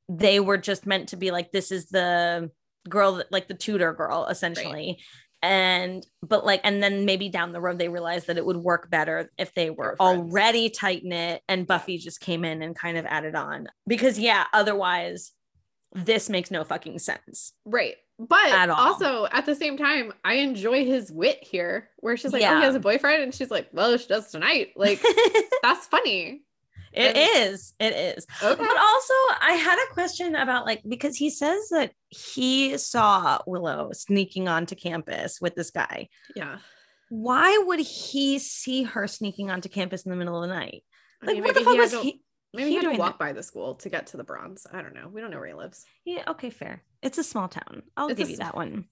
they 0.08 0.40
were 0.40 0.58
just 0.58 0.86
meant 0.86 1.10
to 1.10 1.18
be 1.18 1.32
like, 1.32 1.52
this 1.52 1.72
is 1.72 1.88
the 1.88 2.52
girl 2.88 3.14
that 3.14 3.32
like 3.32 3.48
the 3.48 3.54
tutor 3.56 3.94
girl, 3.94 4.28
essentially. 4.30 5.00
And 5.44 6.08
but 6.22 6.46
like, 6.46 6.62
and 6.64 6.82
then 6.82 7.04
maybe 7.04 7.28
down 7.28 7.52
the 7.52 7.60
road 7.60 7.78
they 7.78 7.90
realized 7.90 8.28
that 8.28 8.38
it 8.38 8.46
would 8.46 8.58
work 8.58 8.90
better 8.90 9.30
if 9.38 9.54
they 9.54 9.70
were 9.70 9.98
already 10.00 10.70
tight 10.70 11.04
knit 11.04 11.42
and 11.50 11.68
Buffy 11.68 11.98
just 11.98 12.22
came 12.22 12.46
in 12.46 12.62
and 12.62 12.74
kind 12.74 12.98
of 12.98 13.06
added 13.06 13.36
on. 13.36 13.68
Because 13.86 14.18
yeah, 14.18 14.46
otherwise 14.54 15.34
this 15.92 16.30
makes 16.30 16.50
no 16.50 16.64
fucking 16.64 16.98
sense. 17.00 17.52
Right. 17.66 17.96
But 18.18 18.52
At 18.52 18.70
also 18.70 19.28
at 19.32 19.46
the 19.46 19.54
same 19.54 19.78
time, 19.78 20.14
I 20.24 20.36
enjoy 20.36 20.86
his 20.86 21.12
wit 21.12 21.40
here, 21.42 21.90
where 21.98 22.16
she's 22.16 22.32
like, 22.32 22.44
Oh, 22.44 22.58
he 22.58 22.64
has 22.64 22.76
a 22.76 22.80
boyfriend. 22.80 23.24
And 23.24 23.36
she's 23.36 23.52
like, 23.52 23.68
Well, 23.74 23.98
she 23.98 24.08
does 24.08 24.32
tonight. 24.32 24.70
Like, 24.78 25.04
that's 25.62 25.88
funny. 25.88 26.44
It 26.94 27.16
And- 27.16 27.54
is. 27.54 27.74
It 27.80 27.94
is. 27.94 28.26
Okay. 28.42 28.56
But 28.64 28.78
also, 28.78 29.14
I 29.42 29.54
had 29.62 29.78
a 29.80 29.94
question 29.94 30.36
about 30.36 30.66
like 30.66 30.82
because 30.88 31.16
he 31.16 31.30
says 31.30 31.70
that 31.70 31.92
he 32.10 32.78
saw 32.78 33.40
Willow 33.48 33.92
sneaking 33.94 34.48
onto 34.48 34.76
campus 34.76 35.40
with 35.42 35.56
this 35.56 35.72
guy. 35.72 36.10
Yeah. 36.36 36.60
Why 37.10 37.62
would 37.66 37.80
he 37.80 38.40
see 38.40 38.84
her 38.84 39.08
sneaking 39.08 39.52
onto 39.52 39.70
campus 39.70 40.04
in 40.04 40.10
the 40.12 40.18
middle 40.18 40.42
of 40.42 40.48
the 40.50 40.56
night? 40.56 40.84
I 41.22 41.26
Like, 41.28 41.36
mean, 41.36 41.44
what 41.44 41.54
the 41.56 41.62
fuck 41.62 41.74
he 41.74 41.80
was 41.80 41.94
he? 41.94 42.22
Maybe 42.56 42.70
he 42.70 42.78
he 42.80 42.86
had 42.86 42.92
to 42.94 43.00
walk 43.00 43.18
by 43.18 43.34
the 43.34 43.42
school 43.42 43.76
to 43.76 43.90
get 43.90 44.08
to 44.08 44.18
the 44.18 44.24
bronze. 44.24 44.68
I 44.72 44.82
don't 44.84 44.94
know. 44.94 45.10
We 45.12 45.22
don't 45.22 45.32
know 45.32 45.40
where 45.40 45.48
he 45.48 45.54
lives. 45.56 45.84
Yeah, 46.06 46.24
okay, 46.28 46.52
fair. 46.52 46.84
It's 47.02 47.18
a 47.18 47.24
small 47.24 47.48
town. 47.48 47.82
I'll 47.98 48.10
It's 48.10 48.20
a 48.20 48.24
give 48.24 48.30
you 48.30 48.38
that 48.38 48.56
one. 48.56 48.86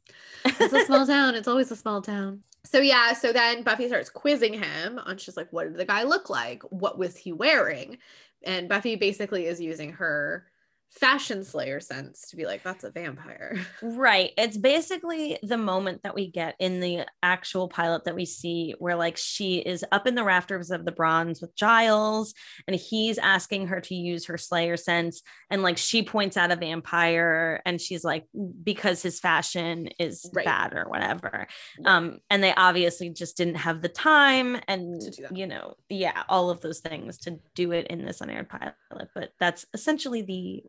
It's 0.46 0.74
a 0.74 0.86
small 0.86 1.06
town. 1.16 1.36
It's 1.36 1.48
always 1.48 1.70
a 1.72 1.76
small 1.76 2.02
town. 2.02 2.42
So 2.64 2.80
yeah, 2.80 3.14
so 3.14 3.34
then 3.34 3.64
Buffy 3.64 3.88
starts 3.88 4.10
quizzing 4.10 4.54
him 4.54 5.00
on 5.00 5.18
she's 5.18 5.36
like, 5.38 5.52
what 5.52 5.64
did 5.64 5.78
the 5.78 5.86
guy 5.86 6.04
look 6.04 6.30
like? 6.30 6.62
What 6.64 6.98
was 6.98 7.18
he 7.18 7.32
wearing? 7.34 7.98
And 8.44 8.70
Buffy 8.70 8.96
basically 8.96 9.48
is 9.48 9.60
using 9.60 9.94
her 9.94 10.46
fashion 10.92 11.44
slayer 11.44 11.80
sense 11.80 12.28
to 12.30 12.36
be 12.36 12.46
like, 12.46 12.64
that's 12.64 12.84
a 12.84 12.92
vampire. 12.92 13.58
Right. 13.82 14.32
It's 14.38 14.58
basically 14.58 15.40
the 15.42 15.58
moment 15.58 16.04
that 16.04 16.16
we 16.16 16.28
get 16.30 16.56
in 16.60 16.80
the 16.80 17.06
actual 17.24 17.68
pilot 17.68 18.04
that 18.06 18.16
we 18.16 18.26
see 18.26 18.76
where 18.80 18.96
like 18.96 19.18
she 19.18 19.58
is 19.58 19.84
up 19.92 20.06
in 20.08 20.16
the 20.16 20.24
rafters 20.24 20.70
of 20.72 20.86
the 20.86 20.92
bronze 20.92 21.42
with 21.42 21.56
Giles 21.56 22.34
and 22.68 22.76
he's 22.76 23.18
asking 23.18 23.68
her 23.68 23.80
to 23.82 23.96
use 23.96 24.26
her 24.26 24.38
slayer 24.38 24.78
sense 24.78 25.22
and 25.50 25.64
like 25.64 25.78
she 25.78 26.04
points 26.04 26.38
out 26.38 26.52
a 26.52 26.56
vampire 26.56 27.62
and 27.66 27.80
she's 27.82 28.04
like 28.04 28.26
because 28.64 29.02
his 29.02 29.20
fashion 29.20 29.90
is 30.00 30.30
Right. 30.34 30.46
bad 30.46 30.74
or 30.74 30.88
whatever. 30.90 31.48
Um 31.86 32.20
and 32.30 32.44
they 32.44 32.54
obviously 32.54 33.10
just 33.10 33.38
didn't 33.38 33.56
have 33.56 33.82
the 33.82 33.90
time 33.90 34.60
and 34.68 35.02
you 35.34 35.48
know, 35.48 35.76
yeah, 35.90 36.24
all 36.30 36.50
of 36.50 36.62
those 36.62 36.80
things 36.80 37.18
to 37.20 37.40
do 37.56 37.72
it 37.72 37.88
in 37.88 38.06
this 38.06 38.22
unaired 38.22 38.50
pilot, 38.50 38.76
but 39.16 39.32
that's 39.40 39.66
essentially 39.74 40.22
the 40.22 40.64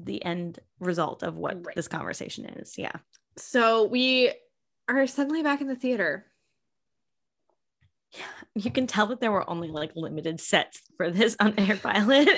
the 0.00 0.24
end 0.24 0.58
result 0.80 1.22
of 1.22 1.36
what 1.36 1.64
Right. 1.66 1.74
this 1.76 1.88
conversation 1.88 2.44
is. 2.46 2.76
Yeah. 2.78 2.92
So 3.36 3.84
we 3.84 4.32
are 4.88 5.06
suddenly 5.06 5.42
back 5.42 5.60
in 5.60 5.66
the 5.68 5.76
theater. 5.76 6.26
Yeah, 8.12 8.24
You 8.54 8.70
can 8.70 8.86
tell 8.86 9.06
that 9.08 9.20
there 9.20 9.32
were 9.32 9.48
only 9.48 9.68
like 9.68 9.92
limited 9.94 10.40
sets 10.40 10.80
for 10.96 11.10
this 11.10 11.36
on 11.40 11.54
air 11.58 11.76
pilot. 11.76 12.28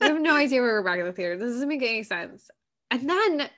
I 0.00 0.06
have 0.06 0.20
no 0.20 0.36
idea 0.36 0.60
where 0.60 0.72
we're 0.74 0.84
back 0.84 0.98
in 1.00 1.06
the 1.06 1.12
theater. 1.12 1.36
This 1.36 1.52
doesn't 1.54 1.68
make 1.68 1.82
any 1.82 2.02
sense. 2.02 2.48
And 2.90 3.08
then 3.08 3.48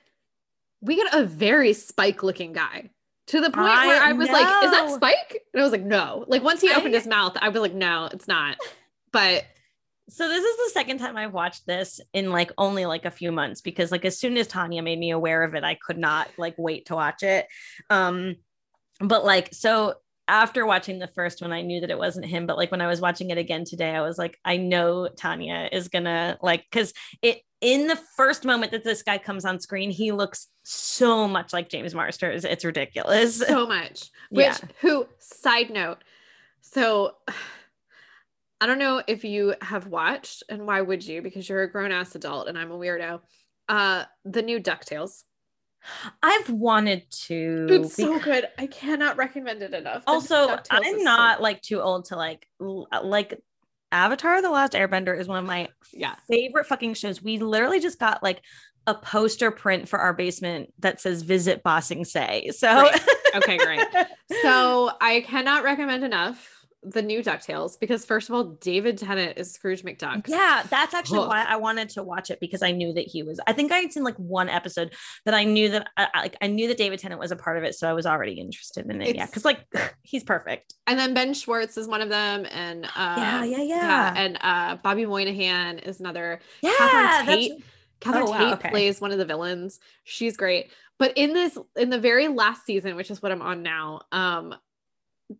we 0.81 0.95
get 0.95 1.13
a 1.13 1.23
very 1.25 1.73
spike 1.73 2.23
looking 2.23 2.53
guy 2.53 2.89
to 3.27 3.39
the 3.39 3.51
point 3.51 3.67
I 3.69 3.87
where 3.87 4.01
I 4.01 4.13
was 4.13 4.29
like, 4.29 4.63
is 4.65 4.71
that. 4.71 4.91
Spike? 4.95 5.41
And 5.53 5.61
I 5.61 5.63
was 5.63 5.71
like, 5.71 5.83
no. 5.83 6.25
Like 6.27 6.43
once 6.43 6.61
he 6.61 6.69
I- 6.71 6.75
opened 6.75 6.93
his 6.95 7.05
mouth, 7.07 7.37
I 7.39 7.49
was 7.49 7.61
like, 7.61 7.73
no, 7.73 8.09
it's 8.11 8.27
not. 8.27 8.57
But 9.13 9.43
so 10.11 10.27
this 10.27 10.43
is 10.43 10.57
the 10.57 10.71
second 10.73 10.97
time 10.97 11.15
I've 11.15 11.33
watched 11.33 11.65
this 11.65 12.01
in 12.13 12.31
like 12.31 12.51
only 12.57 12.85
like 12.85 13.05
a 13.05 13.11
few 13.11 13.31
months 13.31 13.61
because 13.61 13.91
like 13.91 14.03
as 14.03 14.19
soon 14.19 14.35
as 14.37 14.45
Tanya 14.45 14.83
made 14.83 14.99
me 14.99 15.11
aware 15.11 15.43
of 15.43 15.55
it, 15.55 15.63
I 15.63 15.75
could 15.75 15.97
not 15.97 16.29
like 16.37 16.55
wait 16.57 16.87
to 16.87 16.95
watch 16.95 17.23
it. 17.23 17.47
Um 17.89 18.35
but 18.99 19.23
like 19.23 19.53
so 19.53 19.95
after 20.27 20.65
watching 20.65 20.99
the 20.99 21.07
first 21.07 21.41
one, 21.41 21.51
I 21.51 21.61
knew 21.61 21.81
that 21.81 21.89
it 21.89 21.97
wasn't 21.97 22.25
him. 22.25 22.45
But 22.45 22.57
like 22.57 22.71
when 22.71 22.81
I 22.81 22.87
was 22.87 23.01
watching 23.01 23.29
it 23.31 23.37
again 23.37 23.63
today, 23.65 23.89
I 23.95 24.01
was 24.01 24.17
like, 24.17 24.37
I 24.45 24.57
know 24.57 25.07
Tanya 25.07 25.69
is 25.71 25.87
gonna 25.87 26.37
like 26.41 26.65
because 26.69 26.93
it 27.21 27.41
in 27.61 27.87
the 27.87 27.99
first 28.17 28.43
moment 28.43 28.71
that 28.73 28.83
this 28.83 29.03
guy 29.03 29.17
comes 29.17 29.45
on 29.45 29.59
screen, 29.61 29.91
he 29.91 30.11
looks 30.11 30.47
so 30.63 31.27
much 31.27 31.53
like 31.53 31.69
James 31.69 31.95
Marsters. 31.95 32.43
It's 32.43 32.65
ridiculous. 32.65 33.37
so 33.37 33.65
much. 33.65 34.09
Which 34.29 34.45
Yeah. 34.45 34.57
who 34.81 35.07
side 35.19 35.69
note. 35.69 35.99
So 36.61 37.15
I 38.61 38.67
don't 38.67 38.79
know 38.79 39.01
if 39.07 39.23
you 39.23 39.55
have 39.61 39.87
watched 39.87 40.43
and 40.47 40.67
why 40.67 40.81
would 40.81 41.05
you 41.05 41.21
because 41.23 41.49
you're 41.49 41.63
a 41.63 41.71
grown 41.71 41.91
ass 41.91 42.15
adult 42.15 42.47
and 42.47 42.57
I'm 42.57 42.71
a 42.71 42.77
weirdo. 42.77 43.21
Uh 43.67 44.05
the 44.23 44.43
new 44.43 44.59
DuckTales. 44.59 45.23
I've 46.21 46.49
wanted 46.49 47.09
to. 47.25 47.67
It's 47.71 47.95
so 47.95 48.19
good. 48.19 48.47
I 48.59 48.67
cannot 48.67 49.17
recommend 49.17 49.63
it 49.63 49.73
enough. 49.73 50.05
The 50.05 50.11
also, 50.11 50.59
I'm 50.69 50.83
so 50.99 51.03
not 51.03 51.41
like 51.41 51.61
too 51.61 51.81
old 51.81 52.05
to 52.05 52.15
like 52.15 52.47
like 52.59 53.41
Avatar: 53.91 54.43
The 54.43 54.51
Last 54.51 54.73
Airbender 54.73 55.17
is 55.17 55.27
one 55.27 55.39
of 55.39 55.45
my 55.45 55.69
Yeah. 55.91 56.15
favorite 56.29 56.67
fucking 56.67 56.93
shows. 56.93 57.21
We 57.21 57.39
literally 57.39 57.79
just 57.79 57.99
got 57.99 58.21
like 58.21 58.43
a 58.87 58.93
poster 58.93 59.49
print 59.49 59.89
for 59.89 59.97
our 59.97 60.13
basement 60.13 60.71
that 60.79 61.01
says 61.01 61.23
"Visit 61.23 61.63
Ba 61.63 61.81
Sing 61.81 62.05
Se." 62.05 62.51
So 62.55 62.81
Great. 62.81 63.01
Okay, 63.35 63.57
great. 63.57 63.81
So 64.43 64.91
I 65.01 65.21
cannot 65.21 65.63
recommend 65.63 66.03
enough 66.03 66.60
the 66.83 67.01
new 67.01 67.21
DuckTales 67.21 67.79
because 67.79 68.05
first 68.05 68.27
of 68.29 68.35
all, 68.35 68.43
David 68.43 68.97
Tennant 68.97 69.37
is 69.37 69.53
Scrooge 69.53 69.83
McDuck. 69.83 70.27
Yeah, 70.27 70.63
that's 70.69 70.93
actually 70.93 71.19
Ugh. 71.19 71.27
why 71.27 71.43
I 71.47 71.57
wanted 71.57 71.89
to 71.89 72.03
watch 72.03 72.31
it 72.31 72.39
because 72.39 72.63
I 72.63 72.71
knew 72.71 72.91
that 72.93 73.05
he 73.05 73.21
was. 73.21 73.39
I 73.45 73.53
think 73.53 73.71
I 73.71 73.77
had 73.79 73.93
seen 73.93 74.03
like 74.03 74.17
one 74.17 74.49
episode 74.49 74.93
that 75.25 75.33
I 75.33 75.43
knew 75.43 75.69
that 75.69 75.89
I, 75.97 76.07
like 76.15 76.35
I 76.41 76.47
knew 76.47 76.67
that 76.69 76.77
David 76.77 76.99
Tennant 76.99 77.19
was 77.21 77.31
a 77.31 77.35
part 77.35 77.57
of 77.57 77.63
it, 77.63 77.75
so 77.75 77.87
I 77.87 77.93
was 77.93 78.05
already 78.05 78.33
interested 78.33 78.89
in 78.89 79.01
it. 79.01 79.15
yeah, 79.15 79.25
because 79.27 79.45
like 79.45 79.65
he's 80.03 80.23
perfect. 80.23 80.73
And 80.87 80.97
then 80.97 81.13
Ben 81.13 81.33
Schwartz 81.33 81.77
is 81.77 81.87
one 81.87 82.01
of 82.01 82.09
them, 82.09 82.47
and 82.51 82.85
uh, 82.85 82.89
yeah, 83.17 83.43
yeah, 83.43 83.57
yeah, 83.57 83.63
yeah, 83.63 84.13
and 84.17 84.37
uh, 84.41 84.75
Bobby 84.83 85.05
Moynihan 85.05 85.79
is 85.79 85.99
another. 85.99 86.39
yeah. 86.61 86.71
Catherine 86.77 87.37
Tate 87.37 87.63
Catherine 87.99 88.23
Oh, 88.27 88.31
wow, 88.31 88.37
Tate 88.39 88.53
okay. 88.53 88.69
plays 88.69 88.99
one 88.99 89.11
of 89.11 89.19
the 89.19 89.25
villains. 89.25 89.79
She's 90.03 90.35
great. 90.35 90.71
But 90.97 91.13
in 91.17 91.33
this, 91.33 91.57
in 91.75 91.89
the 91.89 91.99
very 91.99 92.27
last 92.27 92.65
season, 92.65 92.95
which 92.95 93.09
is 93.09 93.21
what 93.21 93.31
I'm 93.31 93.41
on 93.41 93.63
now, 93.63 94.01
um, 94.11 94.55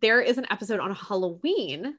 there 0.00 0.20
is 0.20 0.38
an 0.38 0.46
episode 0.50 0.80
on 0.80 0.94
Halloween, 0.94 1.96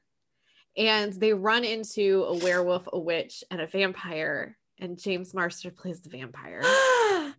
and 0.76 1.12
they 1.12 1.32
run 1.32 1.64
into 1.64 2.24
a 2.24 2.34
werewolf, 2.34 2.88
a 2.92 2.98
witch, 2.98 3.44
and 3.50 3.60
a 3.60 3.66
vampire. 3.66 4.56
And 4.80 4.98
James 4.98 5.32
Marster 5.34 5.70
plays 5.70 6.00
the 6.00 6.10
vampire. 6.10 6.62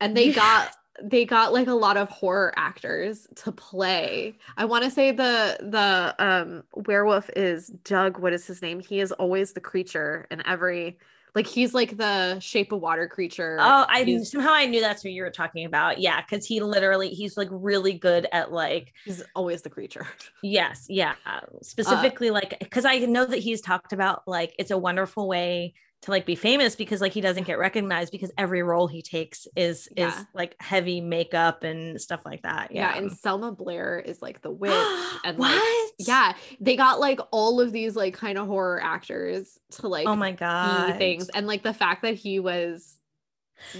And 0.00 0.16
they 0.16 0.28
Yeah. 0.28 0.34
got 0.34 0.74
they 1.02 1.24
got 1.24 1.52
like 1.52 1.66
a 1.66 1.74
lot 1.74 1.96
of 1.96 2.08
horror 2.08 2.52
actors 2.56 3.26
to 3.36 3.50
play. 3.50 4.38
I 4.56 4.64
want 4.64 4.84
to 4.84 4.90
say 4.90 5.10
the 5.10 5.56
the 5.60 6.14
um 6.18 6.62
werewolf 6.86 7.30
is 7.34 7.68
Doug. 7.68 8.18
What 8.18 8.32
is 8.32 8.46
his 8.46 8.62
name? 8.62 8.80
He 8.80 9.00
is 9.00 9.10
always 9.12 9.52
the 9.52 9.60
creature 9.60 10.26
in 10.30 10.46
every 10.46 10.98
like 11.34 11.46
he's 11.46 11.74
like 11.74 11.96
the 11.96 12.38
shape 12.38 12.72
of 12.72 12.80
water 12.80 13.08
creature. 13.08 13.58
Oh, 13.60 13.86
I 13.88 14.04
he's, 14.04 14.30
somehow 14.30 14.52
I 14.52 14.66
knew 14.66 14.80
that's 14.80 15.02
what 15.02 15.12
you 15.12 15.22
were 15.22 15.30
talking 15.30 15.64
about. 15.64 15.98
Yeah, 15.98 16.20
because 16.20 16.46
he 16.46 16.60
literally 16.60 17.08
he's 17.08 17.36
like 17.36 17.48
really 17.50 17.94
good 17.94 18.26
at 18.32 18.52
like 18.52 18.92
he's 19.04 19.22
always 19.34 19.62
the 19.62 19.70
creature. 19.70 20.06
yes, 20.42 20.86
yeah, 20.88 21.14
Uh, 21.26 21.40
specifically 21.62 22.30
like 22.30 22.56
because 22.60 22.84
I 22.84 22.98
know 22.98 23.24
that 23.26 23.38
he's 23.38 23.60
talked 23.60 23.92
about 23.92 24.22
like 24.26 24.54
it's 24.58 24.70
a 24.70 24.78
wonderful 24.78 25.26
way 25.26 25.74
to 26.04 26.10
like 26.10 26.26
be 26.26 26.34
famous 26.34 26.76
because 26.76 27.00
like 27.00 27.12
he 27.12 27.20
doesn't 27.22 27.44
get 27.46 27.58
recognized 27.58 28.12
because 28.12 28.30
every 28.36 28.62
role 28.62 28.86
he 28.86 29.00
takes 29.00 29.46
is 29.56 29.88
Yeah. 29.96 30.08
is 30.08 30.26
like 30.34 30.54
heavy 30.60 31.00
makeup 31.00 31.64
and 31.64 31.98
stuff 32.00 32.20
like 32.26 32.42
that. 32.42 32.70
Yeah, 32.70 32.92
Yeah, 32.92 32.98
and 32.98 33.10
Selma 33.12 33.52
Blair 33.52 33.98
is 34.04 34.20
like 34.20 34.42
the 34.42 34.50
witch 34.50 34.70
and 35.24 35.38
what? 35.38 35.50
like 35.54 36.06
yeah, 36.06 36.34
they 36.60 36.76
got 36.76 37.00
like 37.00 37.20
all 37.30 37.60
of 37.60 37.72
these 37.72 37.96
like 37.96 38.14
kind 38.14 38.36
of 38.36 38.46
horror 38.46 38.82
actors 38.82 39.58
to 39.72 39.88
like 39.88 40.06
oh 40.06 40.14
my 40.16 40.32
god. 40.32 40.98
things 40.98 41.28
and 41.30 41.46
like 41.46 41.62
the 41.62 41.72
fact 41.74 42.02
that 42.02 42.14
he 42.14 42.38
was 42.38 42.98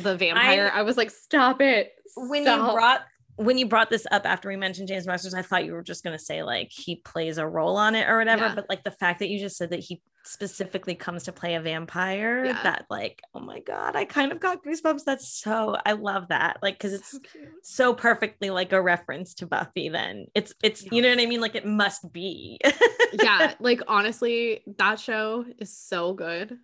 the 0.03 0.17
vampire 0.17 0.71
I, 0.73 0.83
was 0.83 0.97
like 0.97 1.11
stop 1.11 1.61
it 1.61 1.93
when 2.17 2.45
stop. 2.45 2.69
you 2.69 2.73
brought 2.75 3.01
when 3.37 3.59
you 3.59 3.67
brought 3.67 3.91
this 3.91 4.07
up 4.11 4.27
after 4.27 4.49
we 4.49 4.57
mentioned 4.57 4.89
James 4.89 5.07
Marsters, 5.07 5.35
I 5.35 5.43
thought 5.43 5.65
you 5.65 5.73
were 5.73 5.83
just 5.83 6.05
gonna 6.05 6.19
say 6.19 6.43
like 6.43 6.71
he 6.71 6.97
plays 6.97 7.39
a 7.39 7.47
role 7.47 7.77
on 7.77 7.95
it 7.95 8.09
or 8.09 8.19
whatever. 8.19 8.47
Yeah. 8.47 8.55
But 8.55 8.67
like 8.69 8.85
the 8.85 8.91
fact 8.91 9.19
that 9.21 9.29
you 9.29 9.39
just 9.39 9.57
said 9.57 9.71
that 9.71 9.81
he 9.81 10.01
specifically 10.25 10.95
comes 10.95 11.25
to 11.25 11.33
play 11.33 11.55
a 11.55 11.61
vampire, 11.61 12.45
Yeah. 12.47 12.63
that 12.63 12.87
like, 12.89 13.21
oh 13.35 13.41
my 13.41 13.61
god, 13.61 13.97
I 13.97 14.05
kind 14.05 14.33
of 14.33 14.41
got 14.41 14.65
goosebumps. 14.65 15.05
That's 15.05 15.29
so 15.29 15.77
I 15.85 15.93
love 15.93 16.29
that. 16.29 16.59
Like 16.63 16.75
because 16.79 16.93
it's 16.95 17.11
So 17.11 17.19
so 17.63 17.95
perfectly 17.95 18.51
like 18.51 18.73
a 18.73 18.81
reference 18.81 19.35
to 19.35 19.47
Buffy, 19.47 19.89
then 19.89 20.27
it's 20.35 20.55
it's 20.63 20.85
you 20.91 21.03
know 21.03 21.11
what 21.11 21.21
I 21.21 21.27
mean? 21.27 21.41
Like 21.41 21.55
it 21.55 21.67
must 21.67 22.13
be. 22.13 22.59
yeah 23.13 23.55
like 23.61 23.81
honestly 23.89 24.63
that 24.79 24.99
show 24.99 25.45
is 25.59 25.77
so 25.77 26.15
good 26.15 26.57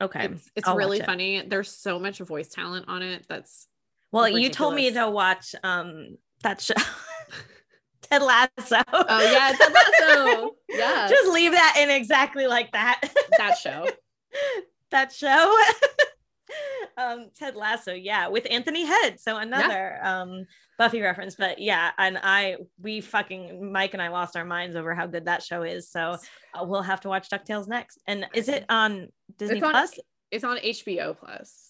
okay. 0.00 0.26
it's, 0.26 0.50
it's 0.54 0.68
really 0.68 0.98
it. 1.00 1.06
funny 1.06 1.42
there's 1.46 1.70
so 1.74 1.98
much 1.98 2.18
voice 2.20 2.48
talent 2.48 2.84
on 2.88 3.02
it 3.02 3.26
that's 3.28 3.66
Well, 4.12 4.28
you 4.28 4.48
told 4.50 4.74
me 4.74 4.90
to 4.92 5.10
watch 5.10 5.54
um 5.62 6.16
that 6.42 6.60
show. 6.60 6.74
Ted 8.02 8.22
Lasso. 8.22 8.82
oh 8.92 9.32
yeah 9.32 9.52
Ted 9.58 9.72
Lasso 9.72 10.50
yeah 10.70 11.08
Just 11.08 11.30
leave 11.30 11.52
that 11.52 11.76
in 11.78 11.90
exactly 11.90 12.46
like 12.46 12.72
that. 12.72 13.00
that 13.36 13.58
show 13.58 13.86
that 14.90 15.12
show. 15.12 15.54
um, 16.96 17.28
Ted 17.38 17.54
Lasso, 17.54 17.92
yeah, 17.92 18.28
with 18.28 18.46
Anthony 18.50 18.86
Head. 18.86 19.20
So 19.20 19.36
another 19.36 19.98
um 20.02 20.46
Buffy 20.78 21.00
reference, 21.02 21.34
but 21.34 21.58
yeah, 21.58 21.90
and 21.98 22.18
I 22.22 22.56
we 22.80 23.00
fucking 23.00 23.70
Mike 23.72 23.94
and 23.94 24.02
I 24.02 24.08
lost 24.08 24.36
our 24.36 24.44
minds 24.44 24.76
over 24.76 24.94
how 24.94 25.06
good 25.06 25.24
that 25.26 25.42
show 25.42 25.62
is. 25.64 25.90
So 25.90 26.16
uh, 26.54 26.64
we'll 26.64 26.82
have 26.82 27.00
to 27.02 27.08
watch 27.08 27.28
Ducktales 27.28 27.66
next. 27.68 27.98
And 28.06 28.26
is 28.32 28.48
it 28.48 28.64
on 28.68 29.08
Disney 29.36 29.56
It's 29.56 29.64
on- 29.64 29.70
Plus? 29.72 29.98
it's 30.30 30.44
on 30.44 30.56
HBO 30.58 31.18
plus 31.18 31.67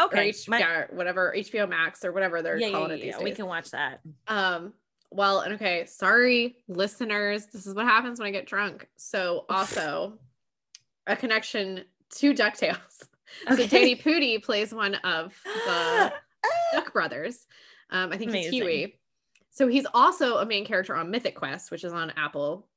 Okay, 0.00 0.18
or 0.18 0.22
H- 0.22 0.48
my- 0.48 0.58
yeah, 0.58 0.84
whatever 0.90 1.32
HBO 1.36 1.68
Max 1.68 2.04
or 2.04 2.12
whatever 2.12 2.42
they're 2.42 2.58
yeah, 2.58 2.70
calling 2.70 2.90
yeah, 2.90 2.96
it 2.96 3.00
these 3.02 3.14
yeah, 3.18 3.22
we 3.22 3.32
can 3.32 3.46
watch 3.46 3.70
that. 3.70 4.00
Um, 4.26 4.72
well, 5.10 5.40
and 5.40 5.54
okay, 5.54 5.86
sorry, 5.86 6.56
listeners. 6.66 7.46
This 7.46 7.66
is 7.66 7.74
what 7.74 7.86
happens 7.86 8.18
when 8.18 8.26
I 8.26 8.32
get 8.32 8.46
drunk. 8.46 8.88
So, 8.96 9.44
also 9.48 10.14
a 11.06 11.14
connection 11.16 11.84
to 12.16 12.34
DuckTales. 12.34 12.78
So, 13.48 13.54
Okay. 13.54 13.66
Danny 13.66 13.96
Pudi 13.96 14.40
plays 14.40 14.72
one 14.72 14.94
of 14.96 15.34
the 15.66 16.12
Duck 16.72 16.92
brothers. 16.92 17.46
Um, 17.90 18.12
I 18.12 18.16
think 18.16 18.30
he's 18.30 18.46
Amazing. 18.48 18.52
Huey. 18.52 19.00
So, 19.50 19.66
he's 19.66 19.86
also 19.92 20.36
a 20.36 20.46
main 20.46 20.64
character 20.64 20.94
on 20.94 21.10
Mythic 21.10 21.34
Quest, 21.34 21.72
which 21.72 21.82
is 21.82 21.92
on 21.92 22.12
Apple. 22.16 22.68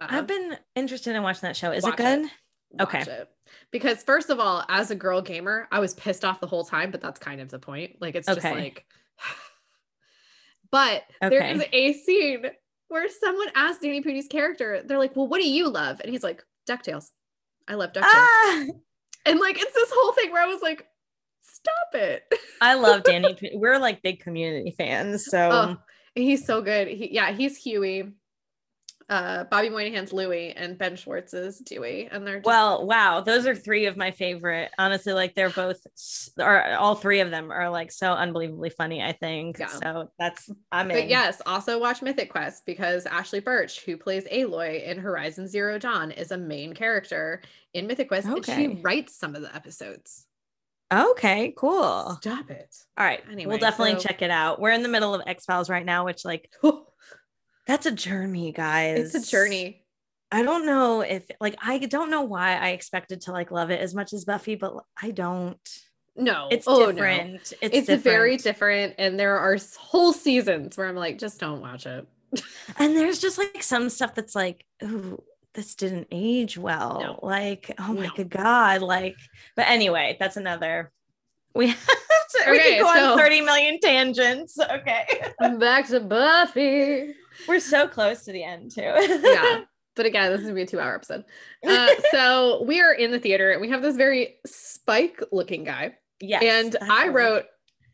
Uh, 0.00 0.06
I've 0.08 0.26
been 0.26 0.56
interested 0.76 1.14
in 1.14 1.22
watching 1.22 1.42
that 1.48 1.56
show. 1.56 1.72
Is 1.72 1.84
it 1.84 1.96
good? 1.96 2.22
watch 2.22 2.30
okay. 2.80 3.00
it. 3.00 3.28
Because, 3.70 4.02
first 4.02 4.30
of 4.30 4.40
all, 4.40 4.64
as 4.68 4.90
a 4.90 4.94
girl 4.94 5.22
gamer, 5.22 5.68
I 5.70 5.78
was 5.78 5.94
pissed 5.94 6.24
off 6.24 6.40
the 6.40 6.46
whole 6.46 6.64
time, 6.64 6.90
but 6.90 7.00
that's 7.00 7.18
kind 7.20 7.40
of 7.40 7.48
the 7.48 7.58
point. 7.58 7.96
Like, 8.00 8.14
it's 8.16 8.26
just 8.26 8.44
like, 8.44 8.84
but 10.70 11.04
there 11.20 11.42
Okay. 11.42 11.52
is 11.54 11.64
a 11.72 11.92
scene 12.02 12.46
where 12.88 13.08
someone 13.08 13.48
asked 13.54 13.82
Danny 13.82 14.00
Pudi's 14.00 14.28
character, 14.28 14.82
they're 14.84 14.98
like, 14.98 15.14
Well, 15.16 15.26
what 15.28 15.40
do 15.40 15.48
you 15.48 15.68
love? 15.68 16.00
And 16.00 16.10
he's 16.10 16.22
like, 16.22 16.42
DuckTales. 16.68 17.10
I 17.68 17.74
love 17.74 17.92
DuckTales. 17.92 18.02
Ah, 18.04 18.64
And 19.26 19.40
like, 19.40 19.60
it's 19.60 19.74
this 19.74 19.90
whole 19.92 20.12
thing 20.12 20.32
where 20.32 20.42
I 20.42 20.46
was 20.46 20.62
like, 20.62 20.86
Stop 21.42 21.94
it. 21.94 22.22
I 22.60 22.74
love 22.74 23.02
Danny. 23.04 23.36
We're 23.54 23.78
like 23.78 24.02
big 24.02 24.20
community 24.20 24.74
fans. 24.76 25.24
So 25.26 25.50
Oh, 25.52 25.76
he's 26.14 26.44
so 26.46 26.62
good. 26.62 26.88
He, 26.88 27.14
yeah, 27.14 27.32
he's 27.32 27.56
Huey. 27.56 28.12
Uh, 29.08 29.44
Bobby 29.44 29.68
Moynihan's 29.68 30.12
Louie 30.12 30.52
and 30.56 30.76
Ben 30.76 30.96
Schwartz's 30.96 31.58
Dewey. 31.60 32.08
And 32.10 32.26
they're 32.26 32.38
just, 32.38 32.46
Well, 32.46 32.84
wow, 32.86 33.20
those 33.20 33.46
are 33.46 33.54
three 33.54 33.86
of 33.86 33.96
my 33.96 34.10
favorite. 34.10 34.72
Honestly, 34.78 35.12
like 35.12 35.36
they're 35.36 35.50
both, 35.50 35.78
or 36.40 36.72
all 36.74 36.96
three 36.96 37.20
of 37.20 37.30
them 37.30 37.52
are 37.52 37.70
like 37.70 37.92
so 37.92 38.12
unbelievably 38.12 38.70
funny. 38.70 39.00
I 39.02 39.12
think 39.12 39.58
Yeah. 39.60 39.68
so. 39.68 40.10
That's 40.18 40.50
I'm 40.72 40.88
But 40.88 40.96
in. 40.98 41.08
yes, 41.08 41.40
also 41.46 41.78
watch 41.78 42.02
Mythic 42.02 42.30
Quest 42.30 42.66
because 42.66 43.06
Ashly 43.06 43.38
Burch, 43.38 43.84
who 43.84 43.96
plays 43.96 44.24
Aloy 44.24 44.82
in 44.84 44.98
Horizon 44.98 45.46
Zero 45.46 45.78
Dawn, 45.78 46.10
is 46.10 46.32
a 46.32 46.36
main 46.38 46.74
character 46.74 47.42
in 47.74 47.86
Mythic 47.86 48.08
Quest, 48.08 48.26
and 48.26 48.44
she 48.44 48.80
writes 48.82 49.16
some 49.16 49.36
of 49.36 49.42
the 49.42 49.54
episodes. 49.54 50.26
Okay, 50.92 51.52
cool. 51.56 52.16
Stop 52.20 52.50
it. 52.50 52.74
All 52.98 53.04
right. 53.06 53.22
Anyway, 53.30 53.50
we'll 53.50 53.58
definitely 53.58 54.00
so- 54.00 54.08
check 54.08 54.22
it 54.22 54.30
out. 54.30 54.60
We're 54.60 54.70
in 54.72 54.82
the 54.82 54.88
middle 54.88 55.14
of 55.14 55.22
X 55.26 55.44
Files 55.44 55.70
right 55.70 55.84
now, 55.86 56.04
which 56.04 56.24
like 56.24 56.50
that's 57.66 57.86
a 57.86 57.92
journey, 57.92 58.52
guys. 58.52 59.14
it's 59.14 59.26
a 59.28 59.30
journey. 59.30 59.82
I 60.32 60.42
don't 60.42 60.66
know 60.66 61.02
if 61.02 61.24
like 61.40 61.56
I 61.62 61.78
don't 61.78 62.10
know 62.10 62.22
why 62.22 62.56
I 62.56 62.70
expected 62.70 63.20
to 63.22 63.32
like 63.32 63.50
love 63.50 63.70
it 63.70 63.80
as 63.80 63.94
much 63.94 64.12
as 64.12 64.24
Buffy, 64.24 64.54
but 64.56 64.74
I 65.00 65.10
don't. 65.12 65.58
No, 66.18 66.48
It's 66.50 66.66
oh, 66.66 66.78
no. 66.78 66.92
different. 66.92 67.34
It's, 67.34 67.52
It's, 67.60 67.72
different. 67.86 68.02
very 68.02 68.36
different, 68.38 68.94
and 68.98 69.20
there 69.20 69.38
are 69.38 69.56
whole 69.78 70.12
seasons 70.14 70.76
where 70.76 70.88
I'm 70.88 70.96
like, 70.96 71.18
just 71.18 71.38
don't 71.38 71.60
watch 71.60 71.84
it. 71.86 72.06
and 72.78 72.96
there's 72.96 73.20
just 73.20 73.38
like 73.38 73.62
some 73.62 73.88
stuff 73.88 74.14
that's 74.14 74.34
like 74.34 74.64
ooh 74.82 75.22
this 75.54 75.74
didn't 75.76 76.08
age 76.10 76.58
well 76.58 77.00
No. 77.00 77.20
like 77.26 77.72
oh 77.78 77.92
my 77.94 78.06
No. 78.06 78.10
good 78.16 78.28
god 78.28 78.82
like 78.82 79.14
but 79.54 79.66
anyway 79.68 80.16
that's 80.20 80.36
another 80.36 80.90
we 81.54 81.68
have 81.68 81.78
to, 81.86 82.50
we 82.50 82.58
Okay, 82.58 82.76
could 82.78 82.82
go 82.82 82.94
so- 82.94 83.12
on 83.12 83.18
30 83.18 83.40
million 83.42 83.78
tangents 83.80 84.58
okay 84.58 85.06
Back 85.58 85.86
to 85.88 86.00
Buffy. 86.00 87.14
We're 87.48 87.60
so 87.60 87.86
close 87.88 88.24
to 88.24 88.32
the 88.32 88.42
end 88.44 88.70
too 88.72 88.82
yeah. 88.82 89.60
But 89.96 90.04
again, 90.04 90.30
this 90.30 90.40
is 90.42 90.46
gonna 90.48 90.54
be 90.56 90.62
a 90.62 90.66
two-hour 90.66 90.94
episode. 90.94 91.24
Uh, 91.66 91.88
so 92.10 92.62
we 92.64 92.82
are 92.82 92.92
in 92.92 93.10
the 93.12 93.18
theater, 93.18 93.50
and 93.52 93.62
we 93.62 93.70
have 93.70 93.80
this 93.80 93.96
very 93.96 94.36
Spike-looking 94.46 95.64
guy. 95.64 95.94
yes 96.20 96.42
and 96.42 96.72
that's 96.72 96.84
I 96.88 97.08
wrote, 97.08 97.44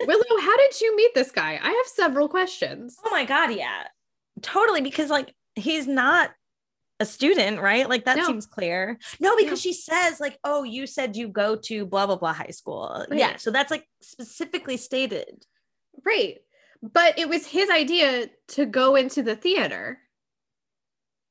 Willow, 0.05 0.41
how 0.41 0.57
did 0.57 0.81
you 0.81 0.97
meet 0.97 1.15
this 1.15 1.31
guy? 1.31 1.61
I 1.63 1.71
have 1.71 1.87
several 1.87 2.29
questions. 2.29 2.97
oh 3.05 3.11
my 3.11 3.25
god 3.25 3.55
yeah 3.55 3.85
totally 4.43 4.81
because 4.81 5.11
like 5.11 5.33
he's 5.55 5.87
not 5.87 6.31
a 6.99 7.05
student 7.05 7.61
right 7.61 7.89
like 7.89 8.05
that 8.07 8.17
No. 8.17 8.27
seems 8.27 8.47
clear 8.47 8.99
no 9.21 9.37
because 9.37 9.51
No. 9.53 9.57
she 9.57 9.73
says 9.73 10.19
like 10.21 10.39
oh 10.45 10.63
you 10.65 10.87
said 10.87 11.17
you 11.17 11.29
go 11.29 11.57
to 11.57 11.85
blah 11.87 12.07
blah 12.07 12.17
blah 12.17 12.33
high 12.33 12.51
school 12.51 13.07
yeah 13.13 13.37
so 13.37 13.51
that's 13.51 13.71
like 13.71 13.87
specifically 14.01 14.77
stated 14.77 15.45
Right. 16.05 16.39
But 16.83 17.19
it 17.19 17.29
was 17.29 17.47
his 17.47 17.71
idea 17.71 18.29
to 18.49 18.67
go 18.67 18.97
into 18.97 19.23
the 19.23 19.37
theater. 19.37 19.99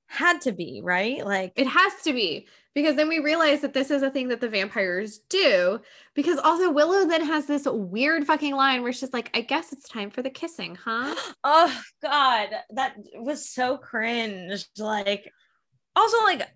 had 0.08 0.42
to 0.42 0.52
be 0.52 0.82
right 0.84 1.26
like 1.26 1.52
It 1.56 1.68
has 1.68 1.94
to 2.04 2.14
be 2.14 2.48
because 2.74 2.96
then 2.96 3.10
we 3.10 3.20
realize 3.20 3.60
that 3.62 3.74
this 3.74 3.92
is 3.92 4.02
a 4.02 4.10
thing 4.10 4.30
that 4.30 4.40
the 4.40 4.48
vampires 4.48 5.20
do. 5.30 5.80
Because 6.16 6.38
also, 6.38 6.72
Willow 6.72 7.06
then 7.06 7.26
has 7.26 7.46
this 7.46 7.66
weird 7.66 8.26
fucking 8.26 8.56
line 8.56 8.82
where 8.82 8.94
she's 8.94 9.12
like, 9.12 9.30
I 9.34 9.42
guess 9.42 9.74
it's 9.74 9.90
time 9.90 10.10
for 10.10 10.22
the 10.22 10.30
kissing, 10.30 10.76
huh? 10.76 11.14
oh 11.44 11.82
god 12.02 12.50
that 12.72 12.96
was 13.16 13.50
so 13.50 13.78
cringe 13.78 14.66
like 14.78 15.30
also 15.96 16.18
like 16.24 16.48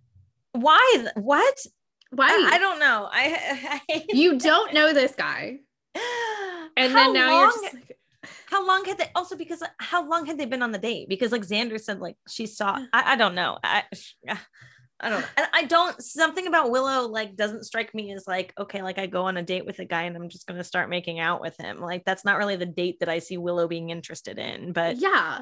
why 0.53 1.05
what 1.15 1.57
Why? 2.11 2.27
I, 2.27 2.55
I 2.55 2.57
don't 2.59 2.79
know 2.79 3.09
i, 3.11 3.81
I 3.91 4.05
you 4.09 4.39
don't 4.39 4.73
know 4.73 4.93
this 4.93 5.15
guy. 5.15 5.59
And 6.77 6.91
How 6.91 7.05
then 7.05 7.13
now 7.13 7.29
long, 7.31 7.39
you're 7.39 7.51
just 7.51 7.73
like, 7.73 7.97
how 8.49 8.65
long 8.65 8.85
had 8.85 8.97
they 8.97 9.09
also 9.15 9.35
because 9.35 9.61
uh, 9.61 9.67
how 9.79 10.07
long 10.07 10.25
had 10.25 10.37
they 10.37 10.45
been 10.45 10.63
on 10.63 10.71
the 10.71 10.77
date 10.77 11.09
because 11.09 11.31
like 11.31 11.41
xander 11.41 11.79
said 11.79 11.99
like 11.99 12.17
she 12.27 12.45
saw 12.45 12.79
i, 12.93 13.13
I 13.13 13.15
don't 13.15 13.35
know 13.35 13.57
I, 13.63 13.83
I 14.99 15.09
don't 15.09 15.19
know. 15.21 15.27
And 15.35 15.47
I 15.53 15.63
don't 15.63 16.01
something 16.01 16.47
about 16.47 16.71
Willow 16.71 17.07
like 17.07 17.35
doesn't 17.35 17.65
strike 17.65 17.93
me 17.93 18.13
as 18.13 18.27
like, 18.27 18.53
okay, 18.57 18.81
like 18.81 18.97
I 18.97 19.07
go 19.07 19.23
on 19.23 19.35
a 19.35 19.43
date 19.43 19.65
with 19.65 19.79
a 19.79 19.85
guy 19.85 20.03
and 20.03 20.15
I'm 20.15 20.29
just 20.29 20.47
gonna 20.47 20.63
start 20.63 20.89
making 20.89 21.19
out 21.19 21.41
with 21.41 21.57
him. 21.57 21.79
Like 21.79 22.05
that's 22.05 22.23
not 22.23 22.37
really 22.37 22.55
the 22.55 22.65
date 22.65 23.01
that 23.01 23.09
I 23.09 23.19
see 23.19 23.37
Willow 23.37 23.67
being 23.67 23.89
interested 23.89 24.39
in. 24.39 24.71
But 24.71 24.97
yeah. 24.97 25.41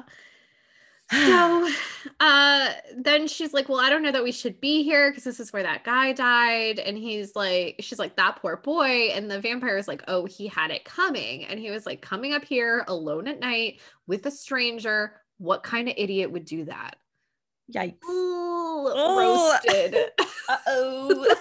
So 1.14 1.68
uh 2.20 2.72
then 2.96 3.26
she's 3.26 3.52
like, 3.52 3.68
Well, 3.68 3.80
I 3.80 3.90
don't 3.90 4.02
know 4.02 4.12
that 4.12 4.24
we 4.24 4.32
should 4.32 4.60
be 4.60 4.82
here 4.82 5.10
because 5.10 5.24
this 5.24 5.40
is 5.40 5.52
where 5.52 5.62
that 5.62 5.84
guy 5.84 6.12
died. 6.12 6.78
And 6.78 6.96
he's 6.98 7.34
like, 7.36 7.76
she's 7.80 7.98
like, 7.98 8.16
that 8.16 8.36
poor 8.36 8.56
boy. 8.58 9.10
And 9.12 9.30
the 9.30 9.40
vampire 9.40 9.76
is 9.78 9.88
like, 9.88 10.02
Oh, 10.08 10.24
he 10.26 10.46
had 10.46 10.70
it 10.70 10.84
coming. 10.84 11.44
And 11.46 11.58
he 11.60 11.70
was 11.70 11.86
like, 11.86 12.00
coming 12.02 12.32
up 12.34 12.44
here 12.44 12.84
alone 12.88 13.28
at 13.28 13.40
night 13.40 13.80
with 14.06 14.26
a 14.26 14.30
stranger. 14.30 15.20
What 15.38 15.62
kind 15.62 15.88
of 15.88 15.94
idiot 15.96 16.30
would 16.30 16.44
do 16.44 16.64
that? 16.66 16.96
yikes. 17.72 17.94
Ooh, 18.08 18.90
Oh. 18.96 19.58
roasted. 19.64 19.96
Uh-oh. 20.48 21.34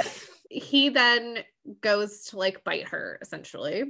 he 0.50 0.90
then 0.90 1.38
goes 1.80 2.24
to 2.26 2.36
like 2.38 2.62
bite 2.64 2.88
her 2.88 3.18
essentially. 3.22 3.84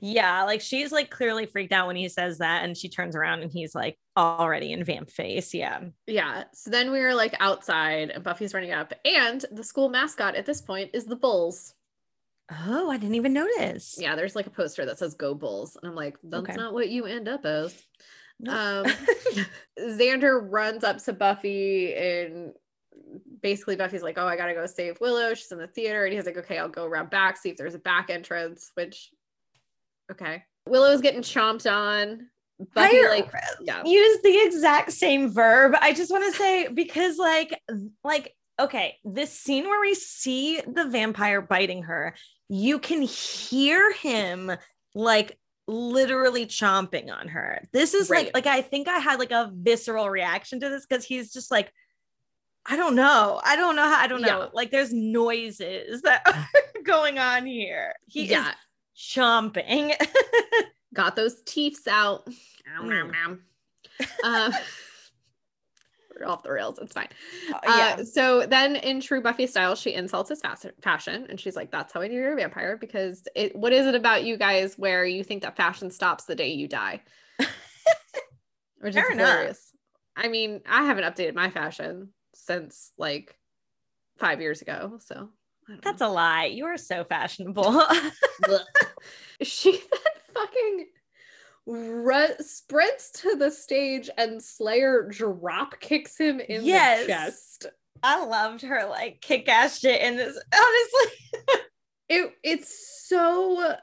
Yeah, 0.00 0.44
like 0.44 0.60
she's 0.60 0.92
like 0.92 1.10
clearly 1.10 1.46
freaked 1.46 1.72
out 1.72 1.86
when 1.86 1.96
he 1.96 2.08
says 2.08 2.38
that, 2.38 2.64
and 2.64 2.76
she 2.76 2.88
turns 2.88 3.16
around 3.16 3.42
and 3.42 3.52
he's 3.52 3.74
like 3.74 3.98
already 4.16 4.72
in 4.72 4.84
vamp 4.84 5.10
face. 5.10 5.54
Yeah. 5.54 5.80
Yeah. 6.06 6.44
So 6.52 6.70
then 6.70 6.90
we 6.92 7.00
are 7.00 7.14
like 7.14 7.34
outside 7.40 8.10
and 8.10 8.22
Buffy's 8.24 8.54
running 8.54 8.72
up, 8.72 8.92
and 9.04 9.44
the 9.52 9.64
school 9.64 9.88
mascot 9.88 10.34
at 10.36 10.46
this 10.46 10.60
point 10.60 10.90
is 10.94 11.04
the 11.06 11.16
Bulls. 11.16 11.74
Oh, 12.66 12.90
I 12.90 12.96
didn't 12.96 13.14
even 13.14 13.32
notice. 13.32 13.96
Yeah, 14.00 14.16
there's 14.16 14.34
like 14.34 14.46
a 14.46 14.50
poster 14.50 14.84
that 14.84 14.98
says 14.98 15.14
"Go 15.14 15.34
Bulls," 15.34 15.76
and 15.80 15.88
I'm 15.88 15.96
like, 15.96 16.16
that's 16.22 16.42
Okay. 16.42 16.54
not 16.56 16.72
what 16.74 16.88
you 16.88 17.04
end 17.06 17.28
up 17.28 17.46
as. 17.46 17.80
Nope. 18.40 18.54
Um, 18.56 18.84
Xander 19.78 20.40
runs 20.50 20.82
up 20.82 20.98
to 21.04 21.12
Buffy 21.12 21.94
and 21.94 22.54
basically 23.42 23.76
Buffy's 23.76 24.02
like, 24.02 24.18
"Oh, 24.18 24.26
I 24.26 24.36
gotta 24.36 24.54
go 24.54 24.66
save 24.66 25.00
Willow. 25.00 25.34
She's 25.34 25.52
in 25.52 25.58
the 25.58 25.66
theater," 25.66 26.04
and 26.04 26.14
he's 26.14 26.26
like, 26.26 26.36
"Okay, 26.38 26.58
I'll 26.58 26.68
go 26.68 26.84
around 26.84 27.10
back 27.10 27.36
see 27.36 27.50
if 27.50 27.56
there's 27.56 27.74
a 27.74 27.78
back 27.78 28.10
entrance." 28.10 28.70
Which, 28.74 29.10
okay, 30.10 30.44
Willow's 30.66 31.00
getting 31.00 31.22
chomped 31.22 31.70
on. 31.70 32.28
Buffy 32.74 32.98
I 32.98 33.08
like, 33.08 33.32
yeah, 33.62 33.82
use 33.84 34.20
the 34.22 34.38
exact 34.44 34.92
same 34.92 35.32
verb. 35.32 35.74
I 35.80 35.94
just 35.94 36.10
want 36.10 36.30
to 36.30 36.38
say 36.38 36.68
because 36.68 37.16
like 37.16 37.58
like 38.04 38.34
okay, 38.60 38.96
this 39.04 39.32
scene 39.32 39.64
where 39.64 39.80
we 39.80 39.94
see 39.94 40.60
the 40.60 40.86
vampire 40.86 41.40
biting 41.40 41.84
her, 41.84 42.14
you 42.48 42.78
can 42.78 43.00
hear 43.00 43.92
him 43.94 44.52
like 44.94 45.38
literally 45.66 46.44
chomping 46.46 47.10
on 47.10 47.28
her. 47.28 47.62
This 47.72 47.94
is 47.94 48.10
Right. 48.10 48.26
like 48.34 48.46
like 48.46 48.58
I 48.58 48.60
think 48.60 48.88
I 48.88 48.98
had 48.98 49.18
like 49.18 49.30
a 49.30 49.50
visceral 49.54 50.10
reaction 50.10 50.60
to 50.60 50.68
this 50.68 50.84
because 50.84 51.04
he's 51.04 51.32
just 51.32 51.50
like 51.50 51.72
I 52.66 52.76
don't 52.76 52.94
know. 52.94 53.40
I 53.42 53.56
don't 53.56 53.74
know 53.74 53.84
how 53.84 53.98
I 54.00 54.06
don't 54.06 54.20
know. 54.20 54.42
Yeah. 54.42 54.48
Like 54.52 54.70
there's 54.70 54.92
noises 54.92 56.02
that 56.02 56.22
are 56.26 56.82
going 56.82 57.18
on 57.18 57.46
here. 57.46 57.94
He 58.06 58.26
yeah, 58.26 58.50
is 58.50 58.54
chomping. 59.00 59.94
got 60.94 61.16
those 61.16 61.42
teeths 61.42 61.86
out. 61.88 62.28
Mm. 62.80 63.38
Um, 64.24 64.52
we're 66.20 66.26
off 66.26 66.42
the 66.42 66.52
rails. 66.52 66.78
It's 66.80 66.92
fine. 66.92 67.08
yeah. 67.64 67.96
Uh, 67.98 68.04
so 68.04 68.46
then, 68.46 68.76
in 68.76 69.00
true 69.00 69.22
Buffy 69.22 69.46
style, 69.46 69.74
she 69.74 69.94
insults 69.94 70.28
his 70.28 70.40
fas- 70.40 70.66
fashion, 70.82 71.26
and 71.28 71.40
she's 71.40 71.56
like, 71.56 71.70
"That's 71.70 71.92
how 71.92 72.00
I 72.00 72.08
knew 72.08 72.18
you're 72.20 72.32
a 72.34 72.36
vampire." 72.36 72.76
Because 72.76 73.26
it, 73.34 73.56
what 73.56 73.72
is 73.72 73.86
it 73.86 73.94
about 73.94 74.24
you 74.24 74.36
guys 74.36 74.78
where 74.78 75.04
you 75.04 75.24
think 75.24 75.42
that 75.42 75.56
fashion 75.56 75.90
stops 75.90 76.24
the 76.24 76.36
day 76.36 76.52
you 76.52 76.68
die? 76.68 77.00
Which 78.80 78.94
Fair 78.94 79.06
is 79.06 79.12
enough. 79.12 79.28
hilarious. 79.28 79.72
I 80.16 80.28
mean, 80.28 80.60
I 80.68 80.84
haven't 80.84 81.04
updated 81.04 81.34
my 81.34 81.50
fashion 81.50 82.10
since 82.34 82.92
like 82.98 83.36
five 84.18 84.40
years 84.40 84.62
ago, 84.62 84.98
so 85.00 85.30
That's 85.82 86.00
know. 86.00 86.08
a 86.08 86.10
mm. 86.10 86.14
lie. 86.14 86.44
You 86.46 86.66
are 86.66 86.78
so 86.78 87.04
fashionable. 87.04 87.82
She 89.42 89.72
then 90.34 90.34
fucking 90.34 90.86
ru- 91.66 92.36
sprints 92.40 93.10
to 93.22 93.36
the 93.36 93.50
stage 93.50 94.10
and 94.18 94.42
Slayer 94.42 95.08
drop 95.10 95.80
kicks 95.80 96.18
him 96.18 96.40
in 96.40 96.64
Yes. 96.64 97.06
the 97.06 97.12
chest. 97.12 97.66
I 98.02 98.24
loved 98.24 98.62
her 98.62 98.86
like 98.88 99.20
kick 99.20 99.48
ass 99.48 99.78
shit 99.80 100.00
in 100.00 100.16
this. 100.16 100.38
Honestly, 100.54 101.60
It 102.08 102.32
it's 102.42 103.06
so 103.08 103.76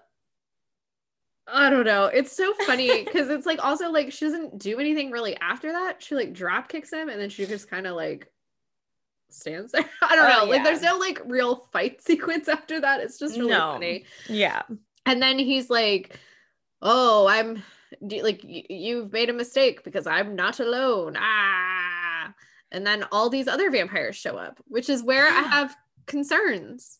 I 1.49 1.69
don't 1.69 1.85
know. 1.85 2.05
It's 2.07 2.35
so 2.35 2.53
funny 2.65 3.05
because 3.05 3.29
it's 3.29 3.45
like 3.45 3.63
also 3.63 3.89
like 3.89 4.11
she 4.11 4.25
doesn't 4.25 4.57
do 4.57 4.79
anything 4.79 5.11
really 5.11 5.37
after 5.37 5.71
that. 5.71 6.03
She 6.03 6.15
like 6.15 6.33
drop 6.33 6.67
kicks 6.67 6.91
him 6.91 7.07
and 7.07 7.21
then 7.21 7.29
she 7.29 7.45
just 7.45 7.69
kind 7.69 7.87
of 7.87 7.95
like 7.95 8.27
stands 9.29 9.71
there. 9.71 9.85
I 10.01 10.15
don't 10.15 10.25
Oh, 10.25 10.39
know. 10.45 10.45
Like 10.49 10.57
yeah. 10.59 10.63
there's 10.63 10.81
no 10.81 10.97
like 10.97 11.21
real 11.25 11.67
fight 11.71 12.01
sequence 12.05 12.47
after 12.47 12.79
that. 12.81 13.01
It's 13.01 13.19
just 13.19 13.37
really 13.37 13.51
No. 13.51 13.73
funny. 13.73 14.05
yeah. 14.29 14.63
And 15.05 15.21
then 15.21 15.39
he's 15.39 15.69
like, 15.69 16.17
"Oh, 16.81 17.27
I'm 17.27 17.63
like 18.01 18.41
y- 18.43 18.65
you've 18.69 19.13
made 19.13 19.29
a 19.29 19.33
mistake 19.33 19.83
because 19.83 20.05
I'm 20.07 20.35
not 20.35 20.59
alone." 20.59 21.15
Ah. 21.17 22.33
And 22.71 22.85
then 22.85 23.05
all 23.13 23.29
these 23.29 23.47
other 23.47 23.71
vampires 23.71 24.17
show 24.17 24.35
up, 24.37 24.59
which 24.67 24.89
is 24.89 25.01
where 25.01 25.25
I 25.27 25.39
have 25.41 25.75
concerns. 26.05 26.99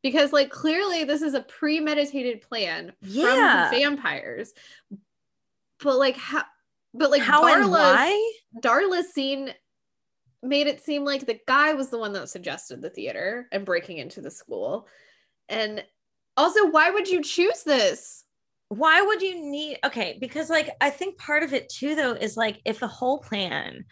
Because 0.00 0.32
like 0.32 0.50
clearly 0.50 1.02
this 1.02 1.22
is 1.22 1.34
a 1.34 1.40
premeditated 1.40 2.40
plan 2.42 2.92
Yeah. 3.02 3.68
from 3.68 3.78
vampires. 3.80 4.52
But 5.82 5.98
like 5.98 6.16
how 6.16 6.44
but 6.94 7.10
like 7.10 7.22
How 7.22 7.42
Darla's 7.42 7.70
why? 7.70 8.32
Darla's 8.60 9.12
scene 9.12 9.52
made 10.42 10.66
it 10.66 10.82
seem 10.82 11.04
like 11.04 11.26
the 11.26 11.40
guy 11.46 11.74
was 11.74 11.88
the 11.88 11.98
one 11.98 12.12
that 12.12 12.28
suggested 12.28 12.80
the 12.80 12.90
theater 12.90 13.48
and 13.52 13.64
breaking 13.64 13.98
into 13.98 14.20
the 14.20 14.30
school. 14.30 14.86
And 15.48 15.84
also, 16.36 16.70
why 16.70 16.90
would 16.90 17.08
you 17.08 17.22
choose 17.22 17.62
this? 17.64 18.24
Why 18.68 19.00
would 19.02 19.22
you 19.22 19.40
need? 19.50 19.78
Okay, 19.84 20.18
because 20.20 20.50
like 20.50 20.70
I 20.80 20.90
think 20.90 21.18
part 21.18 21.42
of 21.42 21.52
it 21.52 21.68
too, 21.68 21.94
though, 21.94 22.12
is 22.12 22.36
like 22.36 22.60
if 22.64 22.80
the 22.80 22.86
whole 22.86 23.18
plan 23.18 23.84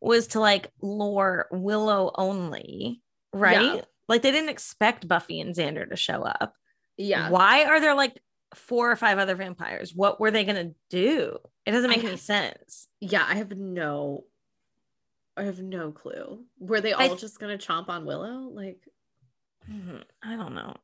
was 0.00 0.28
to 0.28 0.40
like 0.40 0.68
lure 0.80 1.46
Willow 1.52 2.10
only, 2.16 3.02
right? 3.32 3.76
Yeah. 3.76 3.80
Like 4.08 4.22
they 4.22 4.32
didn't 4.32 4.48
expect 4.50 5.06
Buffy 5.06 5.40
and 5.40 5.54
Xander 5.54 5.88
to 5.88 5.96
show 5.96 6.22
up. 6.22 6.54
Yeah. 6.96 7.30
Why 7.30 7.64
are 7.64 7.80
there 7.80 7.94
like 7.94 8.18
four 8.54 8.90
or 8.90 8.96
five 8.96 9.18
other 9.18 9.34
vampires? 9.34 9.92
What 9.94 10.18
were 10.18 10.30
they 10.30 10.44
gonna 10.44 10.72
do? 10.90 11.38
It 11.64 11.72
doesn't 11.72 11.90
make 11.90 12.02
any 12.02 12.16
sense. 12.16 12.88
Yeah, 13.00 13.24
I 13.26 13.36
have 13.36 13.56
no 13.56 14.24
I 15.36 15.44
have 15.44 15.60
no 15.60 15.92
clue. 15.92 16.44
Were 16.58 16.80
they 16.80 16.92
I- 16.92 17.08
all 17.08 17.16
just 17.16 17.38
gonna 17.40 17.58
chomp 17.58 17.88
on 17.88 18.04
Willow? 18.04 18.50
Like 18.52 18.80
Mhm. 19.70 20.02
I 20.22 20.36
don't 20.36 20.54
know. 20.54 20.76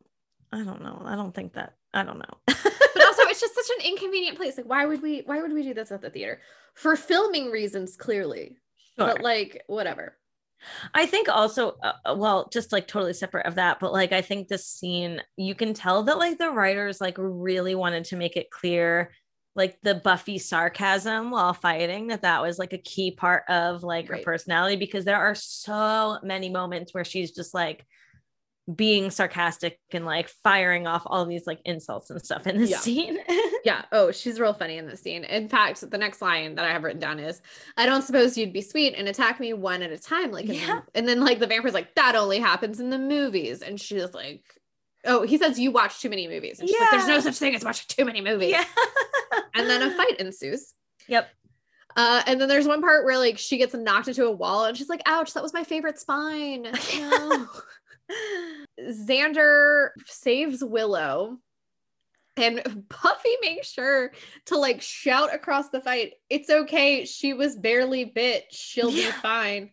I 0.52 0.62
don't 0.62 0.82
know. 0.82 1.02
I 1.04 1.14
don't 1.16 1.34
think 1.34 1.54
that. 1.54 1.74
I 1.92 2.04
don't 2.04 2.18
know. 2.18 2.34
but 2.46 3.04
also 3.04 3.22
it's 3.24 3.40
just 3.40 3.54
such 3.54 3.70
an 3.78 3.86
inconvenient 3.86 4.36
place. 4.36 4.56
Like 4.56 4.66
why 4.68 4.86
would 4.86 5.02
we 5.02 5.22
why 5.26 5.42
would 5.42 5.52
we 5.52 5.62
do 5.62 5.74
this 5.74 5.92
at 5.92 6.00
the 6.00 6.10
theater? 6.10 6.40
For 6.74 6.96
filming 6.96 7.50
reasons, 7.50 7.96
clearly. 7.96 8.56
But 8.96 9.20
like 9.22 9.62
whatever. 9.68 10.16
I 10.92 11.06
think 11.06 11.28
also, 11.28 11.76
uh, 11.84 11.92
uh, 12.04 12.14
well, 12.18 12.48
just 12.52 12.72
like 12.72 12.88
totally 12.88 13.12
separate 13.12 13.46
of 13.46 13.54
that, 13.54 13.78
but 13.78 13.92
like 13.92 14.10
I 14.12 14.22
think 14.22 14.48
this 14.48 14.66
scene, 14.66 15.22
you 15.36 15.54
can 15.54 15.72
tell 15.72 16.02
that 16.02 16.18
like 16.18 16.38
the 16.38 16.50
writers 16.50 17.00
like 17.00 17.14
really 17.16 17.76
wanted 17.76 18.04
to 18.06 18.16
make 18.16 18.36
it 18.36 18.50
clear, 18.50 19.12
like 19.56 19.80
the 19.82 19.96
Buffy 19.96 20.38
sarcasm 20.38 21.30
while 21.30 21.52
fighting, 21.54 22.08
that 22.08 22.22
that 22.22 22.42
was 22.42 22.58
like 22.58 22.72
a 22.72 22.78
key 22.78 23.10
part 23.10 23.42
of 23.48 23.82
like 23.82 24.08
her 24.08 24.18
personality 24.18 24.76
because 24.76 25.04
there 25.04 25.16
are 25.18 25.34
so 25.34 26.18
many 26.22 26.48
moments 26.48 26.94
where 26.94 27.04
she's 27.04 27.32
just 27.32 27.54
like 27.54 27.84
being 28.76 29.10
sarcastic 29.10 29.80
and 29.92 30.04
like 30.04 30.28
firing 30.28 30.86
off 30.86 31.02
all 31.06 31.24
these 31.24 31.46
like 31.46 31.58
insults 31.64 32.10
and 32.10 32.22
stuff 32.22 32.46
in 32.46 32.58
this 32.58 32.70
Yeah. 32.70 32.78
scene. 32.78 33.18
Yeah. 33.64 33.82
Oh, 33.92 34.12
she's 34.12 34.38
real 34.38 34.54
funny 34.54 34.78
in 34.78 34.86
this 34.86 35.02
scene. 35.02 35.24
In 35.24 35.48
fact, 35.48 35.90
the 35.90 35.98
next 35.98 36.22
line 36.22 36.54
that 36.54 36.64
I 36.64 36.70
have 36.70 36.84
written 36.84 37.00
down 37.00 37.18
is, 37.18 37.42
"I 37.76 37.86
don't 37.86 38.02
suppose 38.02 38.38
you'd 38.38 38.52
be 38.52 38.60
sweet 38.62 38.94
and 38.96 39.08
attack 39.08 39.40
me 39.40 39.52
one 39.52 39.82
at 39.82 39.90
a 39.90 39.98
time, 39.98 40.30
like." 40.30 40.44
In 40.44 40.50
the- 40.52 40.56
Yeah. 40.58 40.80
and 40.94 41.08
then 41.08 41.20
like 41.20 41.38
the 41.40 41.46
vampire's 41.48 41.74
like, 41.74 41.94
"That 41.96 42.14
only 42.14 42.38
happens 42.38 42.78
in 42.78 42.88
the 42.90 42.98
movies," 42.98 43.60
and 43.60 43.78
she's 43.78 44.14
like, 44.14 44.42
"Oh, 45.04 45.22
he 45.22 45.38
says 45.38 45.58
you 45.58 45.70
watch 45.70 46.00
too 46.00 46.10
many 46.10 46.28
movies." 46.28 46.60
And 46.60 46.68
she's 46.68 46.78
like, 46.80 46.90
"There's 46.90 47.06
no 47.06 47.20
such 47.20 47.36
thing 47.36 47.54
as 47.54 47.64
watching 47.64 47.86
too 47.88 48.04
many 48.04 48.20
movies." 48.20 48.50
yeah. 48.50 48.64
And 49.54 49.68
then 49.68 49.82
a 49.82 49.90
fight 49.96 50.18
ensues. 50.18 50.74
Yep. 51.08 51.28
Uh, 51.96 52.22
and 52.26 52.40
then 52.40 52.48
there's 52.48 52.68
one 52.68 52.80
part 52.80 53.04
where 53.04 53.18
like 53.18 53.38
she 53.38 53.58
gets 53.58 53.74
knocked 53.74 54.08
into 54.08 54.24
a 54.24 54.32
wall 54.32 54.64
and 54.64 54.76
she's 54.76 54.88
like, 54.88 55.02
"Ouch, 55.06 55.32
that 55.34 55.42
was 55.42 55.52
my 55.52 55.64
favorite 55.64 55.98
spine." 55.98 56.66
No. 56.98 57.46
Xander 58.80 59.90
saves 60.06 60.64
Willow. 60.64 61.38
And 62.38 62.86
Buffy 62.88 63.36
makes 63.42 63.70
sure 63.70 64.12
to 64.46 64.56
like 64.56 64.80
shout 64.80 65.34
across 65.34 65.70
the 65.70 65.80
fight, 65.80 66.14
it's 66.30 66.48
okay. 66.48 67.04
She 67.04 67.34
was 67.34 67.56
barely 67.56 68.04
bit. 68.04 68.44
She'll 68.50 68.92
be 68.92 69.02
fine. 69.22 69.72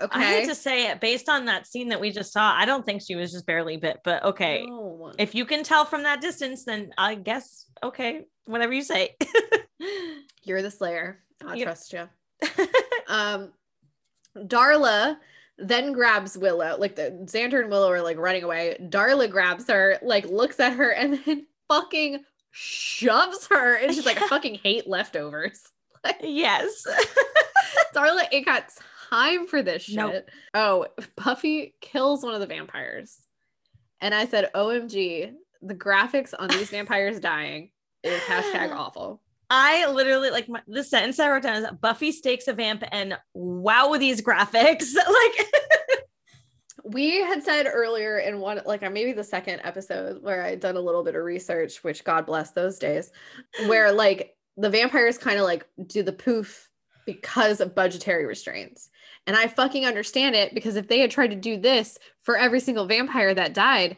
Okay. 0.00 0.18
I 0.18 0.24
hate 0.24 0.48
to 0.48 0.54
say 0.56 0.88
it, 0.88 1.00
based 1.00 1.28
on 1.28 1.44
that 1.44 1.66
scene 1.66 1.88
that 1.90 2.00
we 2.00 2.10
just 2.10 2.32
saw, 2.32 2.52
I 2.52 2.64
don't 2.64 2.84
think 2.84 3.00
she 3.00 3.14
was 3.14 3.30
just 3.30 3.46
barely 3.46 3.76
bit, 3.76 4.00
but 4.04 4.24
okay. 4.24 4.64
No. 4.66 5.12
If 5.18 5.34
you 5.36 5.44
can 5.44 5.62
tell 5.62 5.84
from 5.84 6.02
that 6.02 6.20
distance, 6.20 6.64
then 6.64 6.92
I 6.98 7.14
guess 7.14 7.66
okay, 7.82 8.22
whatever 8.46 8.72
you 8.72 8.82
say. 8.82 9.16
You're 10.42 10.62
the 10.62 10.70
slayer. 10.70 11.22
I 11.46 11.54
Yep. 11.54 11.64
trust 11.66 11.92
you. 11.92 12.08
Um 13.08 13.52
Darla 14.36 15.18
then 15.58 15.92
grabs 15.92 16.36
Willow, 16.36 16.76
like 16.78 16.96
the 16.96 17.12
Xander 17.26 17.60
and 17.60 17.70
Willow 17.70 17.90
are 17.90 18.02
like 18.02 18.16
running 18.18 18.42
away. 18.42 18.76
Darla 18.80 19.30
grabs 19.30 19.68
her, 19.68 19.98
like 20.02 20.26
looks 20.26 20.58
at 20.58 20.72
her, 20.72 20.90
and 20.90 21.20
then 21.24 21.46
fucking 21.68 22.24
shoves 22.50 23.46
her. 23.48 23.76
And 23.76 23.94
she's 23.94 24.06
like, 24.06 24.20
I 24.20 24.26
fucking 24.26 24.56
hate 24.56 24.88
leftovers. 24.88 25.60
Like, 26.02 26.18
yes. 26.22 26.84
Darla 27.94 28.24
it 28.32 28.44
got 28.44 28.64
time 29.14 29.46
for 29.46 29.62
this 29.62 29.82
shit. 29.84 29.96
Nope. 29.96 30.30
Oh, 30.54 30.86
Buffy 31.16 31.74
kills 31.80 32.22
one 32.22 32.34
of 32.34 32.40
the 32.40 32.46
vampires. 32.46 33.20
And 34.00 34.14
I 34.14 34.26
said, 34.26 34.50
OMG, 34.54 35.32
the 35.62 35.74
graphics 35.74 36.34
on 36.38 36.48
these 36.48 36.70
vampires 36.70 37.20
dying 37.20 37.70
is 38.02 38.20
hashtag 38.22 38.70
awful. 38.76 39.20
I 39.50 39.86
literally 39.90 40.30
like 40.30 40.48
my, 40.48 40.62
the 40.66 40.82
sentence 40.82 41.20
I 41.20 41.30
wrote 41.30 41.42
down 41.42 41.62
is 41.62 41.70
Buffy 41.80 42.12
stakes 42.12 42.48
a 42.48 42.54
vamp 42.54 42.82
and 42.90 43.16
wow 43.34 43.94
these 43.98 44.20
graphics. 44.20 44.94
like 44.96 45.48
we 46.84 47.22
had 47.22 47.42
said 47.42 47.66
earlier 47.72 48.18
in 48.18 48.40
one 48.40 48.60
like 48.66 48.82
uh, 48.82 48.90
maybe 48.90 49.12
the 49.12 49.24
second 49.24 49.58
episode 49.64 50.22
where 50.22 50.44
i'd 50.44 50.60
done 50.60 50.76
a 50.76 50.80
little 50.80 51.02
bit 51.02 51.14
of 51.14 51.24
research 51.24 51.82
which 51.82 52.04
god 52.04 52.26
bless 52.26 52.50
those 52.50 52.78
days 52.78 53.10
where 53.66 53.90
like 53.90 54.36
the 54.58 54.68
vampires 54.68 55.16
kind 55.16 55.38
of 55.38 55.44
like 55.44 55.66
do 55.86 56.02
the 56.02 56.12
poof 56.12 56.68
because 57.06 57.60
of 57.60 57.74
budgetary 57.74 58.26
restraints 58.26 58.90
and 59.26 59.36
i 59.36 59.46
fucking 59.46 59.86
understand 59.86 60.34
it 60.34 60.54
because 60.54 60.76
if 60.76 60.88
they 60.88 60.98
had 61.00 61.10
tried 61.10 61.28
to 61.30 61.36
do 61.36 61.56
this 61.58 61.98
for 62.22 62.36
every 62.36 62.60
single 62.60 62.86
vampire 62.86 63.34
that 63.34 63.54
died 63.54 63.96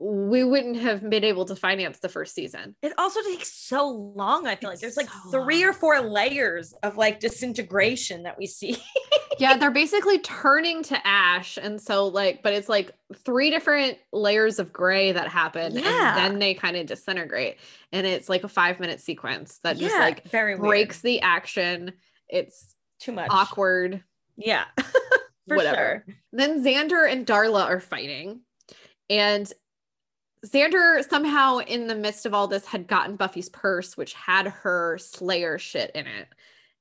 we 0.00 0.44
wouldn't 0.44 0.76
have 0.76 1.10
been 1.10 1.24
able 1.24 1.44
to 1.44 1.56
finance 1.56 1.98
the 1.98 2.08
first 2.08 2.32
season 2.32 2.76
it 2.82 2.92
also 2.98 3.20
takes 3.22 3.52
so 3.52 3.88
long. 3.88 4.46
I 4.46 4.54
feel 4.54 4.70
like 4.70 4.74
It's 4.74 4.82
there's 4.82 4.96
like 4.96 5.08
so 5.08 5.30
three 5.32 5.62
long. 5.62 5.70
or 5.70 5.72
four 5.72 6.00
layers 6.00 6.72
of 6.84 6.96
like 6.96 7.18
disintegration 7.18 8.22
that 8.22 8.38
we 8.38 8.46
see. 8.46 8.76
yeah 9.40 9.56
they're 9.56 9.72
basically 9.72 10.20
turning 10.20 10.84
to 10.84 11.04
ash 11.04 11.58
and 11.60 11.80
so 11.80 12.06
like 12.06 12.44
but 12.44 12.52
it's 12.52 12.68
like 12.68 12.92
three 13.24 13.50
different 13.50 13.98
layers 14.12 14.60
of 14.60 14.72
gray 14.72 15.10
that 15.10 15.26
happen 15.28 15.74
Yeah. 15.74 16.10
and 16.10 16.16
then 16.34 16.38
they 16.38 16.54
kind 16.54 16.76
of 16.76 16.86
disintegrate 16.86 17.56
and 17.90 18.06
it's 18.06 18.28
like 18.28 18.44
a 18.44 18.48
five 18.48 18.78
minute 18.78 19.00
sequence 19.00 19.58
that 19.64 19.78
just 19.78 19.96
like 19.96 20.28
very 20.28 20.54
weird. 20.54 20.60
breaks 20.68 21.00
the 21.00 21.22
action 21.22 21.92
it's 22.28 22.76
too 23.00 23.10
much. 23.12 23.28
awkward 23.32 24.04
Yeah. 24.38 24.64
For 25.48 25.56
Whatever. 25.56 26.04
sure. 26.06 26.14
then 26.32 26.62
xander 26.64 27.10
and 27.10 27.26
darla 27.26 27.64
are 27.64 27.80
fighting 27.80 28.40
and 29.10 29.50
xander 30.46 31.02
somehow 31.08 31.58
in 31.58 31.86
the 31.86 31.94
midst 31.94 32.26
of 32.26 32.34
all 32.34 32.46
this 32.48 32.66
had 32.66 32.86
gotten 32.86 33.16
buffy's 33.16 33.48
purse 33.48 33.96
which 33.96 34.12
had 34.12 34.46
her 34.46 34.98
slayer 34.98 35.58
shit 35.58 35.90
in 35.94 36.06
it 36.06 36.28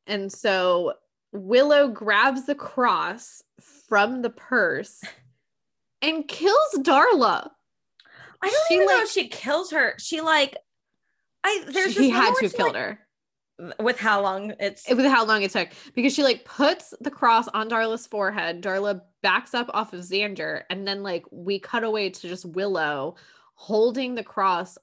and 0.05 0.29
so 0.31 0.93
willow 1.31 1.87
grabs 1.87 2.45
the 2.45 2.55
cross 2.55 3.41
from 3.87 4.21
the 4.21 4.29
purse 4.29 5.01
and 6.01 6.27
kills 6.27 6.75
darla 6.79 7.49
I 8.41 8.47
don't 8.49 8.67
She, 8.67 8.73
even 8.75 8.85
know 8.87 8.93
like- 8.95 9.03
if 9.05 9.09
she 9.11 9.27
kills 9.29 9.71
her. 9.71 9.95
She 9.97 10.21
like 10.21 10.55
I 11.43 11.63
there's 11.69 11.95
he 11.97 12.09
this 12.09 12.11
had 12.11 12.33
to 12.35 12.41
have 12.43 12.51
she, 12.51 12.57
killed 12.57 12.73
like, 12.73 12.83
her 12.83 13.06
with 13.79 13.97
how 13.99 14.21
long 14.21 14.53
it's 14.59 14.87
with 14.89 15.05
how 15.05 15.25
long 15.25 15.41
it 15.41 15.51
took 15.51 15.69
because 15.95 16.13
she 16.13 16.23
like 16.23 16.45
puts 16.45 16.93
the 17.01 17.11
cross 17.11 17.47
on 17.49 17.69
Darla's 17.69 18.05
forehead. 18.07 18.61
Darla 18.61 19.01
backs 19.23 19.53
up 19.53 19.69
off 19.73 19.93
of 19.93 20.01
Xander, 20.01 20.63
and 20.69 20.87
then 20.87 21.03
like 21.03 21.25
we 21.31 21.59
cut 21.59 21.83
away 21.83 22.09
to 22.09 22.27
just 22.27 22.45
Willow 22.45 23.15
holding 23.55 24.15
the 24.15 24.23
cross 24.23 24.77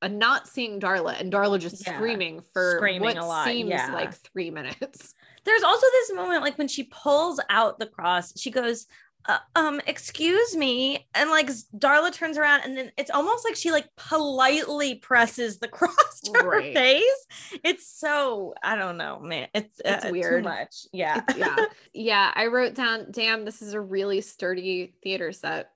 and 0.00 0.18
not 0.18 0.48
seeing 0.48 0.80
Darla, 0.80 1.20
and 1.20 1.32
Darla 1.32 1.60
just 1.60 1.86
Yeah. 1.86 1.94
screaming 1.94 2.42
for 2.52 2.74
Screaming 2.78 3.02
what 3.02 3.16
a 3.16 3.24
lot, 3.24 3.46
seems 3.46 3.70
yeah. 3.70 3.92
like 3.94 4.12
three 4.14 4.50
minutes. 4.50 5.14
there's 5.44 5.62
also 5.62 5.86
this 5.92 6.12
moment 6.12 6.42
like 6.42 6.58
when 6.58 6.68
she 6.68 6.84
pulls 6.84 7.40
out 7.50 7.78
the 7.78 7.86
cross 7.86 8.32
she 8.38 8.50
goes 8.50 8.86
uh, 9.26 9.38
um 9.54 9.80
excuse 9.86 10.56
me 10.56 11.06
and 11.14 11.30
like 11.30 11.48
darla 11.76 12.12
turns 12.12 12.36
around 12.36 12.62
and 12.64 12.76
then 12.76 12.90
it's 12.96 13.10
almost 13.10 13.44
like 13.44 13.54
she 13.56 13.70
like 13.70 13.88
politely 13.96 14.96
presses 14.96 15.58
the 15.58 15.68
cross 15.78 16.20
to 16.24 16.32
Right. 16.32 16.66
her 16.66 16.72
face 16.72 17.26
it's 17.64 17.86
so 17.86 18.54
i 18.62 18.74
don't 18.76 18.96
know 18.96 19.20
man 19.20 19.48
it's, 19.54 19.80
It's 19.84 20.04
uh, 20.04 20.08
weird. 20.10 20.42
too 20.42 20.48
much 20.48 20.86
yeah 20.92 21.18
It's- 21.28 21.36
yeah, 21.36 21.56
yeah. 21.92 22.32
I 22.34 22.46
wrote 22.46 22.74
down, 22.74 23.06
damn, 23.10 23.44
this 23.44 23.62
is 23.62 23.74
a 23.74 23.80
really 23.80 24.20
sturdy 24.22 24.94
theater 25.02 25.32
set 25.32 25.70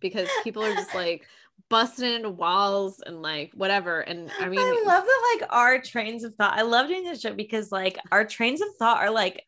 because 0.00 0.28
people 0.44 0.62
are 0.62 0.72
just 0.74 0.94
like 0.94 1.26
busting 1.68 2.12
into 2.12 2.30
walls 2.30 3.02
and 3.04 3.22
like 3.22 3.52
whatever. 3.54 4.00
And 4.00 4.30
I 4.40 4.48
mean, 4.48 4.60
I 4.60 4.82
love 4.86 5.04
that 5.04 5.36
like 5.40 5.50
our 5.52 5.80
trains 5.80 6.22
of 6.24 6.34
thought. 6.34 6.56
I 6.58 6.62
love 6.62 6.86
doing 6.88 7.04
this 7.04 7.20
show 7.20 7.32
because 7.34 7.72
like 7.72 7.98
our 8.12 8.24
trains 8.24 8.60
of 8.60 8.68
thought 8.78 8.98
are 9.02 9.10
like 9.10 9.42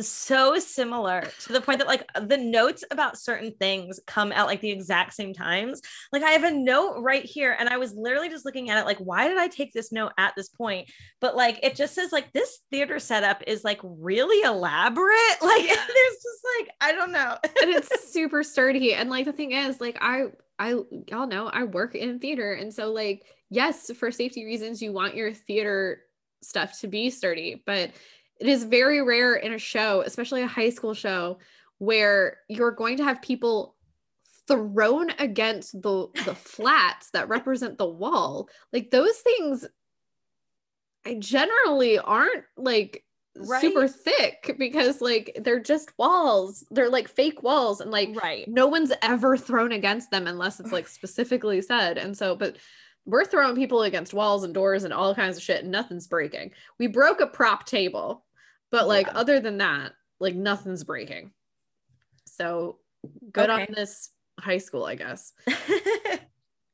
so 0.00 0.58
similar 0.58 1.28
to 1.40 1.52
the 1.52 1.60
point 1.60 1.78
that 1.80 1.88
like 1.88 2.08
the 2.14 2.36
notes 2.36 2.84
about 2.90 3.18
certain 3.18 3.52
things 3.58 3.98
come 4.06 4.30
at 4.30 4.46
like 4.46 4.60
the 4.60 4.70
exact 4.70 5.14
same 5.14 5.34
times. 5.34 5.82
Like 6.12 6.22
I 6.22 6.30
have 6.30 6.44
a 6.44 6.50
note 6.50 7.00
right 7.00 7.24
here 7.24 7.56
and 7.58 7.68
I 7.68 7.76
was 7.76 7.94
literally 7.94 8.28
just 8.28 8.44
looking 8.44 8.70
at 8.70 8.78
it 8.78 8.86
like 8.86 8.98
why 8.98 9.26
did 9.26 9.36
I 9.36 9.48
take 9.48 9.72
this 9.72 9.90
note 9.90 10.12
at 10.16 10.34
this 10.36 10.48
point? 10.48 10.88
But 11.20 11.34
like 11.34 11.58
it 11.62 11.74
just 11.74 11.94
says 11.94 12.12
like 12.12 12.32
this 12.32 12.60
theater 12.70 13.00
setup 13.00 13.42
is 13.46 13.64
like 13.64 13.80
really 13.82 14.42
elaborate. 14.46 15.10
Like 15.50 15.66
there's 15.66 15.76
just 15.76 16.44
like 16.58 16.70
I 16.80 16.92
don't 16.92 17.12
know. 17.12 17.36
and 17.44 17.70
it's 17.70 18.12
super 18.12 18.42
sturdy. 18.44 18.94
And 18.94 19.10
like 19.10 19.24
the 19.24 19.32
thing 19.32 19.52
is, 19.52 19.80
like 19.80 19.98
I 20.00 20.26
I 20.58 20.74
y'all 21.08 21.26
know 21.26 21.48
I 21.48 21.64
work 21.64 21.94
in 21.94 22.20
theater. 22.20 22.52
And 22.52 22.72
so 22.72 22.92
like, 22.92 23.24
yes, 23.48 23.90
for 23.98 24.12
safety 24.12 24.44
reasons, 24.44 24.80
you 24.80 24.92
want 24.92 25.16
your 25.16 25.32
theater 25.32 26.02
stuff 26.42 26.78
to 26.80 26.88
be 26.88 27.10
sturdy, 27.10 27.62
but 27.66 27.90
it 28.40 28.48
is 28.48 28.64
very 28.64 29.02
rare 29.02 29.34
in 29.34 29.52
a 29.52 29.58
show, 29.58 30.02
especially 30.04 30.42
a 30.42 30.46
high 30.46 30.70
school 30.70 30.94
show, 30.94 31.38
where 31.78 32.38
you're 32.48 32.70
going 32.70 32.96
to 32.96 33.04
have 33.04 33.22
people 33.22 33.76
thrown 34.48 35.10
against 35.18 35.80
the 35.80 36.08
the 36.24 36.34
flats 36.34 37.10
that 37.10 37.28
represent 37.28 37.78
the 37.78 37.88
wall. 37.88 38.48
Like 38.72 38.90
those 38.90 39.16
things 39.18 39.66
I 41.06 41.14
generally 41.14 41.98
aren't 41.98 42.44
like 42.56 43.04
super 43.44 43.88
thick 43.88 44.56
because 44.58 45.00
like 45.00 45.38
they're 45.42 45.60
just 45.60 45.92
walls. 45.98 46.64
They're 46.70 46.90
like 46.90 47.08
fake 47.08 47.42
walls 47.42 47.80
and 47.80 47.90
like 47.90 48.10
right. 48.20 48.46
no 48.48 48.66
one's 48.66 48.92
ever 49.02 49.36
thrown 49.36 49.72
against 49.72 50.10
them 50.10 50.26
unless 50.26 50.60
it's 50.60 50.72
like 50.72 50.88
specifically 50.88 51.62
said. 51.62 51.98
And 51.98 52.16
so, 52.16 52.36
but 52.36 52.56
we're 53.06 53.24
throwing 53.24 53.56
people 53.56 53.82
against 53.82 54.14
walls 54.14 54.44
and 54.44 54.52
doors 54.52 54.84
and 54.84 54.92
all 54.92 55.14
kinds 55.14 55.36
of 55.36 55.42
shit 55.42 55.62
and 55.62 55.72
nothing's 55.72 56.06
breaking. 56.06 56.52
We 56.78 56.86
broke 56.86 57.20
a 57.20 57.26
prop 57.26 57.66
table, 57.66 58.24
but 58.70 58.88
like 58.88 59.06
Yeah. 59.06 59.18
other 59.18 59.40
than 59.40 59.58
that, 59.58 59.92
like 60.18 60.34
nothing's 60.34 60.84
breaking. 60.84 61.32
So 62.26 62.78
good 63.32 63.50
on 63.50 63.66
this 63.74 64.10
high 64.38 64.58
school, 64.58 64.84
I 64.84 64.94
guess. 64.94 65.32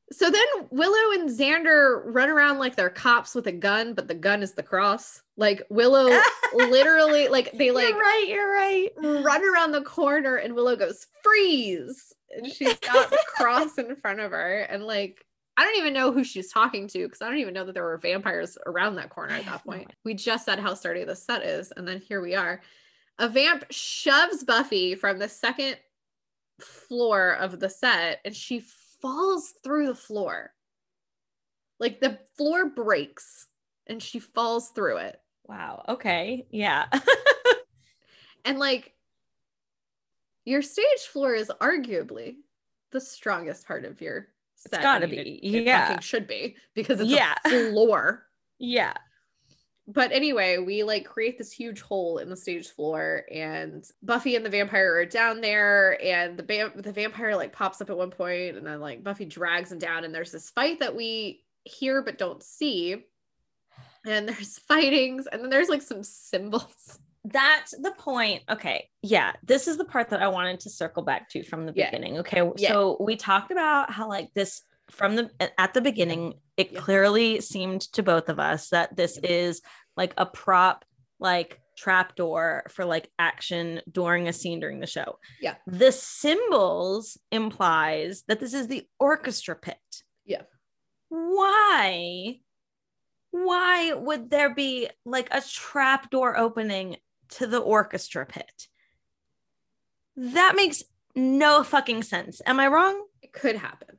So 0.09 0.31
then 0.31 0.45
Willow 0.69 1.19
and 1.19 1.29
Xander 1.29 2.01
run 2.05 2.29
around 2.29 2.59
like 2.59 2.77
they're 2.77 2.89
cops 2.89 3.35
with 3.35 3.47
a 3.47 3.51
gun, 3.51 3.93
but 3.93 4.07
the 4.07 4.13
gun 4.13 4.41
is 4.41 4.53
the 4.53 4.63
cross. 4.63 5.21
Like 5.35 5.63
Willow 5.69 6.17
literally, 6.53 7.27
like 7.27 7.51
they 7.51 7.71
like 7.71 7.89
you're 7.89 7.99
right, 7.99 8.25
you're 8.25 8.53
right. 8.53 8.89
run 9.25 9.43
around 9.43 9.73
the 9.73 9.81
corner 9.81 10.37
and 10.37 10.55
Willow 10.55 10.77
goes, 10.77 11.07
freeze. 11.21 12.13
And 12.33 12.49
she's 12.49 12.79
got 12.79 13.09
the 13.09 13.19
cross 13.35 13.77
in 13.77 13.97
front 13.97 14.21
of 14.21 14.31
her. 14.31 14.61
And 14.61 14.83
like, 14.85 15.25
I 15.57 15.63
don't 15.63 15.77
even 15.79 15.93
know 15.93 16.11
who 16.11 16.23
she's 16.23 16.51
talking 16.51 16.87
to 16.89 17.03
because 17.05 17.21
I 17.21 17.27
don't 17.27 17.39
even 17.39 17.53
know 17.53 17.65
that 17.65 17.73
there 17.73 17.83
were 17.83 17.97
vampires 17.97 18.57
around 18.65 18.95
that 18.95 19.09
corner 19.09 19.33
at 19.33 19.45
that 19.45 19.65
point. 19.65 19.91
we 20.05 20.13
just 20.13 20.45
said 20.45 20.59
how 20.59 20.75
sturdy 20.75 21.03
the 21.03 21.15
set 21.15 21.43
is. 21.43 21.73
And 21.75 21.87
then 21.87 21.99
here 21.99 22.21
we 22.21 22.35
are. 22.35 22.61
A 23.19 23.27
vamp 23.27 23.65
shoves 23.71 24.43
Buffy 24.43 24.93
from 24.93 25.17
the 25.17 25.27
second 25.27 25.77
floor 26.59 27.31
of 27.31 27.59
the 27.59 27.69
set 27.69 28.19
and 28.23 28.35
she 28.35 28.63
falls 29.01 29.55
through 29.63 29.87
the 29.87 29.95
floor. 29.95 30.53
Like 31.79 31.99
the 31.99 32.19
floor 32.37 32.69
breaks 32.69 33.47
and 33.87 34.01
she 34.01 34.19
falls 34.19 34.69
through 34.69 34.97
it. 34.97 35.19
Wow. 35.47 35.83
Okay. 35.89 36.45
Yeah. 36.51 36.85
And 38.47 38.59
like 38.59 38.93
your 40.45 40.61
stage 40.61 41.01
floor 41.11 41.35
is 41.35 41.51
arguably 41.59 42.37
the 42.93 43.01
strongest 43.01 43.67
part 43.67 43.83
of 43.83 43.99
your 43.99 44.29
set. 44.69 44.81
gotta 44.81 45.05
I 45.05 45.09
mean, 45.09 45.23
be, 45.23 45.31
It, 45.45 45.55
it 45.55 45.65
yeah. 45.65 45.87
fucking 45.87 46.01
should 46.01 46.27
be 46.27 46.55
because 46.75 46.99
it's 46.99 47.09
Yeah. 47.09 47.35
a 47.45 47.49
floor. 47.71 48.25
yeah. 48.59 48.93
But 49.89 50.11
anyway, 50.11 50.57
we 50.57 50.83
like 50.83 51.05
create 51.05 51.37
this 51.37 51.53
huge 51.53 51.79
hole 51.79 52.17
in 52.17 52.29
the 52.29 52.35
stage 52.35 52.67
floor, 52.67 53.23
and 53.31 53.85
Buffy 54.03 54.35
and 54.35 54.45
the 54.45 54.49
vampire 54.49 54.93
are 54.95 55.05
down 55.05 55.39
there, 55.39 55.97
and 56.03 56.37
the 56.37 56.43
va- 56.43 56.73
the 56.75 56.91
vampire 56.91 57.37
like 57.37 57.53
pops 57.53 57.79
up 57.79 57.89
at 57.89 57.97
one 57.97 58.11
point, 58.11 58.57
and 58.57 58.67
then 58.67 58.81
like 58.81 59.01
Buffy 59.01 59.23
drags 59.23 59.71
him 59.71 59.79
down, 59.79 60.03
and 60.03 60.13
there's 60.13 60.33
this 60.33 60.49
fight 60.49 60.81
that 60.81 60.93
we 60.93 61.45
hear 61.63 62.01
but 62.01 62.17
don't 62.17 62.43
see, 62.43 63.05
and 64.05 64.27
there's 64.27 64.57
fightings, 64.67 65.25
and 65.25 65.41
then 65.41 65.49
there's 65.49 65.69
like 65.69 65.81
some 65.81 66.03
cymbals. 66.03 66.99
That's 67.31 67.71
the 67.71 67.91
point. 67.97 68.43
Okay. 68.49 68.89
Yeah. 69.01 69.33
This 69.43 69.67
is 69.67 69.77
the 69.77 69.85
part 69.85 70.09
that 70.09 70.21
I 70.21 70.27
wanted 70.27 70.59
to 70.61 70.69
circle 70.69 71.03
back 71.03 71.29
to 71.31 71.43
from 71.43 71.65
the 71.65 71.73
Yeah. 71.75 71.89
beginning. 71.91 72.19
Okay. 72.19 72.41
Yeah. 72.57 72.69
So 72.71 72.97
we 72.99 73.15
talked 73.15 73.51
about 73.51 73.91
how, 73.91 74.07
like, 74.07 74.33
this 74.33 74.61
from 74.89 75.15
the 75.17 75.29
at 75.59 75.73
the 75.73 75.81
beginning, 75.81 76.35
it 76.55 76.71
Yeah. 76.71 76.79
clearly 76.79 77.41
seemed 77.41 77.81
to 77.93 78.01
both 78.03 78.29
of 78.29 78.39
us 78.39 78.69
that 78.69 78.95
this 78.95 79.17
is 79.17 79.61
like 79.97 80.13
a 80.17 80.25
prop, 80.25 80.85
like 81.19 81.59
trapdoor 81.77 82.65
for 82.69 82.85
like 82.85 83.11
action 83.19 83.81
during 83.91 84.27
a 84.27 84.33
scene 84.33 84.59
during 84.59 84.79
the 84.79 84.87
show. 84.87 85.19
Yeah. 85.41 85.55
The 85.67 85.91
cymbals 85.91 87.17
implies 87.31 88.23
that 88.27 88.39
this 88.39 88.53
is 88.53 88.67
the 88.67 88.87
orchestra 88.99 89.55
pit. 89.55 89.77
Yeah. 90.25 90.43
Why? 91.09 92.39
Why 93.31 93.93
would 93.93 94.29
there 94.29 94.53
be 94.55 94.89
like 95.05 95.27
a 95.31 95.41
trapdoor 95.41 96.37
opening 96.37 96.97
to 97.29 97.47
the 97.47 97.59
orchestra 97.59 98.25
pit? 98.25 98.67
That 100.15 100.53
makes 100.55 100.83
no 101.15 101.63
fucking 101.63 102.03
sense. 102.03 102.41
Am 102.45 102.59
I 102.59 102.67
wrong? 102.67 103.05
It 103.21 103.33
could 103.33 103.55
happen. 103.55 103.97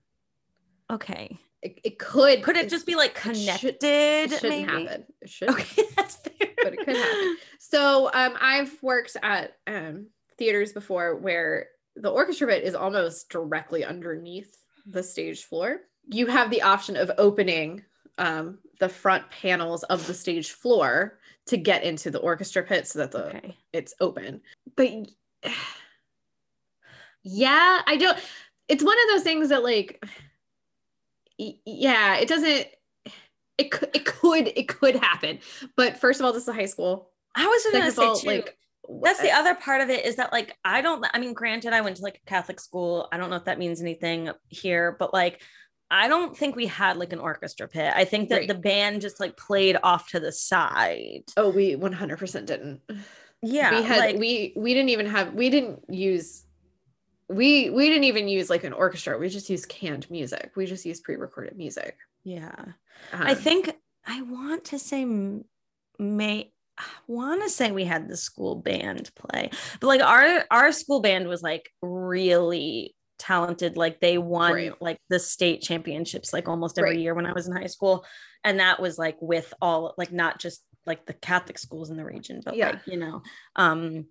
Okay. 0.90 1.38
It, 1.62 1.80
it 1.84 1.98
could. 1.98 2.42
Could 2.42 2.56
it 2.56 2.68
just 2.68 2.86
be 2.86 2.94
like 2.94 3.16
should- 3.18 3.32
connected? 3.32 3.76
It 3.82 4.30
shouldn't 4.30 4.66
maybe? 4.66 4.86
happen. 4.86 5.05
It 5.20 5.28
should. 5.28 5.50
Okay, 5.50 5.82
that's 5.96 6.16
fair. 6.16 6.48
but 6.62 6.72
it 6.74 6.78
could 6.84 6.96
happen. 6.96 7.36
So 7.59 8.10
um, 8.12 8.34
I've 8.40 8.76
worked 8.82 9.16
at 9.22 9.56
um, 9.66 10.06
theaters 10.38 10.72
before 10.72 11.16
where 11.16 11.66
the 11.96 12.10
orchestra 12.10 12.46
pit 12.46 12.62
is 12.64 12.74
almost 12.74 13.28
directly 13.28 13.84
underneath 13.84 14.56
the 14.86 15.02
stage 15.02 15.44
floor. 15.44 15.80
You 16.09 16.26
have 16.26 16.50
the 16.50 16.62
option 16.62 16.96
of 16.96 17.10
opening 17.18 17.82
um, 18.18 18.59
the 18.78 18.88
front 18.88 19.28
panels 19.30 19.82
of 19.84 20.06
the 20.06 20.14
stage 20.14 20.52
floor 20.52 21.18
to 21.48 21.56
get 21.56 21.82
into 21.82 22.10
the 22.10 22.18
orchestra 22.18 22.62
pit 22.62 22.86
so 22.86 23.00
that 23.00 23.12
the 23.12 23.26
Okay. 23.28 23.56
it's 23.72 23.94
open. 24.00 24.40
But 24.76 24.90
yeah, 27.24 27.82
I 27.86 27.96
don't. 27.96 28.18
It's 28.68 28.84
one 28.84 28.96
of 28.98 29.08
those 29.10 29.22
things 29.22 29.48
that 29.48 29.62
like, 29.62 30.04
yeah, 31.38 32.16
it 32.16 32.28
doesn't. 32.28 32.66
It 33.56 33.72
could, 33.72 33.90
it 33.92 34.04
could, 34.04 34.48
it 34.56 34.68
could 34.68 34.96
happen. 34.96 35.40
But 35.76 35.98
first 35.98 36.20
of 36.20 36.26
all, 36.26 36.32
this 36.32 36.42
is 36.44 36.48
a 36.48 36.52
high 36.52 36.66
school. 36.66 37.10
I 37.34 37.46
was 37.46 37.62
Second 37.64 37.78
gonna 37.80 37.88
of 37.88 37.94
say 37.94 38.04
all, 38.04 38.16
too. 38.16 38.26
like 38.28 38.56
that's 39.02 39.20
the 39.20 39.30
uh, 39.32 39.38
other 39.38 39.54
part 39.54 39.80
of 39.80 39.90
it 39.90 40.06
is 40.06 40.16
that 40.16 40.32
like 40.32 40.56
I 40.64 40.80
don't 40.80 41.04
I 41.12 41.18
mean 41.18 41.34
granted 41.34 41.72
I 41.72 41.80
went 41.80 41.96
to 41.96 42.02
like 42.02 42.20
a 42.24 42.28
Catholic 42.28 42.58
school 42.58 43.08
I 43.12 43.18
don't 43.18 43.30
know 43.30 43.36
if 43.36 43.44
that 43.44 43.58
means 43.58 43.80
anything 43.80 44.30
here 44.48 44.96
but 44.98 45.12
like 45.12 45.42
I 45.90 46.06
don't 46.09 46.36
think 46.36 46.55
we 46.56 46.66
had 46.66 46.97
like 46.98 47.12
an 47.12 47.19
orchestra 47.19 47.66
pit 47.69 47.93
I 47.97 48.05
think 48.05 48.28
that 48.28 48.36
Right. 48.40 48.48
the 48.48 48.55
band 48.55 49.01
just 49.01 49.20
like 49.20 49.36
played 49.36 49.77
off 49.82 50.09
to 50.10 50.20
the 50.20 50.32
side 50.32 51.23
Oh, 51.36 51.48
we 51.51 51.74
100% 51.77 52.47
didn't. 52.47 52.81
yeah 53.43 53.70
we 53.78 53.82
had 53.85 53.98
like 53.98 54.16
we 54.16 54.52
we 54.56 54.74
didn't 54.74 54.90
even 54.90 55.06
have 55.06 55.32
we 55.35 55.48
didn't 55.51 55.81
use 55.89 56.44
we 57.31 57.70
we 57.70 57.89
didn't 57.89 58.05
even 58.05 58.27
use 58.27 58.48
like 58.48 58.65
an 58.65 58.73
orchestra. 58.73 59.19
We 59.19 59.28
just 59.28 59.51
used 59.51 59.69
canned 59.69 60.10
music. 60.10 60.52
We 60.56 60.65
just 60.66 60.86
used 60.86 61.05
pre-recorded 61.05 61.56
music. 61.56 61.97
yeah 62.24 62.55
I 63.12 63.32
Um, 63.32 63.36
think 63.36 63.74
I 64.06 64.23
want 64.23 64.65
to 64.66 64.78
say 64.78 65.05
may 65.98 66.52
want 67.06 67.43
to 67.43 67.51
say 67.51 67.70
we 67.73 67.85
had 67.85 68.09
the 68.09 68.16
school 68.16 68.55
band 68.55 69.10
play 69.15 69.51
but 69.81 69.86
like 69.89 70.01
our 70.01 70.44
our 70.51 70.70
school 70.73 71.01
band 71.01 71.27
was 71.28 71.43
like 71.43 71.70
really 71.82 72.94
talented 73.18 73.76
like 73.76 74.00
they 74.00 74.18
won 74.18 74.52
Right. 74.52 74.72
like 74.82 74.98
the 75.08 75.18
state 75.18 75.60
championships 75.62 76.32
like 76.32 76.48
almost 76.48 76.78
every 76.78 76.90
Right. 76.90 76.98
year 77.00 77.14
when 77.14 77.26
I 77.26 77.32
was 77.32 77.48
in 77.48 77.56
high 77.56 77.66
school 77.66 78.04
and 78.44 78.60
that 78.60 78.80
was 78.80 78.98
like 78.98 79.16
with 79.20 79.52
all 79.60 79.94
like 79.98 80.12
not 80.12 80.38
just 80.38 80.62
like 80.86 81.04
the 81.06 81.14
Catholic 81.14 81.58
schools 81.58 81.90
in 81.90 81.96
the 81.96 82.04
region 82.04 82.40
but 82.44 82.56
Yeah. 82.56 82.70
like 82.70 82.86
you 82.86 82.96
know 82.96 83.22
um 83.56 84.06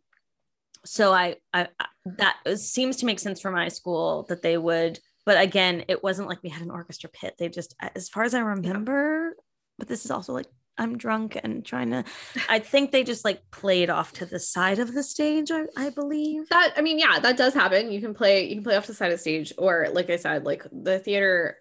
so 0.85 1.13
I, 1.13 1.35
I 1.53 1.67
I 1.79 1.85
that 2.17 2.38
seems 2.57 2.97
to 2.97 3.05
make 3.05 3.19
sense 3.19 3.41
for 3.41 3.51
my 3.51 3.67
school 3.69 4.25
that 4.29 4.41
they 4.41 4.57
would 4.57 4.99
but 5.25 5.41
again 5.41 5.84
it 5.88 6.03
wasn't 6.03 6.29
like 6.29 6.41
we 6.43 6.49
had 6.49 6.61
an 6.61 6.71
orchestra 6.71 7.09
pit 7.09 7.35
they 7.39 7.49
just 7.49 7.75
as 7.95 8.07
far 8.09 8.23
as 8.23 8.34
i 8.34 8.39
remember 8.39 9.35
but 9.77 9.88
this 9.88 10.05
is 10.05 10.11
also 10.11 10.34
like 10.34 10.45
i'm 10.78 10.98
drunk 10.98 11.38
and 11.44 11.66
trying 11.66 11.90
to 11.90 12.04
i 12.49 12.60
think 12.60 12.91
they 12.91 13.04
just 13.04 13.26
like 13.26 13.41
played 13.52 13.90
off 13.90 14.14
to 14.14 14.26
the 14.26 14.40
side 14.40 14.80
of 14.80 14.94
the 14.94 15.04
stage 15.04 15.52
i, 15.52 15.64
I 15.76 15.90
believe 15.90 16.49
that 16.49 16.74
I 16.78 16.82
mean, 16.82 16.99
yeah, 16.99 17.20
that 17.20 17.38
does 17.38 17.54
happen. 17.54 17.91
You 17.91 18.02
can 18.02 18.14
play 18.14 18.48
you 18.48 18.56
can 18.56 18.64
play 18.64 18.76
off 18.76 18.88
the 18.88 18.94
side 18.94 19.12
of 19.12 19.18
the 19.18 19.22
stage, 19.22 19.54
or 19.58 19.88
like 19.91 20.10
I 20.10 20.18
said, 20.18 20.45
like 20.45 20.64
the 20.72 20.99
theater 20.99 21.58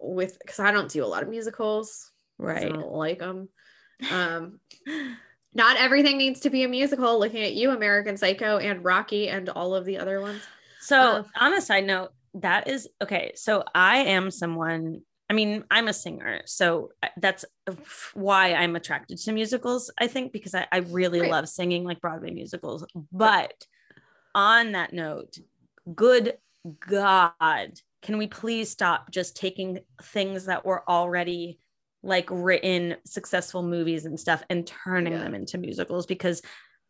with 0.00 0.38
because 0.38 0.58
I 0.58 0.72
don't 0.72 0.90
do 0.90 1.04
a 1.04 1.06
lot 1.06 1.22
of 1.22 1.28
musicals. 1.28 2.10
Right, 2.38 2.66
I 2.66 2.68
don't 2.68 2.92
like 2.92 3.18
them. 3.18 3.48
Um, 4.10 4.60
not 5.54 5.76
everything 5.78 6.18
needs 6.18 6.40
to 6.40 6.50
be 6.50 6.64
a 6.64 6.68
musical. 6.68 7.18
Looking 7.18 7.42
at 7.44 7.54
you, 7.54 7.70
American 7.70 8.16
Psycho 8.16 8.58
and 8.58 8.84
Rocky 8.84 9.28
and 9.28 9.48
all 9.48 9.74
of 9.74 9.84
the 9.84 9.98
other 9.98 10.20
ones. 10.20 10.42
so 10.80 10.98
Uh, 10.98 11.22
on 11.38 11.54
a 11.54 11.60
side 11.60 11.84
note 11.84 12.10
that 12.34 12.68
is 12.68 12.86
okay 13.02 13.32
so 13.34 13.64
i 13.74 13.96
am 13.98 14.30
someone 14.30 15.00
i 15.30 15.32
mean 15.32 15.64
i'm 15.70 15.88
a 15.88 15.92
singer 15.92 16.40
so 16.46 16.90
uh, 17.02 17.08
that's 17.18 17.44
why 18.14 18.52
i'm 18.54 18.76
attracted 18.76 19.18
to 19.18 19.32
musicals 19.32 19.90
i 19.98 20.06
think 20.06 20.32
because 20.32 20.54
i, 20.54 20.66
I 20.72 20.78
really 20.78 21.20
Right. 21.20 21.30
love 21.30 21.48
singing 21.48 21.84
like 21.84 22.00
broadway 22.00 22.30
musicals 22.30 22.84
but 23.12 23.52
on 24.34 24.72
that 24.72 24.92
note 24.92 25.38
good 25.94 26.34
god 26.88 27.72
can 28.02 28.18
we 28.18 28.26
please 28.26 28.70
stop 28.70 29.10
just 29.10 29.36
taking 29.36 29.80
things 30.02 30.46
that 30.46 30.64
were 30.64 30.88
already 30.88 31.58
like 32.02 32.28
written 32.30 32.96
successful 33.04 33.62
movies 33.62 34.04
and 34.04 34.18
stuff 34.20 34.42
and 34.48 34.66
turning 34.66 35.12
Yeah. 35.14 35.20
them 35.20 35.34
into 35.34 35.58
musicals 35.58 36.06
because 36.06 36.42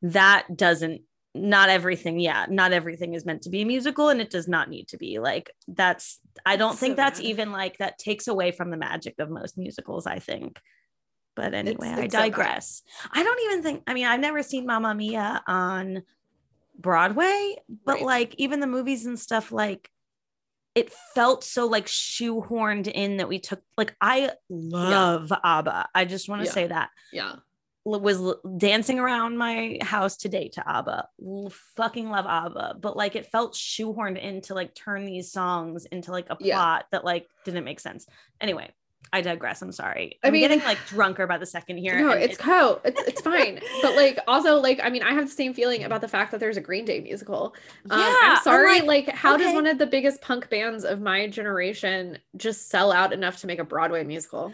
that 0.03 0.47
doesn't 0.55 1.03
not 1.43 1.69
everything 1.69 2.19
yeah 2.19 2.47
not 2.49 2.73
everything 2.73 3.15
is 3.15 3.25
meant 3.25 3.43
to 3.43 3.51
be 3.51 3.63
a 3.63 3.67
musical 3.67 4.09
and 4.09 4.21
it 4.21 4.31
does 4.31 4.49
not 4.49 4.69
need 4.69 4.89
to 4.89 4.97
be 4.97 5.19
like 5.19 5.51
that's 5.69 6.19
i 6.45 6.57
don't 6.57 6.73
It's 6.73 6.81
think 6.81 6.93
so 6.93 6.97
that's 6.97 7.21
bad. 7.21 7.27
even 7.29 7.53
like 7.53 7.79
that 7.79 7.99
takes 7.99 8.27
away 8.29 8.51
from 8.53 8.71
the 8.71 8.77
magic 8.77 9.15
of 9.19 9.31
most 9.31 9.57
musicals 9.59 10.07
i 10.07 10.19
think 10.19 10.61
but 11.35 11.55
anyway 11.55 11.89
i 11.89 12.01
it's 12.01 12.15
so 12.15 12.19
bad. 12.21 12.31
digress 12.33 12.83
i 13.13 13.23
don't 13.23 13.41
even 13.47 13.63
think 13.63 13.83
i 13.87 13.95
mean 13.95 14.07
i've 14.07 14.21
never 14.21 14.43
seen 14.43 14.67
mamma 14.67 14.95
mia 14.95 15.43
on 15.47 16.03
broadway 16.79 17.57
but 17.85 17.95
Right. 17.97 18.03
like 18.05 18.35
even 18.39 18.61
the 18.61 18.67
movies 18.67 19.07
and 19.07 19.19
stuff 19.19 19.53
like 19.53 19.91
it 20.75 20.93
felt 21.15 21.43
so 21.43 21.67
like 21.67 21.87
shoehorned 21.87 22.87
in 22.87 23.17
that 23.17 23.29
we 23.29 23.39
took 23.39 23.63
like 23.79 23.97
i 24.01 24.31
love 24.51 25.33
abba 25.43 25.89
i 25.95 26.05
just 26.05 26.29
want 26.29 26.43
to 26.43 26.47
Yeah. 26.47 26.53
say 26.53 26.67
that 26.67 26.91
Yeah. 27.13 27.37
Was 27.87 28.35
dancing 28.59 28.99
around 28.99 29.39
my 29.39 29.79
house 29.81 30.17
today 30.17 30.49
to 30.49 30.69
ABBA. 30.69 31.09
Fucking 31.77 32.11
love 32.11 32.27
ABBA, 32.27 32.79
but 32.81 32.97
like 32.97 33.15
it 33.17 33.27
felt 33.27 33.55
shoehorned 33.55 34.21
in 34.21 34.41
to 34.43 34.55
like 34.55 34.75
turn 34.75 35.05
these 35.05 35.31
songs 35.31 35.87
into 35.87 36.11
like 36.11 36.27
a 36.31 36.37
Yeah. 36.41 36.57
plot 36.57 36.87
that 36.91 37.05
like 37.05 37.29
didn't 37.45 37.65
make 37.65 37.79
sense. 37.81 38.07
Anyway, 38.41 38.71
I 39.13 39.21
digress. 39.21 39.63
I'm 39.63 39.71
sorry. 39.71 40.19
I 40.25 40.27
I'm 40.27 40.33
mean- 40.33 40.43
getting 40.43 40.61
like 40.65 40.79
drunker 40.89 41.29
by 41.29 41.39
the 41.39 41.47
second 41.47 41.77
here. 41.79 41.97
No, 42.01 42.11
it's 42.11 42.35
it- 42.35 42.39
co. 42.41 42.81
It's 42.85 43.01
it's 43.03 43.21
fine. 43.21 43.61
but 43.83 43.95
like 43.95 44.19
also 44.27 44.57
like 44.57 44.81
I 44.83 44.91
mean 44.91 45.05
I 45.05 45.13
have 45.15 45.27
the 45.27 45.31
same 45.33 45.55
feeling 45.55 45.85
about 45.85 46.01
the 46.01 46.09
fact 46.09 46.33
that 46.33 46.41
there's 46.41 46.57
a 46.57 46.61
Green 46.61 46.85
Day 46.85 46.99
musical. 47.01 47.55
Um, 47.89 48.01
Yeah, 48.01 48.17
I'm 48.21 48.37
I'm 48.37 48.43
sorry. 48.43 48.81
like, 48.81 49.07
Like, 49.07 49.15
how 49.15 49.37
does 49.37 49.55
one 49.55 49.67
of 49.67 49.79
the 49.79 49.87
biggest 49.87 50.21
punk 50.23 50.51
bands 50.51 50.85
of 50.85 51.01
my 51.01 51.29
generation 51.29 52.19
just 52.37 52.69
sell 52.69 52.91
out 52.91 53.13
enough 53.13 53.37
to 53.43 53.47
make 53.47 53.61
a 53.61 53.65
Broadway 53.65 54.03
musical? 54.03 54.53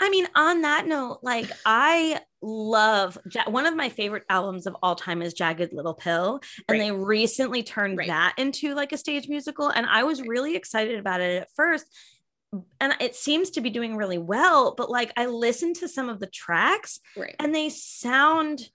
I 0.00 0.10
mean, 0.10 0.26
on 0.34 0.62
that 0.62 0.86
note, 0.86 1.20
like 1.22 1.50
I 1.64 2.20
love 2.42 3.16
Ja- 3.30 3.48
one 3.48 3.64
of 3.66 3.76
my 3.76 3.88
favorite 3.88 4.24
albums 4.28 4.66
of 4.66 4.76
all 4.82 4.94
time 4.96 5.22
is 5.22 5.32
Jagged 5.34 5.72
Little 5.72 5.94
Pill, 5.94 6.40
and 6.68 6.78
Right. 6.78 6.78
they 6.80 6.90
recently 6.92 7.62
turned 7.62 7.96
Right. 7.98 8.08
that 8.08 8.34
into 8.36 8.74
like 8.74 8.92
a 8.92 8.98
stage 8.98 9.28
musical, 9.28 9.68
and 9.68 9.86
I 9.86 10.02
was 10.02 10.20
really 10.22 10.56
excited 10.56 10.98
about 10.98 11.20
it 11.20 11.42
at 11.42 11.48
first. 11.54 11.86
And 12.80 12.94
it 13.00 13.16
seems 13.16 13.50
to 13.50 13.60
be 13.60 13.70
doing 13.70 13.96
really 13.96 14.18
well, 14.18 14.74
but 14.76 14.90
like 14.90 15.12
I 15.16 15.26
listened 15.26 15.76
to 15.76 15.88
some 15.88 16.08
of 16.08 16.20
the 16.20 16.26
tracks 16.28 17.00
Right. 17.16 17.34
and 17.40 17.54
they 17.54 17.68
sound, 17.68 18.68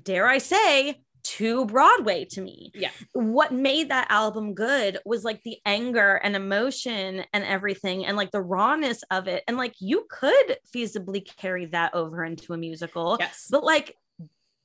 dare 0.00 0.26
I 0.26 0.38
say, 0.38 1.00
too 1.22 1.66
Broadway 1.66 2.24
to 2.26 2.40
me. 2.40 2.70
Yeah. 2.74 2.90
What 3.12 3.52
made 3.52 3.90
that 3.90 4.06
album 4.10 4.54
good 4.54 4.98
was 5.04 5.24
like 5.24 5.42
the 5.44 5.58
anger 5.64 6.16
and 6.16 6.34
emotion 6.36 7.24
and 7.32 7.44
everything, 7.44 8.04
and 8.06 8.16
like 8.16 8.30
the 8.30 8.42
rawness 8.42 9.02
of 9.10 9.28
it. 9.28 9.44
And 9.46 9.56
like 9.56 9.74
you 9.80 10.06
could 10.10 10.56
feasibly 10.74 11.24
carry 11.38 11.66
that 11.66 11.94
over 11.94 12.24
into 12.24 12.52
a 12.52 12.56
musical, 12.56 13.16
Yes. 13.20 13.48
but 13.50 13.64
like 13.64 13.96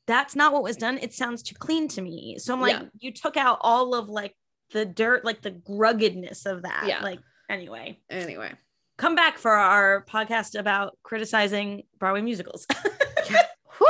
that's 0.08 0.36
not 0.36 0.54
what 0.54 0.64
was 0.64 0.78
done. 0.78 0.98
It 1.00 1.14
sounds 1.14 1.44
too 1.44 1.56
clean 1.56 1.88
to 1.90 2.02
me. 2.02 2.38
So 2.40 2.54
I'm 2.54 2.62
like, 2.62 2.74
Yeah. 2.74 2.86
you 3.00 3.12
took 3.12 3.36
out 3.38 3.58
all 3.62 3.94
of 3.94 4.08
like 4.10 4.36
the 4.72 4.86
dirt, 4.86 5.26
like 5.26 5.42
the 5.42 5.62
ruggedness 5.68 6.46
of 6.46 6.64
that. 6.64 6.86
Yeah. 6.88 7.02
Like, 7.04 7.20
anyway, 7.50 8.00
Anyway. 8.10 8.52
come 8.98 9.16
back 9.16 9.38
for 9.38 9.52
our 9.52 10.06
podcast 10.10 10.58
about 10.58 10.98
criticizing 11.04 11.84
Broadway 12.00 12.22
musicals. 12.22 12.66
Whew. 13.78 13.88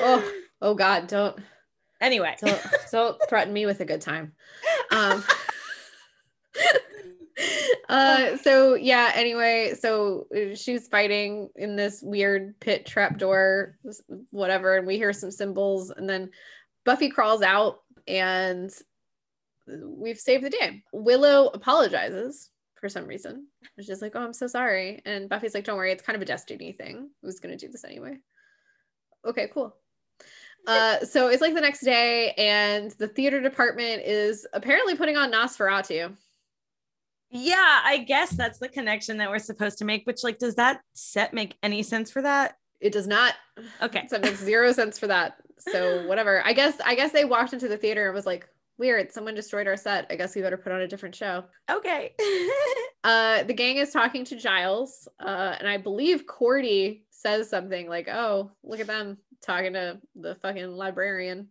Oh, 0.00 0.32
oh 0.62 0.74
God, 0.74 1.06
don't 1.06 1.38
anyway. 2.00 2.36
don't 2.40 2.62
don't 2.92 3.18
threaten 3.28 3.52
me 3.52 3.66
with 3.66 3.80
a 3.80 3.84
good 3.84 4.00
time. 4.00 4.32
Um 4.90 5.24
uh 7.90 8.36
so 8.38 8.74
yeah 8.74 9.12
anyway 9.14 9.74
so 9.78 10.26
she's 10.54 10.88
fighting 10.88 11.50
in 11.54 11.76
this 11.76 12.00
weird 12.02 12.58
pit 12.60 12.86
trapdoor 12.86 13.76
whatever 14.30 14.78
and 14.78 14.86
we 14.86 14.96
hear 14.96 15.12
some 15.12 15.30
cymbals, 15.30 15.90
and 15.90 16.08
then 16.08 16.30
buffy 16.84 17.10
crawls 17.10 17.42
out 17.42 17.80
and 18.08 18.70
we've 19.68 20.18
saved 20.18 20.44
the 20.44 20.50
day. 20.50 20.82
Willow 20.92 21.48
apologizes 21.48 22.50
for 22.80 22.88
some 22.88 23.06
reason. 23.06 23.48
She's 23.80 24.00
like 24.00 24.12
oh 24.14 24.22
i'm 24.22 24.32
so 24.32 24.46
sorry. 24.46 25.02
And 25.04 25.28
buffy's 25.28 25.54
like 25.54 25.64
don't 25.64 25.76
worry 25.76 25.92
it's 25.92 26.02
kind 26.02 26.16
of 26.16 26.22
a 26.22 26.26
destiny 26.26 26.72
thing. 26.72 27.10
Was 27.22 27.40
gonna 27.40 27.56
do 27.56 27.68
this 27.68 27.84
anyway. 27.84 28.16
Okay 29.26 29.50
cool 29.52 29.76
uh, 30.66 31.00
so 31.04 31.28
it's 31.28 31.42
like 31.42 31.54
the 31.54 31.60
next 31.60 31.80
day, 31.80 32.32
and 32.32 32.90
the 32.92 33.08
theater 33.08 33.40
department 33.40 34.02
is 34.04 34.46
apparently 34.52 34.94
putting 34.94 35.16
on 35.16 35.32
Nosferatu. 35.32 36.16
Yeah, 37.30 37.80
I 37.84 37.98
guess 37.98 38.30
that's 38.30 38.58
the 38.58 38.68
connection 38.68 39.16
that 39.18 39.30
we're 39.30 39.38
supposed 39.38 39.78
to 39.78 39.84
make. 39.84 40.06
Which, 40.06 40.22
like, 40.22 40.38
does 40.38 40.54
that 40.56 40.80
set 40.94 41.34
make 41.34 41.56
any 41.62 41.82
sense 41.82 42.10
for 42.10 42.22
that? 42.22 42.56
It 42.80 42.92
does 42.92 43.06
not. 43.06 43.34
Okay. 43.82 44.06
So 44.08 44.16
it 44.16 44.22
makes 44.22 44.40
zero 44.40 44.72
sense 44.72 44.98
for 44.98 45.06
that. 45.06 45.36
So 45.58 46.06
whatever. 46.08 46.42
I 46.44 46.52
guess 46.52 46.78
I 46.84 46.94
guess 46.94 47.12
they 47.12 47.24
walked 47.24 47.52
into 47.52 47.68
the 47.68 47.76
theater 47.76 48.06
and 48.06 48.14
was 48.14 48.26
like, 48.26 48.48
weird, 48.78 49.10
someone 49.12 49.34
destroyed 49.34 49.66
our 49.66 49.76
set. 49.76 50.06
I 50.10 50.16
guess 50.16 50.34
we 50.34 50.42
better 50.42 50.56
put 50.56 50.72
on 50.72 50.80
a 50.80 50.88
different 50.88 51.14
show. 51.14 51.44
Okay. 51.70 52.14
Uh 53.04 53.44
the 53.44 53.54
gang 53.54 53.76
is 53.76 53.92
talking 53.92 54.24
to 54.24 54.36
Giles. 54.36 55.06
Uh 55.20 55.54
and 55.60 55.68
I 55.68 55.76
believe 55.76 56.26
Cordy 56.26 57.04
says 57.26 57.50
something 57.50 57.88
like, 57.88 58.08
Oh, 58.08 58.52
look 58.62 58.80
at 58.80 58.86
them 58.86 59.18
talking 59.42 59.72
to 59.72 59.98
the 60.14 60.36
fucking 60.36 60.68
librarian. 60.68 61.48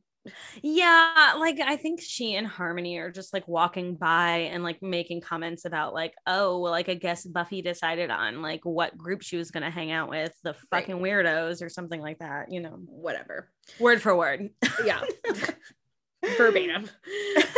yeah, 0.63 1.33
like 1.37 1.59
I 1.59 1.75
think 1.75 2.01
she 2.01 2.33
and 2.35 2.47
Harmony 2.47 2.97
are 2.97 3.11
just 3.11 3.31
like 3.31 3.47
walking 3.47 3.95
by 3.95 4.49
and 4.51 4.63
like 4.63 4.81
making 4.81 5.21
comments 5.21 5.65
about 5.65 5.93
like, 5.93 6.13
oh, 6.25 6.59
well, 6.59 6.71
like 6.71 6.89
I 6.89 6.95
guess 6.95 7.23
Buffy 7.25 7.61
decided 7.61 8.09
on 8.09 8.41
like 8.41 8.61
what 8.65 8.97
group 8.97 9.21
she 9.21 9.37
was 9.37 9.51
gonna 9.51 9.69
hang 9.69 9.91
out 9.91 10.09
with, 10.09 10.33
the 10.43 10.55
Right. 10.71 10.81
fucking 10.81 10.97
weirdos 10.97 11.61
or 11.61 11.69
something 11.69 12.01
like 12.01 12.17
that, 12.19 12.51
you 12.51 12.59
know, 12.61 12.79
Whatever. 12.87 13.51
word 13.79 14.01
for 14.01 14.15
word. 14.15 14.49
Yeah. 14.83 15.03
Verbatim. 16.37 16.89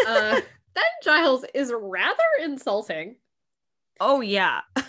Uh 0.07 0.41
then 0.75 0.83
Giles 1.03 1.45
is 1.53 1.71
rather 1.73 2.23
insulting. 2.41 3.15
Oh 3.99 4.21
yeah. 4.21 4.61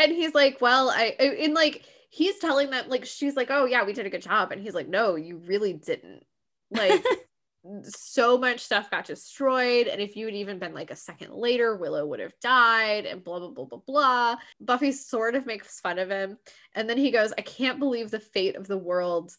And 0.00 0.12
he's 0.12 0.32
like, 0.32 0.60
well, 0.60 0.90
I 0.90 1.16
in 1.18 1.54
like 1.54 1.82
he's 2.08 2.38
telling 2.38 2.70
them 2.70 2.88
like 2.88 3.04
she's 3.04 3.36
like, 3.36 3.50
oh 3.50 3.64
yeah, 3.64 3.84
we 3.84 3.92
did 3.92 4.06
a 4.06 4.10
good 4.10 4.22
job, 4.22 4.52
and 4.52 4.60
he's 4.60 4.74
like, 4.74 4.88
no, 4.88 5.16
you 5.16 5.36
really 5.36 5.72
didn't. 5.72 6.24
Like 6.70 7.04
so 7.82 8.38
much 8.38 8.60
stuff 8.60 8.90
got 8.90 9.04
destroyed, 9.04 9.86
and 9.86 10.00
if 10.00 10.16
you 10.16 10.26
had 10.26 10.34
even 10.34 10.58
been 10.58 10.74
like 10.74 10.90
a 10.90 10.96
second 10.96 11.32
later, 11.32 11.76
Willow 11.76 12.06
would 12.06 12.20
have 12.20 12.38
died, 12.40 13.06
and 13.06 13.22
blah 13.22 13.38
blah 13.38 13.50
blah 13.50 13.64
blah 13.64 13.80
blah. 13.86 14.36
Buffy 14.60 14.92
sort 14.92 15.34
of 15.34 15.46
makes 15.46 15.80
fun 15.80 15.98
of 15.98 16.10
him, 16.10 16.38
and 16.74 16.88
then 16.88 16.98
he 16.98 17.10
goes, 17.10 17.32
I 17.36 17.42
can't 17.42 17.78
believe 17.78 18.10
the 18.10 18.20
fate 18.20 18.56
of 18.56 18.66
the 18.66 18.78
world 18.78 19.32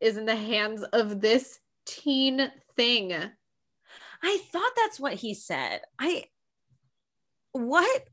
is 0.00 0.16
in 0.16 0.26
the 0.26 0.36
hands 0.36 0.82
of 0.82 1.20
this 1.20 1.60
teen 1.86 2.50
thing. 2.76 3.12
I 4.24 4.38
thought 4.52 4.72
that's 4.76 5.00
what 5.00 5.14
he 5.14 5.34
said. 5.34 5.80
I 5.98 6.24
what? 7.52 8.04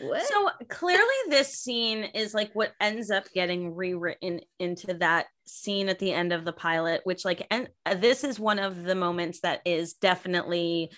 What? 0.00 0.26
So 0.26 0.50
clearly 0.68 1.04
this 1.28 1.58
scene 1.60 2.04
is 2.04 2.34
like 2.34 2.50
what 2.54 2.72
ends 2.80 3.10
up 3.10 3.24
getting 3.34 3.74
rewritten 3.74 4.40
into 4.58 4.94
that 4.94 5.26
scene 5.46 5.88
at 5.88 5.98
the 5.98 6.12
end 6.12 6.32
of 6.32 6.44
the 6.44 6.52
pilot, 6.52 7.02
which 7.04 7.24
like 7.24 7.46
and 7.50 7.68
uh, 7.86 7.94
this 7.94 8.24
is 8.24 8.38
one 8.40 8.58
of 8.58 8.84
the 8.84 8.94
moments 8.94 9.40
that 9.40 9.60
is 9.64 9.94
definitely 9.94 10.90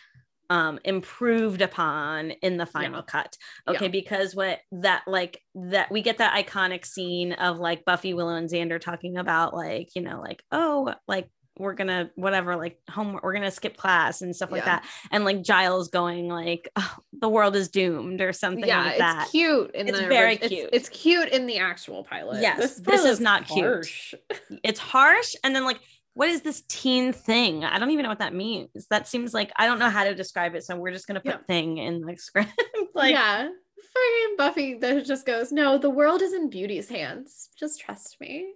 um 0.50 0.78
improved 0.84 1.62
upon 1.62 2.30
in 2.30 2.56
the 2.58 2.66
final 2.66 2.98
Yeah. 2.98 3.04
cut. 3.06 3.36
Okay, 3.68 3.86
Yeah. 3.86 3.90
because 3.90 4.34
what 4.34 4.60
that 4.72 5.02
like 5.06 5.40
that 5.54 5.90
we 5.90 6.02
get 6.02 6.18
that 6.18 6.34
iconic 6.34 6.84
scene 6.84 7.32
of 7.32 7.58
like 7.58 7.84
Buffy, 7.84 8.12
Willow, 8.14 8.34
and 8.36 8.50
Xander 8.50 8.80
talking 8.80 9.16
about 9.16 9.54
like, 9.54 9.88
you 9.94 10.02
know, 10.02 10.20
like, 10.20 10.42
oh, 10.52 10.94
like 11.08 11.28
we're 11.58 11.74
gonna 11.74 12.10
whatever 12.14 12.56
like 12.56 12.78
homework 12.88 13.22
we're 13.22 13.34
gonna 13.34 13.50
skip 13.50 13.76
class 13.76 14.22
and 14.22 14.34
stuff 14.34 14.50
like 14.50 14.62
Yeah. 14.62 14.80
that 14.80 14.84
and 15.10 15.24
like 15.24 15.42
giles 15.42 15.88
going 15.88 16.28
like 16.28 16.70
oh, 16.76 16.96
the 17.12 17.28
world 17.28 17.54
is 17.56 17.68
doomed 17.68 18.20
or 18.20 18.32
something 18.32 18.66
yeah, 18.66 18.82
like 18.82 18.90
it's 18.92 18.98
that 18.98 19.28
cute. 19.30 19.70
In 19.74 19.88
It's 19.88 20.00
the 20.00 20.06
very 20.06 20.34
it's- 20.34 20.48
cute. 20.48 20.70
It's, 20.72 20.88
cute 20.88 21.28
in 21.28 21.46
the 21.46 21.58
actual 21.58 22.04
pilot. 22.04 22.40
Yes, 22.40 22.76
this 22.76 22.80
pilot 22.80 23.10
is 23.10 23.20
not 23.20 23.46
cute. 23.46 23.86
it's 24.64 24.80
harsh 24.80 25.34
and 25.44 25.54
then 25.54 25.64
like 25.64 25.78
what 26.14 26.28
is 26.28 26.42
this 26.42 26.62
teen 26.68 27.10
thing 27.12 27.64
i 27.64 27.78
don't 27.78 27.90
even 27.90 28.02
know 28.02 28.08
what 28.10 28.18
that 28.18 28.34
means 28.34 28.68
that 28.90 29.08
seems 29.08 29.32
like 29.32 29.50
i 29.56 29.64
don't 29.66 29.78
know 29.78 29.88
how 29.88 30.04
to 30.04 30.14
describe 30.14 30.54
it 30.54 30.62
so 30.62 30.76
we're 30.76 30.92
just 30.92 31.06
gonna 31.06 31.20
put 31.20 31.32
Yeah. 31.32 31.46
thing 31.46 31.78
in 31.78 32.02
the 32.02 32.16
script 32.18 32.50
like 32.94 33.12
yeah, 33.12 33.48
fucking 33.94 34.36
Buffy 34.36 34.74
that 34.74 35.04
just 35.06 35.24
goes, 35.26 35.52
no, 35.52 35.78
the 35.78 35.90
world 35.90 36.20
is 36.22 36.32
in 36.34 36.48
Beauty's 36.50 36.88
hands. 36.88 37.48
Just 37.58 37.80
trust 37.80 38.16
me. 38.20 38.52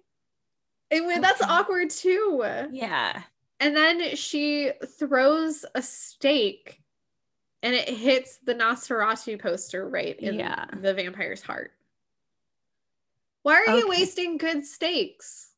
And 0.90 1.22
that's 1.24 1.42
awkward 1.42 1.90
too. 1.90 2.44
yeah 2.70 3.22
And 3.60 3.74
then 3.76 4.14
she 4.16 4.72
throws 4.98 5.64
a 5.74 5.82
stake, 5.82 6.80
and 7.62 7.74
it 7.74 7.88
hits 7.88 8.38
the 8.38 8.54
Nosferatu 8.54 9.40
poster 9.40 9.88
right 9.88 10.18
in 10.20 10.34
Yeah. 10.38 10.66
the 10.72 10.94
vampire's 10.94 11.42
heart. 11.42 11.72
Why 13.42 13.64
are 13.66 13.76
you 13.78 13.88
wasting 13.88 14.38
good 14.38 14.64
stakes? 14.64 15.50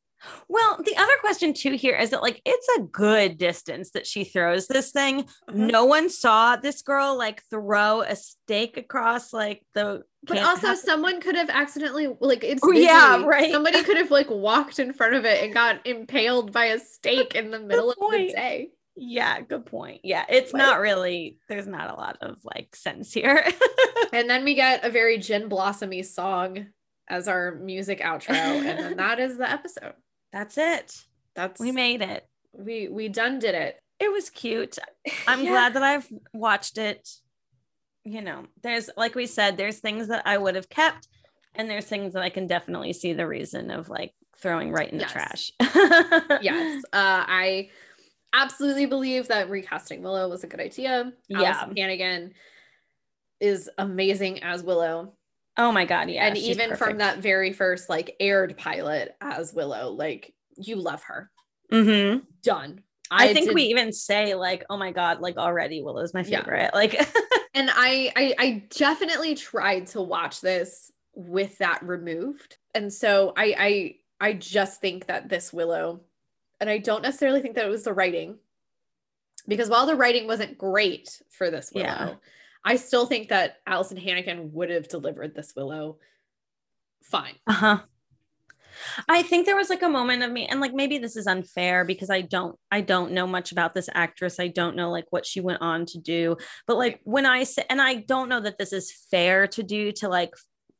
Well 0.49 0.81
the 0.85 0.97
other 0.97 1.12
question 1.20 1.53
too 1.55 1.73
here 1.73 1.97
is 1.97 2.11
that 2.11 2.23
like 2.23 2.43
it's 2.45 2.69
a 2.77 2.82
good 2.82 3.39
distance 3.39 3.90
that 3.90 4.07
she 4.07 4.24
throws 4.24 4.66
this 4.66 4.90
thing 4.90 5.23
Mm-hmm. 5.49 5.66
no 5.69 5.85
one 5.85 6.11
saw 6.11 6.57
this 6.57 6.82
girl 6.82 7.16
like 7.16 7.43
throw 7.51 8.03
a 8.03 8.16
stake 8.16 8.77
across 8.77 9.32
like 9.32 9.62
the 9.74 10.03
But 10.24 10.39
also, 10.39 10.74
someone 10.74 11.20
could 11.20 11.36
have 11.36 11.49
accidentally 11.51 12.09
like 12.20 12.45
it's 12.45 12.61
Oh, 12.62 12.73
yeah, 12.73 13.23
right. 13.24 13.53
Somebody 13.53 13.82
could 13.82 13.97
have 13.97 14.11
like 14.11 14.28
walked 14.28 14.78
in 14.78 14.93
front 14.93 15.15
of 15.15 15.24
it 15.24 15.43
and 15.45 15.55
got 15.55 15.86
impaled 15.86 16.53
by 16.53 16.66
a 16.66 16.78
stake 16.78 17.35
in 17.35 17.51
the 17.51 17.61
middle 17.61 17.90
of 17.90 17.97
the 18.11 18.28
day. 18.28 18.70
Yeah, 18.97 19.40
good 19.40 19.65
point. 19.65 20.01
Yeah, 20.03 20.24
it's 20.28 20.53
Like- 20.53 20.61
not 20.62 20.81
really, 20.81 21.39
there's 21.49 21.69
not 21.69 21.89
a 21.90 21.95
lot 21.95 22.19
of 22.20 22.36
like 22.45 22.74
sense 22.77 23.12
here. 23.12 23.45
And 24.12 24.28
then 24.28 24.43
we 24.45 24.55
get 24.55 24.85
a 24.85 24.90
very 24.90 25.19
Gin 25.19 25.49
Blossomy 25.49 26.03
song 26.03 26.66
as 27.09 27.28
our 27.28 27.55
music 27.57 28.01
outro, 28.01 28.31
and 28.31 28.66
then 28.78 28.97
that 29.05 29.19
is 29.20 29.36
the 29.36 29.49
episode. 29.51 29.93
That's 30.32 30.59
it. 30.59 31.05
That's 31.34 31.60
We 31.60 31.72
made 31.72 32.02
it. 32.02 32.26
we 32.52 32.88
we 32.88 33.09
done 33.09 33.38
did 33.38 33.55
it. 33.55 33.80
It 34.00 34.12
was 34.12 34.30
cute. 34.30 34.78
I'm 35.26 35.42
Yeah. 35.44 35.50
glad 35.50 35.74
that 35.74 35.82
I've 35.82 36.09
watched 36.32 36.78
it. 36.78 37.09
You 38.05 38.22
know, 38.22 38.46
there's, 38.62 38.88
like 38.96 39.14
we 39.14 39.26
said, 39.26 39.56
there's 39.56 39.78
things 39.80 40.09
that 40.09 40.22
I 40.26 40.38
would 40.38 40.55
have 40.55 40.68
kept, 40.70 41.09
and 41.55 41.68
there's 41.68 41.84
things 41.84 42.14
that 42.14 42.22
I 42.22 42.30
can 42.30 42.46
definitely 42.46 42.92
see 42.94 43.12
the 43.12 43.26
reason 43.26 43.70
of 43.70 43.88
like 43.90 44.14
throwing 44.38 44.70
right 44.72 44.90
in 44.90 44.98
the 44.98 45.05
Yes. 45.05 45.12
trash. 45.12 45.52
Yes, 46.42 46.82
uh, 46.92 47.24
I 47.26 47.70
absolutely 48.32 48.86
believe 48.86 49.28
that 49.28 49.50
recasting 49.50 50.02
Willow 50.02 50.28
was 50.28 50.44
a 50.44 50.46
good 50.46 50.60
idea. 50.60 51.12
Yeah. 51.28 51.64
Alyson 51.64 51.76
Hannigan 51.76 52.32
is 53.40 53.68
amazing 53.78 54.42
as 54.42 54.62
Willow. 54.62 55.14
Oh 55.59 55.72
my 55.72 55.85
God. 55.85 56.09
Yeah. 56.09 56.26
and 56.26 56.36
even 56.39 56.76
from 56.76 56.98
that 56.98 57.18
very 57.18 57.52
first 57.52 57.89
like 57.89 58.14
aired 58.20 58.56
pilot 58.56 59.14
as 59.20 59.52
Willow, 59.52 59.90
like 59.90 60.32
you 60.56 60.76
love 60.76 61.02
her. 61.05 61.30
Mhm. 61.72 62.22
Done. 62.43 62.82
I, 63.10 63.32
think 63.35 63.47
did- 63.47 63.55
we 63.55 63.64
even 63.64 63.93
say 63.93 64.35
like, 64.35 64.64
oh 64.70 64.76
my 64.76 64.93
God, 64.93 65.20
like 65.20 65.36
already 65.36 65.82
Willow's 65.82 66.14
my 66.14 66.22
Yeah. 66.22 66.40
favorite. 66.40 66.70
Like, 66.74 66.94
and 67.55 67.70
I, 67.74 68.12
I 68.16 68.35
I 68.39 68.62
definitely 68.70 69.35
tried 69.35 69.89
to 69.89 70.01
watch 70.02 70.40
this 70.40 70.93
with 71.14 71.59
that 71.59 71.82
removed. 71.82 72.56
And 72.74 72.93
so 72.93 73.32
I 73.36 73.55
I 74.20 74.28
I 74.28 74.32
just 74.35 74.80
think 74.80 75.06
that 75.06 75.28
this 75.28 75.52
Willow, 75.52 76.01
and 76.60 76.68
I 76.70 76.78
don't 76.78 77.02
necessarily 77.02 77.40
think 77.40 77.55
that 77.56 77.64
it 77.64 77.70
was 77.70 77.82
the 77.85 77.93
writing. 77.94 78.39
Because 79.47 79.70
while 79.70 79.86
the 79.86 79.97
writing 79.97 80.26
wasn't 80.26 80.59
great 80.59 81.22
for 81.30 81.51
this 81.51 81.72
Willow, 81.74 81.86
Yeah. 81.86 82.14
I 82.69 82.77
still 82.77 83.07
think 83.07 83.31
that 83.31 83.57
Alyson 83.66 83.97
Hannigan 83.97 84.53
would 84.53 84.69
have 84.69 84.89
delivered 84.89 85.35
this 85.35 85.55
Willow 85.57 85.97
fine. 87.03 87.35
uh-huh. 87.47 87.78
I 89.09 89.23
think 89.23 89.47
there 89.47 89.57
was 89.57 89.70
like 89.70 89.82
a 89.82 89.89
moment 89.89 90.23
of 90.23 90.31
me 90.31 90.47
and 90.47 90.61
like 90.61 90.74
maybe 90.74 90.99
this 90.99 91.16
is 91.16 91.27
unfair 91.27 91.85
because 91.85 92.11
i 92.11 92.20
don't 92.20 92.57
i 92.70 92.81
don't 92.81 93.11
know 93.11 93.27
much 93.27 93.53
about 93.53 93.74
this 93.74 93.89
actress. 93.93 94.39
I 94.39 94.49
don't 94.49 94.77
know 94.77 94.90
like 94.90 95.07
what 95.11 95.24
she 95.24 95.40
went 95.40 95.62
on 95.62 95.86
to 95.86 95.99
do. 95.99 96.36
But 96.66 96.77
like 96.77 97.01
when 97.05 97.24
i 97.24 97.43
say 97.45 97.65
and 97.70 97.81
i 97.81 97.95
don't 97.95 98.28
know 98.28 98.40
that 98.40 98.59
this 98.59 98.74
is 98.74 98.93
fair 99.11 99.47
to 99.49 99.62
do 99.62 99.90
to 99.93 100.09
like 100.09 100.35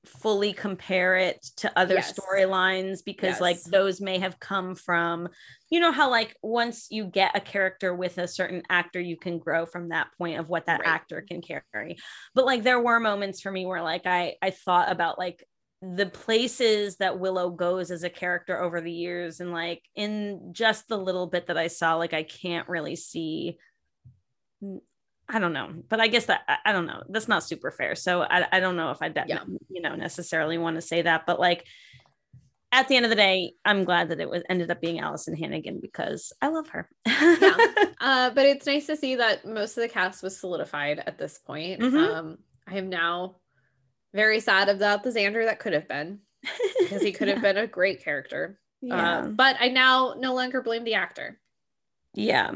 fully 0.09 0.53
compare 0.53 1.17
it 1.17 1.43
to 1.57 1.71
other 1.79 1.95
Yes. 1.95 2.19
storylines 2.19 3.05
because 3.05 3.41
like 3.41 3.63
those 3.65 4.01
may 4.01 4.19
have 4.19 4.41
come 4.41 4.75
from 4.75 5.29
you 5.71 5.81
know 5.81 5.93
how 5.93 6.11
like 6.11 6.35
once 6.43 6.87
you 6.91 7.05
get 7.05 7.37
a 7.37 7.41
character 7.41 7.95
with 7.95 8.19
a 8.19 8.27
certain 8.27 8.63
actor 8.71 9.01
you 9.01 9.17
can 9.17 9.39
grow 9.39 9.67
from 9.67 9.91
that 9.91 10.09
point 10.19 10.39
of 10.39 10.49
what 10.49 10.67
that 10.67 10.81
Right. 10.81 10.89
actor 10.89 11.25
can 11.29 11.43
carry 11.43 11.97
but 12.35 12.47
like 12.47 12.63
there 12.63 12.81
were 12.81 13.01
moments 13.01 13.41
for 13.41 13.53
me 13.53 13.67
where 13.67 13.83
like 13.83 14.07
i 14.07 14.35
i 14.43 14.51
thought 14.51 14.91
about 14.91 15.19
like 15.19 15.45
the 15.81 16.07
places 16.07 16.97
that 16.97 17.21
willow 17.21 17.51
goes 17.51 17.91
as 17.91 18.03
a 18.03 18.11
character 18.11 18.61
over 18.61 18.81
the 18.81 18.91
years 18.93 19.41
and 19.41 19.53
like 19.53 19.83
in 19.95 20.53
just 20.53 20.89
the 20.89 20.99
little 20.99 21.27
bit 21.27 21.47
that 21.47 21.59
i 21.59 21.69
saw 21.69 21.95
like 21.97 22.15
i 22.15 22.23
can't 22.23 22.69
really 22.69 22.97
see 22.97 23.59
i 25.29 25.39
don't 25.39 25.53
know 25.53 25.71
but 25.89 26.01
i 26.01 26.07
guess 26.09 26.27
that 26.27 26.43
i, 26.49 26.57
I 26.67 26.73
don't 26.73 26.87
know 26.87 27.03
that's 27.09 27.29
not 27.29 27.45
super 27.45 27.71
fair 27.71 27.95
so 27.95 28.23
i, 28.23 28.47
I 28.53 28.61
don't 28.61 28.77
know 28.77 28.91
if 28.91 29.03
i 29.03 29.09
de- 29.09 29.25
Yeah. 29.27 29.45
you 29.69 29.83
know 29.83 29.95
necessarily 29.95 30.59
want 30.59 30.77
to 30.77 30.81
say 30.83 31.03
that 31.03 31.27
but 31.27 31.39
like 31.39 31.67
at 32.73 32.89
the 32.89 32.97
end 32.97 33.05
of 33.07 33.11
the 33.11 33.17
day 33.17 33.53
i'm 33.65 33.85
glad 33.85 34.09
that 34.11 34.21
it 34.21 34.29
was 34.29 34.43
ended 34.49 34.71
up 34.71 34.81
being 34.81 35.01
alyson 35.01 35.35
hannigan 35.37 35.81
because 35.81 36.33
i 36.43 36.49
love 36.49 36.69
her 36.69 36.89
Yeah. 37.07 37.57
Uh, 38.01 38.31
but 38.31 38.47
it's 38.47 38.65
nice 38.65 38.87
to 38.87 38.97
see 38.97 39.17
that 39.17 39.45
most 39.45 39.77
of 39.77 39.83
the 39.83 39.89
cast 39.89 40.23
was 40.23 40.39
solidified 40.39 41.03
at 41.05 41.19
this 41.19 41.37
point. 41.39 41.81
Mhm. 41.81 42.15
Um, 42.15 42.39
I 42.65 42.77
am 42.79 42.89
now 42.91 43.41
very 44.15 44.39
sad 44.39 44.69
about 44.69 45.03
the 45.03 45.11
Xander 45.11 45.45
that 45.45 45.59
could 45.59 45.73
have 45.73 45.89
been 45.89 46.21
because 46.79 47.03
he 47.03 47.11
could 47.17 47.27
have 47.27 47.43
been 47.43 47.57
a 47.57 47.67
great 47.67 48.05
character. 48.05 48.61
Yeah. 48.81 49.19
Uh, 49.19 49.29
but 49.31 49.57
I 49.59 49.67
now 49.67 50.15
no 50.17 50.33
longer 50.33 50.63
blame 50.63 50.85
the 50.85 50.95
actor. 50.95 51.41
yeah. 52.15 52.53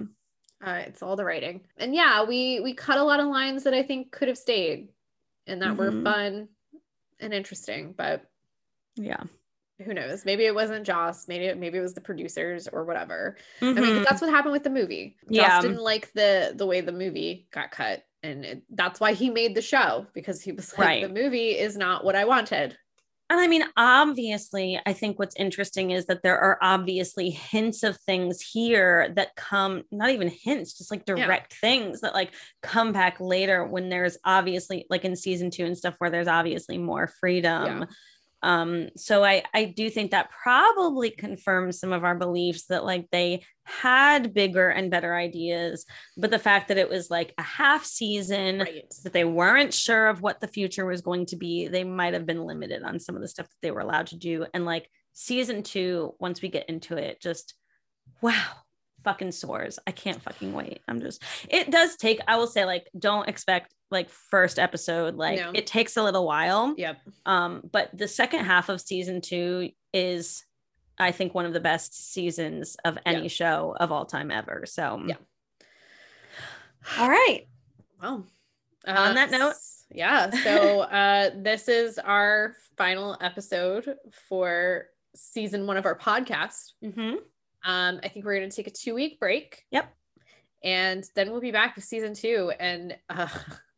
Uh, 0.65 0.83
it's 0.87 1.03
all 1.03 1.17
the 1.17 1.25
writing. 1.25 1.61
And 1.77 1.95
yeah, 1.95 2.23
we 2.25 2.61
we 2.61 2.73
cut 2.75 2.99
a 2.99 3.03
lot 3.03 3.21
of 3.21 3.27
lines 3.27 3.65
that 3.65 3.75
I 3.75 3.83
think 3.83 4.13
could 4.13 4.29
have 4.29 4.39
stayed 4.39 4.89
and 5.47 5.61
that 5.63 5.77
were 5.77 5.91
Mhm. 5.91 6.05
fun 6.05 6.49
and 7.19 7.35
interesting, 7.35 7.93
but 7.93 8.31
Yeah. 8.97 9.25
who 9.85 9.93
knows? 9.93 10.25
Maybe 10.25 10.45
it 10.47 10.55
wasn't 10.55 10.87
Joss, 10.87 11.27
maybe 11.27 11.47
it, 11.47 11.59
maybe 11.59 11.79
it 11.79 11.83
was 11.83 11.95
the 11.95 12.01
producers 12.01 12.69
or 12.69 12.85
whatever. 12.85 13.37
I 13.61 13.73
mean, 13.73 13.85
Mhm. 13.85 14.05
that's 14.05 14.21
what 14.21 14.31
happened 14.31 14.53
with 14.53 14.63
the 14.63 14.71
movie. 14.71 15.17
Joss 15.27 15.35
Yeah. 15.35 15.61
didn't 15.61 15.83
like 15.83 16.13
the 16.13 16.53
the 16.55 16.67
way 16.67 16.81
the 16.81 16.93
movie 16.93 17.49
got 17.51 17.73
cut, 17.73 18.07
and 18.23 18.45
it, 18.45 18.63
that's 18.71 19.01
why 19.01 19.15
he 19.15 19.31
made 19.31 19.57
the 19.57 19.63
show 19.63 20.07
because 20.13 20.43
he 20.43 20.53
was 20.53 20.73
like, 20.79 20.87
Right. 20.87 21.03
the 21.03 21.09
movie 21.23 21.59
is 21.59 21.77
not 21.77 22.05
what 22.05 22.15
I 22.15 22.25
wanted. 22.25 22.79
And 23.33 23.41
I 23.41 23.47
mean, 23.47 23.65
obviously, 23.79 24.79
I 24.85 24.93
think 24.93 25.19
what's 25.19 25.37
interesting 25.37 25.91
is 25.91 26.05
that 26.05 26.23
there 26.23 26.39
are 26.39 26.59
obviously 26.61 27.31
hints 27.31 27.83
of 27.83 27.97
things 27.97 28.43
here 28.43 29.11
that 29.17 29.35
come, 29.37 29.85
not 29.91 30.11
even 30.11 30.29
hints, 30.29 30.77
just 30.77 30.91
like 30.91 31.07
direct 31.07 31.55
things 31.55 32.03
that 32.03 32.13
like 32.13 32.35
come 32.63 32.93
back 32.93 33.17
later 33.21 33.65
when 33.65 33.89
there's 33.89 34.19
obviously 34.27 34.85
like 34.91 35.07
in 35.07 35.17
season 35.17 35.51
two 35.51 35.65
and 35.65 35.79
stuff 35.79 35.95
where 35.97 36.11
there's 36.11 36.29
obviously 36.29 36.77
more 36.77 37.07
freedom. 37.07 37.81
Yeah. 37.81 37.85
Um, 38.43 38.89
so 38.97 39.23
I 39.25 39.43
I 39.55 39.65
do 39.67 39.89
think 39.89 40.11
that 40.11 40.31
probably 40.31 41.11
confirms 41.11 41.79
some 41.79 41.93
of 41.93 42.05
our 42.05 42.15
beliefs 42.17 42.67
that 42.67 42.85
like 42.85 43.09
they 43.11 43.45
had 43.65 44.35
bigger 44.35 44.69
and 44.69 44.91
better 44.91 45.15
ideas, 45.15 45.87
but 46.17 46.31
the 46.31 46.39
fact 46.39 46.69
that 46.69 46.79
it 46.79 46.89
was 46.89 47.11
like 47.11 47.33
a 47.39 47.43
half 47.43 47.85
season 47.85 48.59
Right. 48.59 48.85
that 49.05 49.13
they 49.13 49.25
weren't 49.25 49.73
sure 49.73 50.09
of 50.09 50.21
what 50.21 50.41
the 50.41 50.49
future 50.49 50.85
was 50.85 51.01
going 51.01 51.27
to 51.27 51.37
be. 51.37 51.69
They 51.69 51.85
might 51.85 52.15
have 52.15 52.27
been 52.27 52.45
limited 52.45 52.83
on 52.83 52.99
some 52.99 53.15
of 53.15 53.23
the 53.23 53.29
stuff 53.29 53.47
that 53.47 53.59
they 53.63 53.71
were 53.71 53.81
allowed 53.81 54.09
to 54.09 54.17
do. 54.17 54.47
And 54.53 54.65
like 54.65 54.89
season 55.13 55.63
two, 55.63 56.15
once 56.19 56.43
we 56.43 56.49
get 56.49 56.69
into 56.69 56.97
it, 56.97 57.21
just 57.21 57.55
wow, 58.21 58.45
fucking 59.05 59.33
soars. 59.33 59.79
I 59.87 59.93
can't 59.93 60.23
fucking 60.23 60.53
wait. 60.53 60.81
I'm 60.89 61.01
just, 61.01 61.23
it 61.49 61.71
does 61.71 61.97
take, 61.97 62.21
I 62.27 62.37
will 62.37 62.47
say, 62.47 62.65
like, 62.65 62.89
don't 62.99 63.29
expect 63.29 63.73
like 63.93 64.09
first 64.11 64.59
episode, 64.59 65.15
like 65.17 65.39
No. 65.39 65.53
it 65.55 65.67
takes 65.67 65.97
a 65.97 66.03
little 66.03 66.27
while. 66.27 66.75
Yep. 66.77 66.99
Um, 67.27 67.63
but 67.71 67.97
the 67.97 68.09
second 68.09 68.45
half 68.45 68.69
of 68.69 68.81
season 68.81 69.21
two 69.21 69.71
is, 69.93 70.45
I 70.99 71.13
think, 71.13 71.35
one 71.35 71.47
of 71.47 71.53
the 71.53 71.61
best 71.61 72.13
seasons 72.13 72.77
of 72.85 72.99
any 73.07 73.23
Yeah. 73.23 73.29
show 73.29 73.77
of 73.79 73.93
all 73.93 74.07
time 74.07 74.31
ever. 74.31 74.65
So, 74.67 75.03
Yeah. 75.07 75.17
All 76.99 77.09
right. 77.09 77.47
Well, 78.01 78.27
On 78.87 79.15
that 79.15 79.31
note- 79.31 79.55
yeah. 79.91 80.31
So 80.31 80.81
uh, 80.81 81.31
this 81.37 81.69
is 81.69 81.99
our 81.99 82.55
final 82.77 83.17
episode 83.21 83.97
for 84.29 84.87
season 85.15 85.67
one 85.67 85.77
of 85.77 85.85
our 85.87 85.97
podcast. 85.97 86.73
Mm-hmm. 86.83 87.17
Um, 87.65 88.01
I 88.03 88.09
think 88.09 88.25
we're 88.25 88.39
going 88.39 88.51
to 88.51 88.57
take 88.57 88.67
a 88.67 88.71
two 88.71 88.95
week 88.95 89.21
break. 89.21 89.65
Yep. 89.71 89.93
And 90.65 91.05
then 91.15 91.31
we'll 91.31 91.41
be 91.41 91.51
back 91.53 91.77
with 91.77 91.85
season 91.85 92.15
two. 92.15 92.53
And 92.59 92.97
uh, 93.09 93.29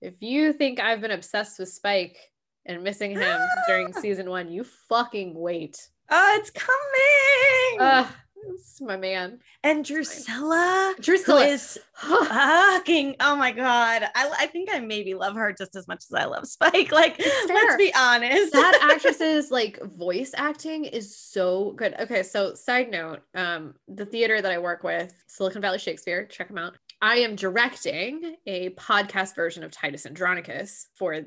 if 0.00 0.14
you 0.20 0.52
think 0.52 0.80
I've 0.80 1.00
been 1.00 1.10
obsessed 1.10 1.58
with 1.58 1.68
Spike 1.68 2.16
and 2.64 2.82
missing 2.82 3.12
him 3.12 3.40
during 3.66 3.92
season 4.00 4.28
one, 4.28 4.50
you 4.50 4.64
fucking 4.88 5.34
wait. 5.34 5.76
Oh, 6.10 6.36
it's 6.38 6.50
coming. 6.50 7.80
Uh, 7.80 8.08
it's 8.54 8.80
my 8.80 8.96
man. 8.96 9.40
and 9.64 9.84
Drusilla, 9.84 10.94
Drusilla. 11.00 11.46
is 11.46 11.78
fucking, 11.96 13.16
oh 13.18 13.34
my 13.34 13.50
God. 13.50 14.04
I, 14.14 14.30
I 14.38 14.46
think 14.46 14.68
I 14.72 14.78
maybe 14.78 15.14
love 15.14 15.34
her 15.34 15.52
just 15.52 15.74
as 15.74 15.88
much 15.88 16.04
as 16.08 16.14
I 16.14 16.24
love 16.26 16.46
Spike. 16.46 16.92
Like, 16.92 17.18
let's 17.18 17.76
be 17.76 17.92
honest. 17.94 18.52
that 18.52 18.78
actress's 18.92 19.50
like 19.50 19.82
voice 19.82 20.32
acting 20.36 20.84
is 20.84 21.16
so 21.18 21.72
good. 21.72 21.94
Okay, 21.98 22.22
so 22.22 22.54
side 22.54 22.90
note, 22.90 23.22
um, 23.34 23.74
the 23.88 24.06
theater 24.06 24.40
that 24.40 24.52
I 24.52 24.58
work 24.58 24.84
with, 24.84 25.12
Silicon 25.26 25.60
Valley 25.62 25.78
Shakespeare, 25.78 26.24
check 26.26 26.48
them 26.48 26.58
out. 26.58 26.76
I 27.06 27.18
am 27.18 27.36
directing 27.36 28.34
a 28.46 28.70
podcast 28.70 29.36
version 29.36 29.62
of 29.62 29.70
Titus 29.70 30.06
Andronicus 30.06 30.88
for 30.96 31.20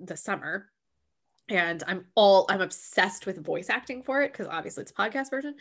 the 0.00 0.16
summer. 0.16 0.68
And 1.48 1.84
I'm 1.86 2.06
all 2.16 2.46
I'm 2.48 2.60
obsessed 2.60 3.26
with 3.26 3.44
voice 3.44 3.70
acting 3.70 4.02
for 4.02 4.22
it 4.22 4.32
because 4.32 4.48
obviously 4.48 4.82
it's 4.82 4.90
a 4.90 4.94
podcast 4.94 5.30
version. 5.30 5.54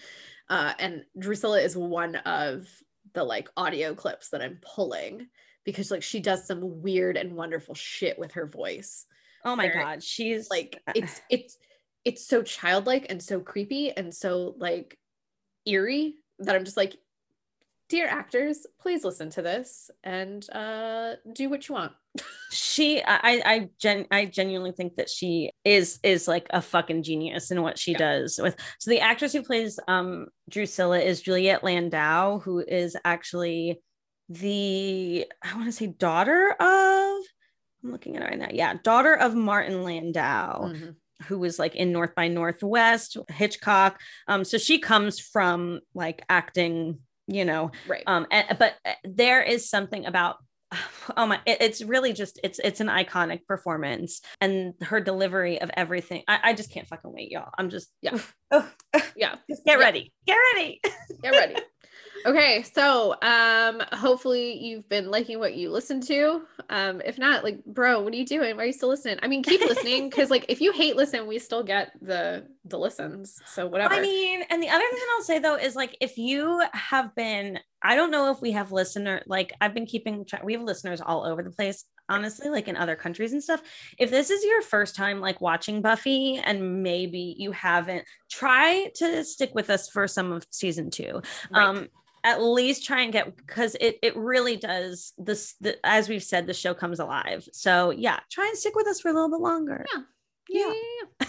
Uh, 0.49 0.73
and 0.79 1.03
Drusilla 1.19 1.61
is 1.61 1.77
one 1.77 2.15
of 2.15 2.67
the 3.13 3.23
like 3.23 3.47
audio 3.55 3.93
clips 3.93 4.29
that 4.29 4.41
I'm 4.41 4.57
pulling 4.61 5.27
because 5.65 5.91
like 5.91 6.01
she 6.01 6.19
does 6.19 6.47
some 6.47 6.81
weird 6.81 7.15
and 7.15 7.35
wonderful 7.35 7.75
shit 7.75 8.17
with 8.17 8.31
her 8.31 8.47
voice 8.47 9.05
oh 9.45 9.55
my 9.55 9.67
God. 9.67 10.01
She's 10.01 10.49
like 10.49 10.81
it's 10.95 11.21
it's 11.29 11.57
it's 12.03 12.25
so 12.25 12.41
childlike 12.41 13.05
and 13.09 13.21
so 13.21 13.39
creepy 13.39 13.91
and 13.91 14.11
so 14.11 14.55
like 14.57 14.97
eerie 15.67 16.15
that 16.39 16.55
I'm 16.55 16.65
just 16.65 16.77
like 16.77 16.95
dear 17.89 18.07
actors 18.07 18.65
please 18.79 19.03
listen 19.03 19.29
to 19.29 19.41
this 19.41 19.89
and 20.03 20.49
uh 20.51 21.13
do 21.33 21.49
what 21.49 21.67
you 21.67 21.75
want 21.75 21.91
she 22.51 23.01
I 23.03 23.41
I 23.45 23.69
gen 23.79 24.05
I 24.11 24.25
genuinely 24.25 24.71
think 24.71 24.95
that 24.95 25.09
she 25.09 25.51
is 25.65 25.99
is 26.03 26.27
like 26.27 26.47
a 26.51 26.61
fucking 26.61 27.03
genius 27.03 27.51
in 27.51 27.61
what 27.61 27.77
she 27.77 27.91
Yeah. 27.91 27.97
does 27.97 28.39
with 28.41 28.55
so 28.79 28.89
the 28.91 28.99
actress 29.01 29.33
who 29.33 29.43
plays 29.43 29.79
um 29.87 30.27
Drusilla 30.49 30.99
is 30.99 31.21
Juliet 31.21 31.63
Landau, 31.63 32.39
who 32.39 32.59
is 32.59 32.95
actually 33.05 33.81
the 34.29 35.25
I 35.43 35.53
want 35.55 35.65
to 35.67 35.71
say 35.71 35.87
daughter 35.87 36.51
of 36.59 37.23
I'm 37.83 37.91
looking 37.91 38.15
at 38.17 38.23
it 38.23 38.25
right 38.25 38.37
now. 38.39 38.49
Yeah, 38.51 38.73
daughter 38.83 39.13
of 39.15 39.35
Martin 39.35 39.83
Landau, 39.83 40.67
Mhm. 40.69 40.95
who 41.27 41.39
was 41.39 41.57
like 41.59 41.75
in 41.75 41.91
North 41.91 42.13
by 42.15 42.27
Northwest, 42.27 43.17
Hitchcock. 43.29 44.01
Um, 44.27 44.43
so 44.43 44.57
she 44.57 44.79
comes 44.79 45.19
from 45.19 45.79
like 45.93 46.23
acting, 46.29 46.99
you 47.31 47.45
know, 47.45 47.71
right. 47.87 48.03
um 48.07 48.25
and, 48.31 48.57
but 48.57 48.73
uh, 48.85 48.93
there 49.03 49.41
is 49.43 49.69
something 49.69 50.05
about 50.05 50.37
oh 51.17 51.25
my 51.25 51.39
it- 51.45 51.61
it's 51.61 51.81
really 51.81 52.13
just 52.13 52.39
it's 52.43 52.59
it's 52.59 52.79
an 52.79 52.87
iconic 52.87 53.45
performance 53.47 54.21
and 54.41 54.73
her 54.81 54.99
delivery 54.99 55.61
of 55.61 55.71
everything. 55.75 56.23
I, 56.27 56.39
I 56.43 56.53
just 56.53 56.71
can't 56.71 56.87
fucking 56.87 57.11
wait 57.13 57.31
y'all. 57.31 57.49
I'm 57.57 57.69
just 57.69 57.89
Yeah. 58.01 58.17
oh, 58.51 58.69
yeah. 59.15 59.35
just 59.49 59.63
get 59.65 59.79
Yeah. 59.79 59.85
ready. 59.85 60.13
Get 60.27 60.37
ready. 60.55 60.81
Get 61.23 61.31
ready 61.31 61.55
okay 62.25 62.63
so 62.63 63.15
um 63.21 63.81
hopefully 63.91 64.57
you've 64.57 64.87
been 64.89 65.09
liking 65.09 65.39
what 65.39 65.55
you 65.55 65.71
listened 65.71 66.03
to. 66.03 66.41
Um 66.69 67.01
if 67.03 67.17
not 67.17 67.43
like 67.43 67.63
bro 67.65 68.01
what 68.01 68.13
are 68.13 68.17
you 68.17 68.25
doing? 68.25 68.55
Why 68.55 68.63
are 68.63 68.67
you 68.67 68.73
still 68.73 68.89
listening? 68.89 69.19
I 69.21 69.27
mean 69.27 69.43
keep 69.43 69.61
listening 69.61 70.09
because 70.09 70.29
like 70.29 70.45
if 70.49 70.61
you 70.61 70.71
hate 70.71 70.95
listen 70.95 71.27
we 71.27 71.39
still 71.39 71.63
get 71.63 71.91
the 72.01 72.45
the 72.65 72.77
listens 72.77 73.41
so 73.47 73.65
whatever 73.65 73.93
i 73.93 73.99
mean 73.99 74.43
and 74.49 74.61
the 74.61 74.69
other 74.69 74.83
thing 74.91 75.03
i'll 75.15 75.23
say 75.23 75.39
though 75.39 75.55
is 75.55 75.75
like 75.75 75.97
if 76.01 76.17
you 76.17 76.61
have 76.73 77.15
been 77.15 77.57
i 77.81 77.95
don't 77.95 78.11
know 78.11 78.31
if 78.31 78.41
we 78.41 78.51
have 78.51 78.71
listener 78.71 79.23
like 79.25 79.51
i've 79.59 79.73
been 79.73 79.87
keeping 79.87 80.23
track 80.23 80.43
we 80.43 80.53
have 80.53 80.61
listeners 80.61 81.01
all 81.01 81.25
over 81.25 81.41
the 81.41 81.49
place 81.49 81.85
honestly 82.09 82.49
like 82.49 82.67
in 82.67 82.75
other 82.75 82.95
countries 82.95 83.31
and 83.31 83.41
stuff. 83.41 83.61
If 83.97 84.09
this 84.09 84.29
is 84.29 84.43
your 84.43 84.61
first 84.61 84.95
time 84.95 85.21
like 85.21 85.39
watching 85.39 85.81
buffy 85.81 86.41
and 86.43 86.83
maybe 86.83 87.35
you 87.37 87.51
haven't 87.51 88.05
try 88.29 88.91
to 88.95 89.23
stick 89.23 89.51
with 89.53 89.69
us 89.69 89.89
for 89.89 90.07
some 90.07 90.31
of 90.31 90.45
season 90.49 90.89
two. 90.89 91.21
Right. 91.51 91.63
um 91.63 91.87
at 92.23 92.41
least 92.41 92.85
try 92.85 93.01
and 93.01 93.13
get 93.13 93.35
because 93.37 93.75
it 93.79 93.97
it 94.01 94.15
really 94.15 94.55
does 94.57 95.13
this 95.17 95.55
the, 95.61 95.77
as 95.85 96.09
we've 96.09 96.23
said 96.23 96.47
the 96.47 96.53
show 96.53 96.73
comes 96.73 96.99
alive 96.99 97.47
so 97.51 97.91
yeah 97.91 98.19
try 98.29 98.45
and 98.47 98.57
stick 98.57 98.75
with 98.75 98.87
us 98.87 98.99
for 98.99 99.09
a 99.09 99.13
little 99.13 99.29
bit 99.29 99.39
longer 99.39 99.85
Yeah. 99.93 100.01
yeah, 100.49 100.73
yeah, 101.21 101.27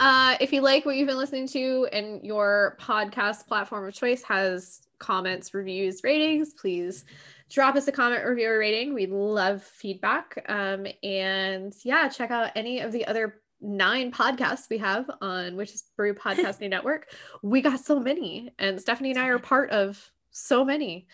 uh, 0.00 0.36
if 0.40 0.52
you 0.52 0.60
like 0.60 0.84
what 0.84 0.96
you've 0.96 1.08
been 1.08 1.18
listening 1.18 1.46
to 1.48 1.88
and 1.92 2.24
your 2.24 2.76
podcast 2.80 3.46
platform 3.46 3.86
of 3.86 3.94
choice 3.94 4.22
has 4.22 4.82
comments, 4.98 5.54
reviews, 5.54 6.02
ratings, 6.04 6.52
please 6.54 7.04
drop 7.50 7.76
us 7.76 7.88
a 7.88 7.92
comment, 7.92 8.24
review, 8.26 8.50
or 8.50 8.58
rating. 8.58 8.92
We 8.92 9.06
love 9.06 9.62
feedback. 9.62 10.44
Um, 10.48 10.86
and 11.02 11.72
yeah, 11.82 12.08
check 12.08 12.30
out 12.30 12.50
any 12.56 12.80
of 12.80 12.92
the 12.92 13.06
other 13.06 13.40
nine 13.60 14.12
podcasts 14.12 14.68
we 14.68 14.78
have 14.78 15.10
on 15.20 15.56
which 15.56 15.72
is 15.72 15.84
Brew 15.96 16.14
Podcasting 16.14 16.68
Network. 16.76 17.08
We 17.42 17.62
got 17.62 17.80
so 17.80 17.98
many, 17.98 18.52
and 18.58 18.80
Stephanie 18.80 19.10
and 19.10 19.18
I 19.18 19.28
are 19.28 19.38
part 19.38 19.70
of 19.70 20.10
so 20.38 20.64
many. 20.64 21.06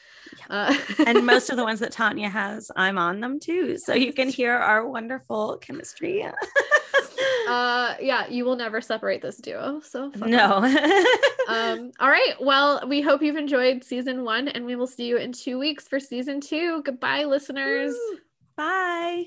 Uh, 0.50 0.76
and 1.06 1.24
most 1.26 1.50
of 1.50 1.56
the 1.56 1.64
ones 1.70 1.80
that 1.80 1.92
Tanya 1.92 2.28
has, 2.28 2.70
I'm 2.76 2.98
on 2.98 3.20
them 3.20 3.40
too. 3.40 3.78
So 3.78 3.94
you 3.94 4.12
can 4.12 4.28
hear 4.28 4.54
our 4.54 4.86
wonderful 4.86 5.58
chemistry. 5.58 6.24
uh, 7.48 7.94
yeah, 8.00 8.26
you 8.28 8.44
will 8.44 8.56
never 8.56 8.80
separate 8.80 9.22
this 9.22 9.36
duo. 9.36 9.80
So 9.80 10.10
no. 10.16 10.64
um 11.46 11.92
all 12.00 12.08
right 12.08 12.34
well 12.40 12.82
we 12.88 13.02
hope 13.02 13.20
you've 13.20 13.36
enjoyed 13.36 13.84
season 13.84 14.24
one 14.24 14.48
and 14.48 14.64
we 14.64 14.76
will 14.76 14.86
see 14.86 15.04
you 15.04 15.18
in 15.18 15.30
two 15.30 15.58
weeks 15.58 15.86
for 15.86 16.00
season 16.00 16.40
two 16.40 16.82
goodbye 16.84 17.24
listeners 17.24 17.94
Bye. 18.56 19.26